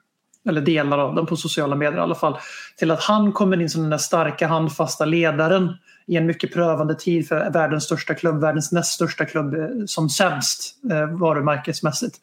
eller 0.48 0.60
delar 0.60 0.98
av 0.98 1.14
den 1.14 1.26
på 1.26 1.36
sociala 1.36 1.76
medier 1.76 1.98
i 1.98 2.02
alla 2.02 2.14
fall, 2.14 2.38
till 2.76 2.90
att 2.90 3.02
han 3.02 3.32
kommer 3.32 3.60
in 3.60 3.70
som 3.70 3.82
den 3.82 3.90
där 3.90 3.98
starka 3.98 4.46
handfasta 4.46 5.04
ledaren 5.04 5.74
i 6.10 6.16
en 6.16 6.26
mycket 6.26 6.52
prövande 6.54 6.94
tid 6.94 7.28
för 7.28 7.50
världens 7.50 7.84
största 7.84 8.14
klubb, 8.14 8.40
världens 8.40 8.72
näst 8.72 8.92
största 8.92 9.24
klubb 9.24 9.54
eh, 9.54 9.66
som 9.86 10.08
sämst 10.08 10.74
eh, 10.90 11.06
varumärkesmässigt. 11.06 12.16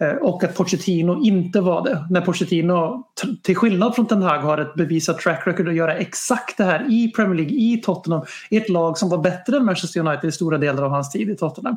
Eh, 0.00 0.12
och 0.12 0.44
att 0.44 0.54
Pochettino 0.54 1.22
inte 1.22 1.60
var 1.60 1.84
det. 1.84 2.06
När 2.10 2.20
Pochettino, 2.20 3.04
till 3.42 3.56
skillnad 3.56 3.94
från 3.94 4.06
Ten 4.06 4.22
Hag, 4.22 4.38
har 4.38 4.58
ett 4.58 4.74
bevisat 4.74 5.18
track 5.18 5.46
record 5.46 5.68
att 5.68 5.74
göra 5.74 5.94
exakt 5.94 6.56
det 6.56 6.64
här 6.64 6.86
i 6.90 7.12
Premier 7.16 7.36
League, 7.36 7.54
i 7.54 7.82
Tottenham, 7.84 8.22
i 8.50 8.56
ett 8.56 8.68
lag 8.68 8.98
som 8.98 9.08
var 9.08 9.18
bättre 9.18 9.56
än 9.56 9.64
Manchester 9.64 10.00
United 10.00 10.28
i 10.28 10.32
stora 10.32 10.58
delar 10.58 10.82
av 10.82 10.90
hans 10.90 11.10
tid 11.10 11.30
i 11.30 11.36
Tottenham. 11.36 11.76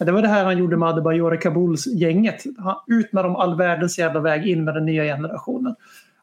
Eh, 0.00 0.06
det 0.06 0.12
var 0.12 0.22
det 0.22 0.28
här 0.28 0.44
han 0.44 0.58
gjorde 0.58 0.76
med 0.76 0.88
Adebayor 0.88 1.36
Kabuls-gänget. 1.36 2.44
Ut 2.86 3.12
med 3.12 3.24
dem 3.24 3.36
all 3.36 3.56
världens 3.56 3.98
jävla 3.98 4.20
väg 4.20 4.46
in 4.46 4.64
med 4.64 4.74
den 4.74 4.86
nya 4.86 5.04
generationen. 5.04 5.74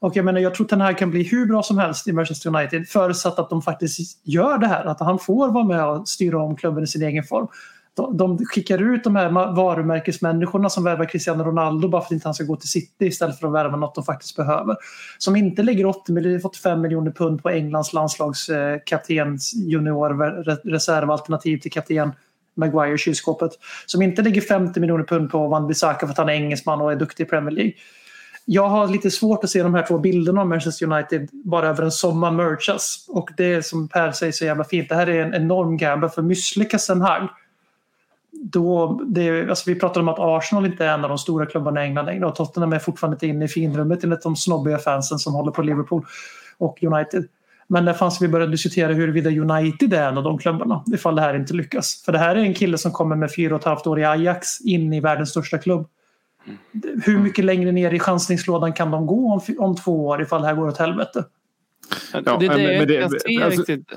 Och 0.02 0.16
jag 0.16 0.26
menar, 0.26 0.39
jag 0.39 0.56
tror 0.56 0.66
att 0.66 0.70
den 0.70 0.82
här 0.82 0.93
kan 0.93 1.12
bli 1.12 1.24
hur 1.24 1.45
bra 1.45 1.64
som 1.64 1.78
helst 1.78 2.08
i 2.08 2.14
Manchester 2.14 2.56
United 2.56 2.88
förutsatt 2.88 3.39
att 3.39 3.50
de 3.50 3.62
faktiskt 3.62 4.22
gör 4.24 4.58
det 4.58 4.68
här. 4.68 4.86
Att 4.86 5.00
han 5.00 5.20
får 5.20 5.52
vara 5.52 5.64
med 5.64 5.86
och 5.86 6.08
styra 6.08 6.43
om 6.43 6.56
klubben 6.56 6.84
i 6.84 6.88
sin 6.88 7.04
egen 7.04 7.24
form. 7.24 7.47
De, 7.95 8.18
de 8.18 8.45
skickar 8.45 8.93
ut 8.93 9.04
de 9.04 9.16
här 9.16 9.30
varumärkesmänniskorna 9.56 10.70
som 10.70 10.84
värvar 10.84 11.06
Cristiano 11.06 11.43
Ronaldo 11.43 11.88
bara 11.88 12.02
för 12.02 12.06
att 12.06 12.12
inte 12.12 12.28
han 12.28 12.34
ska 12.34 12.43
gå 12.43 12.56
till 12.56 12.70
City 12.70 13.06
istället 13.06 13.39
för 13.39 13.47
att 13.47 13.54
värva 13.54 13.78
något 13.78 13.95
de 13.95 14.04
faktiskt 14.04 14.36
behöver. 14.36 14.76
Som 15.18 15.36
inte 15.36 15.64
lägger 15.64 15.86
80 15.86 16.12
miljoner, 16.12 16.45
85 16.45 16.82
miljoner 16.82 17.12
pund 17.12 17.43
på 17.43 17.50
Englands 17.50 17.93
landslagskaptens 17.93 19.54
junior 19.54 20.70
reservalternativ 20.72 21.58
till 21.58 21.72
kapten 21.72 22.12
Maguire 22.56 22.93
i 22.93 22.97
kylskåpet. 22.97 23.52
Som 23.86 24.02
inte 24.02 24.22
lägger 24.22 24.41
50 24.41 24.80
miljoner 24.80 25.04
pund 25.04 25.32
på 25.32 25.47
Van 25.47 25.68
Bissaka 25.68 26.08
för 26.08 26.12
att 26.12 26.18
han 26.18 26.30
är 26.30 26.34
engelsman 26.34 26.82
och 26.82 26.91
är 26.91 26.95
duktig 26.95 27.24
i 27.24 27.28
Premier 27.28 27.52
League. 27.52 27.74
Jag 28.52 28.70
har 28.70 28.88
lite 28.88 29.12
svårt 29.12 29.43
att 29.43 29.50
se 29.50 29.64
de 29.64 29.74
här 29.74 29.86
två 29.88 29.97
bilderna 29.97 30.41
av 30.41 30.47
Manchester 30.47 30.93
United 30.93 31.30
bara 31.32 31.68
över 31.68 31.84
en 31.84 31.91
sommar 31.91 32.32
merchas. 32.32 33.06
Och 33.10 33.30
det 33.38 33.54
är 33.54 33.62
som 33.62 33.88
Per 33.88 34.12
säger 34.12 34.32
så 34.32 34.45
jävla 34.45 34.64
fint. 34.64 34.89
Det 34.89 34.95
här 34.95 35.10
är 35.10 35.26
en 35.26 35.34
enorm 35.34 35.78
gamble 35.78 36.10
för 36.10 36.22
misslyckas 36.22 36.88
Ten 36.88 37.02
Hag 37.02 37.28
då, 38.41 39.02
det, 39.08 39.50
alltså 39.50 39.70
vi 39.70 39.80
pratade 39.80 40.00
om 40.00 40.10
att 40.10 40.20
Arsenal 40.20 40.66
inte 40.66 40.86
är 40.86 40.93
en 40.93 41.04
av 41.04 41.10
de 41.10 41.18
stora 41.18 41.45
klubbarna 41.45 41.84
i 41.84 41.88
England 41.88 42.06
längre 42.06 42.26
och 42.26 42.36
Tottenham 42.36 42.74
är 42.74 42.80
fortfarande 42.80 43.16
inte 43.16 43.28
inne 43.28 43.45
i 43.45 43.47
finrummet 43.47 44.04
enligt 44.04 44.24
de 44.24 44.36
snobbiga 44.36 44.78
fansen 44.78 45.20
som 45.20 45.34
håller 45.34 45.52
på 45.52 45.62
Liverpool 45.62 46.06
och 46.58 46.84
United. 46.84 47.28
Men 47.68 47.86
när 47.86 47.93
fanns 47.93 48.22
vi 48.22 48.28
började 48.28 48.52
diskutera 48.52 48.93
huruvida 48.93 49.30
United 49.30 49.93
är 49.93 50.08
en 50.08 50.18
av 50.18 50.24
de 50.24 50.38
klubbarna 50.38 50.84
ifall 50.93 51.16
det 51.16 51.22
här 51.22 51.34
inte 51.34 51.54
lyckas. 51.54 52.04
För 52.06 52.12
det 52.12 52.18
här 52.18 52.36
är 52.36 52.39
en 52.39 52.54
kille 52.54 52.78
som 52.78 52.91
kommer 52.91 53.16
med 53.16 53.36
fyra 53.36 53.56
och 53.56 53.62
ett 53.62 53.66
halvt 53.66 53.88
år 53.88 54.00
i 54.00 54.06
Ajax 54.06 54.62
in 54.62 54.93
i 54.93 55.00
världens 55.00 55.30
största 55.30 55.58
klubb. 55.58 55.88
Hur 57.06 57.20
mycket 57.20 57.45
längre 57.45 57.72
ner 57.72 57.93
i 57.93 58.00
chansningslådan 58.00 58.74
kan 58.74 58.91
de 58.91 59.06
gå 59.06 59.34
om, 59.34 59.41
om 59.58 59.76
två 59.76 60.08
år 60.08 60.22
ifall 60.22 60.41
det 60.41 60.47
här 60.47 60.56
går 60.56 60.68
åt 60.68 60.78
helvete? 60.78 61.26
Det, 62.14 62.22
Ja, 62.26 62.38
det, 62.40 62.48
men- 62.48 62.58
det, 62.58 62.78
men 62.78 62.88
det- 62.88 62.94
jag 62.94 63.12
ser 63.22 63.44
alltså- 63.46 63.60
riktigt. 63.60 63.92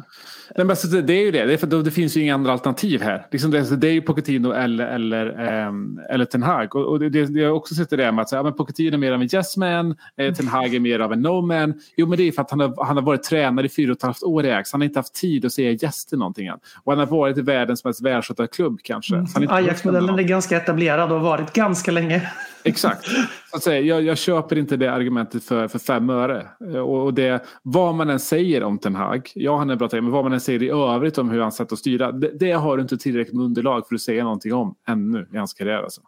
Nej, 0.57 0.65
men 0.65 0.71
alltså, 0.71 0.87
det, 0.89 1.03
det 1.03 1.13
är 1.13 1.25
ju 1.25 1.31
det. 1.31 1.45
Det, 1.45 1.53
är 1.53 1.57
för, 1.57 1.67
då- 1.67 1.83
det 1.83 1.91
finns 1.91 2.17
ju 2.17 2.21
inga 2.21 2.35
andra 2.35 2.53
alternativ 2.53 3.03
här. 3.03 3.27
Liksom 3.31 3.51
det, 3.51 3.77
det 3.77 3.89
är 3.89 3.93
ju 3.93 4.03
Pochettino 4.03 4.53
eller, 4.53 4.87
eller, 4.87 5.27
ehm, 5.49 6.01
eller 6.11 6.25
Ten 6.25 6.43
Hag. 6.43 6.77
Och, 6.77 6.87
och 6.87 6.99
det, 6.99 7.09
det, 7.09 7.41
jag 7.41 7.49
har 7.49 7.55
också 7.57 7.75
sett 7.75 7.91
det 7.91 7.97
där 7.97 8.13
med 8.13 8.23
att 8.23 8.29
säga, 8.29 8.39
ja, 8.39 8.43
men 8.43 8.53
Pochettino 8.53 8.95
är 8.95 8.99
mer 8.99 9.13
av 9.13 9.23
en 9.23 9.29
yes 9.35 9.57
man, 9.57 9.97
eh, 10.17 10.35
Ten 10.35 10.49
Hag 10.49 10.75
är 10.75 10.81
mer 10.81 10.99
av 11.01 11.13
en 11.13 11.21
no 11.23 11.41
man. 11.41 11.75
Jo, 11.97 12.07
men 12.07 12.19
det 12.19 12.29
är 12.29 12.33
för 12.33 12.43
att 12.43 12.51
han 12.51 12.61
har, 12.61 12.85
han 12.85 12.97
har 12.97 13.05
varit 13.05 13.23
tränare 13.23 13.67
i 13.67 13.69
fyra 13.69 13.91
och 13.93 13.97
ett 13.97 14.03
halvt 14.03 14.23
år 14.23 14.45
i 14.45 14.49
Ajax. 14.51 14.73
Han 14.73 14.81
har 14.81 14.87
inte 14.87 14.99
haft 14.99 15.15
tid 15.15 15.45
att 15.45 15.53
säga 15.53 15.71
yes 15.71 16.07
till 16.07 16.19
någonting 16.19 16.47
än. 16.47 16.59
Och 16.85 16.93
han 16.93 16.99
har 16.99 17.07
varit 17.07 17.39
i 17.39 17.43
världens 17.43 17.85
mest 17.85 18.03
välskötta 18.03 18.47
klubb 18.47 18.79
kanske. 18.83 19.17
Inte 19.41 19.55
Ajax-modellen 19.55 20.19
är 20.19 20.23
ganska 20.23 20.57
etablerad 20.57 21.13
och 21.13 21.21
har 21.21 21.25
varit 21.27 21.53
ganska 21.53 21.91
länge. 21.93 22.31
Exakt. 22.65 23.07
Så 23.51 23.57
att 23.57 23.63
säga, 23.63 23.81
jag, 23.81 24.03
jag 24.03 24.19
köper 24.19 24.59
inte 24.59 24.77
det 24.77 24.93
argumentet 24.93 25.45
för, 25.45 25.69
för 25.69 25.79
fem 25.79 26.11
öre. 26.11 26.49
Och, 26.81 27.05
och 27.05 27.15
det, 27.15 27.45
vad 27.63 27.95
man 27.95 28.11
än 28.11 28.21
säger 28.21 28.63
om 28.63 28.79
Ten 28.79 28.95
Hag, 28.95 29.31
ja 29.35 29.59
han 29.59 29.71
är 29.71 29.77
bra 29.77 29.89
men 29.93 30.11
vad 30.11 30.25
man 30.25 30.33
än 30.33 30.41
säger 30.41 30.63
i 30.63 30.71
övrigt 30.71 31.19
om 31.19 31.31
hur 31.31 31.41
han 31.41 31.53
satt 31.53 31.73
att 31.73 31.79
styra, 31.79 32.13
det, 32.13 32.31
det 32.39 32.53
har 32.53 32.77
du 32.77 32.83
inte 32.83 32.99
tillräckligt 32.99 33.35
med 33.35 33.45
underlag 33.45 33.89
för 33.89 33.95
att 33.95 34.01
säga 34.01 34.25
någonting 34.25 34.55
om 34.55 34.75
ännu 34.89 35.29
i 35.33 35.37
hans 35.37 35.55
karriär. 35.55 35.83
Alltså. 35.83 36.01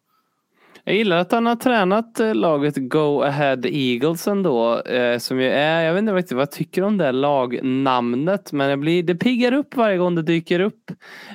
Jag 0.86 0.96
gillar 0.96 1.16
att 1.16 1.32
han 1.32 1.46
har 1.46 1.56
tränat 1.56 2.20
eh, 2.20 2.34
laget 2.34 2.74
Go 2.76 3.22
Ahead 3.22 3.60
Eagles 3.64 4.28
ändå. 4.28 4.80
Eh, 4.80 5.18
som 5.18 5.40
ju 5.40 5.50
är, 5.50 5.82
jag 5.82 5.94
vet 5.94 6.00
inte 6.00 6.12
riktigt 6.12 6.32
vad 6.32 6.42
jag 6.42 6.50
tycker 6.50 6.82
om 6.82 6.98
det 6.98 7.12
lagnamnet. 7.12 8.52
Men 8.52 8.70
det, 8.70 8.76
blir, 8.76 9.02
det 9.02 9.14
piggar 9.14 9.52
upp 9.52 9.76
varje 9.76 9.96
gång 9.96 10.14
det 10.14 10.22
dyker 10.22 10.60
upp. 10.60 10.90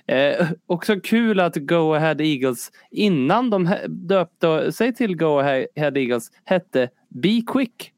Eh, 0.07 0.47
också 0.67 0.99
kul 0.99 1.39
att 1.39 1.55
Go 1.55 1.93
Ahead 1.93 2.15
Eagles 2.19 2.71
innan 2.91 3.49
de 3.49 3.75
döpte 3.87 4.71
sig 4.71 4.95
till 4.95 5.17
Go 5.17 5.39
Ahead 5.39 5.97
Eagles 5.97 6.31
hette 6.45 6.89
Be 7.09 7.41
Quick. 7.47 7.91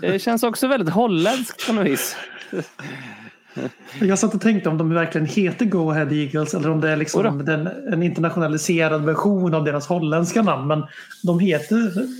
Det 0.00 0.18
känns 0.18 0.42
också 0.42 0.68
väldigt 0.68 0.94
holländskt 0.94 1.66
på 1.66 1.72
något 1.72 1.86
vis. 1.86 2.16
Jag 4.00 4.18
satt 4.18 4.34
och 4.34 4.40
tänkte 4.40 4.68
om 4.68 4.78
de 4.78 4.94
verkligen 4.94 5.26
heter 5.26 5.64
Go 5.64 5.90
Ahead 5.90 6.08
Eagles 6.12 6.54
eller 6.54 6.70
om 6.70 6.80
det 6.80 6.90
är 6.90 6.96
liksom 6.96 7.44
den, 7.44 7.66
en 7.92 8.02
internationaliserad 8.02 9.04
version 9.04 9.54
av 9.54 9.64
deras 9.64 9.86
holländska 9.86 10.42
namn. 10.42 10.66
Men 10.66 10.84
de 11.22 11.38
heter 11.38 11.76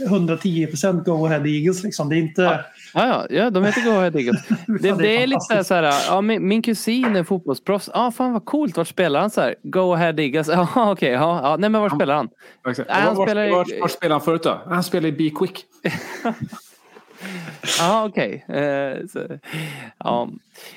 110% 0.08 1.04
Go 1.04 1.26
Ahead 1.26 1.46
Eagles. 1.46 1.82
Liksom. 1.84 2.08
Det 2.08 2.16
är 2.16 2.18
inte... 2.18 2.42
Ja, 2.42 3.06
ja, 3.06 3.26
ja, 3.30 3.50
de 3.50 3.64
heter 3.64 3.84
Go 3.84 3.90
Ahead 3.90 4.18
Eagles. 4.18 4.48
Det, 4.82 4.88
Fan, 4.88 4.98
det 4.98 5.22
är 5.22 5.26
lite 5.26 5.64
så 5.64 5.74
här, 5.74 5.94
ja, 6.08 6.20
min, 6.20 6.48
min 6.48 6.62
kusin 6.62 7.16
är 7.16 7.24
fotbollsproffs. 7.24 7.90
Ja, 7.94 8.06
ah, 8.06 8.10
fan 8.10 8.32
vad 8.32 8.44
coolt. 8.44 8.76
Vart 8.76 8.88
spelar 8.88 9.20
han? 9.20 9.30
Så 9.30 9.40
här, 9.40 9.54
Go 9.62 9.92
Ahead 9.94 10.14
Eagles. 10.18 10.48
Ja, 10.74 10.90
okej. 10.92 11.12
ja, 11.12 11.40
ja. 11.42 11.56
Nej, 11.56 11.70
men 11.70 11.80
var 11.80 11.88
spelar 11.90 12.14
han? 12.14 12.28
Nej, 12.66 12.74
han 12.88 13.16
var, 13.16 13.26
spelar 13.26 13.44
i- 13.44 13.50
var, 13.50 13.56
var, 13.56 13.80
var 13.80 13.88
spelar 13.88 14.14
han 14.14 14.24
förut 14.24 14.42
då? 14.42 14.60
Han 14.66 14.84
spelar 14.84 15.08
i 15.08 15.12
Be 15.12 15.30
Quick. 15.38 15.64
Ja, 17.78 18.04
okej. 18.08 18.44
Eh, 18.48 18.98
ja. 19.98 20.30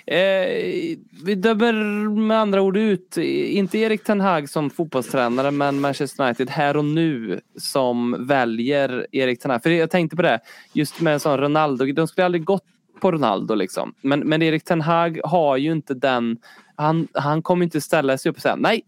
Eh, 0.05 0.97
vi 1.25 1.35
dömer 1.35 1.73
med 2.09 2.39
andra 2.39 2.61
ord 2.61 2.77
ut, 2.77 3.17
inte 3.17 3.77
Erik 3.77 4.03
Ten 4.03 4.21
Hag 4.21 4.49
som 4.49 4.69
fotbollstränare, 4.69 5.51
men 5.51 5.79
Manchester 5.79 6.23
United 6.23 6.49
här 6.49 6.77
och 6.77 6.85
nu 6.85 7.41
som 7.57 8.27
väljer 8.27 9.07
Erik 9.11 9.39
Ten 9.39 9.51
Hag. 9.51 9.63
För 9.63 9.69
jag 9.69 9.89
tänkte 9.89 10.15
på 10.15 10.21
det, 10.21 10.39
just 10.73 11.01
med 11.01 11.13
en 11.13 11.19
sån 11.19 11.37
Ronaldo, 11.37 11.85
de 11.85 12.07
skulle 12.07 12.25
aldrig 12.25 12.43
gått 12.43 12.63
på 13.01 13.11
Ronaldo 13.11 13.55
liksom. 13.55 13.93
Men, 14.01 14.19
men 14.19 14.41
Erik 14.41 14.63
Ten 14.63 14.81
Hag 14.81 15.19
har 15.23 15.57
ju 15.57 15.71
inte 15.71 15.93
den, 15.93 16.37
han, 16.75 17.07
han 17.13 17.41
kommer 17.41 17.63
inte 17.63 17.81
ställa 17.81 18.17
sig 18.17 18.29
upp 18.29 18.35
och 18.35 18.41
säga 18.41 18.55
nej, 18.55 18.81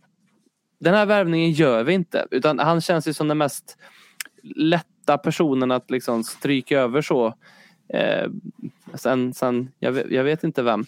den 0.79 0.93
här 0.93 1.05
värvningen 1.05 1.51
gör 1.51 1.83
vi 1.83 1.93
inte. 1.93 2.27
Utan 2.31 2.59
han 2.59 2.81
känns 2.81 3.07
ju 3.07 3.13
som 3.13 3.27
den 3.27 3.37
mest 3.37 3.77
lätta 5.07 5.17
personen 5.17 5.71
att 5.71 5.91
liksom 5.91 6.23
stryka 6.23 6.79
över 6.79 7.01
så. 7.01 7.33
Eh, 7.93 8.29
sen, 8.93 9.33
sen 9.33 9.71
jag, 9.79 9.91
vet, 9.91 10.11
jag 10.11 10.23
vet 10.23 10.43
inte 10.43 10.63
vem. 10.63 10.85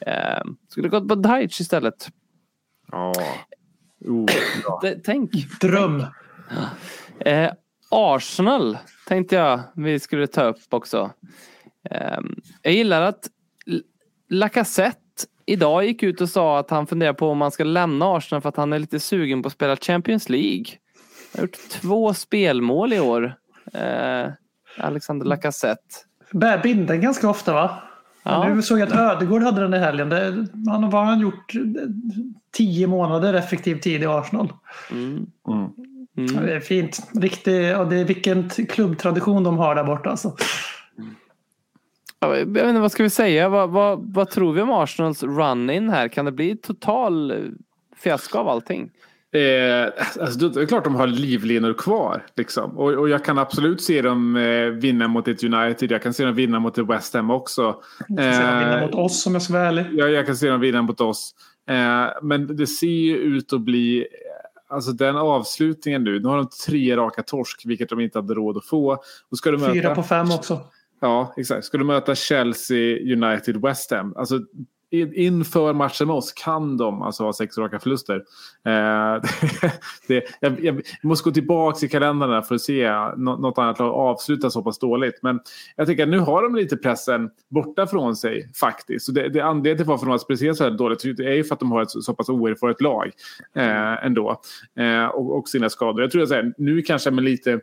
Eh, 0.00 0.42
skulle 0.68 0.88
gått 0.88 1.08
på 1.08 1.14
Dajc 1.14 1.60
istället. 1.60 2.08
Ja. 2.92 3.12
Oh, 4.04 4.26
bra. 4.62 4.78
Det, 4.82 5.00
tänk. 5.04 5.30
Dröm. 5.60 6.04
Eh, 7.20 7.50
Arsenal 7.90 8.78
tänkte 9.06 9.36
jag 9.36 9.60
vi 9.74 10.00
skulle 10.00 10.26
ta 10.26 10.44
upp 10.44 10.60
också. 10.70 11.10
Eh, 11.90 12.18
jag 12.62 12.72
gillar 12.72 13.02
att 13.02 13.28
Lacazette 14.30 14.98
idag 15.46 15.84
gick 15.84 16.02
ut 16.02 16.20
och 16.20 16.28
sa 16.28 16.58
att 16.58 16.70
han 16.70 16.86
funderar 16.86 17.12
på 17.12 17.28
om 17.28 17.38
man 17.38 17.50
ska 17.50 17.64
lämna 17.64 18.16
Arsenal 18.16 18.42
för 18.42 18.48
att 18.48 18.56
han 18.56 18.72
är 18.72 18.78
lite 18.78 19.00
sugen 19.00 19.42
på 19.42 19.46
att 19.46 19.52
spela 19.52 19.76
Champions 19.76 20.28
League. 20.28 20.64
Han 21.32 21.40
har 21.40 21.42
gjort 21.42 21.68
två 21.70 22.14
spelmål 22.14 22.92
i 22.92 23.00
år. 23.00 23.34
Eh, 23.74 24.32
Alexander 24.78 25.26
Lacazette. 25.26 25.94
Bär 26.32 26.62
binden 26.62 27.00
ganska 27.00 27.28
ofta 27.28 27.52
va? 27.52 27.82
Ja. 28.22 28.48
Nu 28.54 28.62
såg 28.62 28.78
jag 28.78 28.92
att 28.92 28.98
Ödegård 28.98 29.42
hade 29.42 29.60
den 29.60 29.74
i 29.74 29.78
helgen. 29.78 30.08
Det, 30.08 30.46
han 30.70 30.84
har 30.84 30.90
vad 30.90 31.00
har 31.00 31.04
han 31.04 31.20
gjort 31.20 31.52
tio 32.52 32.86
månader 32.86 33.34
effektiv 33.34 33.80
tid 33.80 34.02
i 34.02 34.06
Arsenal. 34.06 34.52
Mm. 34.90 35.26
Mm. 35.48 35.70
Mm. 36.16 36.46
Det 36.46 36.54
är 36.54 36.60
fint. 36.60 37.10
Riktig, 37.14 37.64
ja, 37.64 37.84
det 37.84 37.96
är 37.96 38.04
vilken 38.04 38.48
klubbtradition 38.48 39.44
de 39.44 39.58
har 39.58 39.74
där 39.74 39.84
borta. 39.84 40.10
Alltså. 40.10 40.36
Ja, 42.20 42.36
Jag 42.36 42.46
vet 42.46 42.66
inte, 42.66 42.80
vad 42.80 42.92
ska 42.92 43.02
vi 43.02 43.10
säga? 43.10 43.48
Vad, 43.48 43.70
vad, 43.70 44.14
vad 44.14 44.30
tror 44.30 44.52
vi 44.52 44.60
om 44.60 44.70
Arsenals 44.70 45.22
run-in 45.22 45.90
här? 45.90 46.08
Kan 46.08 46.24
det 46.24 46.32
bli 46.32 46.56
total 46.56 47.30
eh, 47.30 47.36
fiasko 47.96 48.38
av 48.38 48.48
allting? 48.48 48.90
Eh, 49.32 49.92
alltså, 50.20 50.48
det 50.48 50.62
är 50.62 50.66
klart 50.66 50.84
de 50.84 50.94
har 50.94 51.06
livlinor 51.06 51.72
kvar. 51.72 52.26
Liksom. 52.36 52.78
Och, 52.78 52.92
och 52.92 53.08
jag 53.08 53.24
kan 53.24 53.38
absolut 53.38 53.82
se 53.82 54.02
dem 54.02 54.36
eh, 54.36 54.66
vinna 54.66 55.08
mot 55.08 55.28
ett 55.28 55.44
United. 55.44 55.90
Jag 55.90 56.02
kan 56.02 56.14
se 56.14 56.24
dem 56.24 56.34
vinna 56.34 56.58
mot 56.58 56.78
ett 56.78 56.88
West 56.88 57.14
Ham 57.14 57.30
också. 57.30 57.82
Jag 58.08 58.24
ska 58.24 58.32
se 58.32 58.50
dem 58.50 58.58
vinna 58.58 58.78
Eh, 58.78 58.86
mot 58.86 58.94
oss 58.94 59.26
om 59.26 59.32
jag 59.32 59.42
ska 59.42 59.52
vara 59.52 59.66
ärlig. 59.66 59.86
jag, 59.92 60.10
jag 60.10 60.26
kan 60.26 60.36
se 60.36 60.48
dem 60.48 60.60
vinna 60.60 60.82
mot 60.82 61.00
oss. 61.00 61.34
Eh, 61.70 62.06
men 62.22 62.56
det 62.56 62.66
ser 62.66 62.86
ju 62.86 63.16
ut 63.16 63.52
att 63.52 63.60
bli... 63.60 64.06
Alltså 64.70 64.92
den 64.92 65.16
avslutningen 65.16 66.04
nu. 66.04 66.20
Nu 66.20 66.28
har 66.28 66.36
de 66.36 66.48
tre 66.66 66.96
raka 66.96 67.22
torsk, 67.22 67.62
vilket 67.64 67.88
de 67.88 68.00
inte 68.00 68.18
hade 68.18 68.34
råd 68.34 68.56
att 68.56 68.64
få. 68.66 69.02
Och 69.30 69.38
ska 69.38 69.50
du 69.50 69.58
möta, 69.58 69.72
Fyra 69.72 69.94
på 69.94 70.02
fem 70.02 70.30
också. 70.30 70.60
Ja, 71.00 71.34
exakt. 71.36 71.64
Ska 71.64 71.78
du 71.78 71.84
möta 71.84 72.14
Chelsea, 72.14 72.98
United, 73.12 73.62
West 73.62 73.90
Ham. 73.90 74.14
Alltså, 74.16 74.40
inför 74.90 75.72
matchen 75.72 76.06
med 76.06 76.16
oss 76.16 76.32
kan 76.32 76.76
de 76.76 77.02
alltså 77.02 77.24
ha 77.24 77.32
sex 77.32 77.58
raka 77.58 77.78
förluster. 77.78 78.16
Eh, 78.64 79.22
det, 80.08 80.24
jag, 80.40 80.64
jag 80.64 80.82
måste 81.02 81.30
gå 81.30 81.34
tillbaka 81.34 81.86
i 81.86 81.88
kalendrarna 81.88 82.42
för 82.42 82.54
att 82.54 82.60
se 82.60 82.90
något 83.16 83.58
annat 83.58 83.78
lag 83.78 83.94
avsluta 83.94 84.50
så 84.50 84.62
pass 84.62 84.78
dåligt. 84.78 85.18
Men 85.22 85.40
jag 85.76 85.86
tänker 85.86 86.02
att 86.02 86.08
nu 86.08 86.18
har 86.18 86.42
de 86.42 86.54
lite 86.54 86.76
pressen 86.76 87.30
borta 87.48 87.86
från 87.86 88.16
sig 88.16 88.50
faktiskt. 88.60 89.06
Så 89.06 89.12
det, 89.12 89.28
det 89.28 89.40
anledningen 89.40 89.76
till 89.76 89.86
varför 89.86 90.06
de 90.06 90.10
har 90.10 90.18
presterat 90.18 90.56
så 90.56 90.64
här 90.64 90.70
dåligt 90.70 91.04
är 91.04 91.32
ju 91.32 91.44
för 91.44 91.54
att 91.54 91.60
de 91.60 91.72
har 91.72 91.82
ett 91.82 91.90
så, 91.90 92.14
pass 92.14 92.28
oerfaret 92.28 92.80
lag 92.80 93.10
eh, 93.54 94.04
ändå. 94.06 94.40
Eh, 94.76 95.06
och, 95.06 95.38
och 95.38 95.48
sina 95.48 95.70
skador. 95.70 96.02
Jag 96.02 96.10
tror 96.10 96.22
att 96.22 96.30
här, 96.30 96.52
nu 96.58 96.82
kanske 96.82 97.10
med 97.10 97.24
lite 97.24 97.60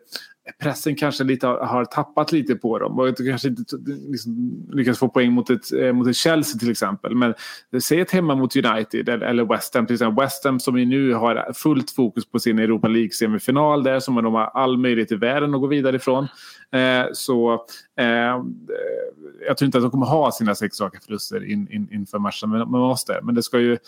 pressen 0.60 0.96
kanske 0.96 1.24
lite 1.24 1.48
har, 1.48 1.66
har 1.66 1.86
tappat 1.86 2.32
lite 2.32 2.56
på 2.56 2.80
dem. 2.80 3.00
Och 3.00 3.18
kanske 3.18 3.48
inte 3.48 3.64
liksom, 4.10 4.66
lyckas 4.72 5.00
få 5.00 5.10
poäng 5.10 5.32
mot 5.32 5.50
ett, 5.50 5.74
eh, 5.74 5.93
mot 5.93 6.08
ett 6.08 6.16
Chelsea 6.16 6.60
till 6.60 6.72
exempel. 6.72 7.16
Men 7.16 7.34
säg 7.82 8.00
ett 8.00 8.12
hemma 8.12 8.36
mot 8.36 8.56
United 8.56 9.10
eller, 9.10 9.28
eller 9.28 9.46
West 9.46 9.76
Ham. 9.76 9.86
Till 9.86 9.93
exempel 9.93 10.24
West 10.24 10.46
Ham 10.46 10.60
som 10.60 10.80
ju 10.80 10.86
nu 10.86 11.14
har 11.14 11.54
fullt 11.54 11.91
fokus 11.91 12.26
på 12.26 12.39
sin 12.39 12.60
Europa 12.60 12.88
League-semifinal 12.88 13.84
där 13.84 14.00
som 14.00 14.16
de 14.16 14.34
har 14.34 14.46
all 14.46 14.78
möjlighet 14.78 15.12
i 15.12 15.16
världen 15.16 15.56
att 15.56 15.62
gå 15.62 15.68
vidare 15.68 15.96
ifrån. 15.96 16.28
Eh, 16.72 17.06
så 17.14 17.66
eh, 17.98 18.06
eh, 18.08 18.41
jag 19.48 19.58
tror 19.58 19.66
inte 19.66 19.78
att 19.78 19.84
de 19.84 19.91
kommer 19.91 20.06
ha 20.06 20.32
sina 20.32 20.56
sex 20.56 20.82
raka 20.82 21.00
förluster 21.06 21.52
in, 21.52 21.68
in, 21.72 21.88
inför 21.91 22.20
matchen 22.20 22.50
med, 22.50 22.68
med 22.68 22.82
oss 22.82 23.06
där. 23.06 23.22
Men 23.22 23.36
det 23.36 23.43
ska 23.43 23.60
ju 23.60 23.74
eh, 23.74 23.80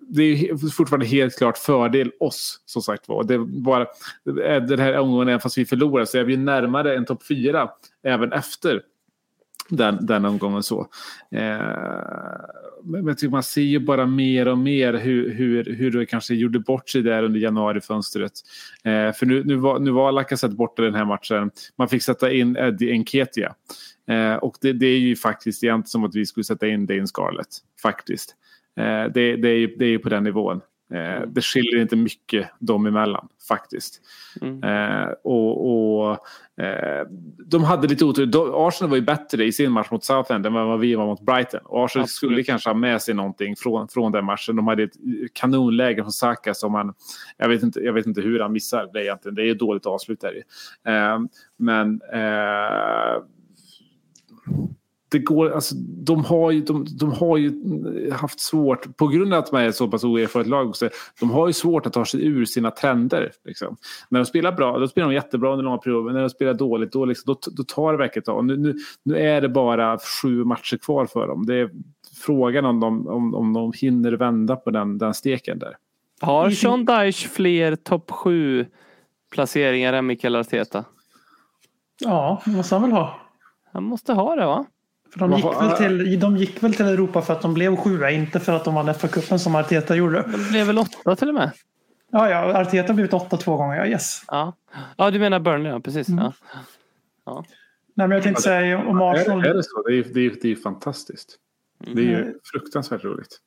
det 0.00 0.22
är 0.22 0.70
fortfarande 0.70 1.06
helt 1.06 1.38
klart 1.38 1.58
fördel 1.58 2.12
oss 2.20 2.60
som 2.66 2.82
sagt 2.82 3.08
var. 3.08 3.24
Det 3.24 3.38
bara 3.38 3.82
eh, 4.44 4.62
den 4.62 4.78
här 4.78 4.98
omgången, 4.98 5.28
även 5.28 5.40
fast 5.40 5.58
vi 5.58 5.66
förlorar 5.66 6.04
så 6.04 6.18
är 6.18 6.24
vi 6.24 6.36
närmare 6.36 6.96
en 6.96 7.04
topp 7.04 7.26
fyra 7.26 7.70
även 8.02 8.32
efter 8.32 8.82
den, 9.68 10.06
den 10.06 10.24
omgången. 10.24 10.62
så. 10.62 10.80
Eh, 11.30 11.58
men 12.84 13.06
jag 13.06 13.18
tycker 13.18 13.30
man 13.30 13.42
ser 13.42 13.62
ju 13.62 13.78
bara 13.78 14.06
mer 14.06 14.48
och 14.48 14.58
mer 14.58 14.92
hur, 14.92 15.34
hur, 15.34 15.64
hur 15.64 15.90
det 15.90 16.06
kanske 16.06 16.34
gjorde 16.34 16.58
bort 16.58 16.88
sig 16.88 17.02
där 17.02 17.22
under 17.22 17.40
januarifönstret. 17.40 18.32
Eh, 18.84 19.12
för 19.12 19.26
nu, 19.26 19.44
nu 19.44 19.56
var, 19.56 19.78
nu 19.78 19.90
var 19.90 20.12
Lacazette 20.12 20.54
borta 20.54 20.82
den 20.82 20.94
här 20.94 21.04
matchen. 21.04 21.50
Man 21.76 21.88
fick 21.88 22.02
sätta 22.02 22.32
in 22.32 22.56
Eddie 22.56 22.92
Enketia. 22.92 23.54
Eh, 24.08 24.34
och 24.34 24.56
det, 24.60 24.72
det 24.72 24.86
är 24.86 24.98
ju 24.98 25.16
faktiskt 25.16 25.64
egentligen 25.64 25.86
som 25.86 26.04
att 26.04 26.14
vi 26.14 26.26
skulle 26.26 26.44
sätta 26.44 26.66
in 26.66 26.86
Dane 26.86 27.06
Scarlett. 27.06 27.58
Faktiskt. 27.82 28.36
Eh, 28.76 29.12
det, 29.14 29.36
det, 29.36 29.48
är 29.48 29.58
ju, 29.58 29.76
det 29.76 29.84
är 29.84 29.88
ju 29.88 29.98
på 29.98 30.08
den 30.08 30.24
nivån. 30.24 30.60
Eh, 30.94 31.26
det 31.26 31.42
skiljer 31.42 31.82
inte 31.82 31.96
mycket 31.96 32.50
dem 32.58 32.86
emellan 32.86 33.28
faktiskt. 33.48 34.00
Mm. 34.40 34.62
Eh, 34.62 35.08
och, 35.24 35.66
och 35.66 36.18
eh, 36.64 37.06
de 37.46 37.64
hade 37.64 37.88
lite 37.88 38.04
otur. 38.04 38.68
Arsenal 38.68 38.90
var 38.90 38.96
ju 38.96 39.02
bättre 39.02 39.44
i 39.44 39.52
sin 39.52 39.72
match 39.72 39.90
mot 39.90 40.04
Southend 40.04 40.46
än 40.46 40.52
vad 40.52 40.80
vi 40.80 40.94
var 40.94 41.06
mot 41.06 41.20
Brighton. 41.20 41.60
Och 41.64 41.84
Arsenal 41.84 42.02
Absolut. 42.02 42.10
skulle 42.10 42.42
kanske 42.42 42.70
ha 42.70 42.74
med 42.74 43.02
sig 43.02 43.14
någonting 43.14 43.56
från, 43.56 43.88
från 43.88 44.12
den 44.12 44.24
matchen. 44.24 44.56
De 44.56 44.66
hade 44.66 44.82
ett 44.82 44.96
kanonläge 45.32 46.02
från 46.02 46.12
Saka 46.12 46.54
som 46.54 46.72
man... 46.72 46.94
Jag 47.36 47.48
vet 47.48 47.62
inte, 47.62 47.80
jag 47.80 47.92
vet 47.92 48.06
inte 48.06 48.20
hur 48.20 48.40
han 48.40 48.52
missar 48.52 48.90
det 48.92 49.04
egentligen. 49.04 49.34
Det 49.34 49.42
är 49.42 49.52
ett 49.52 49.58
dåligt 49.58 49.86
avslut 49.86 50.20
där. 50.20 50.36
i. 50.36 50.42
Eh, 50.86 51.18
men... 51.56 52.00
Det 55.08 55.18
går, 55.18 55.50
alltså, 55.50 55.74
de, 55.78 56.24
har 56.24 56.50
ju, 56.50 56.60
de, 56.60 56.86
de 56.98 57.12
har 57.12 57.36
ju 57.36 57.52
haft 58.12 58.40
svårt, 58.40 58.96
på 58.96 59.06
grund 59.06 59.34
av 59.34 59.38
att 59.38 59.50
de 59.50 59.56
är 59.56 59.68
ett 59.68 59.76
så 59.76 59.88
pass 59.88 60.04
oerfaret 60.04 60.46
lag 60.46 60.68
också, 60.68 60.88
de 61.20 61.30
har 61.30 61.46
ju 61.46 61.52
svårt 61.52 61.86
att 61.86 61.92
ta 61.92 62.04
sig 62.04 62.26
ur 62.26 62.44
sina 62.44 62.70
trender. 62.70 63.32
Liksom. 63.44 63.76
När 64.08 64.20
de 64.20 64.26
spelar 64.26 64.52
bra, 64.52 64.78
då 64.78 64.88
spelar 64.88 65.08
de 65.08 65.14
jättebra 65.14 65.52
under 65.52 65.64
långa 65.64 65.78
perioder, 65.78 66.04
men 66.04 66.14
när 66.14 66.20
de 66.20 66.30
spelar 66.30 66.54
dåligt, 66.54 66.92
då, 66.92 67.04
liksom, 67.04 67.34
då, 67.34 67.50
då 67.52 67.62
tar 67.62 67.92
det 67.92 67.98
verkligen 67.98 68.22
ett 68.22 68.26
tag. 68.26 68.44
Nu, 68.44 68.56
nu, 68.56 68.74
nu 69.02 69.18
är 69.18 69.40
det 69.40 69.48
bara 69.48 69.98
sju 69.98 70.44
matcher 70.44 70.76
kvar 70.76 71.06
för 71.06 71.26
dem. 71.26 71.46
Det 71.46 71.54
är 71.54 71.70
frågan 72.16 72.64
om 72.64 72.80
de, 72.80 73.08
om, 73.08 73.34
om 73.34 73.52
de 73.52 73.72
hinner 73.76 74.12
vända 74.12 74.56
på 74.56 74.70
den, 74.70 74.98
den 74.98 75.14
steken 75.14 75.58
där. 75.58 75.76
Har 76.20 76.50
Sean 76.50 76.84
Dyche 76.84 77.28
fler 77.28 77.76
topp 77.76 78.10
7 78.10 78.66
placeringar 79.32 79.92
än 79.92 80.06
Mikael 80.06 80.36
Arteta? 80.36 80.84
Ja, 82.00 82.42
det 82.44 82.50
måste 82.50 82.74
han 82.74 82.82
väl 82.82 82.92
ha. 82.92 83.20
Han 83.72 83.84
måste 83.84 84.12
ha 84.12 84.36
det 84.36 84.46
va? 84.46 84.64
För 85.12 85.18
de, 85.18 85.32
gick 85.32 85.44
väl 85.44 85.76
till, 85.76 86.20
de 86.20 86.36
gick 86.36 86.62
väl 86.62 86.74
till 86.74 86.86
Europa 86.86 87.22
för 87.22 87.32
att 87.32 87.42
de 87.42 87.54
blev 87.54 87.76
sjua, 87.76 88.10
inte 88.10 88.40
för 88.40 88.52
att 88.52 88.64
de 88.64 88.74
vann 88.74 88.88
FA-cupen 88.88 89.38
som 89.38 89.54
Arteta 89.54 89.96
gjorde. 89.96 90.22
De 90.22 90.48
blev 90.50 90.66
väl 90.66 90.78
åtta 90.78 91.16
till 91.16 91.28
och 91.28 91.34
med? 91.34 91.50
Ja, 92.12 92.30
ja, 92.30 92.60
Arteta 92.60 92.88
har 92.88 92.94
blivit 92.94 93.12
åtta 93.12 93.36
två 93.36 93.56
gånger, 93.56 93.76
ja 93.76 93.86
yes. 93.86 94.22
Ja, 94.28 94.52
ja 94.96 95.10
du 95.10 95.18
menar 95.18 95.38
Burnley 95.38 95.72
ja, 95.72 95.80
precis. 95.80 96.08
Mm. 96.08 96.32
Ja. 97.26 97.44
Nej, 97.94 98.08
men 98.08 98.10
jag 98.10 98.22
tänkte 98.22 98.42
säga 98.42 98.78
om 98.78 99.00
Arsenal. 99.02 99.44
Är, 99.44 99.50
är 99.50 99.54
det 99.54 99.62
så? 99.62 99.82
Det 99.88 99.94
är, 99.98 100.04
det 100.14 100.20
är, 100.26 100.32
det 100.42 100.52
är 100.52 100.56
fantastiskt. 100.56 101.36
Det 101.78 102.00
är 102.00 102.04
ju 102.04 102.34
fruktansvärt 102.52 103.04
roligt. 103.04 103.40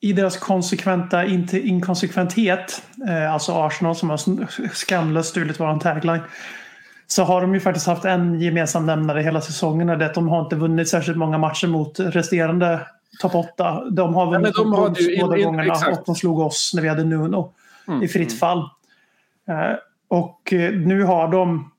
i 0.00 0.12
deras 0.12 0.36
konsekventa 0.36 1.24
inte 1.24 1.60
inkonsekventhet, 1.60 2.82
eh, 3.08 3.32
alltså 3.32 3.52
Arsenal 3.52 3.96
som 3.96 4.10
har 4.10 4.68
skamlöst 4.74 5.30
stulit 5.30 5.60
våran 5.60 5.78
tagline, 5.78 6.20
så 7.06 7.24
har 7.24 7.40
de 7.40 7.54
ju 7.54 7.60
faktiskt 7.60 7.86
haft 7.86 8.04
en 8.04 8.40
gemensam 8.40 8.86
nämnare 8.86 9.20
hela 9.20 9.40
säsongen 9.40 9.86
det 9.86 9.92
är 9.92 10.08
att 10.08 10.14
de 10.14 10.28
har 10.28 10.40
inte 10.40 10.56
vunnit 10.56 10.88
särskilt 10.88 11.18
många 11.18 11.38
matcher 11.38 11.66
mot 11.66 12.00
resterande 12.00 12.80
topp 13.22 13.34
8. 13.34 13.84
De 13.90 14.14
har 14.14 14.26
vunnit 14.26 14.54
men 14.56 14.70
de 14.72 14.82
hade 14.82 15.00
ju 15.00 15.20
båda 15.20 15.36
in- 15.36 15.40
in- 15.40 15.46
gångerna 15.46 15.72
exakt. 15.72 15.98
och 15.98 16.04
de 16.06 16.14
slog 16.14 16.38
oss 16.38 16.72
när 16.74 16.82
vi 16.82 16.88
hade 16.88 17.04
Nuno 17.04 17.52
Mm, 17.88 18.02
i 18.02 18.08
fritt 18.08 18.38
fall. 18.38 18.58
Eh, 19.48 19.76
och 20.08 20.52
eh, 20.52 20.72
nu 20.72 21.02
har 21.02 21.28
de 21.28 21.70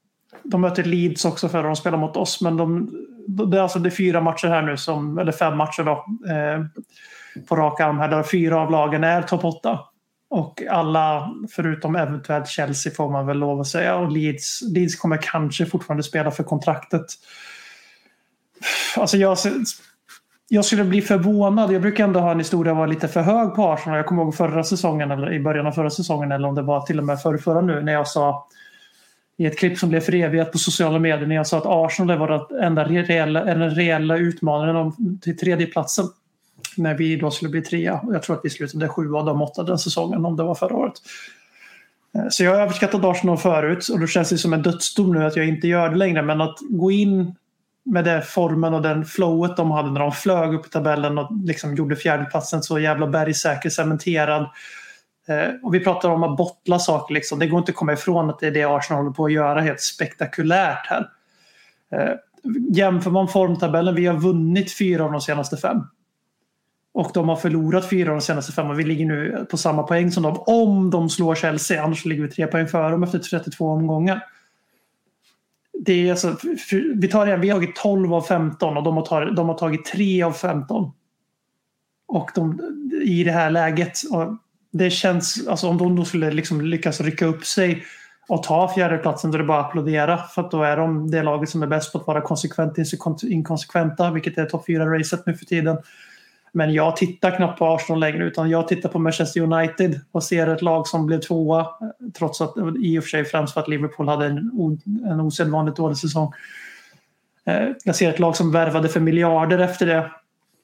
de 0.44 0.62
möter 0.62 0.84
Leeds 0.84 1.26
också 1.26 1.50
för 1.50 1.58
att 1.58 1.64
de 1.64 1.76
spelar 1.76 1.98
mot 1.98 2.18
oss. 2.18 2.42
Men 2.42 2.58
de, 2.58 2.90
det, 3.28 3.58
är 3.58 3.62
alltså, 3.62 3.80
det 3.80 3.90
är 3.90 3.92
fyra 3.92 4.22
matcher 4.22 4.48
här 4.48 4.62
nu, 4.62 4.78
som, 4.78 5.18
eller 5.18 5.32
fem 5.32 5.58
matcher 5.58 5.84
då, 5.84 5.92
eh, 6.32 6.66
på 7.48 7.56
rak 7.56 7.80
arm 7.80 8.00
här, 8.00 8.08
där 8.08 8.24
fyra 8.24 8.62
av 8.62 8.72
lagen 8.72 9.04
är 9.04 9.22
topp 9.22 9.46
8. 9.46 9.80
Och 10.30 10.64
alla, 10.70 11.34
förutom 11.52 11.96
eventuellt 11.96 12.48
Chelsea 12.48 12.94
får 12.94 13.10
man 13.12 13.26
väl 13.28 13.38
lov 13.38 13.60
att 13.60 13.68
säga. 13.68 13.96
Och 13.96 14.12
Leeds, 14.12 14.62
Leeds 14.62 14.96
kommer 14.96 15.18
kanske 15.22 15.66
fortfarande 15.66 16.04
spela 16.04 16.32
för 16.32 16.44
kontraktet. 16.44 17.06
Alltså 18.98 19.18
jag, 19.18 19.38
jag 20.50 20.66
skulle 20.66 20.84
bli 20.84 21.02
förvånad. 21.02 21.72
Jag 21.72 21.82
brukar 21.82 22.04
ändå 22.04 22.20
ha 22.20 22.32
en 22.32 22.38
historia 22.38 22.72
att 22.72 22.78
vara 22.78 22.88
lite 22.88 23.08
för 23.08 23.22
hög 23.22 23.56
på 23.56 23.68
Arsenal. 23.68 23.98
Jag 23.98 24.06
kommer 24.06 24.24
ihåg 24.24 24.36
förra 24.36 24.64
säsongen, 24.64 25.12
eller 25.12 25.34
i 25.34 25.40
början 25.40 25.68
av 25.68 25.72
förra 25.72 25.90
säsongen, 25.90 26.32
eller 26.32 26.48
om 26.48 26.56
det 26.56 26.62
var 26.62 26.82
till 26.82 27.00
och 27.00 27.06
med 27.06 27.22
förra, 27.22 27.38
förra 27.38 27.62
nu, 27.62 27.82
när 27.82 27.94
jag 27.94 28.08
sa 28.08 28.48
i 29.38 29.46
ett 29.46 29.58
klipp 29.58 29.78
som 29.78 29.90
blev 29.90 30.00
förevigat 30.00 30.52
på 30.52 30.58
sociala 30.58 31.00
medier 31.00 31.28
när 31.28 31.36
jag 31.36 31.48
sa 31.48 31.58
att 31.58 31.66
Arsenal 31.66 32.22
är 32.22 32.28
den 32.50 32.64
enda 32.64 32.84
reella, 32.84 33.70
reella 33.70 34.18
utmanaren 34.18 34.94
till 35.22 35.38
tredjeplatsen. 35.38 36.06
När 36.78 36.94
vi 36.94 37.16
då 37.16 37.32
skulle 37.32 37.50
bli 37.50 37.62
trea. 37.62 38.02
Jag 38.12 38.24
tror 38.24 38.36
att 38.36 38.46
vi 38.46 38.50
slutade 38.50 38.88
sju 38.88 39.16
av 39.16 39.26
de 39.26 39.42
åtta 39.42 39.64
den 39.64 39.80
säsongen, 39.80 40.26
om 40.26 40.36
det 40.36 40.44
var 40.44 40.56
förra 40.56 40.76
året. 40.76 40.94
Eh, 42.16 42.26
så 42.30 42.44
jag 42.44 42.52
har 42.52 42.62
överskattat 42.62 43.04
Arsenal 43.04 43.38
förut 43.38 43.88
och 43.88 44.00
då 44.00 44.08
känns 44.08 44.30
det 44.30 44.38
som 44.38 44.54
en 44.54 44.62
dödsdom 44.62 45.14
nu 45.14 45.26
att 45.26 45.36
jag 45.36 45.48
inte 45.48 45.68
gör 45.68 45.90
det 45.90 45.96
längre. 45.96 46.22
Men 46.22 46.42
att 46.42 46.58
gå 46.70 46.92
in 46.92 47.36
med 47.86 48.06
den 48.06 48.22
formen 48.22 48.74
och 48.74 48.82
den 48.82 49.06
flowet 49.06 49.58
de 49.58 49.72
hade 49.72 49.92
när 49.92 50.00
de 50.00 50.12
flög 50.12 50.54
upp 50.54 50.66
i 50.66 50.70
tabellen 50.70 51.18
och 51.18 51.30
liksom 51.44 51.76
gjorde 51.76 51.96
fjärdeplatsen 51.96 52.64
så 52.64 52.80
jävla 52.80 53.08
bergsäker, 53.08 53.70
cementerad. 53.70 54.50
Eh, 55.28 55.50
och 55.64 55.74
vi 55.74 55.80
pratar 55.80 56.10
om 56.10 56.24
att 56.24 56.38
bottla 56.38 56.80
saker. 56.80 57.14
Liksom. 57.14 57.40
Det 57.40 57.48
går 57.48 57.60
inte 57.60 57.72
att 57.72 57.76
komma 57.76 57.94
ifrån 57.94 58.30
att 58.30 58.40
det 58.40 58.48
är 58.48 58.52
det 58.52 58.64
Arsenal 58.64 59.04
håller 59.04 59.16
på 59.16 59.26
att 59.26 59.32
göra 59.32 59.62
helt 59.62 59.82
spektakulärt 59.82 60.88
här. 60.88 61.10
Eh, 61.92 62.14
jämför 62.72 63.12
man 63.12 63.28
formtabellen, 63.28 63.96
vi 63.96 64.06
har 64.06 64.18
vunnit 64.18 64.78
fyra 64.78 65.06
av 65.06 65.12
de 65.12 65.22
senaste 65.22 65.58
fem. 65.58 65.82
Och 66.98 67.12
de 67.14 67.30
har 67.30 67.36
förlorat 67.36 67.90
fyra 67.90 68.10
av 68.10 68.18
de 68.18 68.22
senaste 68.22 68.52
fem 68.52 68.70
och 68.70 68.80
vi 68.80 68.84
ligger 68.84 69.06
nu 69.06 69.46
på 69.52 69.58
samma 69.58 69.84
poäng 69.84 70.12
som 70.12 70.24
dem. 70.24 70.44
Om 70.48 70.90
de 70.90 71.10
slår 71.10 71.36
Chelsea, 71.36 71.84
annars 71.84 72.06
ligger 72.06 72.24
vi 72.24 72.30
tre 72.30 72.48
poäng 72.48 72.68
före 72.68 72.90
dem 72.90 73.04
efter 73.04 73.20
32 73.20 73.70
omgångar. 73.70 74.26
Det 75.80 75.94
är 75.94 76.12
alltså, 76.12 76.38
vi 76.96 77.08
tar 77.08 77.28
igen, 77.28 77.42
vi 77.42 77.50
har 77.50 77.60
tagit 77.60 77.76
12 77.76 78.14
av 78.14 78.22
15 78.22 78.78
och 78.78 78.84
de 78.84 78.98
har 78.98 79.06
tagit, 79.06 79.36
de 79.36 79.50
har 79.50 79.56
tagit 79.56 79.86
3 79.86 80.24
av 80.24 80.32
15. 80.32 80.92
Och 82.08 82.32
de, 82.36 82.62
i 83.04 83.24
det 83.24 83.32
här 83.32 83.50
läget. 83.50 84.00
Och 84.12 84.38
det 84.72 84.90
känns, 84.90 85.48
alltså 85.48 85.68
om 85.68 85.78
de 85.78 85.96
då 85.96 86.06
skulle 86.06 86.32
liksom 86.32 86.62
lyckas 86.62 87.02
rycka 87.02 87.26
upp 87.26 87.46
sig 87.46 87.84
och 88.28 88.44
ta 88.44 88.74
fjärdeplatsen 88.74 89.32
då 89.32 89.36
är 89.38 89.40
det 89.40 89.48
bara 89.48 89.60
att 89.60 89.66
applådera. 89.66 90.18
För 90.18 90.42
att 90.42 90.52
då 90.52 90.64
är 90.64 90.78
de 90.78 91.12
det 91.12 91.24
laget 91.24 91.50
som 91.50 91.64
är 91.64 91.68
bäst 91.68 91.92
på 91.92 92.00
att 92.00 92.08
vara 92.08 92.22
konsekvent 92.22 92.78
inkonsekventa, 93.24 94.12
vilket 94.12 94.38
är 94.38 94.46
topp 94.46 94.68
4-racet 94.68 95.24
nu 95.26 95.34
för 95.34 95.46
tiden. 95.46 95.78
Men 96.58 96.74
jag 96.74 96.96
tittar 96.96 97.36
knappt 97.36 97.60
på 97.60 97.66
Arsenal 97.66 98.00
längre 98.00 98.24
utan 98.26 98.50
jag 98.50 98.68
tittar 98.68 98.90
på 98.90 99.00
Manchester 99.00 99.42
United 99.42 100.00
och 100.12 100.24
ser 100.24 100.48
ett 100.48 100.62
lag 100.62 100.88
som 100.88 101.06
blev 101.06 101.20
tvåa 101.20 101.68
trots 102.18 102.42
att 102.42 102.54
i 102.84 103.00
och 103.00 103.04
för 103.04 103.10
sig 103.10 103.26
främst 103.26 103.54
för 103.54 103.62
att 103.62 103.68
Liverpool 103.68 104.08
hade 104.08 104.26
en, 104.26 104.52
en 105.06 105.20
osedvanligt 105.20 105.78
dålig 105.78 105.98
säsong. 105.98 106.34
Eh, 107.46 107.70
jag 107.84 107.96
ser 107.96 108.10
ett 108.10 108.20
lag 108.20 108.36
som 108.36 108.52
värvade 108.52 108.90
för 108.90 109.00
miljarder 109.00 109.60
efter 109.60 109.86
det. 109.86 110.12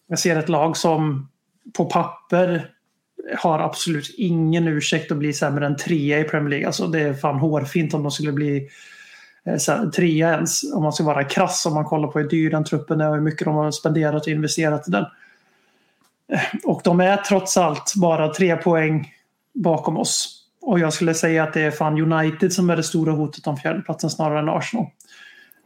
Jag 0.07 0.19
ser 0.19 0.35
ett 0.35 0.49
lag 0.49 0.77
som 0.77 1.29
på 1.77 1.85
papper 1.85 2.69
har 3.37 3.59
absolut 3.59 4.15
ingen 4.17 4.67
ursäkt 4.67 5.11
att 5.11 5.17
bli 5.17 5.33
sämre 5.33 5.65
än 5.65 5.77
trea 5.77 6.19
i 6.19 6.23
Premier 6.23 6.49
League. 6.49 6.67
Alltså 6.67 6.87
det 6.87 6.99
är 6.99 7.13
fan 7.13 7.39
hårfint 7.39 7.93
om 7.93 8.03
de 8.03 8.11
skulle 8.11 8.31
bli 8.31 8.69
eh, 9.45 9.89
trea 9.89 10.33
ens. 10.33 10.73
Om 10.73 10.83
man 10.83 10.93
ska 10.93 11.03
vara 11.03 11.23
krass 11.23 11.65
om 11.65 11.73
man 11.73 11.85
kollar 11.85 12.07
på 12.07 12.19
hur 12.19 12.29
dyr 12.29 12.49
den 12.49 12.63
truppen 12.63 13.01
är 13.01 13.09
och 13.09 13.15
hur 13.15 13.21
mycket 13.21 13.45
de 13.45 13.55
har 13.55 13.71
spenderat 13.71 14.21
och 14.21 14.31
investerat 14.31 14.87
i 14.87 14.91
den. 14.91 15.05
Och 16.63 16.81
de 16.83 16.99
är 16.99 17.17
trots 17.17 17.57
allt 17.57 17.93
bara 17.95 18.33
tre 18.33 18.55
poäng 18.55 19.13
bakom 19.53 19.97
oss. 19.97 20.39
Och 20.61 20.79
jag 20.79 20.93
skulle 20.93 21.13
säga 21.13 21.43
att 21.43 21.53
det 21.53 21.61
är 21.61 21.71
fan 21.71 22.13
United 22.13 22.53
som 22.53 22.69
är 22.69 22.75
det 22.75 22.83
stora 22.83 23.11
hotet 23.11 23.47
om 23.47 23.57
fjärdeplatsen 23.57 24.09
snarare 24.09 24.39
än 24.39 24.49
Arsenal. 24.49 24.85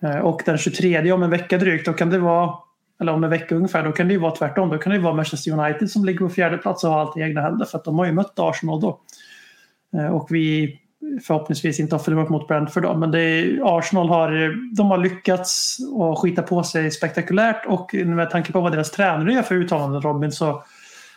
Eh, 0.04 0.18
och 0.18 0.42
den 0.46 0.58
23 0.58 1.12
om 1.12 1.24
en 1.24 1.30
vecka 1.30 1.58
drygt, 1.58 1.86
då 1.86 1.94
kan 1.94 2.10
det 2.10 2.20
vara 2.20 2.54
eller 3.00 3.14
om 3.14 3.24
en 3.24 3.30
vecka 3.30 3.56
ungefär, 3.56 3.84
då 3.84 3.92
kan 3.92 4.08
det 4.08 4.14
ju 4.14 4.20
vara 4.20 4.36
tvärtom. 4.36 4.70
Då 4.70 4.78
kan 4.78 4.90
det 4.90 4.96
ju 4.96 5.04
vara 5.04 5.14
Manchester 5.14 5.52
United 5.52 5.92
som 5.92 6.06
ligger 6.06 6.20
på 6.20 6.30
fjärde 6.30 6.58
plats 6.58 6.84
och 6.84 6.90
har 6.90 7.00
allt 7.00 7.18
i 7.18 7.22
egna 7.22 7.42
händer. 7.42 7.66
För 7.66 7.78
att 7.78 7.84
de 7.84 8.00
har 8.00 8.06
ju 8.06 8.12
mött 8.12 8.40
Arsenal 8.40 8.82
då. 8.82 9.00
Eh, 9.98 10.08
och 10.08 10.28
vi 10.32 10.80
förhoppningsvis 11.24 11.80
inte 11.80 11.96
har 11.96 12.00
förlorat 12.00 12.30
mot 12.30 12.48
Brentford 12.48 12.84
då. 12.84 12.98
Men 12.98 13.12
det 13.12 13.20
är, 13.20 13.78
Arsenal 13.78 14.10
har, 14.10 14.56
de 14.76 14.88
har 14.88 14.98
lyckats 14.98 15.78
och 15.94 16.20
skita 16.20 16.42
på 16.42 16.64
sig 16.64 16.92
spektakulärt. 16.92 17.66
Och 17.66 17.94
med 17.94 18.30
tanke 18.30 18.52
på 18.52 18.62
vad 18.62 18.72
deras 18.72 18.92
tränare 18.92 19.34
gör 19.34 19.42
för 19.42 19.56
uttalanden 19.56 20.02
Robin 20.02 20.32
så 20.32 20.64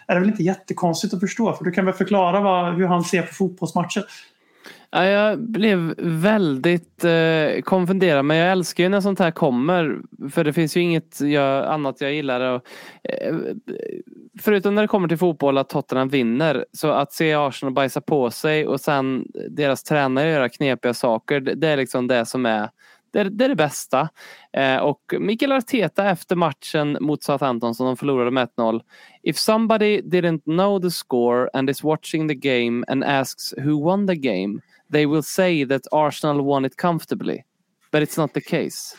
är 0.07 0.15
det 0.15 0.21
väl 0.21 0.31
inte 0.31 0.43
jättekonstigt 0.43 1.15
att 1.15 1.21
förstå. 1.21 1.53
För 1.53 1.65
du 1.65 1.71
kan 1.71 1.85
väl 1.85 1.95
förklara 1.95 2.41
vad, 2.41 2.75
hur 2.75 2.87
han 2.87 3.05
ser 3.05 3.23
på 3.23 3.35
fotbollsmatcher. 3.35 4.05
Ja, 4.93 5.05
jag 5.05 5.39
blev 5.39 5.95
väldigt 5.99 7.05
eh, 7.05 7.63
konfunderad 7.65 8.25
men 8.25 8.37
jag 8.37 8.53
älskar 8.53 8.85
ju 8.85 8.89
när 8.89 9.01
sånt 9.01 9.19
här 9.19 9.31
kommer. 9.31 9.99
För 10.31 10.45
det 10.45 10.53
finns 10.53 10.77
ju 10.77 10.81
inget 10.81 11.21
jag, 11.21 11.67
annat 11.67 12.01
jag 12.01 12.13
gillar. 12.13 12.41
Och, 12.41 12.63
eh, 13.03 13.35
förutom 14.41 14.75
när 14.75 14.83
det 14.83 14.89
kommer 14.89 15.09
till 15.09 15.19
fotboll 15.19 15.59
att 15.59 15.69
Tottenham 15.69 16.09
vinner. 16.09 16.65
Så 16.73 16.91
att 16.91 17.13
se 17.13 17.35
Arsenal 17.35 17.73
bajsa 17.73 18.01
på 18.01 18.31
sig 18.31 18.67
och 18.67 18.81
sen 18.81 19.27
deras 19.51 19.83
tränare 19.83 20.31
göra 20.31 20.49
knepiga 20.49 20.95
saker. 20.95 21.41
Det, 21.41 21.55
det 21.55 21.69
är 21.69 21.77
liksom 21.77 22.07
det 22.07 22.27
som 22.27 22.47
är 22.47 22.71
det, 23.13 23.25
det, 23.25 23.45
är 23.45 23.49
det 23.49 23.57
bästa. 23.57 24.09
Eh, 24.53 24.77
och 24.77 25.15
Mikael 25.19 25.53
Arteta 25.53 26.11
efter 26.11 26.37
matchen 26.37 26.99
mot 27.01 27.23
Southampton 27.23 27.75
som 27.75 27.87
de 27.87 27.97
förlorade 27.97 28.31
med 28.31 28.49
1-0. 28.57 28.81
If 29.23 29.37
somebody 29.37 30.01
didn't 30.01 30.43
know 30.45 30.83
the 30.83 30.91
score 30.91 31.49
and 31.53 31.71
is 31.71 31.85
watching 31.85 32.29
the 32.29 32.35
game 32.35 32.85
and 32.89 33.05
asks 33.05 33.55
who 33.59 33.85
won 33.85 34.07
the 34.07 34.17
game 34.17 34.61
they 34.93 35.07
will 35.07 35.23
say 35.23 35.67
that 35.67 35.83
Arsenal 35.93 36.45
won 36.45 36.65
it 36.65 36.77
comfortably. 36.77 37.43
But 37.93 38.03
it's 38.03 38.21
not 38.21 38.35
the 38.35 38.41
case. 38.41 38.97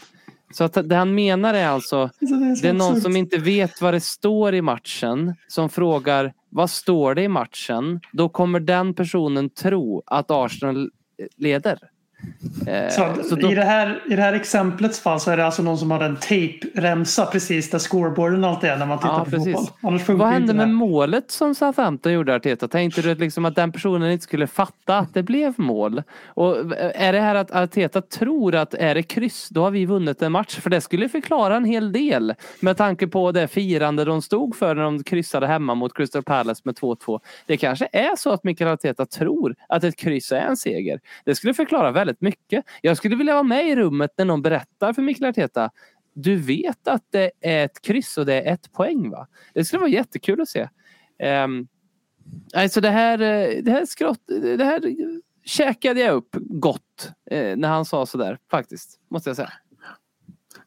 Så 0.54 0.64
att 0.64 0.90
det 0.90 0.96
han 0.96 1.16
menar 1.16 1.54
är 1.54 1.68
alltså, 1.68 2.10
det 2.62 2.68
är 2.68 2.74
någon 2.74 3.02
som 3.02 3.16
inte 3.16 3.38
vet 3.38 3.82
vad 3.82 3.94
det 3.94 4.02
står 4.02 4.56
i 4.56 4.62
matchen 4.62 5.36
som 5.48 5.70
frågar 5.70 6.34
vad 6.50 6.70
står 6.70 7.16
det 7.16 7.24
i 7.24 7.28
matchen? 7.28 8.00
Då 8.14 8.30
kommer 8.30 8.60
den 8.60 8.94
personen 8.94 9.50
tro 9.50 10.04
att 10.06 10.32
Arsenal 10.32 10.92
leder. 11.38 11.80
Eh, 12.68 12.89
Så, 12.89 13.23
så 13.30 13.35
då- 13.35 13.52
i, 13.52 13.56
det 13.56 13.64
här, 13.64 14.02
I 14.10 14.15
det 14.15 14.22
här 14.22 14.34
exemplets 14.34 14.99
fall 14.99 15.19
så 15.19 15.31
är 15.31 15.38
det 15.38 15.45
alltså 15.45 15.64
någon 15.64 15.77
som 15.77 15.91
har 15.91 15.99
en 15.99 16.18
tejpremsa 16.18 17.26
precis 17.26 17.69
där 17.69 17.80
scoreboarden 17.80 18.43
alltid 18.43 18.69
är 18.69 18.77
när 18.77 18.85
man 18.85 18.98
tittar 18.98 19.10
Ja, 19.14 19.26
på 19.26 19.31
precis. 19.31 19.56
fotboll. 19.56 19.77
Annars 19.91 20.10
Vad 20.10 20.27
hände 20.30 20.53
med 20.53 20.69
målet 20.69 21.31
som 21.31 21.56
Southampton 21.56 22.14
gjorde 22.14 22.35
Arteta? 22.35 22.68
Tänkte 22.68 23.02
du 23.02 23.15
liksom 23.15 23.45
att 23.45 23.56
den 23.56 23.72
personen 23.72 24.11
inte 24.11 24.23
skulle 24.23 24.48
fatta 24.48 24.98
att 24.98 25.14
det 25.14 25.23
blev 25.23 25.53
mål? 25.57 26.03
Och 26.26 26.57
är 26.95 27.14
det 27.14 27.19
här 27.22 27.35
att 27.35 27.52
Arteta 27.52 28.02
tror 28.02 28.56
att 28.56 28.73
är 28.73 28.95
det 28.95 29.03
kryss 29.03 29.49
då 29.49 29.64
har 29.64 29.72
vi 29.72 29.85
vunnit 29.85 30.22
en 30.22 30.31
match? 30.31 30.60
För 30.60 30.69
det 30.69 30.81
skulle 30.81 31.10
förklara 31.10 31.56
en 31.56 31.65
hel 31.65 31.91
del 31.91 32.34
med 32.60 32.77
tanke 32.77 33.07
på 33.07 33.31
det 33.31 33.48
firande 33.48 34.06
de 34.06 34.22
stod 34.22 34.56
för 34.56 34.76
när 34.76 34.84
de 34.84 35.03
kryssade 35.03 35.48
hemma 35.48 35.76
mot 35.76 35.93
Crystal 35.93 36.23
Palace 36.23 36.61
med 36.65 36.76
2-2. 36.76 37.19
Det 37.45 37.57
kanske 37.57 37.88
är 37.91 38.15
så 38.15 38.31
att 38.31 38.43
Mikael 38.43 38.69
Arteta 38.69 39.06
tror 39.06 39.56
att 39.69 39.84
ett 39.84 39.95
kryss 39.95 40.31
är 40.31 40.35
en 40.41 40.57
seger. 40.57 40.99
Det 41.26 41.35
skulle 41.35 41.53
förklara 41.53 41.91
väldigt 41.91 42.11
mycket. 42.20 42.66
Jag 42.82 42.98
skulle 42.98 43.16
vilja 43.16 43.34
vara 43.34 43.44
med 43.44 43.68
i 43.68 43.76
rummet 43.76 44.12
när 44.18 44.26
någon 44.26 44.42
berättar 44.42 44.94
för 44.94 45.02
Mikael 45.02 45.30
Arteta 45.30 45.72
du 46.14 46.36
vet 46.36 46.88
att 46.88 47.06
det 47.10 47.32
är 47.42 47.66
ett 47.66 47.82
kryss 47.82 48.18
och 48.18 48.26
det 48.26 48.34
är 48.34 48.54
ett 48.54 48.72
poäng 48.72 49.10
va? 49.10 49.28
Det 49.54 49.66
skulle 49.66 49.80
vara 49.80 49.90
jättekul 49.90 50.42
att 50.42 50.50
se. 50.50 50.70
Um, 51.44 51.68
alltså 52.54 52.82
det 52.82 52.90
här, 52.90 53.22
eh, 53.22 53.64
det 53.64 53.72
här 53.72 53.86
skrott, 53.86 54.22
det 54.58 54.64
här 54.64 54.96
käkade 55.46 56.00
jag 56.00 56.16
upp 56.16 56.36
gott 56.40 57.12
eh, 57.32 57.58
när 57.58 57.68
han 57.68 57.86
sa 57.86 58.06
sådär 58.06 58.38
faktiskt. 58.52 59.00
Måste 59.10 59.30
jag 59.30 59.38
säga. 59.38 59.54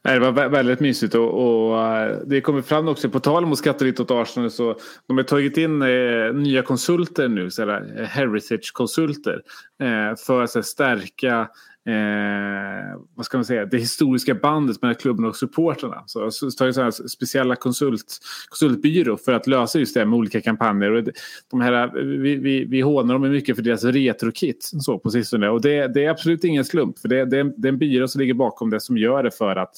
Nej, 0.05 0.18
det 0.18 0.31
var 0.31 0.48
väldigt 0.48 0.81
mysigt 0.81 1.14
och, 1.14 1.28
och 1.28 1.86
eh, 1.86 2.18
det 2.26 2.40
kommer 2.40 2.62
fram 2.62 2.89
också 2.89 3.10
på 3.10 3.20
tal 3.20 3.44
om 3.44 3.52
att 3.52 3.59
skratta 3.59 3.85
lite 3.85 4.02
åt 4.02 4.10
Arsenal 4.10 4.51
så 4.51 4.76
de 5.06 5.16
har 5.16 5.24
tagit 5.24 5.56
in 5.56 5.82
eh, 5.82 6.35
nya 6.35 6.62
konsulter 6.62 7.28
nu, 7.28 7.44
eh, 7.44 8.05
heritage-konsulter 8.05 9.43
eh, 9.81 10.16
för 10.26 10.43
att 10.43 10.51
så 10.51 10.59
här, 10.59 10.62
stärka 10.62 11.48
eh, 11.86 13.01
vad 13.15 13.27
ska 13.27 13.36
man 13.36 13.44
säga, 13.44 13.66
det 13.66 13.78
historiska 13.78 14.35
bandet 14.35 14.82
mellan 14.82 14.94
klubben 14.94 15.24
och 15.24 15.36
supporterna. 15.36 16.02
Så 16.06 16.31
så 16.31 16.51
tagit 16.51 16.74
sådana 16.74 16.93
speciella 16.93 17.56
konsult, 17.56 18.19
konsultbyrå 18.48 19.16
för 19.16 19.32
att 19.32 19.47
lösa 19.47 19.78
just 19.78 19.94
det 19.94 20.06
med 20.06 20.16
olika 20.16 20.40
kampanjer. 20.40 20.90
Och 20.90 21.05
de 21.51 21.61
här, 21.61 21.93
vi, 22.19 22.36
vi, 22.36 22.65
vi 22.65 22.81
hånar 22.81 23.15
dem 23.15 23.31
mycket 23.31 23.56
för 23.56 23.62
deras 23.62 23.85
retrokit 23.85 24.70
så 24.81 24.98
på 24.98 25.11
sistone 25.11 25.48
och 25.48 25.61
det, 25.61 25.89
det 25.94 26.05
är 26.05 26.11
absolut 26.11 26.44
ingen 26.44 26.65
slump 26.65 26.98
för 26.98 27.09
det, 27.09 27.24
det, 27.24 27.39
är, 27.39 27.52
det 27.56 27.69
är 27.69 27.73
en 27.73 27.78
byrå 27.78 28.09
som 28.09 28.20
ligger 28.20 28.35
bakom 28.35 28.70
det 28.70 28.81
som 28.81 28.98
gör 28.98 29.23
det 29.23 29.31
för 29.31 29.56
att 29.56 29.74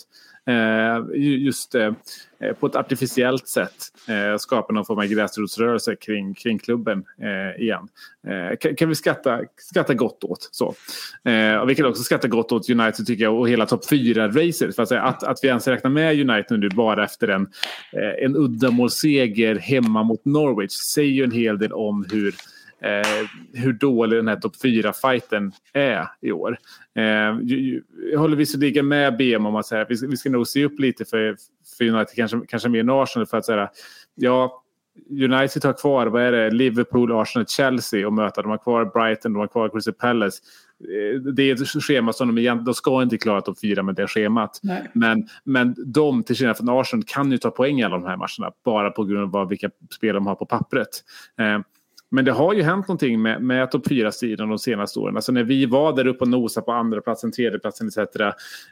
Eh, 0.49 1.05
just 1.17 1.75
eh, 1.75 1.93
eh, 2.41 2.53
på 2.53 2.67
ett 2.67 2.77
artificiellt 2.77 3.49
sätt 3.49 3.93
skapa 4.39 4.73
någon 4.73 4.85
form 4.85 4.99
av 4.99 5.07
gräsrotsrörelse 5.07 5.97
kring, 5.97 6.35
kring 6.35 6.59
klubben 6.59 7.05
igen. 7.59 7.89
Kan, 8.61 8.77
kan 8.77 8.89
vi 8.89 8.95
skratta, 8.95 9.41
skratta 9.57 9.95
gott 9.95 10.25
åt. 10.25 10.49
Så. 10.53 10.67
Och 11.63 11.71
vi 11.71 11.75
kan 11.75 11.87
också 11.87 12.03
skratta 12.03 12.29
gott 12.29 12.53
åt 12.53 12.71
United 12.71 13.07
tycker 13.07 13.25
jag 13.25 13.35
och 13.35 13.49
hela 13.49 13.67
topp 13.67 13.85
4-racet. 13.91 14.81
Att, 14.83 14.93
att, 14.93 15.23
att 15.23 15.39
vi 15.43 15.49
ens 15.49 15.69
räknar 15.69 15.91
med 15.91 16.31
United 16.31 16.59
nu 16.59 16.69
bara 16.69 17.05
efter 17.05 17.29
en, 17.29 17.49
en 18.19 18.37
uddamålsseger 18.37 19.57
hemma 19.59 20.03
mot 20.03 20.25
Norwich 20.25 20.73
säger 20.73 21.13
ju 21.13 21.25
en 21.25 21.31
hel 21.31 21.59
del 21.59 21.73
om 21.73 22.07
hur 22.13 22.35
eh, 22.83 23.29
hur 23.53 23.73
dålig 23.73 24.19
den 24.19 24.29
här 24.29 24.37
topp 24.37 24.55
4-fighten 24.65 25.53
är 25.73 26.09
i 26.21 26.33
år. 26.33 26.59
Eh, 26.97 27.05
jag 28.13 28.19
håller 28.19 28.37
visserligen 28.37 28.89
med 28.89 29.17
BM 29.17 29.47
om 29.47 29.57
att 29.57 29.71
här, 29.71 29.87
vi, 29.89 29.97
ska, 29.97 30.07
vi 30.07 30.17
ska 30.17 30.31
nog 30.31 30.47
se 30.47 30.65
upp 30.65 30.79
lite 30.79 31.05
för, 31.05 31.37
för 31.79 31.85
United, 31.85 32.17
kanske, 32.17 32.41
kanske 32.49 32.69
mer 32.69 32.81
än 32.81 32.91
Arsenal 32.91 33.27
för 33.27 33.39
att 33.39 33.45
säga 33.45 33.71
ja, 34.15 34.63
United 35.11 35.65
har 35.65 35.73
kvar, 35.73 36.07
vad 36.07 36.23
är 36.23 36.33
det, 36.33 36.51
Liverpool, 36.51 37.13
Arsenal, 37.13 37.47
Chelsea 37.47 38.07
och 38.07 38.13
möta. 38.13 38.43
De 38.43 38.51
har 38.51 38.59
kvar 38.59 38.85
Brighton, 38.85 39.33
de 39.33 39.39
har 39.39 39.47
kvar 39.47 39.69
Crystal 39.69 39.95
Palace. 39.95 40.43
Eh, 40.81 41.21
Det 41.21 41.43
är 41.43 41.55
ett 41.55 41.69
schema 41.69 42.13
som 42.13 42.29
de 42.29 42.41
egentligen, 42.41 42.65
de 42.65 42.75
ska 42.75 43.03
inte 43.03 43.19
klara 43.19 43.41
topp 43.41 43.61
fyra 43.61 43.83
med 43.83 43.95
det 43.95 44.07
schemat. 44.07 44.61
Nej. 44.63 44.91
Men, 44.93 45.29
men 45.45 45.75
de, 45.87 46.23
till 46.23 46.37
skillnad 46.37 46.57
från 46.57 46.69
Arsenal, 46.69 47.05
kan 47.07 47.33
ju 47.33 47.39
ta 47.39 47.51
poäng 47.51 47.81
i 47.81 47.85
alla 47.85 47.99
de 47.99 48.07
här 48.07 48.17
matcherna. 48.17 48.55
Bara 48.65 48.91
på 48.91 49.05
grund 49.05 49.37
av 49.37 49.49
vilka 49.49 49.71
spel 49.91 50.15
de 50.15 50.27
har 50.27 50.35
på 50.35 50.47
pappret. 50.47 50.89
Men 52.11 52.25
det 52.25 52.33
har 52.33 52.55
ju 52.55 52.63
hänt 52.63 52.89
någonting 52.89 53.23
med, 53.23 53.43
med 53.43 53.71
topp 53.71 53.87
4-sidan 53.87 54.49
de 54.49 54.59
senaste 54.59 54.99
åren. 54.99 55.17
Alltså 55.17 55.33
när 55.33 55.43
vi 55.45 55.67
var 55.67 55.97
där 55.97 56.07
uppe 56.07 56.25
och 56.25 56.29
nosade 56.29 56.65
på 56.65 56.73
andra 56.73 57.01
platsen, 57.01 57.33
tredje 57.33 57.59
platsen 57.59 57.89
etc. 57.89 57.99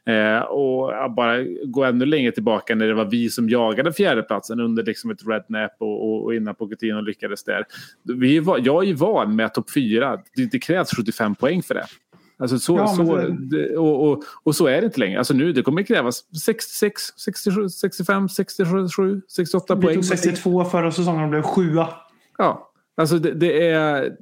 Eh, 0.06 0.39
och 0.39 1.11
bara 1.16 1.43
gå 1.65 1.85
ännu 1.85 2.06
längre 2.06 2.32
tillbaka 2.32 2.74
när 2.74 2.86
det 2.86 2.94
var 2.94 3.05
vi 3.05 3.28
som 3.31 3.48
jagade 3.48 3.93
fjärdeplatsen 3.93 4.61
under 4.61 4.85
liksom 4.85 5.11
ett 5.11 5.27
rednap 5.27 5.73
och, 5.81 6.09
och, 6.09 6.24
och 6.24 6.35
innan 6.35 6.55
Pochettino 6.55 7.01
lyckades 7.01 7.44
där. 7.44 7.65
Vi 8.02 8.39
var, 8.39 8.61
jag 8.65 8.82
är 8.82 8.86
ju 8.89 8.94
van 8.94 9.36
med 9.36 9.55
topp 9.55 9.70
4. 9.70 10.19
Det, 10.36 10.47
det 10.52 10.59
krävs 10.59 10.90
75 10.97 11.35
poäng 11.35 11.62
för 11.62 11.74
det. 11.74 11.85
Alltså 12.39 12.59
så, 12.59 12.77
Ja, 12.77 12.86
så, 12.86 13.16
det- 13.39 13.77
och, 13.77 14.09
och, 14.11 14.23
och 14.43 14.56
så 14.56 14.66
är 14.66 14.81
det 14.81 14.85
inte 14.86 15.01
längre. 15.01 15.19
Alltså 15.19 15.35
nu, 15.35 15.52
det 15.52 15.62
kommer 15.62 15.82
krävas 15.82 16.24
66, 16.44 17.02
67, 17.16 17.69
65, 17.69 18.28
67, 18.28 18.86
68 19.36 19.74
Vi 19.74 19.82
poäng. 19.82 19.94
tog 19.94 20.05
62 20.05 20.65
förra 20.65 20.90
säsongen 20.93 21.23
och 21.24 21.31
blev 21.31 21.43
sjua. 21.43 21.89
Ja, 22.39 22.70
alltså 22.97 23.19
det, 23.19 23.35
det 23.35 23.69
är... 23.69 24.16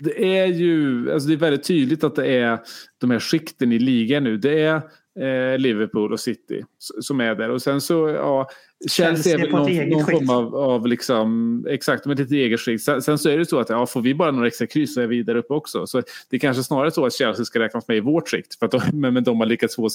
Det 0.00 0.38
är 0.38 0.46
ju 0.46 1.12
alltså 1.12 1.28
det 1.28 1.34
är 1.34 1.38
väldigt 1.38 1.66
tydligt 1.66 2.04
att 2.04 2.14
det 2.14 2.26
är 2.26 2.58
de 3.00 3.10
här 3.10 3.18
skikten 3.18 3.72
i 3.72 3.78
ligan 3.78 4.24
nu. 4.24 4.36
Det 4.36 4.60
är 4.60 4.74
eh, 5.20 5.58
Liverpool 5.58 6.12
och 6.12 6.20
City 6.20 6.64
som 6.78 7.20
är 7.20 7.34
där. 7.34 7.50
Och 7.50 7.62
sen 7.62 7.80
så, 7.80 8.08
ja, 8.08 8.48
Chelsea 8.88 9.34
är 9.34 9.38
väl 9.38 9.50
någon, 9.50 9.88
någon 9.88 10.04
form 10.04 10.30
av, 10.30 10.56
av 10.56 10.86
liksom, 10.86 11.64
exakt, 11.68 12.06
med 12.06 12.20
ett 12.20 12.30
eget 12.30 12.60
skikt. 12.60 12.82
Sen, 12.82 13.02
sen 13.02 13.18
så 13.18 13.28
är 13.28 13.38
det 13.38 13.46
så 13.46 13.58
att 13.58 13.68
ja, 13.68 13.86
får 13.86 14.00
vi 14.02 14.14
bara 14.14 14.30
några 14.30 14.46
extra 14.46 14.66
kryss 14.66 14.94
så 14.94 15.00
är 15.00 15.06
vi 15.06 15.22
där 15.22 15.34
uppe 15.34 15.54
också. 15.54 15.86
Så 15.86 16.02
det 16.30 16.36
är 16.36 16.40
kanske 16.40 16.62
snarare 16.62 16.90
så 16.90 17.06
att 17.06 17.14
Chelsea 17.14 17.44
ska 17.44 17.58
räknas 17.58 17.88
med 17.88 17.96
i 17.96 18.00
vårt 18.00 18.28
skikt. 18.28 18.58
För 18.58 18.66
att 18.66 18.72
de, 18.72 18.80
men, 18.92 19.14
men 19.14 19.24
de 19.24 19.40
har 19.40 19.46
lyckats 19.46 19.76
få, 19.76 19.88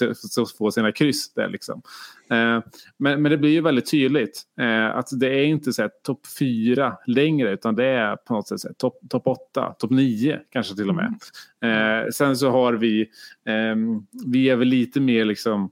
få- 0.58 0.72
sina 0.72 0.92
kryss 0.92 1.34
där 1.34 1.50
liksom. 1.50 1.82
Eh, 2.30 2.60
men, 2.98 3.22
men 3.22 3.24
det 3.24 3.38
blir 3.38 3.50
ju 3.52 3.62
väldigt 3.62 3.92
tydligt 3.92 4.42
eh, 4.60 4.96
att 4.98 5.10
det 5.20 5.28
är 5.28 5.44
inte 5.44 5.74
så 5.74 5.90
topp 6.04 6.22
fyra 6.40 6.98
längre 7.08 7.52
utan 7.52 7.76
det 7.76 7.86
är 7.86 8.16
på 8.16 8.34
något 8.34 8.60
sätt 8.60 8.78
topp 8.78 8.98
top 9.10 9.28
åtta, 9.28 9.76
topp 9.80 9.92
nio 9.92 10.40
kanske 10.50 10.76
till 10.76 10.90
och 10.90 10.96
med. 10.96 11.14
Eh, 11.64 12.10
sen 12.10 12.38
så 12.38 12.50
har 12.50 12.74
vi, 12.74 13.10
ehm, 13.46 14.06
vi 14.26 14.50
är 14.50 14.56
väl 14.56 14.68
lite 14.68 15.00
mer 15.00 15.26
liksom 15.26 15.72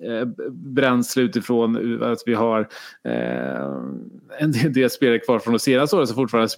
Eh, 0.00 0.26
bränsle 0.52 1.22
utifrån 1.22 2.00
eh, 2.02 2.08
att 2.10 2.18
vi 2.26 2.34
har 2.34 2.60
eh, 3.04 3.76
en 4.38 4.52
del- 4.72 4.90
spelare 4.90 5.18
kvar 5.18 5.38
från 5.38 5.52
de 5.52 5.58
senaste 5.58 5.96
åren 5.96 6.06
som 6.06 6.16
fortfarande 6.16 6.48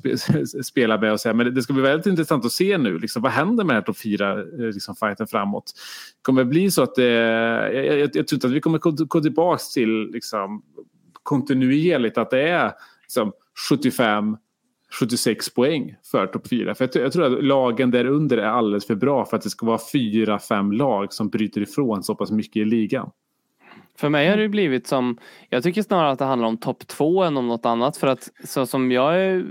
spelar 0.65 0.99
med 1.01 1.13
oss. 1.13 1.25
Här. 1.25 1.35
Men 1.35 1.55
det, 1.55 1.63
ska 1.63 1.73
bli 1.73 1.83
väldigt 1.83 2.07
intressant 2.07 2.45
att 2.45 2.53
se 2.53 2.79
nu. 2.79 2.99
Liksom, 2.99 3.23
vad 3.23 3.33
händer 3.33 3.65
med 3.65 3.75
den 3.75 3.77
här 3.77 3.83
topp 3.83 3.99
fyra 3.99 4.33
eh, 4.41 4.47
liksom, 4.59 4.95
fighten 4.97 5.27
framåt? 5.27 5.73
Kommer 6.23 6.45
det 6.45 6.51
bli 6.51 6.71
så 6.71 6.83
att 6.83 6.95
det, 6.95 7.05
jag, 7.75 7.87
jag, 7.87 7.99
jag 7.99 8.13
tror 8.13 8.35
inte 8.37 8.47
att 8.47 8.53
vi 8.53 8.61
kommer 8.61 8.79
gå, 8.79 8.91
gå 8.91 9.21
tillbaka 9.21 9.63
till 9.75 10.11
liksom, 10.13 10.63
kontinuerligt 11.23 12.19
att 12.19 12.31
det 12.31 12.49
är 12.49 12.73
liksom, 13.03 13.33
75 13.71 14.37
76 15.01 15.55
poäng 15.55 15.97
för 16.11 16.27
topp 16.27 16.49
4. 16.49 16.75
För 16.75 16.85
jag, 16.85 16.93
tror- 16.93 17.03
jag 17.05 17.13
tror 17.13 17.25
att 17.39 17.45
lagen 17.45 17.91
där 17.91 18.05
under 18.07 18.39
är 18.39 18.47
alldeles 18.47 18.87
för 18.87 18.95
bra 18.95 19.25
för 19.25 19.37
att 19.37 19.43
det 19.43 19.51
ska 19.51 19.67
vara 19.67 19.81
fyra, 19.93 20.39
fem 20.39 20.73
lag 20.73 21.13
som 21.13 21.29
bryter 21.29 21.61
ifrån 21.61 22.03
så 22.03 22.15
pass 22.15 22.31
mycket 22.31 22.57
i 22.57 22.65
ligan. 22.65 23.11
För 24.03 24.09
mig 24.09 24.29
har 24.29 24.37
det 24.37 24.49
blivit 24.49 24.87
som, 24.87 25.19
jag 25.49 25.63
tycker 25.63 25.83
snarare 25.83 26.11
att 26.11 26.19
det 26.19 26.25
handlar 26.25 26.49
om 26.49 26.57
topp 26.57 26.87
två 26.87 27.23
än 27.23 27.37
om 27.37 27.49
något 27.49 27.67
annat. 27.67 27.97
För 27.97 28.07
att 28.07 28.31
så 28.45 28.67
som 28.67 28.93
jag 28.93 29.21
är 29.21 29.45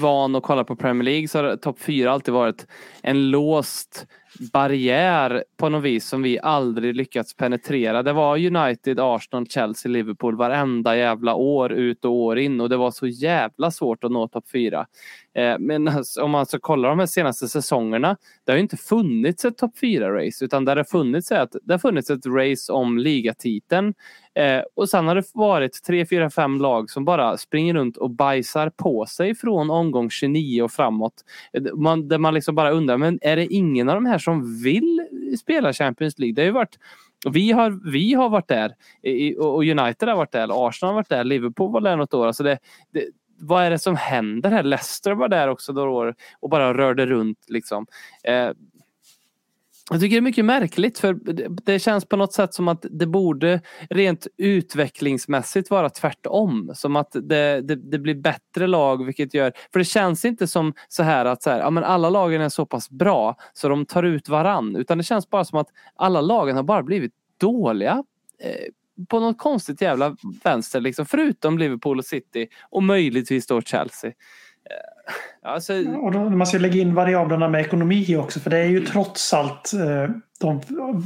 van 0.00 0.34
att 0.34 0.42
kolla 0.42 0.64
på 0.64 0.76
Premier 0.76 1.04
League 1.04 1.28
så 1.28 1.42
har 1.42 1.56
topp 1.56 1.80
fyra 1.80 2.12
alltid 2.12 2.34
varit 2.34 2.66
en 3.02 3.30
låst 3.30 4.06
barriär 4.52 5.44
på 5.56 5.68
något 5.68 5.82
vis 5.82 6.08
som 6.08 6.22
vi 6.22 6.38
aldrig 6.42 6.96
lyckats 6.96 7.34
penetrera. 7.36 8.02
Det 8.02 8.12
var 8.12 8.36
United, 8.56 9.00
Arsenal, 9.00 9.46
Chelsea, 9.46 9.92
Liverpool 9.92 10.36
varenda 10.36 10.96
jävla 10.96 11.34
år 11.34 11.72
ut 11.72 12.04
och 12.04 12.12
år 12.12 12.38
in 12.38 12.60
och 12.60 12.68
det 12.68 12.76
var 12.76 12.90
så 12.90 13.06
jävla 13.06 13.70
svårt 13.70 14.04
att 14.04 14.10
nå 14.10 14.28
topp 14.28 14.48
fyra. 14.52 14.86
Eh, 15.34 15.58
Men 15.58 15.88
alltså, 15.88 16.22
om 16.22 16.30
man 16.30 16.46
ska 16.46 16.58
kolla 16.58 16.88
de 16.88 16.98
här 16.98 17.06
senaste 17.06 17.48
säsongerna, 17.48 18.16
det 18.44 18.52
har 18.52 18.56
ju 18.56 18.62
inte 18.62 18.76
funnits 18.76 19.44
ett 19.44 19.58
topp 19.58 19.78
fyra 19.78 20.24
race 20.26 20.44
utan 20.44 20.64
det 20.64 20.72
har 20.72 20.84
funnits 20.84 21.32
ett, 21.32 21.56
det 21.62 21.74
har 21.74 21.78
funnits 21.78 22.10
ett 22.10 22.26
race 22.26 22.72
om 22.72 22.98
ligatiteln 22.98 23.94
Eh, 24.36 24.62
och 24.74 24.88
sen 24.88 25.08
har 25.08 25.14
det 25.14 25.22
varit 25.34 25.82
tre, 25.82 26.06
fyra, 26.06 26.30
fem 26.30 26.58
lag 26.60 26.90
som 26.90 27.04
bara 27.04 27.36
springer 27.36 27.74
runt 27.74 27.96
och 27.96 28.10
bajsar 28.10 28.70
på 28.70 29.06
sig 29.06 29.34
från 29.34 29.70
omgång 29.70 30.10
29 30.10 30.62
och 30.62 30.72
framåt. 30.72 31.24
Eh, 31.52 31.74
man, 31.74 32.08
där 32.08 32.18
man 32.18 32.34
liksom 32.34 32.54
bara 32.54 32.70
undrar, 32.70 32.96
men 32.96 33.18
är 33.22 33.36
det 33.36 33.46
ingen 33.46 33.88
av 33.88 33.94
de 33.94 34.06
här 34.06 34.18
som 34.18 34.62
vill 34.62 35.06
spela 35.40 35.72
Champions 35.72 36.18
League? 36.18 36.34
Det 36.34 36.42
har 36.42 36.46
ju 36.46 36.52
varit 36.52 36.78
vi 37.30 37.52
har, 37.52 37.90
vi 37.92 38.14
har 38.14 38.28
varit 38.28 38.48
där 38.48 38.74
och 39.38 39.54
och 39.54 39.64
United 39.64 40.08
har 40.08 40.16
varit 40.16 40.32
där, 40.32 40.68
Arsenal 40.68 40.90
har 40.90 40.94
varit 40.94 41.08
där, 41.08 41.24
Liverpool 41.24 41.72
var 41.72 41.80
där 41.80 41.96
något 41.96 42.14
år. 42.14 42.26
Alltså 42.26 42.42
det, 42.42 42.58
det, 42.92 43.04
vad 43.38 43.64
är 43.64 43.70
det 43.70 43.78
som 43.78 43.96
händer 43.96 44.50
här? 44.50 44.62
Leicester 44.62 45.12
var 45.12 45.28
där 45.28 45.48
också 45.48 45.72
några 45.72 45.90
år 45.90 46.14
och 46.40 46.50
bara 46.50 46.74
rörde 46.74 47.06
runt. 47.06 47.38
Liksom. 47.48 47.86
Eh, 48.24 48.50
jag 49.90 50.00
tycker 50.00 50.16
det 50.16 50.18
är 50.18 50.20
mycket 50.20 50.44
märkligt 50.44 50.98
för 50.98 51.14
det- 51.64 51.78
känns 51.78 52.04
på 52.04 52.16
något 52.16 52.32
sätt 52.32 52.54
som 52.54 52.68
att 52.68 52.86
det 52.90 53.06
borde 53.06 53.60
rent 53.90 54.26
utvecklingsmässigt 54.36 55.70
vara 55.70 55.90
tvärtom. 55.90 56.70
Som 56.74 56.96
att 56.96 57.10
det, 57.12 57.60
det, 57.60 57.76
det 57.76 57.98
blir 57.98 58.14
bättre 58.14 58.66
lag 58.66 59.04
vilket 59.04 59.34
gör, 59.34 59.52
för 59.72 59.78
det 59.78 59.84
känns 59.84 60.24
inte 60.24 60.46
som 60.46 60.72
så 60.88 61.02
här 61.02 61.24
att 61.24 61.42
så 61.42 61.50
här, 61.50 61.58
ja, 61.58 61.70
men 61.70 61.84
alla 61.84 62.10
lagen 62.10 62.40
är 62.40 62.48
så 62.48 62.66
pass 62.66 62.90
bra 62.90 63.36
så 63.52 63.68
de 63.68 63.86
tar 63.86 64.02
ut 64.02 64.28
varann. 64.28 64.76
Utan 64.76 64.98
det 64.98 65.04
känns 65.04 65.30
bara 65.30 65.44
som 65.44 65.58
att 65.58 65.68
alla 65.96 66.20
lagen 66.20 66.56
har 66.56 66.62
bara 66.62 66.82
blivit 66.82 67.12
dåliga. 67.40 68.04
Eh, 68.42 68.72
på 69.08 69.20
något 69.20 69.38
konstigt 69.38 69.80
jävla 69.80 70.16
vänster 70.44 70.80
liksom. 70.80 71.06
Förutom 71.06 71.58
Liverpool 71.58 71.98
och 71.98 72.04
City 72.04 72.48
och 72.70 72.82
möjligtvis 72.82 73.46
då 73.46 73.60
Chelsea. 73.62 74.10
Eh, 74.10 74.95
alltså, 75.42 75.72
Och 76.02 76.12
då, 76.12 76.30
man 76.30 76.46
ska 76.46 76.58
lägga 76.58 76.80
in 76.80 76.94
variablerna 76.94 77.48
med 77.48 77.60
ekonomi 77.60 78.16
också 78.16 78.40
för 78.40 78.50
det 78.50 78.58
är 78.58 78.64
ju 78.64 78.86
trots 78.86 79.34
allt 79.34 79.72
eh, 79.72 80.10
de, 80.40 80.60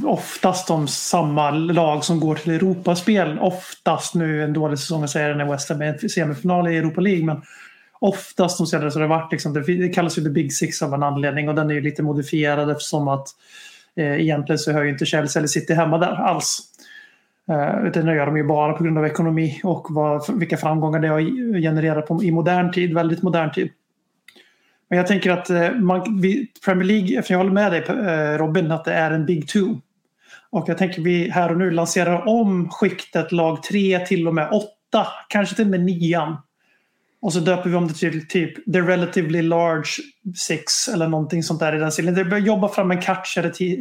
oftast 0.05 0.67
de 0.67 0.87
samma 0.87 1.51
lag 1.51 2.03
som 2.03 2.19
går 2.19 2.35
till 2.35 2.53
Europaspel. 2.53 3.39
Oftast 3.39 4.15
nu 4.15 4.43
en 4.43 4.53
dålig 4.53 4.79
säsong 4.79 5.03
att 5.03 5.09
säga 5.09 5.35
när 5.35 5.51
West 5.51 5.69
Ham 5.69 5.81
är 5.81 6.07
semifinal 6.07 6.67
i 6.67 6.77
Europa 6.77 7.01
League 7.01 7.25
men 7.25 7.41
oftast 7.99 8.57
de 8.57 8.67
senare 8.67 8.91
så 8.91 8.99
har 8.99 9.01
det 9.01 9.09
varit 9.09 9.31
liksom, 9.31 9.53
det, 9.53 9.61
det 9.61 9.89
kallas 9.89 10.17
ju 10.17 10.23
the 10.23 10.29
big 10.29 10.53
six 10.53 10.81
av 10.81 10.93
en 10.93 11.03
anledning 11.03 11.49
och 11.49 11.55
den 11.55 11.69
är 11.69 11.73
ju 11.73 11.81
lite 11.81 12.03
modifierad 12.03 12.71
eftersom 12.71 13.07
att 13.07 13.27
eh, 13.95 14.21
egentligen 14.21 14.59
så 14.59 14.71
hör 14.71 14.83
ju 14.83 14.89
inte 14.89 15.05
Chelsea 15.05 15.39
eller 15.39 15.47
City 15.47 15.73
hemma 15.73 15.97
där 15.97 16.13
alls. 16.13 16.59
Eh, 17.49 17.85
utan 17.87 18.05
det 18.05 18.15
gör 18.15 18.25
de 18.25 18.37
ju 18.37 18.43
bara 18.43 18.73
på 18.73 18.83
grund 18.83 18.97
av 18.97 19.05
ekonomi 19.05 19.61
och 19.63 19.87
vad, 19.89 20.39
vilka 20.39 20.57
framgångar 20.57 20.99
det 20.99 21.07
har 21.07 21.21
genererat 21.61 22.07
på, 22.07 22.23
i 22.23 22.31
modern 22.31 22.71
tid, 22.71 22.93
väldigt 22.93 23.21
modern 23.21 23.51
tid. 23.51 23.69
Men 24.91 24.97
jag 24.97 25.07
tänker 25.07 25.31
att 25.31 25.49
eh, 25.49 25.71
man, 25.71 26.21
vi, 26.21 26.47
Premier 26.65 26.87
League, 26.87 27.23
för 27.23 27.33
jag 27.33 27.39
håller 27.39 27.51
med 27.51 27.71
dig 27.71 27.83
eh, 27.87 28.37
Robin, 28.37 28.71
att 28.71 28.85
det 28.85 28.93
är 28.93 29.11
en 29.11 29.25
Big 29.25 29.47
Two. 29.47 29.79
Och 30.49 30.69
jag 30.69 30.77
tänker 30.77 31.01
vi 31.01 31.29
här 31.29 31.51
och 31.51 31.57
nu 31.57 31.71
lanserar 31.71 32.27
om 32.27 32.69
skiktet 32.69 33.31
lag 33.31 33.63
3 33.63 33.99
till 33.99 34.27
och 34.27 34.33
med 34.33 34.49
8, 34.51 35.07
kanske 35.27 35.55
till 35.55 35.65
och 35.65 35.71
med 35.71 35.81
9. 35.81 36.37
Och 37.21 37.33
så 37.33 37.39
döper 37.39 37.69
vi 37.69 37.75
om 37.75 37.87
det 37.87 37.93
till 37.93 38.27
typ 38.27 38.73
The 38.73 38.81
Relatively 38.81 39.41
Large 39.41 39.89
Six 40.35 40.87
eller 40.87 41.07
någonting 41.07 41.43
sånt 41.43 41.59
där 41.59 41.75
i 41.75 41.79
den 41.79 41.91
stilen. 41.91 42.13
Det 42.13 42.25
börjar 42.25 42.45
jobba 42.45 42.69
fram 42.69 42.91
en 42.91 43.01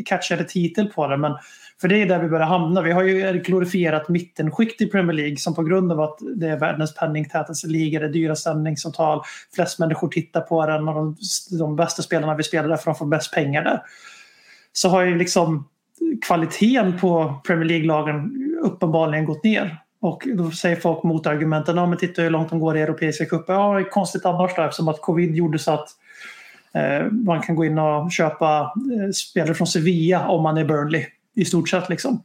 catchade 0.05 0.45
titel 0.45 0.87
på 0.87 1.07
det. 1.07 1.17
Men 1.17 1.33
för 1.81 1.89
det 1.89 2.03
är 2.03 2.07
där 2.07 2.19
vi 2.19 2.29
börjar 2.29 2.47
hamna. 2.47 2.83
Vi 2.83 2.93
har 2.93 3.03
ju 3.03 3.29
ett 3.29 3.47
glorifierat 3.47 4.09
mittenskikt 4.09 4.81
i 4.81 4.87
Premier 4.87 5.17
League 5.17 5.37
som 5.37 5.55
på 5.55 5.63
grund 5.63 5.93
av 5.93 6.01
att 6.01 6.19
det 6.37 6.49
är 6.49 6.59
världens 6.59 6.95
penningtätaste 6.95 7.67
liga, 7.67 8.01
det 8.01 8.07
är 8.07 8.13
dyra 8.13 8.37
sändningsavtal, 8.37 9.23
flest 9.55 9.79
människor 9.79 10.09
tittar 10.09 10.41
på 10.41 10.67
den 10.67 10.89
och 10.89 10.95
de, 10.95 11.17
de 11.59 11.77
bästa 11.77 12.03
spelarna 12.03 12.35
vi 12.35 12.43
spelar 12.43 12.69
där 12.69 12.77
för 12.77 12.85
de 12.85 12.95
får 12.95 13.07
bäst 13.07 13.35
pengar 13.35 13.65
där. 13.65 13.83
Så 14.73 14.89
har 14.89 15.03
ju 15.03 15.19
liksom 15.19 15.69
kvaliteten 16.27 16.99
på 16.99 17.41
Premier 17.47 17.65
League-lagen 17.65 18.31
uppenbarligen 18.63 19.25
gått 19.25 19.45
ner. 19.45 19.79
Och 20.01 20.29
då 20.35 20.51
säger 20.51 20.77
folk 20.77 21.03
motargumenten, 21.03 21.77
ja 21.77 21.87
men 21.87 21.99
titta 21.99 22.23
hur 22.23 22.31
långt 22.31 22.51
de 22.51 22.61
går 22.61 22.77
i 22.77 22.81
Europeiska 22.81 23.25
cupen. 23.25 23.55
Ja, 23.55 23.75
det 23.75 23.81
är 23.81 23.91
konstigt 23.91 24.27
annars 24.27 24.57
då 24.57 24.63
eftersom 24.63 24.89
att 24.89 25.01
covid 25.01 25.35
gjorde 25.35 25.59
så 25.59 25.73
att 25.73 25.89
eh, 26.75 27.07
man 27.11 27.43
kan 27.43 27.57
gå 27.57 27.65
in 27.65 27.79
och 27.79 28.13
köpa 28.13 28.61
eh, 28.61 29.11
spelare 29.11 29.55
från 29.55 29.67
Sevilla 29.67 30.29
om 30.29 30.43
man 30.43 30.59
är 30.59 30.65
Burnley 30.65 31.07
i 31.35 31.45
stort 31.45 31.69
sett 31.69 31.89
liksom. 31.89 32.23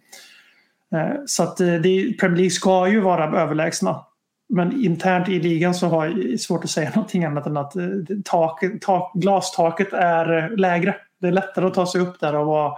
Eh, 0.93 1.15
så 1.25 1.43
att 1.43 1.59
eh, 1.59 1.73
det, 1.73 2.17
Premier 2.19 2.37
League 2.37 2.51
ska 2.51 2.87
ju 2.87 2.99
vara 2.99 3.41
överlägsna. 3.41 4.05
Men 4.49 4.85
internt 4.85 5.29
i 5.29 5.39
ligan 5.39 5.75
så 5.75 5.87
har 5.87 6.05
jag 6.05 6.39
svårt 6.39 6.63
att 6.63 6.69
säga 6.69 6.89
någonting 6.95 7.25
annat 7.25 7.45
än 7.45 7.57
att 7.57 7.75
eh, 7.75 7.87
tak, 8.25 8.63
tak, 8.81 9.11
glastaket 9.13 9.93
är 9.93 10.57
lägre. 10.57 10.95
Det 11.21 11.27
är 11.27 11.31
lättare 11.31 11.65
att 11.65 11.73
ta 11.73 11.85
sig 11.85 12.01
upp 12.01 12.19
där 12.19 12.35
och 12.35 12.45
vara 12.45 12.77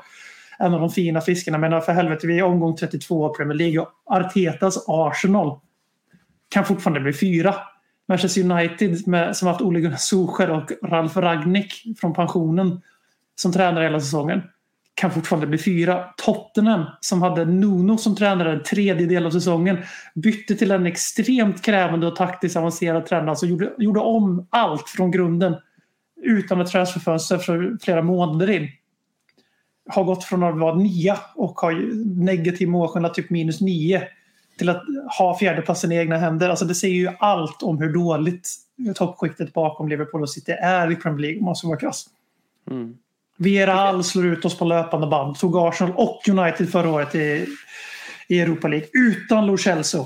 en 0.60 0.74
av 0.74 0.80
de 0.80 0.90
fina 0.90 1.22
fiskarna. 1.22 1.58
Men 1.58 1.82
för 1.82 1.92
helvete, 1.92 2.28
vi 2.28 2.40
är 2.40 2.44
omgång 2.44 2.76
32 2.76 3.26
av 3.26 3.34
Premier 3.34 3.58
League 3.58 3.80
och 3.80 3.90
Artetas 4.06 4.86
Arsenal 4.88 5.60
kan 6.50 6.66
fortfarande 6.66 7.00
bli 7.00 7.14
fyra. 7.14 7.56
Manchester 8.08 8.52
United 8.52 9.08
med, 9.08 9.38
som 9.38 9.48
haft 9.48 9.62
Ole 9.62 9.80
Gunnar 9.80 9.98
Solskjaer 9.98 10.50
och 10.50 10.72
Ralf 10.84 11.18
Ragnik 11.18 11.74
från 12.02 12.14
pensionen 12.14 12.82
som 13.36 13.54
tränare 13.54 13.84
hela 13.84 14.00
säsongen 14.00 14.42
kan 14.98 15.12
fortfarande 15.12 15.48
bli 15.48 15.58
fyra. 15.58 16.06
Tottenham 16.18 16.86
som 17.00 17.22
hade 17.22 17.46
Nuno 17.46 17.98
som 17.98 18.16
tränare 18.16 18.52
en 18.52 18.64
tredjedel 18.64 19.26
av 19.26 19.32
säsongen 19.32 19.78
bytte 20.16 20.56
till 20.56 20.72
en 20.72 20.86
extremt 20.86 21.62
krävande 21.62 22.08
och 22.08 22.16
taktiskt 22.16 22.58
avancerad 22.58 23.06
tränare 23.06 23.36
som 23.36 23.50
gjorde, 23.50 23.74
gjorde 23.78 24.00
om 24.00 24.48
allt 24.50 24.90
från 24.90 25.12
grunden 25.12 25.56
utan 26.22 26.62
ett 26.62 26.72
transferfönster 26.72 27.38
för 27.38 27.78
flera 27.82 28.02
månader 28.02 28.50
in. 28.50 28.70
Har 29.90 30.04
gått 30.04 30.24
från 30.24 30.44
att 30.44 30.60
vara 30.60 30.76
nia 30.76 31.20
och 31.36 31.60
ha 31.60 31.72
negativ 32.06 32.70
målskillnad, 32.70 33.14
typ 33.14 33.30
minus 33.30 33.62
nio 33.62 34.08
till 34.58 34.70
att 34.70 34.84
ha 35.18 35.38
fjärdeplatsen 35.38 35.92
i 35.92 35.96
egna 35.96 36.18
händer. 36.18 36.50
Alltså 36.50 36.66
det 36.66 36.76
säger 36.76 36.96
ju 36.96 37.10
allt 37.20 37.64
om 37.64 37.78
hur 37.78 37.94
dåligt 37.94 38.50
toppskiktet 38.96 39.54
bakom 39.54 39.88
Liverpool 39.88 40.22
och 40.22 40.30
City 40.30 40.52
är 40.52 40.92
i 40.92 40.96
Premier 40.96 41.20
League 41.20 41.40
om 41.40 41.46
man 41.46 41.56
ska 41.56 41.68
vara 41.68 41.80
krass. 41.80 42.06
mm. 42.70 42.98
Villarreal 43.38 44.04
slår 44.04 44.26
ut 44.26 44.46
oss 44.46 44.58
på 44.58 44.66
löpande 44.66 45.08
band. 45.08 45.36
Tog 45.36 45.58
Arsenal 45.58 45.94
och 45.96 46.30
United 46.30 46.70
förra 46.70 46.90
året 46.90 47.16
i, 47.16 47.46
i 48.28 48.40
Europa 48.40 48.68
League 48.68 48.88
utan 48.94 49.46
Lo 49.46 49.58
Celso. 49.58 50.06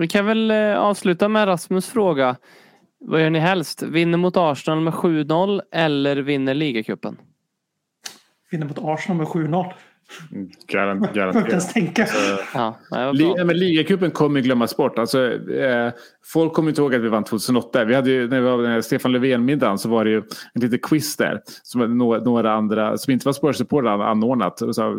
Vi 0.00 0.08
kan 0.08 0.26
väl 0.26 0.50
eh, 0.50 0.76
avsluta 0.76 1.28
med 1.28 1.46
Rasmus 1.46 1.86
fråga. 1.86 2.36
Vad 3.00 3.22
gör 3.22 3.30
ni 3.30 3.38
helst? 3.38 3.82
Vinner 3.82 4.18
mot 4.18 4.36
Arsenal 4.36 4.80
med 4.80 4.92
7-0 4.92 5.60
eller 5.72 6.16
vinner 6.16 6.54
ligacupen? 6.54 7.16
Vinner 8.50 8.66
mot 8.66 8.78
Arsenal 8.78 9.16
med 9.16 9.26
7-0. 9.26 9.72
Garant, 10.66 11.12
garanterat. 11.14 11.74
tänka. 11.74 12.06
Ja, 12.54 12.78
var 12.90 13.44
men 13.44 13.58
ligacupen 13.58 14.10
kommer 14.10 14.40
ju 14.40 14.44
glömmas 14.44 14.76
bort. 14.76 14.98
Alltså, 14.98 15.32
eh, 15.50 15.92
folk 16.24 16.52
kommer 16.52 16.68
inte 16.68 16.80
ihåg 16.80 16.94
att 16.94 17.00
vi 17.00 17.08
vann 17.08 17.24
2008. 17.24 17.84
Vi 17.84 17.94
hade 17.94 18.10
ju, 18.10 18.28
när 18.28 18.40
vi 18.40 18.46
var 18.46 18.62
den 18.62 18.72
här 18.72 18.80
Stefan 18.80 19.12
Löfven-middagen 19.12 19.78
så 19.78 19.88
var 19.88 20.04
det 20.04 20.10
ju 20.10 20.22
en 20.52 20.62
liten 20.62 20.78
quiz 20.78 21.16
där. 21.16 21.40
Som 21.62 21.98
några, 21.98 22.20
några 22.20 22.52
andra 22.52 22.98
som 22.98 23.12
inte 23.12 23.28
var 23.28 23.32
Spurs-supportrar 23.32 24.04
anordnat. 24.04 24.60
Och 24.60 24.74
så, 24.74 24.90
eh, 24.90 24.96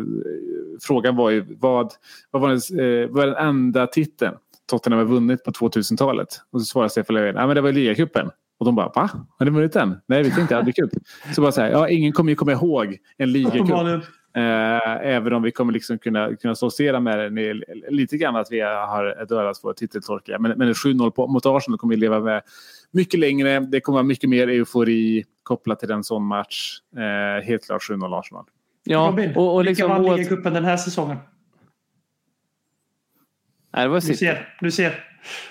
frågan 0.82 1.16
var 1.16 1.30
ju 1.30 1.44
vad, 1.48 1.92
vad, 2.30 2.42
var 2.42 2.48
den, 2.48 2.80
eh, 2.80 3.08
vad 3.10 3.22
är 3.22 3.26
den 3.26 3.48
enda 3.48 3.86
titeln 3.86 4.34
Tottenham 4.70 4.98
har 4.98 5.06
vunnit 5.06 5.44
på 5.44 5.50
2000-talet? 5.50 6.28
Och 6.52 6.60
så 6.60 6.64
svarade 6.64 6.90
Stefan 6.90 7.16
Löfven, 7.16 7.34
ja 7.34 7.46
men 7.46 7.56
det 7.56 7.60
var 7.60 7.72
ligacupen. 7.72 8.30
Och 8.58 8.66
de 8.66 8.74
bara, 8.74 8.88
va? 8.88 9.10
Har 9.38 9.46
ni 9.46 9.50
vunnit 9.52 9.72
den? 9.72 9.96
Nej, 10.06 10.22
vi 10.22 10.30
tänkte 10.30 10.56
aldrig 10.56 10.76
cup. 10.76 10.90
Så 11.34 11.40
bara 11.40 11.52
så 11.52 11.60
här, 11.60 11.70
ja, 11.70 11.88
ingen 11.88 12.12
kommer 12.12 12.32
ju 12.32 12.36
komma 12.36 12.52
ihåg 12.52 12.96
en 13.16 13.32
ligacup. 13.32 14.02
Eh, 14.38 15.06
även 15.06 15.32
om 15.32 15.42
vi 15.42 15.50
kommer 15.50 15.72
liksom 15.72 15.98
kunna, 15.98 16.36
kunna 16.36 16.54
stoltsera 16.54 17.00
med 17.00 17.18
den 17.18 17.62
lite 17.88 18.16
grann 18.16 18.36
att 18.36 18.46
vi 18.50 18.60
har 18.60 19.26
dödat 19.28 19.60
vår 19.62 19.72
titeltorka. 19.72 20.38
Men, 20.38 20.58
men 20.58 20.68
en 20.68 20.74
7-0 20.74 21.10
på, 21.10 21.26
mot 21.26 21.46
Arsenal 21.46 21.78
kommer 21.78 21.94
vi 21.94 22.00
leva 22.00 22.20
med 22.20 22.42
mycket 22.90 23.20
längre. 23.20 23.60
Det 23.60 23.80
kommer 23.80 23.94
vara 23.94 24.02
mycket 24.06 24.30
mer 24.30 24.48
eufori 24.48 25.24
kopplat 25.42 25.80
till 25.80 25.90
en 25.90 26.04
sån 26.04 26.24
match. 26.26 26.78
Eh, 26.96 27.44
helt 27.46 27.66
klart 27.66 27.82
7-0 27.90 28.18
Arsenal. 28.20 28.44
Ja, 28.84 29.08
Robin, 29.10 29.36
och, 29.36 29.54
och 29.54 29.60
vilka 29.60 29.68
liksom... 29.70 29.88
vann 29.90 30.00
oavsett- 30.04 30.16
ligacupen 30.16 30.54
den 30.54 30.64
här 30.64 30.76
säsongen? 30.76 31.16
Nej, 33.72 33.82
det 33.84 33.88
var 33.88 33.96
Du 33.96 34.00
City. 34.00 34.16
ser, 34.16 34.54
du 34.60 34.70
ser. 34.70 35.04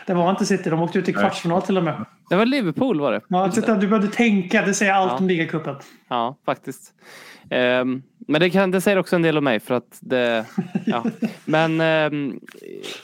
Det 0.06 0.14
var 0.14 0.30
inte 0.30 0.46
City, 0.46 0.70
de 0.70 0.82
åkte 0.82 1.00
ut 1.00 1.10
i 1.10 1.14
kvartsfinal 1.14 1.62
till 1.62 1.78
och 1.78 1.84
med. 1.84 2.06
Det 2.30 2.36
var 2.36 2.46
Liverpool 2.46 3.00
var 3.00 3.12
det. 3.12 3.22
Ja, 3.28 3.52
titta, 3.52 3.76
du 3.76 3.88
behövde 3.88 4.08
tänka, 4.08 4.62
det 4.66 4.74
säger 4.74 4.94
allt 4.94 5.12
Ja. 5.12 5.18
om 5.18 5.28
ligacupen. 5.28 5.76
Ja, 6.08 6.38
faktiskt. 6.46 6.94
Ehm, 7.50 8.04
men 8.28 8.42
det, 8.42 8.50
kan, 8.50 8.72
det 8.72 8.82
säger 8.82 8.98
också 8.98 9.16
en 9.16 9.22
del 9.22 9.38
om 9.38 9.44
mig 9.44 9.60
för 9.60 9.76
att 9.76 9.98
det... 10.02 10.46
Ja. 10.86 11.06
Men 11.46 11.82
ehm, 11.82 12.40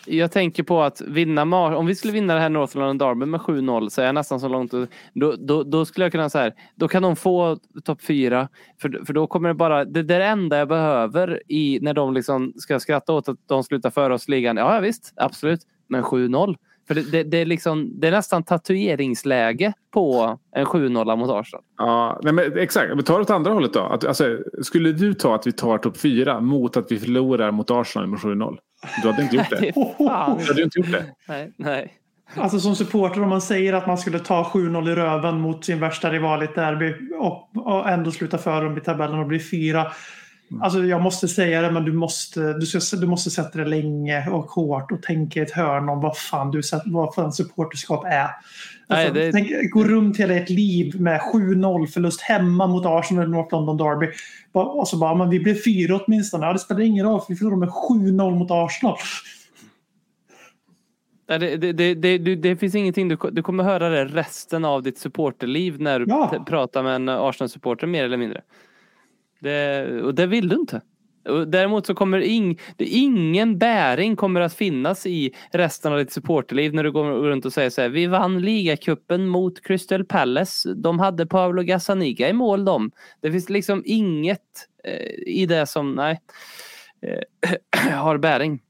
jag 0.05 0.31
tänker 0.31 0.63
på 0.63 0.81
att 0.81 1.01
vinna... 1.01 1.45
Mar- 1.45 1.73
Om 1.75 1.85
vi 1.85 1.95
skulle 1.95 2.13
vinna 2.13 2.33
det 2.33 2.39
här 2.39 2.49
Northland 2.49 2.99
Derby 2.99 3.25
med 3.25 3.39
7-0 3.41 3.89
så 3.89 4.01
är 4.01 4.05
jag 4.05 4.15
nästan 4.15 4.39
så 4.39 4.47
långt... 4.47 4.73
Då, 5.13 5.35
då, 5.35 5.63
då 5.63 5.85
skulle 5.85 6.05
jag 6.05 6.11
kunna 6.11 6.29
säga 6.29 6.51
Då 6.75 6.87
kan 6.87 7.03
de 7.03 7.15
få 7.15 7.57
topp 7.83 8.01
fyra. 8.01 8.49
För, 8.81 9.05
för 9.05 9.13
då 9.13 9.27
kommer 9.27 9.49
det 9.49 9.55
bara... 9.55 9.85
Det, 9.85 10.03
det 10.03 10.15
är 10.15 10.19
det 10.19 10.25
enda 10.25 10.57
jag 10.57 10.67
behöver 10.67 11.41
i 11.47 11.79
när 11.81 11.93
de 11.93 12.13
liksom 12.13 12.53
ska 12.55 12.79
skratta 12.79 13.13
åt 13.13 13.29
att 13.29 13.37
de 13.47 13.63
slutar 13.63 13.89
före 13.89 14.13
oss 14.13 14.27
i 14.27 14.31
ligan. 14.31 14.57
Ja, 14.57 14.75
ja 14.75 14.79
visst, 14.79 15.13
absolut. 15.15 15.61
Men 15.87 16.03
7-0. 16.03 16.55
För 16.87 16.95
det, 16.95 17.11
det, 17.11 17.23
det, 17.23 17.37
är 17.37 17.45
liksom, 17.45 17.99
det 17.99 18.07
är 18.07 18.11
nästan 18.11 18.43
tatueringsläge 18.43 19.73
på 19.91 20.39
en 20.55 20.65
7-0 20.65 21.15
mot 21.15 21.29
Arsenal. 21.29 21.63
Ja, 21.77 22.19
nej 22.23 22.33
men 22.33 22.57
exakt. 22.57 22.95
Men 22.95 23.03
ta 23.03 23.15
det 23.15 23.21
åt 23.21 23.29
andra 23.29 23.51
hållet 23.51 23.73
då. 23.73 23.79
Att, 23.79 24.05
alltså, 24.05 24.39
skulle 24.61 24.91
du 24.91 25.13
ta 25.13 25.35
att 25.35 25.47
vi 25.47 25.51
tar 25.51 25.77
topp 25.77 25.97
fyra 25.97 26.39
mot 26.39 26.77
att 26.77 26.91
vi 26.91 26.99
förlorar 26.99 27.51
mot 27.51 27.71
Arsenal 27.71 28.07
med 28.07 28.19
7-0? 28.19 28.57
Du 29.01 29.11
hade 29.11 29.23
inte 29.23 29.35
gjort 29.35 29.49
det. 29.49 29.73
Du 29.97 30.47
hade 30.47 30.63
inte 30.63 30.79
gjort 30.79 30.91
det. 30.91 31.05
Nej, 31.27 31.53
nej. 31.57 31.93
Alltså 32.35 32.59
som 32.59 32.75
supporter 32.75 33.23
om 33.23 33.29
man 33.29 33.41
säger 33.41 33.73
att 33.73 33.87
man 33.87 33.97
skulle 33.97 34.19
ta 34.19 34.43
7-0 34.43 34.91
i 34.91 34.95
röven 34.95 35.39
mot 35.39 35.65
sin 35.65 35.79
värsta 35.79 36.11
rival 36.11 36.41
i 36.41 36.45
ett 36.45 36.55
derby 36.55 36.93
och, 37.19 37.57
och 37.57 37.89
ändå 37.89 38.11
sluta 38.11 38.37
före 38.37 38.63
dem 38.63 38.77
i 38.77 38.81
tabellen 38.81 39.19
och 39.19 39.27
bli 39.27 39.39
fyra. 39.39 39.91
Alltså 40.61 40.79
jag 40.83 41.01
måste 41.01 41.27
säga 41.27 41.61
det, 41.61 41.71
men 41.71 41.85
du 41.85 41.93
måste, 41.93 42.53
du, 42.53 42.65
ska, 42.65 42.97
du 42.97 43.07
måste 43.07 43.29
sätta 43.29 43.57
det 43.59 43.65
länge 43.65 44.29
och 44.29 44.45
hårt 44.45 44.91
och 44.91 45.01
tänka 45.01 45.39
i 45.39 45.43
ett 45.43 45.51
hörn 45.51 45.89
om 45.89 46.01
vad 46.01 46.17
fan, 46.17 46.51
du, 46.51 46.61
vad 46.85 47.15
fan 47.15 47.33
supporterskap 47.33 48.05
är. 48.05 48.09
Nej, 48.09 48.27
Alltså, 49.07 49.13
det- 49.13 49.31
tänk, 49.31 49.71
gå 49.71 49.83
runt 49.83 50.17
hela 50.17 50.33
ert 50.33 50.49
liv 50.49 51.01
med 51.01 51.21
7-0 51.21 51.87
förlust 51.87 52.21
hemma 52.21 52.67
mot 52.67 52.85
Arsenal 52.85 53.25
i 53.25 53.29
North 53.29 53.55
London 53.55 53.77
Derby. 53.77 54.07
Och 54.51 54.87
så 54.87 54.97
bara, 54.97 55.15
men 55.15 55.29
vi 55.29 55.39
blev 55.39 55.55
fyra 55.65 55.99
åtminstone. 56.05 56.45
Ja, 56.45 56.53
det 56.53 56.59
spelar 56.59 56.81
ingen 56.81 57.05
roll, 57.05 57.19
för 57.21 57.27
vi 57.29 57.35
förlorade 57.35 57.59
med 57.59 57.69
7-0 57.69 58.35
mot 58.35 58.51
Arsenal. 58.51 58.97
Det, 61.27 61.57
det, 61.73 61.93
det, 61.93 62.17
det, 62.35 62.55
finns 62.57 62.75
ingenting, 62.75 63.07
du, 63.07 63.17
du 63.31 63.41
kommer 63.43 63.63
höra 63.63 63.89
det 63.89 64.05
resten 64.05 64.65
av 64.65 64.83
ditt 64.83 64.97
supporterliv 64.97 65.81
när 65.81 65.99
du 65.99 66.05
Ja. 66.09 66.43
pratar 66.47 66.83
med 66.83 66.95
en 66.95 67.09
Arsenal-supporter 67.09 67.87
mer 67.87 68.03
eller 68.03 68.17
mindre. 68.17 68.41
Det, 69.43 70.01
och 70.01 70.15
det 70.15 70.25
vill 70.25 70.49
du 70.49 70.55
inte. 70.55 70.81
Och 71.29 71.47
Däremot 71.47 71.85
så 71.85 71.93
kommer 71.93 72.19
ing, 72.19 72.59
det, 72.77 72.85
ingen 72.85 73.57
bäring 73.57 74.15
kommer 74.15 74.41
att 74.41 74.53
finnas 74.53 75.05
i 75.05 75.31
resten 75.51 75.91
av 75.91 75.97
ditt 75.97 76.11
supporterliv 76.11 76.73
när 76.73 76.83
du 76.83 76.91
går 76.91 77.03
runt 77.03 77.45
och 77.45 77.53
säger 77.53 77.69
så 77.69 77.81
här. 77.81 77.89
Vi 77.89 78.05
vann 78.07 78.41
ligacupen 78.41 79.27
mot 79.27 79.63
Crystal 79.63 80.05
Palace. 80.05 80.73
De 80.73 80.99
hade 80.99 81.25
Pablo 81.25 81.63
Gazzaniga 81.63 82.29
i 82.29 82.33
mål 82.33 82.65
de. 82.65 82.91
Det 83.21 83.31
finns 83.31 83.49
liksom 83.49 83.83
inget 83.85 84.39
eh, 84.83 85.33
i 85.33 85.45
det 85.45 85.65
som, 85.65 85.91
nej, 85.91 86.21
eh, 87.01 87.91
har 87.99 88.17
bäring. 88.17 88.61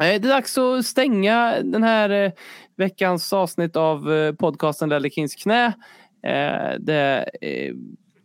Eh, 0.00 0.06
Det 0.06 0.14
är 0.14 0.18
dags 0.18 0.58
att 0.58 0.86
stänga 0.86 1.62
den 1.62 1.82
här 1.82 2.10
eh, 2.10 2.32
veckans 2.76 3.32
avsnitt 3.32 3.76
av 3.76 4.12
eh, 4.12 4.32
podcasten 4.32 4.88
Lelle 4.88 5.10
Kings 5.10 5.34
knä. 5.34 5.66
Eh, 6.22 6.78
Det 6.78 7.30
eh, 7.40 7.74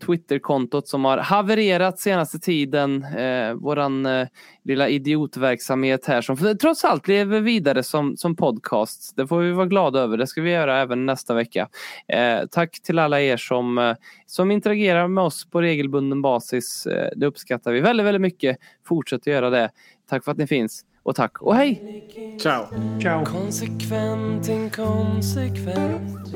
Twitterkontot 0.05 0.87
som 0.87 1.05
har 1.05 1.17
havererat 1.17 1.99
senaste 1.99 2.39
tiden. 2.39 3.03
Eh, 3.03 3.53
våran 3.53 4.05
eh, 4.05 4.27
lilla 4.63 4.89
idiotverksamhet 4.89 6.05
här 6.05 6.21
som 6.21 6.57
trots 6.61 6.83
allt 6.83 7.07
lever 7.07 7.41
vidare 7.41 7.83
som, 7.83 8.17
som 8.17 8.35
podcast. 8.35 9.13
Det 9.15 9.27
får 9.27 9.39
vi 9.39 9.51
vara 9.51 9.65
glada 9.65 9.99
över. 9.99 10.17
Det 10.17 10.27
ska 10.27 10.41
vi 10.41 10.51
göra 10.51 10.81
även 10.81 11.05
nästa 11.05 11.33
vecka. 11.33 11.69
Eh, 12.07 12.45
tack 12.51 12.81
till 12.81 12.99
alla 12.99 13.21
er 13.21 13.37
som, 13.37 13.77
eh, 13.77 13.95
som 14.25 14.51
interagerar 14.51 15.07
med 15.07 15.23
oss 15.23 15.49
på 15.49 15.61
regelbunden 15.61 16.21
basis. 16.21 16.85
Eh, 16.85 17.09
det 17.15 17.25
uppskattar 17.25 17.71
vi 17.71 17.81
väldigt, 17.81 18.05
väldigt 18.05 18.21
mycket. 18.21 18.57
Fortsätt 18.87 19.21
att 19.21 19.27
göra 19.27 19.49
det. 19.49 19.69
Tack 20.09 20.23
för 20.23 20.31
att 20.31 20.37
ni 20.37 20.47
finns 20.47 20.85
och 21.03 21.15
tack 21.15 21.41
och 21.41 21.55
hej! 21.55 22.37
Ciao. 22.39 22.65
Ciao. 23.01 23.25
Konsekvent, 23.25 24.49
inkonsekvent 24.49 26.35